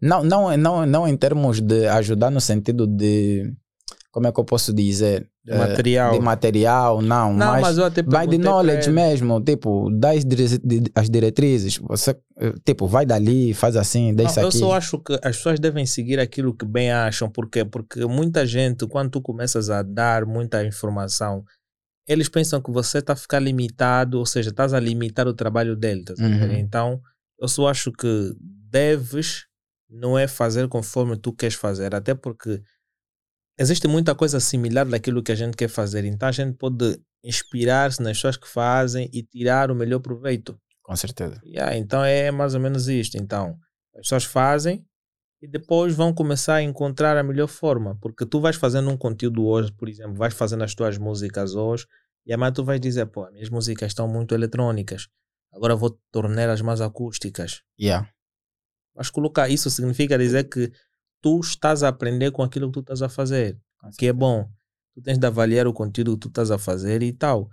Não, 0.00 0.24
não, 0.24 0.56
não, 0.56 0.86
não 0.86 1.06
em 1.08 1.16
termos 1.16 1.60
de 1.60 1.86
ajudar 1.88 2.30
no 2.30 2.40
sentido 2.40 2.86
de. 2.86 3.52
Como 4.10 4.26
é 4.26 4.32
que 4.32 4.40
eu 4.40 4.44
posso 4.44 4.72
dizer? 4.74 5.28
de 5.44 5.52
Eh, 5.52 5.58
material. 5.58 6.12
De 6.12 6.20
material, 6.20 7.02
não. 7.02 7.32
não, 7.32 7.46
mas, 7.52 7.62
mas 7.62 7.78
eu 7.78 7.84
até 7.84 8.02
vai 8.02 8.26
de 8.28 8.36
knowledge 8.38 8.90
mesmo. 8.90 9.40
Tipo, 9.42 9.90
dá 9.90 10.10
as, 10.10 10.24
dire- 10.24 10.58
di- 10.58 10.90
as 10.94 11.08
diretrizes. 11.10 11.78
Você, 11.78 12.10
eh, 12.38 12.52
tipo, 12.64 12.86
vai 12.86 13.04
dali, 13.06 13.52
faz 13.54 13.74
assim, 13.76 14.14
deixa 14.14 14.36
Não, 14.36 14.42
eu 14.42 14.48
aqui. 14.48 14.58
só 14.58 14.72
acho 14.74 14.98
que 14.98 15.14
as 15.14 15.36
pessoas 15.36 15.58
devem 15.58 15.84
seguir 15.86 16.20
aquilo 16.20 16.54
que 16.54 16.64
bem 16.64 16.92
acham. 16.92 17.28
Por 17.30 17.48
quê? 17.48 17.64
Porque 17.64 18.04
muita 18.06 18.44
gente, 18.46 18.86
quando 18.86 19.10
tu 19.10 19.20
começas 19.20 19.68
a 19.70 19.82
dar 19.82 20.24
muita 20.26 20.64
informação, 20.64 21.42
eles 22.06 22.28
pensam 22.28 22.60
que 22.60 22.70
você 22.70 22.98
está 22.98 23.12
a 23.12 23.16
ficar 23.16 23.40
limitado, 23.40 24.18
ou 24.18 24.26
seja, 24.26 24.50
estás 24.50 24.74
a 24.74 24.80
limitar 24.80 25.26
o 25.28 25.34
trabalho 25.34 25.76
dele. 25.76 26.04
Tá? 26.04 26.14
Uhum. 26.18 26.52
Então, 26.52 27.00
eu 27.38 27.48
só 27.48 27.68
acho 27.68 27.92
que 27.92 28.34
deves 28.38 29.46
não 29.88 30.18
é 30.18 30.26
fazer 30.26 30.68
conforme 30.68 31.16
tu 31.16 31.32
queres 31.32 31.54
fazer, 31.54 31.94
até 31.94 32.14
porque 32.14 32.62
existe 33.58 33.86
muita 33.86 34.14
coisa 34.14 34.40
similar 34.40 34.86
daquilo 34.86 35.22
que 35.22 35.32
a 35.32 35.34
gente 35.34 35.56
quer 35.56 35.68
fazer. 35.68 36.04
Então, 36.04 36.28
a 36.28 36.32
gente 36.32 36.56
pode 36.56 36.98
inspirar-se 37.22 38.02
nas 38.02 38.16
pessoas 38.16 38.36
que 38.36 38.48
fazem 38.48 39.08
e 39.12 39.22
tirar 39.22 39.70
o 39.70 39.74
melhor 39.74 40.00
proveito. 40.00 40.58
Com 40.82 40.96
certeza. 40.96 41.40
Yeah, 41.44 41.76
então 41.76 42.04
é 42.04 42.30
mais 42.30 42.54
ou 42.54 42.60
menos 42.60 42.88
isto. 42.88 43.16
Então, 43.16 43.56
as 43.94 44.02
pessoas 44.02 44.24
fazem 44.24 44.84
e 45.42 45.48
depois 45.48 45.94
vão 45.94 46.14
começar 46.14 46.54
a 46.54 46.62
encontrar 46.62 47.16
a 47.16 47.22
melhor 47.22 47.48
forma. 47.48 47.98
Porque 48.00 48.24
tu 48.24 48.40
vais 48.40 48.56
fazendo 48.56 48.88
um 48.88 48.96
conteúdo 48.96 49.44
hoje, 49.44 49.72
por 49.72 49.88
exemplo, 49.88 50.14
vais 50.14 50.32
fazendo 50.32 50.64
as 50.64 50.74
tuas 50.74 50.96
músicas 50.96 51.54
hoje 51.54 51.86
e 52.24 52.32
amanhã 52.32 52.52
tu 52.52 52.64
vais 52.64 52.80
dizer, 52.80 53.06
pô, 53.06 53.28
minhas 53.30 53.50
músicas 53.50 53.88
estão 53.88 54.06
muito 54.06 54.34
eletrônicas. 54.34 55.08
Agora 55.52 55.76
vou 55.76 55.98
torná-las 56.10 56.62
mais 56.62 56.80
acústicas. 56.80 57.62
Yeah. 57.78 58.08
Vais 58.94 59.10
colocar 59.10 59.48
isso 59.48 59.68
significa 59.68 60.16
dizer 60.16 60.44
que 60.44 60.72
tu 61.20 61.40
estás 61.40 61.82
a 61.82 61.88
aprender 61.88 62.30
com 62.30 62.42
aquilo 62.42 62.68
que 62.68 62.74
tu 62.74 62.80
estás 62.80 63.02
a 63.02 63.08
fazer 63.08 63.60
que 63.90 64.06
é 64.06 64.12
bom. 64.12 64.48
Tu 64.94 65.02
tens 65.02 65.18
de 65.18 65.26
avaliar 65.26 65.66
o 65.66 65.72
conteúdo 65.72 66.14
que 66.14 66.20
tu 66.20 66.28
estás 66.28 66.50
a 66.50 66.58
fazer 66.58 67.02
e 67.02 67.12
tal. 67.12 67.48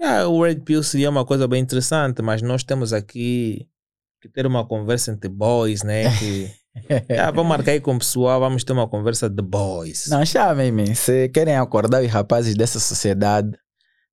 Yeah, 0.00 0.28
o 0.28 0.42
Red 0.42 0.60
Pill 0.60 0.82
seria 0.82 1.10
uma 1.10 1.24
coisa 1.24 1.46
bem 1.46 1.62
interessante, 1.62 2.20
mas 2.22 2.42
nós 2.42 2.64
temos 2.64 2.92
aqui 2.92 3.68
que 4.20 4.28
ter 4.28 4.46
uma 4.46 4.66
conversa 4.66 5.12
entre 5.12 5.30
boys, 5.30 5.82
né? 5.82 6.16
Que, 6.18 6.50
yeah, 7.10 7.30
vamos 7.34 7.48
marcar 7.48 7.72
aí 7.72 7.80
com 7.80 7.94
o 7.94 7.98
pessoal, 7.98 8.40
vamos 8.40 8.64
ter 8.64 8.72
uma 8.72 8.88
conversa 8.88 9.28
de 9.28 9.42
boys. 9.42 10.06
Não, 10.08 10.24
chamem-me. 10.24 10.94
Se 10.94 11.28
querem 11.28 11.56
acordar 11.56 12.02
os 12.02 12.10
rapazes 12.10 12.54
dessa 12.54 12.80
sociedade, 12.80 13.50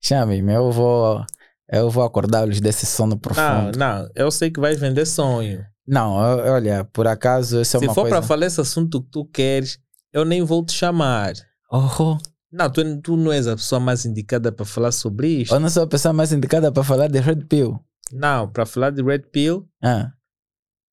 chamem-me. 0.01 0.53
Eu 0.53 0.71
vou, 0.71 1.23
eu 1.71 1.89
vou 1.89 2.03
acordá-los 2.03 2.59
desse 2.61 2.85
sono 2.85 3.11
não, 3.11 3.17
profundo. 3.19 3.77
não, 3.77 4.07
eu 4.15 4.29
sei 4.31 4.49
que 4.51 4.59
vais 4.59 4.79
vender 4.79 5.05
sonho. 5.05 5.63
Não, 5.87 6.19
eu- 6.37 6.53
olha, 6.53 6.83
por 6.85 7.07
acaso, 7.07 7.61
isso 7.61 7.77
é 7.77 7.79
Se 7.79 7.85
uma 7.87 7.93
for 7.95 8.01
coisa... 8.01 8.17
para 8.17 8.27
falar 8.27 8.45
esse 8.45 8.61
assunto 8.61 9.01
que 9.01 9.09
tu 9.09 9.25
queres, 9.25 9.79
eu 10.13 10.23
nem 10.23 10.43
vou 10.43 10.63
te 10.63 10.71
chamar. 10.73 11.33
Oh, 11.71 12.17
Não, 12.51 12.69
tu, 12.69 13.01
tu 13.01 13.15
não 13.17 13.31
és 13.31 13.47
a 13.47 13.55
pessoa 13.55 13.79
mais 13.79 14.05
indicada 14.05 14.51
para 14.51 14.65
falar 14.65 14.91
sobre 14.91 15.27
isto. 15.41 15.53
eu 15.53 15.59
não 15.59 15.69
sou 15.69 15.83
a 15.83 15.87
pessoa 15.87 16.13
mais 16.13 16.31
indicada 16.31 16.71
para 16.71 16.83
falar 16.83 17.07
de 17.07 17.19
Red 17.19 17.45
Pill. 17.45 17.79
Não, 18.11 18.47
para 18.47 18.65
falar 18.65 18.89
de 18.91 19.03
Red 19.03 19.19
Pill, 19.31 19.67
Ah, 19.83 20.11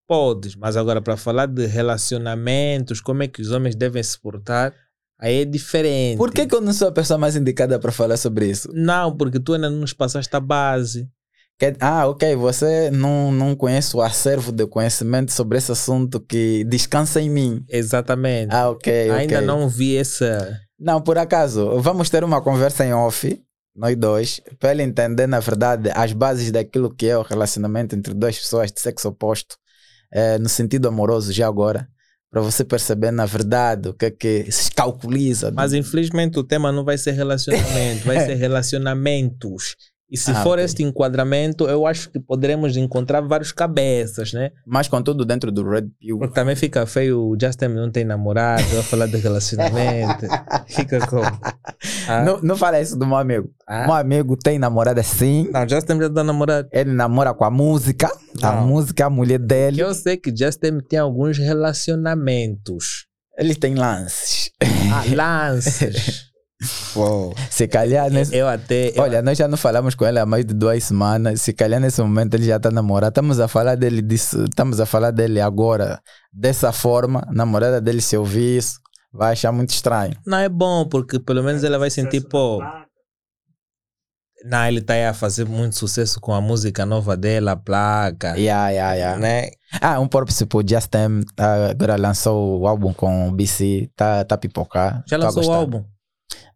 Podes, 0.09 0.55
mas 0.55 0.77
agora 0.77 1.01
para 1.01 1.17
falar 1.17 1.47
de 1.47 1.67
relacionamentos, 1.67 3.01
como 3.01 3.23
é 3.23 3.29
que 3.29 3.43
os 3.43 3.51
homens 3.51 3.75
devem 3.75 4.03
se 4.03 4.19
portar, 4.21 4.73
aí 5.19 5.43
é 5.43 5.45
diferente. 5.45 6.17
por 6.19 6.33
que, 6.33 6.47
que 6.47 6.55
eu 6.55 6.61
não 6.61 6.73
sou 6.73 6.89
a 6.89 6.93
pessoa 6.93 7.19
mais 7.19 7.37
indicada 7.37 7.79
para 7.79 7.91
falar 7.93 8.17
sobre 8.17 8.47
isso? 8.49 8.69
Não, 8.73 9.17
porque 9.17 9.41
tu 9.41 9.55
ainda 9.55 9.69
não 9.71 9.79
nos 9.79 9.93
passaste 9.93 10.35
a 10.37 10.41
base. 10.41 11.09
Que- 11.59 11.75
ah, 11.81 12.07
ok, 12.07 12.37
você 12.37 12.91
não, 12.91 13.33
não 13.33 13.57
conhece 13.57 13.97
o 13.97 14.03
acervo 14.03 14.53
de 14.53 14.67
conhecimento 14.67 15.33
sobre 15.33 15.57
esse 15.57 15.73
assunto 15.73 16.21
que 16.21 16.63
descansa 16.65 17.21
em 17.21 17.31
mim. 17.31 17.65
Exatamente. 17.69 18.55
Ah, 18.55 18.69
ok, 18.71 19.11
Ainda 19.11 19.37
ok. 19.37 19.47
não 19.47 19.69
vi 19.69 19.97
essa. 19.97 20.61
Não, 20.79 21.01
por 21.01 21.17
acaso, 21.17 21.81
vamos 21.81 22.11
ter 22.11 22.23
uma 22.23 22.43
conversa 22.43 22.85
em 22.85 22.93
off, 22.93 23.43
nós 23.75 23.97
dois, 23.97 24.41
para 24.61 24.73
ele 24.73 24.83
entender, 24.83 25.27
na 25.27 25.41
verdade, 25.41 25.91
as 25.95 26.13
bases 26.13 26.51
daquilo 26.53 26.95
que 26.95 27.07
é 27.07 27.17
o 27.17 27.23
relacionamento 27.23 27.97
entre 27.97 28.13
duas 28.13 28.39
pessoas 28.39 28.71
de 28.71 28.79
sexo 28.81 29.09
oposto, 29.09 29.57
eh, 30.13 30.39
no 30.39 30.49
sentido 30.49 30.89
amoroso, 30.89 31.33
já 31.33 31.47
agora, 31.47 31.89
para 32.31 32.41
você 32.41 32.65
perceber, 32.65 33.11
na 33.11 33.25
verdade, 33.25 33.89
o 33.89 33.95
que 33.95 34.07
é 34.07 34.11
que 34.11 34.51
se 34.51 34.71
calculiza. 34.71 35.51
Mas 35.51 35.73
infelizmente 35.73 36.39
o 36.39 36.45
tema 36.45 36.71
não 36.73 36.85
vai 36.85 36.99
ser 36.99 37.13
relacionamento, 37.13 38.05
vai 38.05 38.21
ser 38.27 38.35
relacionamentos. 38.35 39.77
E 40.09 40.17
se 40.17 40.31
Ah, 40.31 40.43
for 40.45 40.53
ok. 40.53 40.65
este 40.65 40.83
enquadramento, 40.85 41.65
eu 41.69 41.85
acho 41.85 42.11
que 42.11 42.21
poderemos 42.21 42.77
encontrar 42.77 43.21
vários 43.23 43.51
cabeças, 43.51 44.33
né? 44.33 44.53
Mas, 44.65 44.87
contudo, 44.87 45.25
dentro 45.25 45.51
do 45.51 45.69
Red 45.69 45.89
Pill. 45.99 46.19
Porque 46.19 46.33
também 46.35 46.55
fica 46.55 46.87
feio, 46.87 47.21
o 47.31 47.37
Justin 47.41 47.67
não 47.69 47.91
tem 47.91 48.05
namorado, 48.05 48.63
vai 48.69 48.83
falar 48.85 49.07
de 49.07 49.17
relacionamento. 49.17 50.27
fica 50.69 51.05
como? 51.09 51.25
Ah, 52.09 52.23
Não, 52.25 52.41
não 52.41 52.57
fala 52.57 52.81
isso 52.81 52.97
do 52.97 53.05
meu 53.05 53.17
amigo. 53.17 53.51
ah. 53.67 53.83
Meu 53.87 53.95
amigo 53.95 54.37
tem 54.37 54.61
namorada 54.61 55.03
sim. 55.03 55.49
Não, 55.53 55.69
Justin 55.69 55.99
já 55.99 56.07
está 56.07 56.23
namorado. 56.23 56.69
Ele 56.71 56.93
namora 56.93 57.35
com 57.35 57.45
a 57.45 57.51
música. 57.51 58.09
A 58.43 58.53
Não. 58.53 58.67
música 58.69 59.03
é 59.03 59.07
a 59.07 59.11
mulher 59.11 59.41
dele. 59.41 59.81
Eu 59.81 59.93
sei 59.93 60.17
que 60.17 60.31
Justin 60.37 60.79
tem 60.89 61.01
alguns 61.01 61.37
relacionamentos. 61.39 63.07
Ele 63.37 63.55
tem 63.55 63.75
lances. 63.75 64.51
Ah, 64.93 65.05
lances. 65.15 66.27
Uou. 66.95 67.35
Se 67.51 67.69
calhar, 67.69 68.11
nesse, 68.11 68.35
Eu 68.35 68.49
até. 68.49 68.89
eu- 68.97 69.03
Olha, 69.03 69.21
nós 69.21 69.37
já 69.37 69.47
não 69.47 69.59
falamos 69.59 69.95
com 69.95 70.07
ele 70.07 70.19
há 70.19 70.25
mais 70.25 70.45
de 70.45 70.55
duas 70.55 70.83
semanas. 70.85 71.43
Se 71.43 71.53
calhar 71.53 71.79
nesse 71.81 72.01
momento 72.01 72.35
ele 72.35 72.45
já 72.47 72.57
está 72.57 72.71
namorado. 72.71 73.11
Estamos 73.11 73.39
a 73.41 73.47
falar 73.47 73.75
dele 73.77 74.01
disso, 74.01 74.45
estamos 74.45 74.81
a 74.81 74.87
falar 74.87 75.11
dele 75.11 75.41
agora 75.41 76.01
dessa 76.33 76.73
forma. 76.73 77.23
A 77.29 77.33
namorada 77.33 77.81
dele 77.81 78.01
se 78.01 78.17
ouvir 78.17 78.57
isso, 78.59 78.79
vai 79.13 79.33
achar 79.33 79.53
muito 79.53 79.71
estranho. 79.71 80.15
Não 80.27 80.39
é 80.39 80.49
bom, 80.49 80.87
porque 80.89 81.19
pelo 81.21 81.43
menos 81.43 81.63
ela 81.63 81.79
vai 81.79 81.91
sentir, 81.91 82.23
pô. 82.27 82.63
Não, 84.45 84.65
ele 84.67 84.79
está 84.79 84.95
aí 84.95 85.05
a 85.07 85.13
fazer 85.15 85.45
muito 85.45 85.77
sucesso 85.77 86.21
com 86.21 86.33
a 86.33 86.41
música 86.41 86.87
nova 86.87 87.17
dela, 87.17 87.53
a 87.53 87.57
placa. 87.57 88.37
Yeah, 88.39 88.69
yeah, 88.71 88.95
yeah. 88.95 89.19
Né? 89.21 89.51
Ah, 89.81 89.99
um 89.99 90.07
próprio 90.07 90.35
tipo 90.37 90.63
Justin 90.67 91.23
ah, 91.39 91.71
agora 91.71 91.97
lançou 91.97 92.61
o 92.61 92.67
álbum 92.67 92.93
com 92.93 93.29
o 93.29 93.33
BC, 93.33 93.91
tá, 93.97 94.25
tá 94.25 94.37
a 94.37 94.39
pipocar. 94.39 95.03
Já 95.07 95.17
a 95.17 95.21
lançou 95.21 95.45
o 95.47 95.53
álbum. 95.53 95.85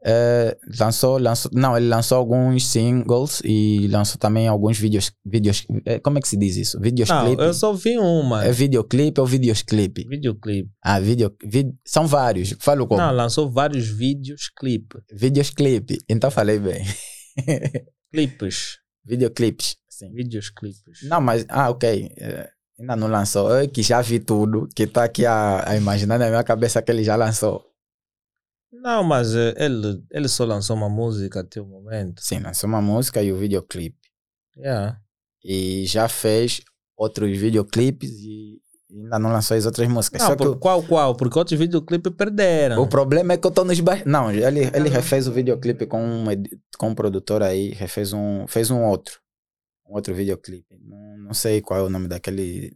Eh, 0.03 0.57
lançou, 0.79 1.19
lançou, 1.19 1.51
não, 1.55 1.77
ele 1.77 1.87
lançou 1.89 2.17
alguns 2.17 2.67
singles 2.67 3.43
e 3.45 3.87
lançou 3.89 4.19
também 4.19 4.49
alguns 4.49 4.79
vídeos, 4.79 5.13
vídeos, 5.27 5.67
eh, 5.85 5.99
como 5.99 6.17
é 6.17 6.23
que 6.23 6.29
se 6.29 6.39
diz 6.39 6.57
isso? 6.57 6.81
Vídeos 6.81 7.09
Não, 7.11 7.35
eu 7.35 7.53
só 7.53 7.73
vi 7.75 7.99
uma. 7.99 8.43
É 8.45 8.51
videoclipe 8.51 9.21
ou 9.21 9.27
vídeos 9.27 9.61
clipe? 9.63 10.07
Videoclipe. 10.09 10.71
Ah, 10.83 10.99
vídeo, 10.99 11.35
vid- 11.45 11.75
são 11.87 12.07
vários. 12.07 12.55
Falo 12.61 12.87
como? 12.87 12.99
Não, 13.01 13.13
lançou 13.13 13.51
vários 13.51 13.89
vídeos 13.89 14.51
clipe. 14.59 14.97
Vídeos 15.13 15.51
clipe. 15.51 15.99
Então 16.09 16.31
falei 16.31 16.59
bem. 16.59 16.83
Clipes. 18.13 18.79
Videoclipes. 19.05 19.77
Sim. 19.89 20.13
Vídeos 20.13 20.51
clipes. 20.51 21.03
Não, 21.03 21.21
mas, 21.21 21.45
ah, 21.49 21.69
ok. 21.71 22.11
Eh, 22.17 22.49
ainda 22.79 22.97
não 22.97 23.07
lançou. 23.09 23.51
Eu 23.51 23.69
que 23.69 23.83
já 23.83 24.01
vi 24.01 24.19
tudo, 24.19 24.67
que 24.75 24.87
tá 24.87 25.05
aqui 25.05 25.27
a, 25.27 25.69
a 25.71 25.77
imaginar 25.77 26.19
na 26.19 26.29
minha 26.29 26.45
cabeça 26.45 26.81
que 26.81 26.91
ele 26.91 27.05
já 27.05 27.17
lançou. 27.17 27.63
Não, 28.73 29.03
mas 29.03 29.35
eh, 29.35 29.55
ele, 29.57 30.03
ele 30.11 30.29
só 30.29 30.45
lançou 30.45 30.77
uma 30.77 30.89
música 30.89 31.41
até 31.41 31.61
o 31.61 31.67
momento. 31.67 32.23
Sim, 32.23 32.39
lançou 32.41 32.69
uma 32.69 32.81
música 32.81 33.23
e 33.23 33.33
o 33.33 33.37
videoclipe. 33.37 33.99
Yeah. 34.57 35.01
E 35.45 35.85
já 35.87 36.09
fez 36.09 36.61
outros 36.97 37.37
videoclipes 37.37 38.11
e 38.21 38.61
ainda 38.91 39.19
não 39.19 39.33
lançou 39.33 39.57
as 39.57 39.67
outras 39.67 39.89
músicas. 39.89 40.21
Não, 40.21 40.29
Só 40.29 40.37
que 40.37 40.45
por 40.45 40.53
o, 40.53 40.59
qual, 40.59 40.83
qual? 40.83 41.17
Porque 41.17 41.39
outros 41.39 41.59
videoclipes 41.59 42.13
perderam. 42.15 42.83
o 42.83 42.89
problema 42.89 43.33
é 43.33 43.37
que 43.37 43.47
eu 43.47 43.51
tô 43.51 43.65
nos 43.65 43.81
baixos. 43.81 44.07
Não, 44.07 44.31
ele, 44.31 44.61
ele 44.73 44.89
refez 44.89 45.27
o 45.27 45.33
videoclipe 45.33 45.87
com 45.87 46.03
um, 46.03 46.25
com 46.79 46.91
um 46.91 46.95
produtor 46.95 47.43
aí, 47.43 47.71
refez 47.71 48.13
um, 48.13 48.47
fez 48.47 48.71
um 48.71 48.83
outro. 48.85 49.21
Um 49.89 49.95
outro 49.95 50.15
videoclipe. 50.15 50.77
Não, 50.85 51.19
não 51.19 51.35
sei 51.35 51.61
qual 51.61 51.81
é 51.81 51.83
o 51.83 51.91
nome 51.91 52.07
daquele 52.07 52.73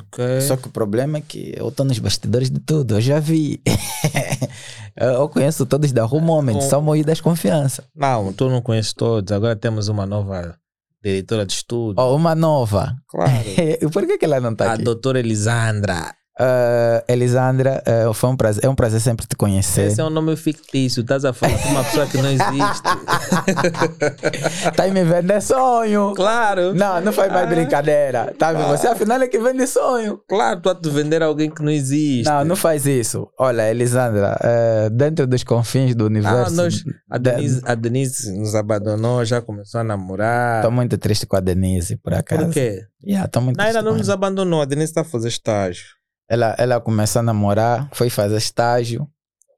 produtor. 0.00 0.20
Ok. 0.36 0.40
Só 0.42 0.56
que 0.56 0.68
o 0.68 0.70
problema 0.70 1.18
é 1.18 1.20
que 1.20 1.52
eu 1.56 1.70
tô 1.70 1.84
nos 1.84 1.98
bastidores 1.98 2.50
de 2.50 2.60
tudo, 2.60 2.96
eu 2.96 3.00
já 3.00 3.18
vi. 3.20 3.60
eu 4.96 5.28
conheço 5.28 5.66
todos 5.66 5.92
da 5.92 6.04
Rue 6.04 6.20
Moment, 6.20 6.54
Com- 6.54 6.60
só 6.60 6.80
morri 6.80 7.02
das 7.04 7.20
confiança. 7.20 7.84
Não, 7.94 8.32
tu 8.32 8.48
não 8.48 8.60
conheces 8.62 8.92
todos. 8.92 9.32
Agora 9.32 9.56
temos 9.56 9.88
uma 9.88 10.06
nova 10.06 10.56
diretora 11.02 11.44
de 11.44 11.52
estúdio. 11.52 12.02
Ó, 12.02 12.14
uma 12.16 12.34
nova. 12.34 12.94
Claro. 13.08 13.32
Por 13.92 14.06
que, 14.06 14.18
que 14.18 14.24
ela 14.24 14.40
não 14.40 14.54
tá 14.54 14.70
a 14.70 14.72
aqui? 14.74 14.82
doutora 14.84 15.18
Elisandra. 15.18 16.14
Ah, 16.38 17.04
Elisandra, 17.08 17.82
ah, 17.86 18.12
foi 18.12 18.30
um 18.30 18.36
prazer, 18.36 18.64
é 18.64 18.68
um 18.68 18.74
prazer 18.74 19.00
sempre 19.00 19.26
te 19.26 19.36
conhecer. 19.36 19.86
Esse 19.86 20.00
é 20.00 20.04
um 20.04 20.10
nome 20.10 20.34
fictício. 20.36 21.02
Estás 21.02 21.24
a 21.24 21.32
falar 21.32 21.56
com 21.58 21.68
uma 21.68 21.84
pessoa 21.84 22.06
que 22.06 22.16
não 22.18 22.28
existe. 22.30 22.82
Tá 24.76 24.88
me 24.88 25.04
vender 25.04 25.40
sonho. 25.40 26.12
claro. 26.14 26.74
Não, 26.74 27.00
não 27.00 27.12
faz 27.12 27.32
mais 27.32 27.48
brincadeira. 27.48 28.34
Tá 28.38 28.52
vendo? 28.52 28.68
Você 28.68 28.86
afinal 28.86 29.20
é 29.22 29.28
que 29.28 29.38
vende 29.38 29.66
sonho. 29.66 30.20
Claro, 30.28 30.60
tu 30.60 30.70
a 30.70 30.74
te 30.74 30.88
vender 30.90 31.22
alguém 31.22 31.50
que 31.50 31.62
não 31.62 31.70
existe. 31.70 32.24
Não, 32.28 32.44
não 32.44 32.56
faz 32.56 32.86
isso. 32.86 33.28
Olha, 33.38 33.70
Elisandra, 33.70 34.36
eh, 34.42 34.90
dentro 34.90 35.26
dos 35.26 35.44
confins 35.44 35.94
do 35.94 36.04
Ah, 36.04 36.06
universo. 36.08 36.54
nós, 36.56 36.84
a, 37.10 37.18
Denise, 37.18 37.60
a 37.64 37.74
Denise 37.74 38.32
nos 38.38 38.54
abandonou, 38.54 39.24
já 39.24 39.40
começou 39.40 39.80
a 39.80 39.84
namorar. 39.84 40.62
Tô 40.62 40.70
muito 40.70 40.96
triste 40.98 41.26
com 41.26 41.36
a 41.36 41.40
Denise, 41.40 41.96
por 41.96 42.14
acaso. 42.14 42.44
Por 42.46 42.52
quê? 42.52 42.82
Yeah, 43.06 43.28
muito 43.40 43.56
Não, 43.58 43.64
ainda 43.64 43.78
triste 43.78 43.84
não 43.90 43.98
nos 43.98 44.08
ela. 44.08 44.14
abandonou. 44.14 44.62
A 44.62 44.64
Denise 44.64 44.90
está 44.90 45.02
a 45.02 45.04
fazer 45.04 45.28
estágio. 45.28 45.84
Ela. 46.28 46.54
Ela 46.58 46.80
começou 46.80 47.20
a 47.20 47.22
namorar, 47.22 47.88
foi 47.92 48.10
fazer 48.10 48.36
estágio. 48.36 49.08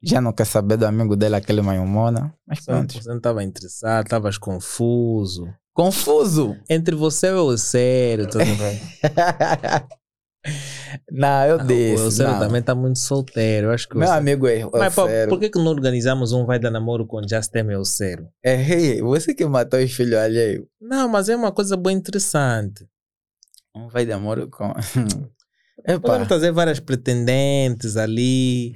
Já 0.03 0.21
não 0.21 0.31
quer 0.31 0.45
saber 0.45 0.77
do 0.77 0.85
amigo 0.85 1.15
dela, 1.15 1.37
aquele 1.37 1.61
Mayumona. 1.61 2.33
Mas 2.47 2.63
pronto. 2.63 2.93
você 2.93 3.09
não 3.09 3.17
estava 3.17 3.43
interessado, 3.43 4.05
estavas 4.05 4.37
confuso. 4.37 5.47
Confuso. 5.73 6.55
Entre 6.69 6.95
você 6.95 7.27
e 7.27 7.31
o 7.33 7.51
Eusério, 7.51 8.27
tudo 8.27 8.45
bem. 8.57 8.79
não, 11.11 11.45
eu 11.45 11.57
O 11.57 11.63
disse. 11.65 12.03
Eusério 12.03 12.33
não. 12.33 12.39
também 12.39 12.59
está 12.61 12.73
muito 12.75 12.99
solteiro. 12.99 13.67
Eu 13.67 13.71
acho 13.71 13.87
que 13.87 13.95
o 13.95 13.99
Meu 13.99 14.11
amigo 14.11 14.47
é. 14.47 14.63
Mas 14.71 14.93
pô, 14.95 15.07
por 15.29 15.39
que, 15.39 15.49
que 15.49 15.57
não 15.59 15.67
organizamos 15.67 16.31
um 16.31 16.45
vai 16.45 16.59
dar 16.59 16.71
namoro 16.71 17.05
com 17.05 17.21
Justin 17.27 17.65
e 17.69 17.73
Eusério? 17.73 18.27
É, 18.43 19.01
você 19.01 19.33
que 19.33 19.45
matou 19.45 19.79
os 19.79 19.91
filhos 19.91 20.17
alheios. 20.19 20.65
Não, 20.79 21.07
mas 21.09 21.27
é 21.27 21.35
uma 21.35 21.51
coisa 21.51 21.75
bem 21.75 21.97
interessante. 21.97 22.87
Um 23.75 23.87
vai 23.89 24.05
de 24.05 24.11
amor 24.11 24.47
com. 24.49 24.73
Podemos 25.87 26.17
Epa. 26.17 26.25
trazer 26.25 26.51
várias 26.51 26.79
pretendentes 26.81 27.95
ali. 27.95 28.75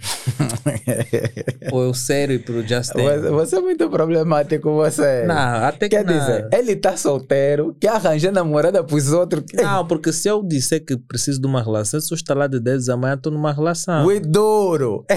o 1.71 1.81
Eusério 1.81 2.35
e 2.35 2.39
pro 2.39 2.65
Justin. 2.65 3.03
Você, 3.03 3.29
você 3.29 3.55
é 3.57 3.59
muito 3.59 3.89
problemático, 3.89 4.71
você. 4.71 5.25
Não, 5.25 5.35
até 5.35 5.89
que 5.89 5.97
Quer 5.97 6.05
dizer, 6.05 6.47
ele 6.53 6.75
tá 6.75 6.95
solteiro, 6.95 7.75
quer 7.79 7.89
arranjar 7.89 8.31
namorada 8.31 8.81
pros 8.81 9.11
outros. 9.11 9.43
Não, 9.53 9.85
porque 9.85 10.13
se 10.13 10.29
eu 10.29 10.41
disser 10.41 10.85
que 10.85 10.95
preciso 10.95 11.41
de 11.41 11.47
uma 11.47 11.61
relação, 11.61 11.99
se 11.99 12.13
eu 12.13 12.15
estar 12.15 12.33
lá 12.33 12.47
de 12.47 12.59
10 12.61 12.85
da 12.85 12.95
manhã, 12.95 13.15
estou 13.15 13.31
numa 13.31 13.51
relação. 13.51 14.05
O 14.05 14.19
duro. 14.19 15.05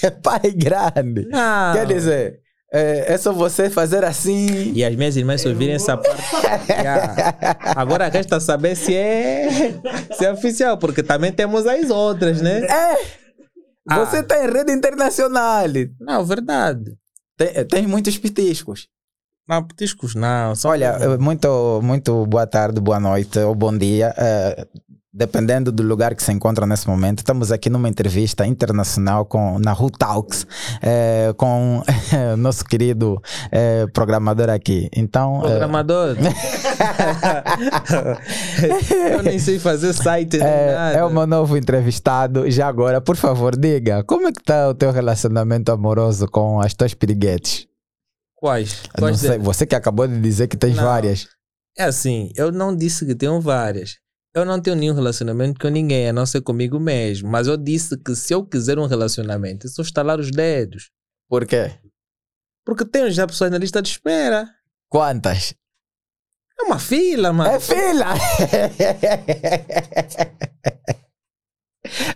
É, 0.00 0.10
pai 0.10 0.52
grande. 0.54 1.26
Não. 1.28 1.72
Quer 1.72 1.86
dizer, 1.86 2.40
é, 2.72 3.14
é 3.14 3.18
só 3.18 3.32
você 3.32 3.70
fazer 3.70 4.04
assim. 4.04 4.72
E 4.74 4.84
as 4.84 4.94
minhas 4.94 5.16
irmãs 5.16 5.40
só 5.40 5.48
ouvirem 5.48 5.74
essa 5.74 5.96
parte. 5.96 6.22
Yeah. 6.70 7.36
Agora 7.76 8.08
resta 8.08 8.38
saber 8.40 8.76
se 8.76 8.94
é, 8.94 9.48
se 10.16 10.24
é 10.24 10.32
oficial, 10.32 10.76
porque 10.78 11.02
também 11.02 11.32
temos 11.32 11.66
as 11.66 11.90
outras, 11.90 12.40
né? 12.42 12.64
É! 12.64 13.18
Ah. 13.88 14.04
Você 14.04 14.22
tá 14.22 14.44
em 14.44 14.50
rede 14.50 14.72
internacional. 14.72 15.64
Não, 15.98 16.24
verdade. 16.24 16.94
Tem, 17.36 17.64
tem 17.64 17.86
muitos 17.86 18.18
pitiscos. 18.18 18.86
Não, 19.48 19.66
petiscos 19.66 20.14
não. 20.14 20.54
Só 20.54 20.70
Olha, 20.70 21.16
muito, 21.18 21.80
muito 21.82 22.26
boa 22.26 22.46
tarde, 22.46 22.80
boa 22.80 23.00
noite 23.00 23.38
ou 23.38 23.54
bom 23.54 23.76
dia. 23.76 24.12
eh, 24.18 24.66
dependendo 25.18 25.72
do 25.72 25.82
lugar 25.82 26.14
que 26.14 26.22
se 26.22 26.30
encontra 26.30 26.64
nesse 26.64 26.86
momento, 26.86 27.18
estamos 27.18 27.50
aqui 27.50 27.68
numa 27.68 27.88
entrevista 27.88 28.46
internacional 28.46 29.24
com, 29.24 29.58
na 29.58 29.72
Who 29.72 29.90
Talks 29.90 30.46
eh, 30.80 31.34
com 31.36 31.80
o 31.80 31.84
nosso 32.38 32.64
querido 32.64 33.20
eh, 33.50 33.88
programador 33.92 34.48
aqui. 34.48 34.88
Então, 34.94 35.42
eh, 35.44 35.48
programador. 35.48 36.16
eu 39.12 39.22
nem 39.24 39.40
sei 39.40 39.58
fazer 39.58 39.92
site 39.92 40.40
é, 40.40 40.92
é 40.94 41.04
o 41.04 41.10
meu 41.10 41.26
novo 41.26 41.56
entrevistado. 41.56 42.48
Já 42.48 42.68
agora, 42.68 43.00
por 43.00 43.16
favor, 43.16 43.56
diga, 43.56 44.04
como 44.04 44.28
é 44.28 44.32
que 44.32 44.38
está 44.38 44.68
o 44.68 44.74
teu 44.74 44.92
relacionamento 44.92 45.72
amoroso 45.72 46.28
com 46.28 46.60
as 46.60 46.74
tuas 46.74 46.94
piriguetes? 46.94 47.66
Quais? 48.36 48.82
Quais 48.96 49.18
sei, 49.18 49.36
você 49.36 49.66
que 49.66 49.74
acabou 49.74 50.06
de 50.06 50.20
dizer 50.20 50.46
que 50.46 50.56
tens 50.56 50.76
Não. 50.76 50.84
várias. 50.84 51.26
É 51.76 51.82
assim, 51.84 52.30
eu 52.36 52.52
não 52.52 52.74
disse 52.74 53.04
que 53.04 53.16
tenho 53.16 53.40
várias. 53.40 53.96
Eu 54.34 54.44
não 54.44 54.60
tenho 54.60 54.76
nenhum 54.76 54.94
relacionamento 54.94 55.58
com 55.58 55.68
ninguém, 55.68 56.08
a 56.08 56.12
não 56.12 56.26
ser 56.26 56.42
comigo 56.42 56.78
mesmo. 56.78 57.28
Mas 57.28 57.46
eu 57.46 57.56
disse 57.56 57.96
que 57.96 58.14
se 58.14 58.34
eu 58.34 58.44
quiser 58.44 58.78
um 58.78 58.86
relacionamento, 58.86 59.66
é 59.66 59.70
só 59.70 59.82
estalar 59.82 60.20
os 60.20 60.30
dedos. 60.30 60.90
Por 61.28 61.46
quê? 61.46 61.72
Porque 62.64 62.84
tenho 62.84 63.10
já 63.10 63.26
pessoas 63.26 63.50
na 63.50 63.58
lista 63.58 63.80
de 63.80 63.88
espera. 63.88 64.48
Quantas? 64.88 65.54
É 66.60 66.64
uma 66.64 66.78
fila, 66.78 67.32
mano. 67.32 67.50
É 67.50 67.60
fila! 67.60 68.14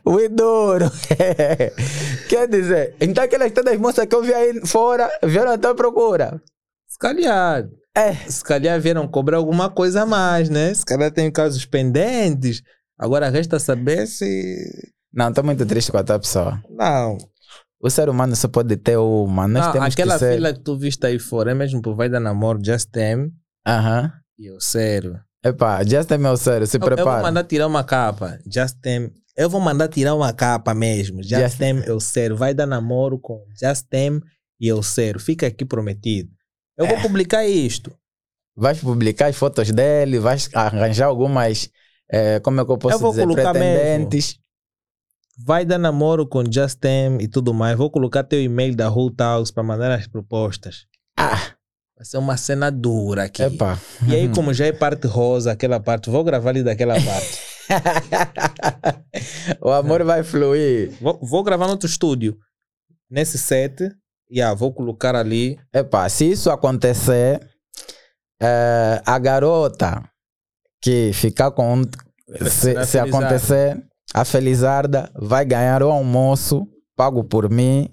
o 0.05 0.29
duro. 0.29 0.91
Quer 2.29 2.49
dizer, 2.49 2.97
então 3.01 3.25
aquelas 3.25 3.53
todas 3.53 3.75
as 3.75 3.81
moças 3.81 4.07
que 4.07 4.15
eu 4.15 4.23
vi 4.23 4.35
aí 4.35 4.67
fora 4.67 5.11
vieram 5.23 5.53
à 5.53 5.59
tua 5.59 5.75
procura. 5.75 6.43
Se 6.87 6.99
calhar. 6.99 7.69
É. 7.97 8.15
Se 8.15 8.43
calhar 8.43 8.81
vieram 8.81 9.07
cobrar 9.07 9.37
alguma 9.37 9.69
coisa 9.69 10.03
a 10.03 10.07
mais, 10.07 10.49
né? 10.49 10.73
Se 10.73 10.85
calhar 10.85 11.11
tem 11.11 11.31
casos 11.31 11.65
pendentes. 11.67 12.63
Agora 12.99 13.29
resta 13.29 13.59
saber 13.59 14.07
se. 14.07 14.57
Não, 15.13 15.29
estou 15.29 15.45
muito 15.45 15.67
triste 15.67 15.91
com 15.93 15.99
a 15.99 16.05
tua 16.05 16.19
pessoa. 16.19 16.63
Não. 16.71 17.19
O 17.81 17.91
ser 17.91 18.09
humano 18.09 18.35
só 18.37 18.49
pode 18.49 18.77
ter 18.77 18.97
uma. 18.97 19.47
Nós 19.49 19.67
Não, 19.67 19.73
temos 19.73 19.93
aquela 19.93 20.15
que 20.15 20.19
ser... 20.21 20.35
fila 20.35 20.53
que 20.55 20.61
tu 20.61 20.77
viste 20.79 21.05
aí 21.07 21.19
fora 21.19 21.51
é 21.51 21.55
mesmo 21.55 21.83
por 21.83 21.95
vai 21.97 22.09
dar 22.09 22.21
namoro 22.21 22.61
Just 22.65 22.89
Them 22.91 23.31
Aham. 23.67 24.13
e 24.39 24.47
eu 24.47 24.61
sério. 24.61 25.19
Epá, 25.45 25.83
just 25.83 26.09
é 26.13 26.17
meu 26.17 26.37
sério, 26.37 26.65
se 26.69 26.77
Eu, 26.77 26.81
eu 26.81 26.87
vou 26.87 26.95
prepara. 26.97 27.23
mandar 27.23 27.43
tirar 27.45 27.67
uma 27.67 27.83
capa. 27.83 28.39
Just 28.47 28.77
Them. 28.81 29.11
Eu 29.37 29.51
vou 29.51 29.61
mandar 29.61 29.89
tirar 29.89 30.15
uma 30.15 30.33
capa 30.33 30.73
mesmo. 30.73 31.23
Just, 31.23 31.43
Just- 31.43 31.59
Them, 31.59 31.83
eu 31.85 31.99
sério. 31.99 32.37
Vai 32.37 32.55
dar 32.55 32.67
namoro 32.67 33.19
com 33.19 33.45
Just 33.61 33.87
Them 33.91 34.21
e 34.61 34.69
eu 34.69 34.81
sério. 34.83 35.19
Fica 35.19 35.47
aqui 35.49 35.65
prometido. 35.65 36.31
Eu 36.77 36.87
É. 36.87 36.89
vou 36.95 37.01
publicar 37.03 37.45
isto. 37.47 37.93
Vais 38.57 38.79
publicar 38.81 39.27
as 39.29 39.37
fotos 39.37 39.71
dele, 39.71 40.19
vais 40.19 40.49
arranjar 40.55 41.07
algumas. 41.07 41.71
eh, 42.11 42.41
como 42.41 42.61
é 42.61 42.65
que 42.65 42.71
eu 42.71 42.77
posso 42.79 42.95
Eu 42.97 42.99
vou 42.99 43.11
dizer? 43.11 43.23
colocar 43.23 43.55
mesmo. 43.55 43.79
Pretendentes. 43.79 44.39
Vai 45.45 45.65
dar 45.65 45.79
namoro 45.79 46.27
com 46.29 46.45
Just 46.51 46.79
Them 46.79 47.17
e 47.21 47.27
tudo 47.29 47.55
mais. 47.55 47.77
Vou 47.79 47.91
colocar 47.91 48.23
teu 48.23 48.41
e-mail 48.43 48.77
da 48.77 48.91
Whole 48.91 49.15
House 49.19 49.51
para 49.51 49.63
mandar 49.63 49.91
as 49.93 50.07
propostas. 50.07 50.85
Ah, 51.19 51.55
Vai 51.97 52.05
ser 52.05 52.19
uma 52.19 52.37
cena 52.37 52.71
dura 52.71 53.25
aqui. 53.25 53.43
epá. 53.43 53.79
E 54.09 54.15
aí, 54.15 54.29
como 54.29 54.53
já 54.53 54.67
é 54.67 54.73
parte 54.73 55.07
rosa, 55.07 55.53
aquela 55.53 55.79
parte, 55.81 56.11
vou 56.11 56.23
gravar 56.25 56.51
ali 56.51 56.63
daquela 56.63 56.95
parte. 57.01 57.39
o 59.61 59.71
amor 59.71 60.03
vai 60.05 60.23
fluir. 60.23 60.93
Vou, 61.01 61.19
vou 61.23 61.43
gravar 61.43 61.67
no 61.67 61.73
outro 61.73 61.89
estúdio. 61.89 62.37
Nesse 63.11 63.39
set. 63.39 63.91
Yeah, 64.33 64.55
vou 64.55 64.73
colocar 64.73 65.15
ali. 65.15 65.59
Epá, 65.75 66.09
se 66.09 66.31
isso 66.31 66.51
acontecer, 66.51 67.47
eh, 68.41 69.03
a 69.05 69.19
garota 69.19 70.03
que 70.81 71.13
ficar 71.13 71.51
com. 71.51 71.83
Se, 72.49 72.85
se 72.87 72.99
acontecer, 72.99 73.83
a 74.15 74.25
Felizarda 74.25 75.13
vai 75.15 75.45
ganhar 75.45 75.83
o 75.83 75.91
almoço 75.91 76.67
pago 76.97 77.25
por 77.25 77.51
mim, 77.51 77.89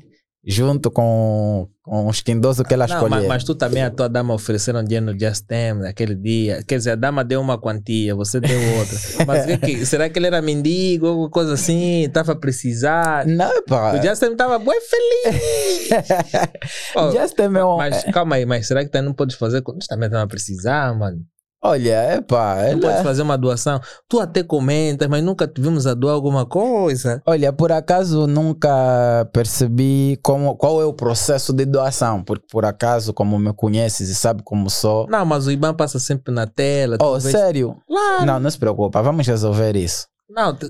junto 0.46 0.90
com, 0.90 1.68
com 1.90 2.06
os 2.08 2.22
quindosos 2.22 2.64
que 2.68 2.74
ela 2.74 2.86
Não, 2.86 2.96
escolher. 2.96 3.10
mas, 3.16 3.26
mas 3.28 3.44
tu 3.44 3.56
também, 3.56 3.82
a 3.82 3.90
tua 3.90 4.08
dama 4.08 4.34
ofereceram 4.36 4.84
dinheiro 4.84 5.08
no 5.08 5.20
Just 5.20 5.46
Them 5.48 5.80
naquele 5.80 6.14
dia. 6.14 6.64
Quer 6.68 6.78
dizer, 6.78 6.92
a 6.92 6.96
dama 6.96 7.24
deu 7.24 7.42
uma 7.42 7.58
quantia, 7.60 8.14
você 8.16 8.40
deu 8.40 8.60
outra. 8.78 8.98
Mas 9.26 9.46
que 9.48 9.58
que- 9.58 9.86
será 9.88 10.08
que 10.08 10.20
ele 10.20 10.28
era 10.28 10.40
mendigo, 10.42 11.08
alguma 11.08 11.30
coisa 11.32 11.54
assim? 11.54 12.04
Estava 12.04 12.34
a 12.34 12.36
precisar? 12.36 13.26
Não, 13.26 13.52
epá. 13.58 13.96
O 13.96 14.02
Just 14.04 14.20
Them 14.20 14.34
estava 14.34 14.60
bem 14.60 14.80
feliz. 14.82 15.90
Oh, 16.96 17.12
Just 17.12 17.38
é 17.40 17.50
meu. 17.50 17.78
Mas 17.78 18.04
calma 18.14 18.36
aí, 18.36 18.46
mas 18.46 18.68
será 18.68 18.84
que 18.84 18.92
tu 18.92 19.02
não 19.02 19.14
podes 19.14 19.36
fazer? 19.36 19.64
Nós 19.66 19.88
também 19.88 20.06
estamos 20.08 20.24
a 20.26 20.28
precisar, 20.28 20.94
mano. 20.98 21.20
Olha, 21.62 22.16
epá, 22.16 22.56
Não 22.56 22.62
ela- 22.64 22.80
podes 22.82 23.04
fazer 23.04 23.22
uma 23.22 23.38
doação. 23.38 23.82
Tu 24.08 24.18
até 24.20 24.42
comentas, 24.44 25.10
mas 25.10 25.22
nunca 25.22 25.46
te 25.46 25.60
vimos 25.60 25.86
a 25.86 25.94
doar 25.94 26.14
alguma 26.14 26.46
coisa. 26.46 27.22
Olha, 27.26 27.52
por 27.52 27.70
acaso 27.70 28.26
nunca 28.28 29.30
percebi 29.34 30.18
como, 30.24 30.56
qual 30.56 30.82
é 30.82 30.86
o 30.86 30.94
processo 30.94 31.52
de 31.52 31.66
doação, 31.66 32.24
porque 32.24 32.46
por 32.50 32.64
acaso, 32.64 33.14
como 33.14 33.38
me 33.38 33.52
conheces 33.54 34.08
e 34.08 34.16
sabe 34.16 34.42
como 34.42 34.70
sou. 34.70 35.06
Não, 35.10 35.26
mas 35.26 35.48
o 35.48 35.52
IBAN 35.52 35.74
passa 35.74 36.00
sempre 36.00 36.34
na 36.34 36.48
tela. 36.48 36.98
tu 36.98 37.04
Oh, 37.06 37.20
vês- 37.20 37.36
sério? 37.36 37.76
Claro. 37.86 38.26
Não, 38.26 38.40
não 38.40 38.50
se 38.50 38.58
preocupa, 38.58 39.02
vamos 39.02 39.28
resolver 39.28 39.76
isso. 39.76 40.08
Não, 40.30 40.56
tu- 40.56 40.70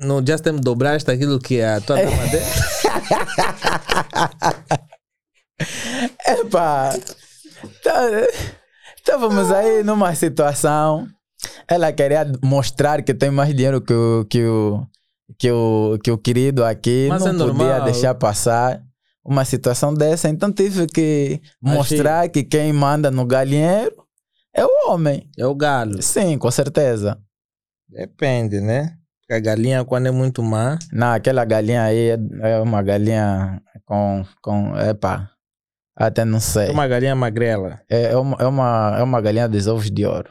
no 0.00 0.16
Just 0.26 0.42
Them 0.42 0.56
dobraste 0.56 1.08
aquilo 1.12 1.38
que 1.38 1.62
a 1.62 1.80
tua 1.80 1.94
dama 1.96 2.26
deu. 2.26 2.42
Epá, 6.26 6.94
tá- 7.82 8.10
estávamos 9.04 9.52
aí 9.52 9.84
numa 9.84 10.14
situação. 10.14 11.06
Ela 11.68 11.92
queria 11.92 12.26
mostrar 12.42 13.02
que 13.02 13.12
tem 13.12 13.30
mais 13.30 13.54
dinheiro 13.54 13.80
que 13.82 13.92
o, 13.92 14.24
que 14.24 14.46
o, 14.46 14.86
que 15.38 15.50
o, 15.52 15.98
que 16.02 16.10
o 16.10 16.16
querido 16.16 16.64
aqui. 16.64 17.06
Mas 17.10 17.22
não 17.22 17.32
é 17.32 17.36
podia 17.36 17.52
normal. 17.52 17.84
deixar 17.84 18.14
passar 18.14 18.82
uma 19.22 19.44
situação 19.44 19.92
dessa. 19.92 20.28
Então 20.30 20.50
tive 20.50 20.86
que 20.86 21.40
Mas 21.60 21.74
mostrar 21.74 22.28
que 22.30 22.42
quem 22.42 22.72
manda 22.72 23.10
no 23.10 23.26
galinheiro 23.26 23.94
é 24.54 24.64
o 24.64 24.90
homem. 24.90 25.28
É 25.36 25.46
o 25.46 25.54
galo. 25.54 26.02
Sim, 26.02 26.38
com 26.38 26.50
certeza. 26.50 27.18
Depende, 27.86 28.60
né? 28.60 28.96
A 29.30 29.38
galinha, 29.38 29.84
quando 29.84 30.06
é 30.06 30.10
muito 30.10 30.42
má, 30.42 30.78
Não, 30.92 31.12
aquela 31.12 31.44
galinha 31.44 31.82
aí 31.82 32.10
é, 32.10 32.18
é 32.42 32.60
uma 32.60 32.82
galinha 32.82 33.60
com. 33.84 34.24
com 34.42 34.78
epa, 34.78 35.30
até 35.96 36.24
não 36.24 36.38
é 36.38 36.40
sei. 36.40 36.70
uma 36.70 36.86
galinha 36.88 37.14
magrela. 37.14 37.80
É, 37.88 38.04
é, 38.12 38.16
uma, 38.16 38.36
é, 38.40 38.46
uma, 38.46 38.96
é 38.98 39.02
uma 39.02 39.20
galinha 39.20 39.48
dos 39.48 39.66
ovos 39.66 39.90
de 39.90 40.04
ouro. 40.04 40.30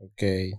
Ok. 0.00 0.52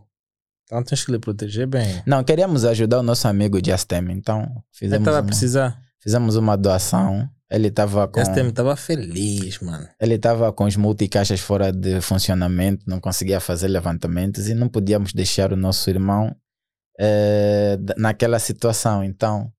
Então 0.66 0.84
tens 0.84 1.04
que 1.06 1.12
lhe 1.12 1.20
proteger 1.20 1.68
bem. 1.68 2.02
Não, 2.06 2.24
queríamos 2.24 2.64
ajudar 2.66 3.00
o 3.00 3.04
nosso 3.04 3.28
amigo 3.28 3.60
Justem, 3.64 4.12
então 4.12 4.42
Ele 4.42 4.62
fizemos 4.72 5.00
estava 5.02 5.18
a 5.18 5.22
uma, 5.22 5.28
precisar. 5.28 5.80
fizemos 6.02 6.36
uma 6.36 6.56
doação. 6.58 7.30
Ele 7.52 7.68
estava 7.68 8.08
com, 8.08 8.20
tempo 8.34 8.50
estava 8.50 8.76
feliz, 8.76 9.60
mano. 9.60 9.88
ele 10.02 10.18
tava 10.18 10.52
com 10.52 10.64
os 10.64 10.76
multicaixas 10.76 11.40
fora 11.40 11.72
de 11.72 12.02
funcionamento, 12.02 12.84
não 12.88 13.00
conseguia 13.00 13.40
fazer 13.40 13.68
levantamentos 13.68 14.50
e 14.50 14.56
não 14.56 14.68
podíamos 14.68 15.14
deixar 15.14 15.54
o 15.54 15.56
nosso 15.56 15.88
irmão 15.90 16.36
d- 17.78 17.94
naquela 17.98 18.40
situação. 18.40 19.04
Então, 19.04 19.52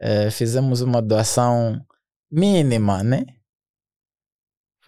eh, 0.00 0.30
fizemos 0.30 0.80
uma 0.80 1.02
doação 1.02 1.80
mínima, 2.30 3.02
né? 3.02 3.24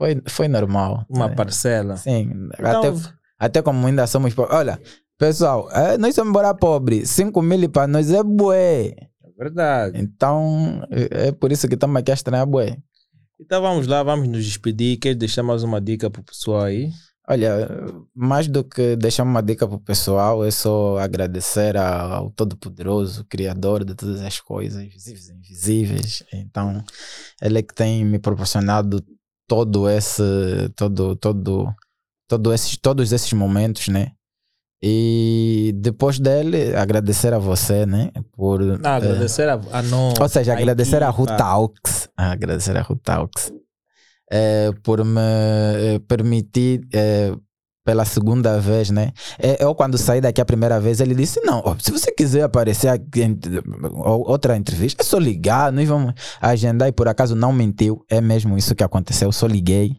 Foi, 0.00 0.22
foi 0.26 0.48
normal. 0.48 1.04
Uma 1.10 1.28
né? 1.28 1.34
parcela. 1.34 1.94
Sim, 1.98 2.48
Então, 2.58 2.80
até, 2.80 2.92
até 3.38 3.62
como 3.62 3.86
ainda 3.86 4.06
somos 4.06 4.32
pobres. 4.32 4.56
Olha, 4.56 4.80
pessoal, 5.18 5.68
eh, 5.70 5.98
nós 5.98 6.14
somos 6.14 6.30
embora 6.30 6.54
pobre. 6.54 7.04
5 7.04 7.42
mil 7.42 7.68
para 7.68 7.86
nós 7.86 8.10
é 8.10 8.22
bué. 8.22 8.86
é 8.86 9.30
verdade. 9.38 10.00
Então, 10.00 10.82
é 10.90 11.28
é 11.28 11.32
por 11.32 11.52
isso 11.52 11.68
que 11.68 11.74
estamos 11.74 11.96
aqui 11.96 12.10
a 12.10 12.14
estranhar 12.14 12.46
bué. 12.46 12.78
Então 13.38 13.60
vamos 13.60 13.86
lá, 13.86 14.02
vamos 14.02 14.26
nos 14.26 14.42
despedir. 14.42 14.98
Quer 14.98 15.14
deixar 15.14 15.42
mais 15.42 15.62
uma 15.62 15.78
dica 15.82 16.08
pro 16.08 16.22
pessoal 16.22 16.62
aí? 16.62 16.90
Olha, 17.28 17.68
mais 18.14 18.48
do 18.48 18.64
que 18.64 18.96
deixar 18.96 19.22
uma 19.22 19.42
dica 19.42 19.68
para 19.68 19.76
o 19.76 19.80
pessoal, 19.80 20.42
é 20.44 20.50
só 20.50 20.98
agradecer 20.98 21.76
ao 21.76 22.30
Todo-Poderoso, 22.30 23.24
Criador 23.26 23.84
de 23.84 23.94
todas 23.94 24.20
as 24.22 24.40
coisas, 24.40 24.82
visíveis 24.82 25.28
e 25.28 25.32
invisíveis. 25.34 26.22
Então, 26.32 26.82
ele 27.40 27.58
é 27.58 27.62
que 27.62 27.74
tem 27.74 28.04
me 28.04 28.18
proporcionado 28.18 29.04
todo 29.50 29.90
esse, 29.90 30.22
todo, 30.76 31.16
todo, 31.16 31.74
todo 32.28 32.54
esses, 32.54 32.76
todos 32.76 33.10
esses 33.10 33.32
momentos, 33.32 33.88
né? 33.88 34.12
E 34.80 35.72
depois 35.74 36.20
dele, 36.20 36.72
agradecer 36.76 37.34
a 37.34 37.38
você, 37.38 37.84
né? 37.84 38.12
Por, 38.30 38.60
Não, 38.78 38.90
agradecer 38.90 39.48
a, 39.48 39.60
a 39.72 39.82
nós. 39.82 40.14
ou 40.20 40.28
seja, 40.28 40.52
agradecer 40.52 41.02
a 41.02 41.08
equipa. 41.08 41.32
Rutalks, 41.32 42.08
agradecer 42.16 42.76
a 42.76 42.82
Rutalks 42.82 43.52
eh, 44.30 44.70
por 44.84 45.04
me 45.04 45.20
eh, 45.20 45.98
permitir 46.06 46.86
eh, 46.92 47.34
pela 47.90 48.04
segunda 48.04 48.56
vez, 48.60 48.88
né? 48.88 49.10
Eu 49.58 49.74
quando 49.74 49.98
saí 49.98 50.20
daqui 50.20 50.40
a 50.40 50.44
primeira 50.44 50.78
vez, 50.78 51.00
ele 51.00 51.12
disse, 51.12 51.40
não, 51.40 51.60
se 51.80 51.90
você 51.90 52.12
quiser 52.12 52.44
aparecer 52.44 52.86
aqui 52.86 53.20
outra 53.92 54.56
entrevista, 54.56 55.02
é 55.02 55.04
só 55.04 55.18
ligar, 55.18 55.72
nós 55.72 55.88
vamos 55.88 56.14
agendar 56.40 56.86
e 56.86 56.92
por 56.92 57.08
acaso 57.08 57.34
não 57.34 57.52
mentiu, 57.52 58.04
é 58.08 58.20
mesmo 58.20 58.56
isso 58.56 58.76
que 58.76 58.84
aconteceu, 58.84 59.26
eu 59.26 59.32
só 59.32 59.44
liguei. 59.48 59.96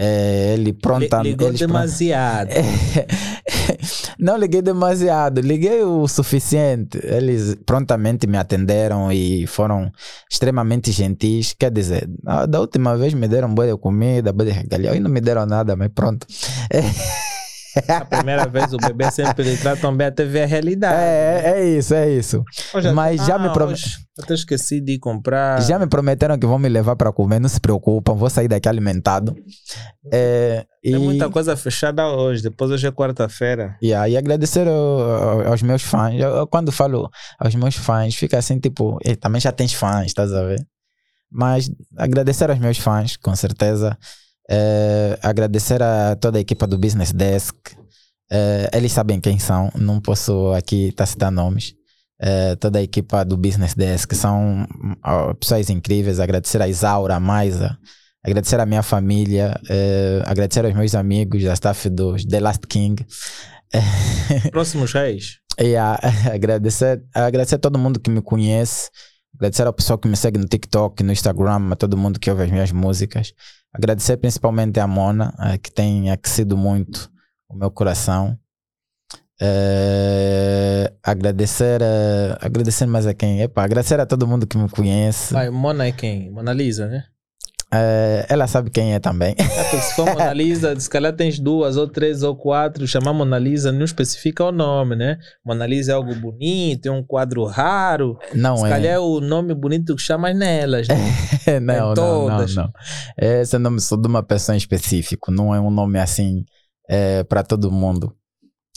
Eh, 0.00 0.54
ele 0.54 0.72
pronta, 0.72 1.20
Li- 1.22 1.30
Ligou 1.30 1.52
demasiado. 1.52 2.50
não 4.16 4.36
liguei 4.36 4.62
demasiado, 4.62 5.40
liguei 5.40 5.82
o 5.82 6.06
suficiente. 6.06 7.00
Eles 7.02 7.56
prontamente 7.66 8.24
me 8.24 8.38
atenderam 8.38 9.10
e 9.10 9.44
foram 9.48 9.90
extremamente 10.30 10.92
gentis. 10.92 11.52
Quer 11.58 11.72
dizer, 11.72 12.08
ah, 12.24 12.46
da 12.46 12.60
última 12.60 12.96
vez 12.96 13.12
me 13.12 13.26
deram 13.26 13.52
boa 13.52 13.66
de 13.66 13.76
comida, 13.76 14.32
boa 14.32 14.48
de 14.48 14.52
regalia, 14.52 14.94
e 14.94 15.00
não 15.00 15.10
me 15.10 15.20
deram 15.20 15.44
nada, 15.46 15.74
mas 15.74 15.88
pronto. 15.92 16.24
A 17.88 18.04
primeira 18.04 18.46
vez 18.46 18.72
o 18.72 18.76
bebê 18.76 19.10
sempre 19.10 19.44
lhe 19.44 19.56
tratam 19.56 19.96
bem 19.96 20.06
até 20.08 20.24
ver 20.24 20.42
a 20.42 20.46
realidade. 20.46 20.94
É, 21.00 21.42
é 21.56 21.64
isso, 21.78 21.94
é 21.94 22.10
isso. 22.10 22.42
Hoje- 22.74 22.90
mas 22.92 23.24
já 23.24 23.38
me 23.38 23.50
prome- 23.52 23.72
hoje 23.74 23.96
Até 24.20 24.34
esqueci 24.34 24.80
de 24.80 24.98
comprar. 24.98 25.62
Já 25.62 25.78
me 25.78 25.86
prometeram 25.86 26.36
que 26.38 26.44
vão 26.46 26.58
me 26.58 26.68
levar 26.68 26.96
para 26.96 27.12
comer, 27.12 27.38
não 27.38 27.48
se 27.48 27.60
preocupam, 27.60 28.14
vou 28.14 28.28
sair 28.28 28.48
daqui 28.48 28.68
alimentado. 28.68 29.36
É, 30.12 30.64
e, 30.82 30.90
Tem 30.90 30.98
muita 31.00 31.28
coisa 31.30 31.56
fechada 31.56 32.06
hoje. 32.08 32.42
Depois 32.42 32.70
hoje 32.70 32.86
é 32.86 32.90
quarta-feira. 32.90 33.76
e 33.80 33.94
aí 33.94 34.16
agradecer 34.16 34.66
ao- 34.66 34.74
ao- 34.74 35.46
aos 35.48 35.62
meus 35.62 35.82
fãs. 35.82 36.14
Eu, 36.18 36.30
eu 36.30 36.46
quando 36.46 36.72
falo 36.72 37.08
aos 37.38 37.54
meus 37.54 37.76
fãs, 37.76 38.14
fica 38.14 38.38
assim 38.38 38.58
tipo, 38.58 38.98
"Ei, 39.04 39.14
também 39.14 39.40
já 39.40 39.52
tens 39.52 39.72
fãs, 39.72 40.06
estás 40.06 40.32
a 40.32 40.42
ver? 40.42 40.60
Mas 41.30 41.70
agradecer 41.96 42.50
aos 42.50 42.58
meus 42.58 42.78
fãs, 42.78 43.16
com 43.16 43.36
certeza. 43.36 43.96
É, 44.50 45.18
agradecer 45.22 45.82
a 45.82 46.16
toda 46.16 46.38
a 46.38 46.40
equipa 46.40 46.66
do 46.66 46.78
Business 46.78 47.12
Desk. 47.12 47.54
É, 48.30 48.70
eles 48.72 48.92
sabem 48.92 49.20
quem 49.20 49.38
são, 49.38 49.70
não 49.74 50.00
posso 50.00 50.52
aqui 50.52 50.88
estar 50.88 51.06
citar 51.06 51.30
nomes. 51.30 51.74
É, 52.20 52.56
toda 52.56 52.78
a 52.78 52.82
equipa 52.82 53.24
do 53.24 53.36
Business 53.36 53.74
Desk 53.74 54.14
são 54.14 54.66
pessoas 55.38 55.70
incríveis. 55.70 56.18
Agradecer 56.18 56.60
a 56.60 56.68
Isaura, 56.68 57.14
a 57.14 57.20
Maisa, 57.20 57.78
agradecer 58.24 58.58
a 58.58 58.66
minha 58.66 58.82
família, 58.82 59.58
agradecer 60.26 60.64
aos 60.64 60.74
meus 60.74 60.94
amigos 60.94 61.44
da 61.44 61.52
staff 61.54 61.88
dos 61.88 62.24
The 62.24 62.40
Last 62.40 62.66
King. 62.66 63.06
Próximos 64.50 64.92
reis. 64.94 65.38
A, 65.78 65.98
agradecer, 66.32 67.02
agradecer 67.12 67.56
a 67.56 67.58
todo 67.58 67.78
mundo 67.78 68.00
que 68.00 68.10
me 68.10 68.22
conhece, 68.22 68.90
agradecer 69.34 69.66
ao 69.66 69.72
pessoal 69.72 69.98
que 69.98 70.08
me 70.08 70.16
segue 70.16 70.38
no 70.38 70.46
TikTok, 70.46 71.02
no 71.02 71.12
Instagram, 71.12 71.72
a 71.72 71.76
todo 71.76 71.96
mundo 71.96 72.18
que 72.18 72.30
ouve 72.30 72.44
as 72.44 72.50
minhas 72.50 72.72
músicas. 72.72 73.32
Agradecer 73.78 74.16
principalmente 74.16 74.80
a 74.80 74.88
Mona, 74.88 75.32
eh, 75.38 75.56
que 75.56 75.70
tem 75.70 76.10
aquecido 76.10 76.56
muito 76.56 77.08
o 77.48 77.54
meu 77.54 77.70
coração. 77.70 78.36
Eh, 79.40 80.92
agradecer, 81.00 81.80
eh, 81.80 82.36
agradecer 82.40 82.86
mais 82.86 83.06
a 83.06 83.14
quem? 83.14 83.40
Epa, 83.40 83.62
agradecer 83.62 84.00
a 84.00 84.04
todo 84.04 84.26
mundo 84.26 84.48
que 84.48 84.58
me 84.58 84.68
conhece. 84.68 85.32
Vai, 85.32 85.48
Mona 85.48 85.86
é 85.86 85.92
quem? 85.92 86.28
Mona 86.28 86.52
Lisa, 86.52 86.88
né? 86.88 87.04
Eh, 87.70 88.26
ela 88.30 88.46
sabe 88.46 88.70
quem 88.70 88.94
é 88.94 88.98
também. 88.98 89.34
É 89.38 89.44
se 89.80 89.94
for 89.94 90.06
Mona 90.06 90.32
Lisa, 90.32 90.78
se 90.78 90.88
calhar 90.88 91.12
tens 91.12 91.38
duas 91.38 91.76
ou 91.76 91.86
três 91.86 92.22
ou 92.22 92.34
quatro, 92.34 92.86
chamar 92.86 93.12
Mona 93.12 93.38
Lisa 93.38 93.70
não 93.70 93.84
especifica 93.84 94.44
o 94.44 94.52
nome, 94.52 94.96
né? 94.96 95.18
Mona 95.44 95.66
Lisa 95.66 95.92
é 95.92 95.94
algo 95.94 96.14
bonito, 96.14 96.86
é 96.86 96.90
um 96.90 97.02
quadro 97.02 97.44
raro. 97.44 98.18
Não 98.34 98.56
se 98.56 98.66
é. 98.66 98.68
calhar 98.70 98.94
é 98.94 98.98
o 98.98 99.20
nome 99.20 99.54
bonito 99.54 99.94
que 99.94 100.02
chamas 100.02 100.36
nelas, 100.36 100.88
né? 100.88 100.96
não, 101.60 101.74
não, 101.74 101.86
não, 101.88 101.94
todas. 101.94 102.54
não. 102.54 102.70
Esse 103.18 103.54
é 103.54 103.58
o 103.58 103.60
nome 103.60 103.80
só 103.80 103.96
de 103.96 104.08
uma 104.08 104.22
pessoa 104.22 104.54
em 104.54 104.58
específico, 104.58 105.30
não 105.30 105.54
é 105.54 105.60
um 105.60 105.70
nome 105.70 105.98
assim 105.98 106.44
para 107.28 107.42
todo 107.42 107.70
mundo. 107.70 108.14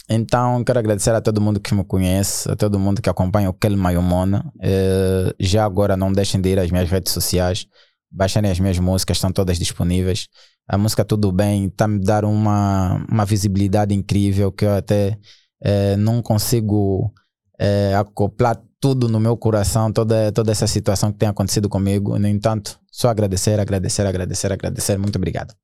Então, 0.08 0.62
quero 0.62 0.78
agradecer 0.78 1.10
a 1.10 1.20
todo 1.22 1.40
mundo 1.40 1.58
que 1.58 1.74
me 1.74 1.82
conhece, 1.84 2.50
a 2.50 2.54
todo 2.54 2.78
mundo 2.78 3.00
que 3.00 3.08
acompanha 3.08 3.48
o 3.48 3.54
Kelma 3.54 3.92
e 3.94 3.96
o 3.96 4.02
Mona. 4.02 4.44
Eh, 4.60 5.34
já 5.40 5.64
agora 5.64 5.96
não 5.96 6.12
deixem 6.12 6.38
de 6.38 6.50
ir 6.50 6.58
às 6.58 6.70
minhas 6.70 6.90
redes 6.90 7.12
sociais, 7.12 7.66
baixarem 8.12 8.50
as 8.50 8.60
minhas 8.60 8.78
músicas, 8.78 9.16
estão 9.16 9.32
todas 9.32 9.58
disponíveis. 9.58 10.28
A 10.68 10.76
música 10.78 11.04
Tudo 11.04 11.32
Bem 11.32 11.66
está 11.66 11.88
me 11.88 11.98
dar 11.98 12.24
uma, 12.24 13.04
uma 13.10 13.24
visibilidade 13.24 13.94
incrível 13.94 14.52
que 14.52 14.64
eu 14.64 14.74
até 14.74 15.18
eh, 15.62 15.96
não 15.96 16.22
consigo 16.22 17.12
eh, 17.58 17.94
acoplar 17.94 18.62
tudo 18.80 19.08
no 19.08 19.20
meu 19.20 19.36
coração, 19.36 19.92
toda, 19.92 20.32
toda 20.32 20.50
essa 20.50 20.66
situação 20.66 21.12
que 21.12 21.18
tem 21.18 21.28
acontecido 21.28 21.68
comigo. 21.68 22.18
No 22.18 22.26
entanto, 22.26 22.80
só 22.90 23.08
agradecer, 23.08 23.58
agradecer, 23.60 24.06
agradecer, 24.06 24.52
agradecer. 24.52 24.98
Muito 24.98 25.16
obrigado. 25.16 25.54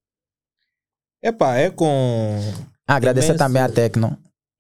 Epá, 1.23 1.57
é 1.57 1.69
com. 1.71 2.39
Ah, 2.87 2.95
agradecer 2.95 3.31
Imenso. 3.31 3.45
também 3.45 3.61
a 3.61 3.69
Tecno, 3.69 4.17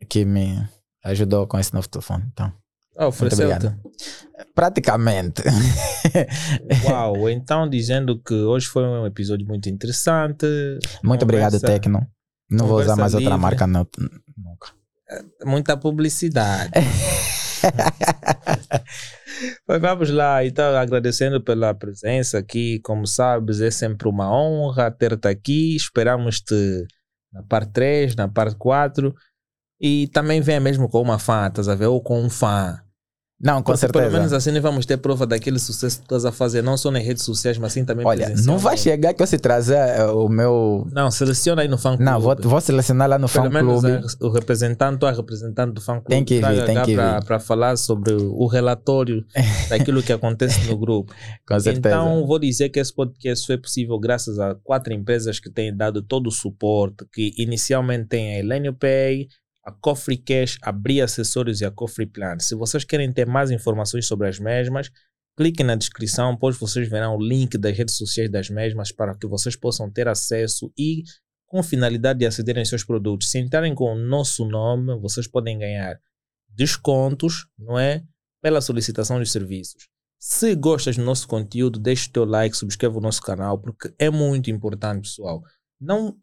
que 0.08 0.24
me 0.24 0.68
ajudou 1.04 1.46
com 1.46 1.58
esse 1.58 1.72
novo 1.72 1.88
telefone. 1.88 2.24
Então, 2.32 2.52
Ah, 3.00 3.06
ofereceu-te. 3.06 3.66
obrigado. 3.66 3.80
praticamente. 4.54 5.42
Uau, 6.84 7.28
então 7.30 7.68
dizendo 7.68 8.20
que 8.20 8.34
hoje 8.34 8.66
foi 8.66 8.82
um 8.82 9.06
episódio 9.06 9.46
muito 9.46 9.68
interessante. 9.68 10.46
Muito 11.04 11.22
obrigado, 11.22 11.52
Conversa- 11.52 11.66
Tecno. 11.66 12.06
Não 12.50 12.66
vou 12.66 12.80
usar 12.80 12.96
mais 12.96 13.14
outra 13.14 13.28
livre. 13.28 13.42
marca, 13.42 13.66
não. 13.66 13.86
Nunca. 14.36 14.68
muita 15.44 15.76
publicidade. 15.76 16.72
Mas 19.68 19.80
vamos 19.80 20.10
lá, 20.10 20.44
então 20.44 20.76
agradecendo 20.76 21.42
pela 21.42 21.74
presença 21.74 22.38
aqui, 22.38 22.80
como 22.80 23.06
sabes, 23.06 23.60
é 23.60 23.70
sempre 23.70 24.08
uma 24.08 24.30
honra 24.32 24.90
ter-te 24.90 25.28
aqui. 25.28 25.76
Esperamos-te 25.76 26.86
na 27.32 27.42
parte 27.42 27.72
3, 27.72 28.16
na 28.16 28.28
parte 28.28 28.56
4 28.56 29.14
e 29.80 30.08
também 30.08 30.40
venha 30.40 30.60
mesmo 30.60 30.88
com 30.88 31.00
uma 31.00 31.18
fã, 31.18 31.46
estás 31.48 31.68
a 31.68 31.74
ver? 31.74 31.86
Ou 31.86 32.02
com 32.02 32.20
um 32.20 32.30
fã. 32.30 32.80
Não, 33.40 33.58
com 33.58 33.66
Porque 33.66 33.78
certeza. 33.78 34.04
Pelo 34.06 34.16
menos 34.16 34.32
assim 34.32 34.50
nós 34.50 34.60
vamos 34.62 34.84
ter 34.84 34.96
prova 34.96 35.24
daquele 35.24 35.60
sucesso 35.60 35.98
que 35.98 36.02
estás 36.04 36.24
a 36.24 36.32
fazer, 36.32 36.60
não 36.60 36.76
só 36.76 36.90
nas 36.90 37.04
redes 37.04 37.22
sociais, 37.22 37.56
mas 37.56 37.72
sim 37.72 37.84
também 37.84 38.04
Olha, 38.04 38.34
não 38.44 38.58
vai 38.58 38.76
chegar 38.76 39.14
que 39.14 39.22
eu 39.22 39.26
se 39.28 39.38
trazer 39.38 39.76
eh, 39.76 40.04
o 40.06 40.28
meu. 40.28 40.88
Não, 40.92 41.08
seleciona 41.08 41.62
aí 41.62 41.68
no 41.68 41.78
fã 41.78 41.90
clube. 41.90 42.02
Não, 42.04 42.20
vou, 42.20 42.34
vou 42.40 42.60
selecionar 42.60 43.08
lá 43.08 43.16
no 43.16 43.28
Pelo 43.28 43.44
fã 43.44 43.50
menos 43.50 43.80
clube. 43.80 44.04
a- 44.20 44.26
o 44.26 44.30
representante 44.30 45.04
ou 45.04 45.08
a 45.08 45.12
representante 45.12 45.72
do 45.72 45.80
fã 45.80 45.92
clube 46.00 46.08
Tem 46.08 46.24
que 46.24 46.40
vir, 46.40 46.64
tem 46.64 46.82
que 46.82 46.96
vir. 46.96 47.24
Para 47.24 47.38
falar 47.38 47.76
sobre 47.76 48.12
o 48.14 48.46
relatório 48.46 49.24
daquilo 49.70 50.02
que 50.02 50.12
acontece 50.12 50.66
no 50.66 50.76
grupo. 50.76 51.14
Com 51.46 51.60
certeza. 51.60 51.94
Então, 51.94 52.26
vou 52.26 52.40
dizer 52.40 52.70
que 52.70 52.80
esse 52.80 52.92
podcast 52.92 53.46
foi 53.46 53.56
possível 53.56 53.98
graças 54.00 54.40
a 54.40 54.56
quatro 54.64 54.92
empresas 54.92 55.38
que 55.38 55.48
têm 55.48 55.72
dado 55.76 56.02
todo 56.02 56.26
o 56.26 56.32
suporte, 56.32 57.04
que 57.12 57.32
inicialmente 57.38 58.06
tem 58.08 58.34
a 58.34 58.38
Elenio 58.40 58.74
Pay, 58.74 59.28
a 59.68 59.72
Cofre 59.72 60.16
Cash, 60.16 60.56
a 60.62 60.72
Bri 60.72 61.02
Acessórios 61.02 61.60
e 61.60 61.64
a 61.66 61.70
Cofre 61.70 62.06
Plan. 62.06 62.38
Se 62.38 62.54
vocês 62.54 62.84
querem 62.84 63.12
ter 63.12 63.26
mais 63.26 63.50
informações 63.50 64.06
sobre 64.06 64.26
as 64.26 64.38
mesmas, 64.38 64.90
cliquem 65.36 65.64
na 65.64 65.74
descrição, 65.74 66.34
pois 66.34 66.56
vocês 66.58 66.88
verão 66.88 67.16
o 67.16 67.22
link 67.22 67.58
das 67.58 67.76
redes 67.76 67.96
sociais 67.96 68.30
das 68.30 68.48
mesmas 68.48 68.90
para 68.90 69.14
que 69.14 69.26
vocês 69.26 69.54
possam 69.54 69.90
ter 69.90 70.08
acesso 70.08 70.72
e 70.76 71.02
com 71.44 71.62
finalidade 71.62 72.20
de 72.20 72.26
acederem 72.26 72.62
aos 72.62 72.70
seus 72.70 72.82
produtos. 72.82 73.30
Se 73.30 73.38
entrarem 73.38 73.74
com 73.74 73.92
o 73.92 73.94
nosso 73.94 74.46
nome, 74.46 74.98
vocês 75.00 75.26
podem 75.26 75.58
ganhar 75.58 76.00
descontos, 76.48 77.46
não 77.58 77.78
é? 77.78 78.02
Pela 78.40 78.62
solicitação 78.62 79.22
de 79.22 79.28
serviços. 79.28 79.86
Se 80.18 80.54
gostas 80.54 80.96
do 80.96 81.04
nosso 81.04 81.28
conteúdo, 81.28 81.78
deixe 81.78 82.08
o 82.08 82.12
teu 82.12 82.24
like, 82.24 82.56
subscreva 82.56 82.96
o 82.96 83.02
nosso 83.02 83.20
canal, 83.20 83.58
porque 83.58 83.92
é 83.98 84.08
muito 84.08 84.50
importante, 84.50 85.02
pessoal. 85.02 85.42
Não 85.78 86.16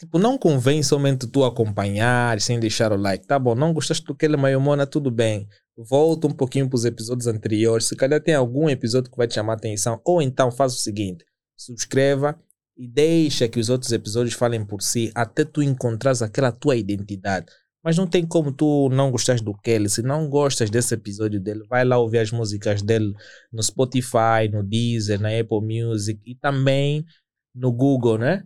Tipo, 0.00 0.18
não 0.18 0.38
convém 0.38 0.82
somente 0.82 1.26
tu 1.26 1.44
acompanhar 1.44 2.40
sem 2.40 2.58
deixar 2.58 2.90
o 2.90 2.96
like. 2.96 3.26
Tá 3.26 3.38
bom, 3.38 3.54
não 3.54 3.74
gostaste 3.74 4.02
do 4.06 4.14
Kelly 4.14 4.34
Mayomona, 4.34 4.86
tudo 4.86 5.10
bem. 5.10 5.46
Volta 5.76 6.26
um 6.26 6.30
pouquinho 6.30 6.66
para 6.70 6.76
os 6.76 6.86
episódios 6.86 7.26
anteriores. 7.26 7.84
Se 7.84 7.94
calhar 7.94 8.18
tem 8.18 8.34
algum 8.34 8.70
episódio 8.70 9.10
que 9.10 9.16
vai 9.18 9.28
te 9.28 9.34
chamar 9.34 9.52
a 9.52 9.56
atenção. 9.56 10.00
Ou 10.02 10.22
então 10.22 10.50
faz 10.50 10.72
o 10.72 10.78
seguinte: 10.78 11.22
subscreva 11.54 12.34
e 12.78 12.88
deixa 12.88 13.46
que 13.46 13.60
os 13.60 13.68
outros 13.68 13.92
episódios 13.92 14.32
falem 14.32 14.64
por 14.64 14.80
si 14.80 15.12
até 15.14 15.44
tu 15.44 15.62
encontrares 15.62 16.22
aquela 16.22 16.50
tua 16.50 16.76
identidade. 16.76 17.52
Mas 17.84 17.98
não 17.98 18.06
tem 18.06 18.26
como 18.26 18.52
tu 18.52 18.88
não 18.88 19.10
gostares 19.10 19.42
do 19.42 19.54
Kelly. 19.54 19.90
Se 19.90 20.00
não 20.00 20.30
gostas 20.30 20.70
desse 20.70 20.94
episódio 20.94 21.38
dele, 21.38 21.62
vai 21.68 21.84
lá 21.84 21.98
ouvir 21.98 22.20
as 22.20 22.30
músicas 22.30 22.80
dele 22.80 23.12
no 23.52 23.62
Spotify, 23.62 24.48
no 24.50 24.62
Deezer, 24.62 25.20
na 25.20 25.28
Apple 25.28 25.60
Music 25.60 26.18
e 26.24 26.34
também 26.34 27.04
no 27.54 27.70
Google, 27.70 28.16
né? 28.16 28.44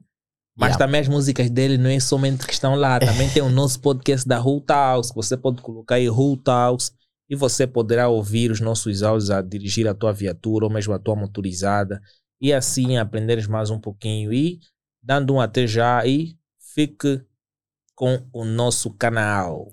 Mas 0.56 0.70
Yeah. 0.70 0.78
também 0.86 1.01
as 1.01 1.09
músicas 1.09 1.51
dele 1.51 1.76
não 1.76 1.90
é 1.90 1.98
somente 1.98 2.47
que 2.47 2.52
estão 2.52 2.74
lá. 2.76 2.98
Também 3.01 3.28
tem 3.28 3.43
o 3.43 3.48
nosso 3.48 3.81
podcast 3.81 4.26
da 4.26 4.40
Talks. 4.66 5.10
que 5.10 5.16
Você 5.16 5.36
pode 5.36 5.60
colocar 5.60 5.97
aí 5.97 6.09
Who 6.09 6.36
Talks 6.36 6.93
e 7.28 7.35
você 7.35 7.66
poderá 7.66 8.09
ouvir 8.09 8.51
os 8.52 8.60
nossos 8.60 9.02
áudios 9.02 9.31
a 9.31 9.43
dirigir 9.43 9.89
a 9.89 9.94
tua 9.94 10.12
viatura 10.12 10.64
ou 10.66 10.70
mesmo 10.70 10.94
a 10.94 10.98
tua 10.98 11.16
motorizada. 11.16 12.01
E 12.40 12.52
assim 12.52 12.97
aprenderes 12.98 13.48
mais 13.48 13.68
um 13.70 13.81
pouquinho. 13.81 14.32
E 14.32 14.60
dando 15.02 15.35
um 15.35 15.40
até 15.40 15.66
já 15.66 16.06
e 16.06 16.36
fique 16.74 17.20
com 17.97 18.24
o 18.32 18.44
nosso 18.44 18.90
canal. 18.93 19.68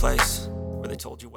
Place 0.00 0.48
where 0.50 0.88
they 0.88 0.96
told 0.96 1.22
you 1.22 1.28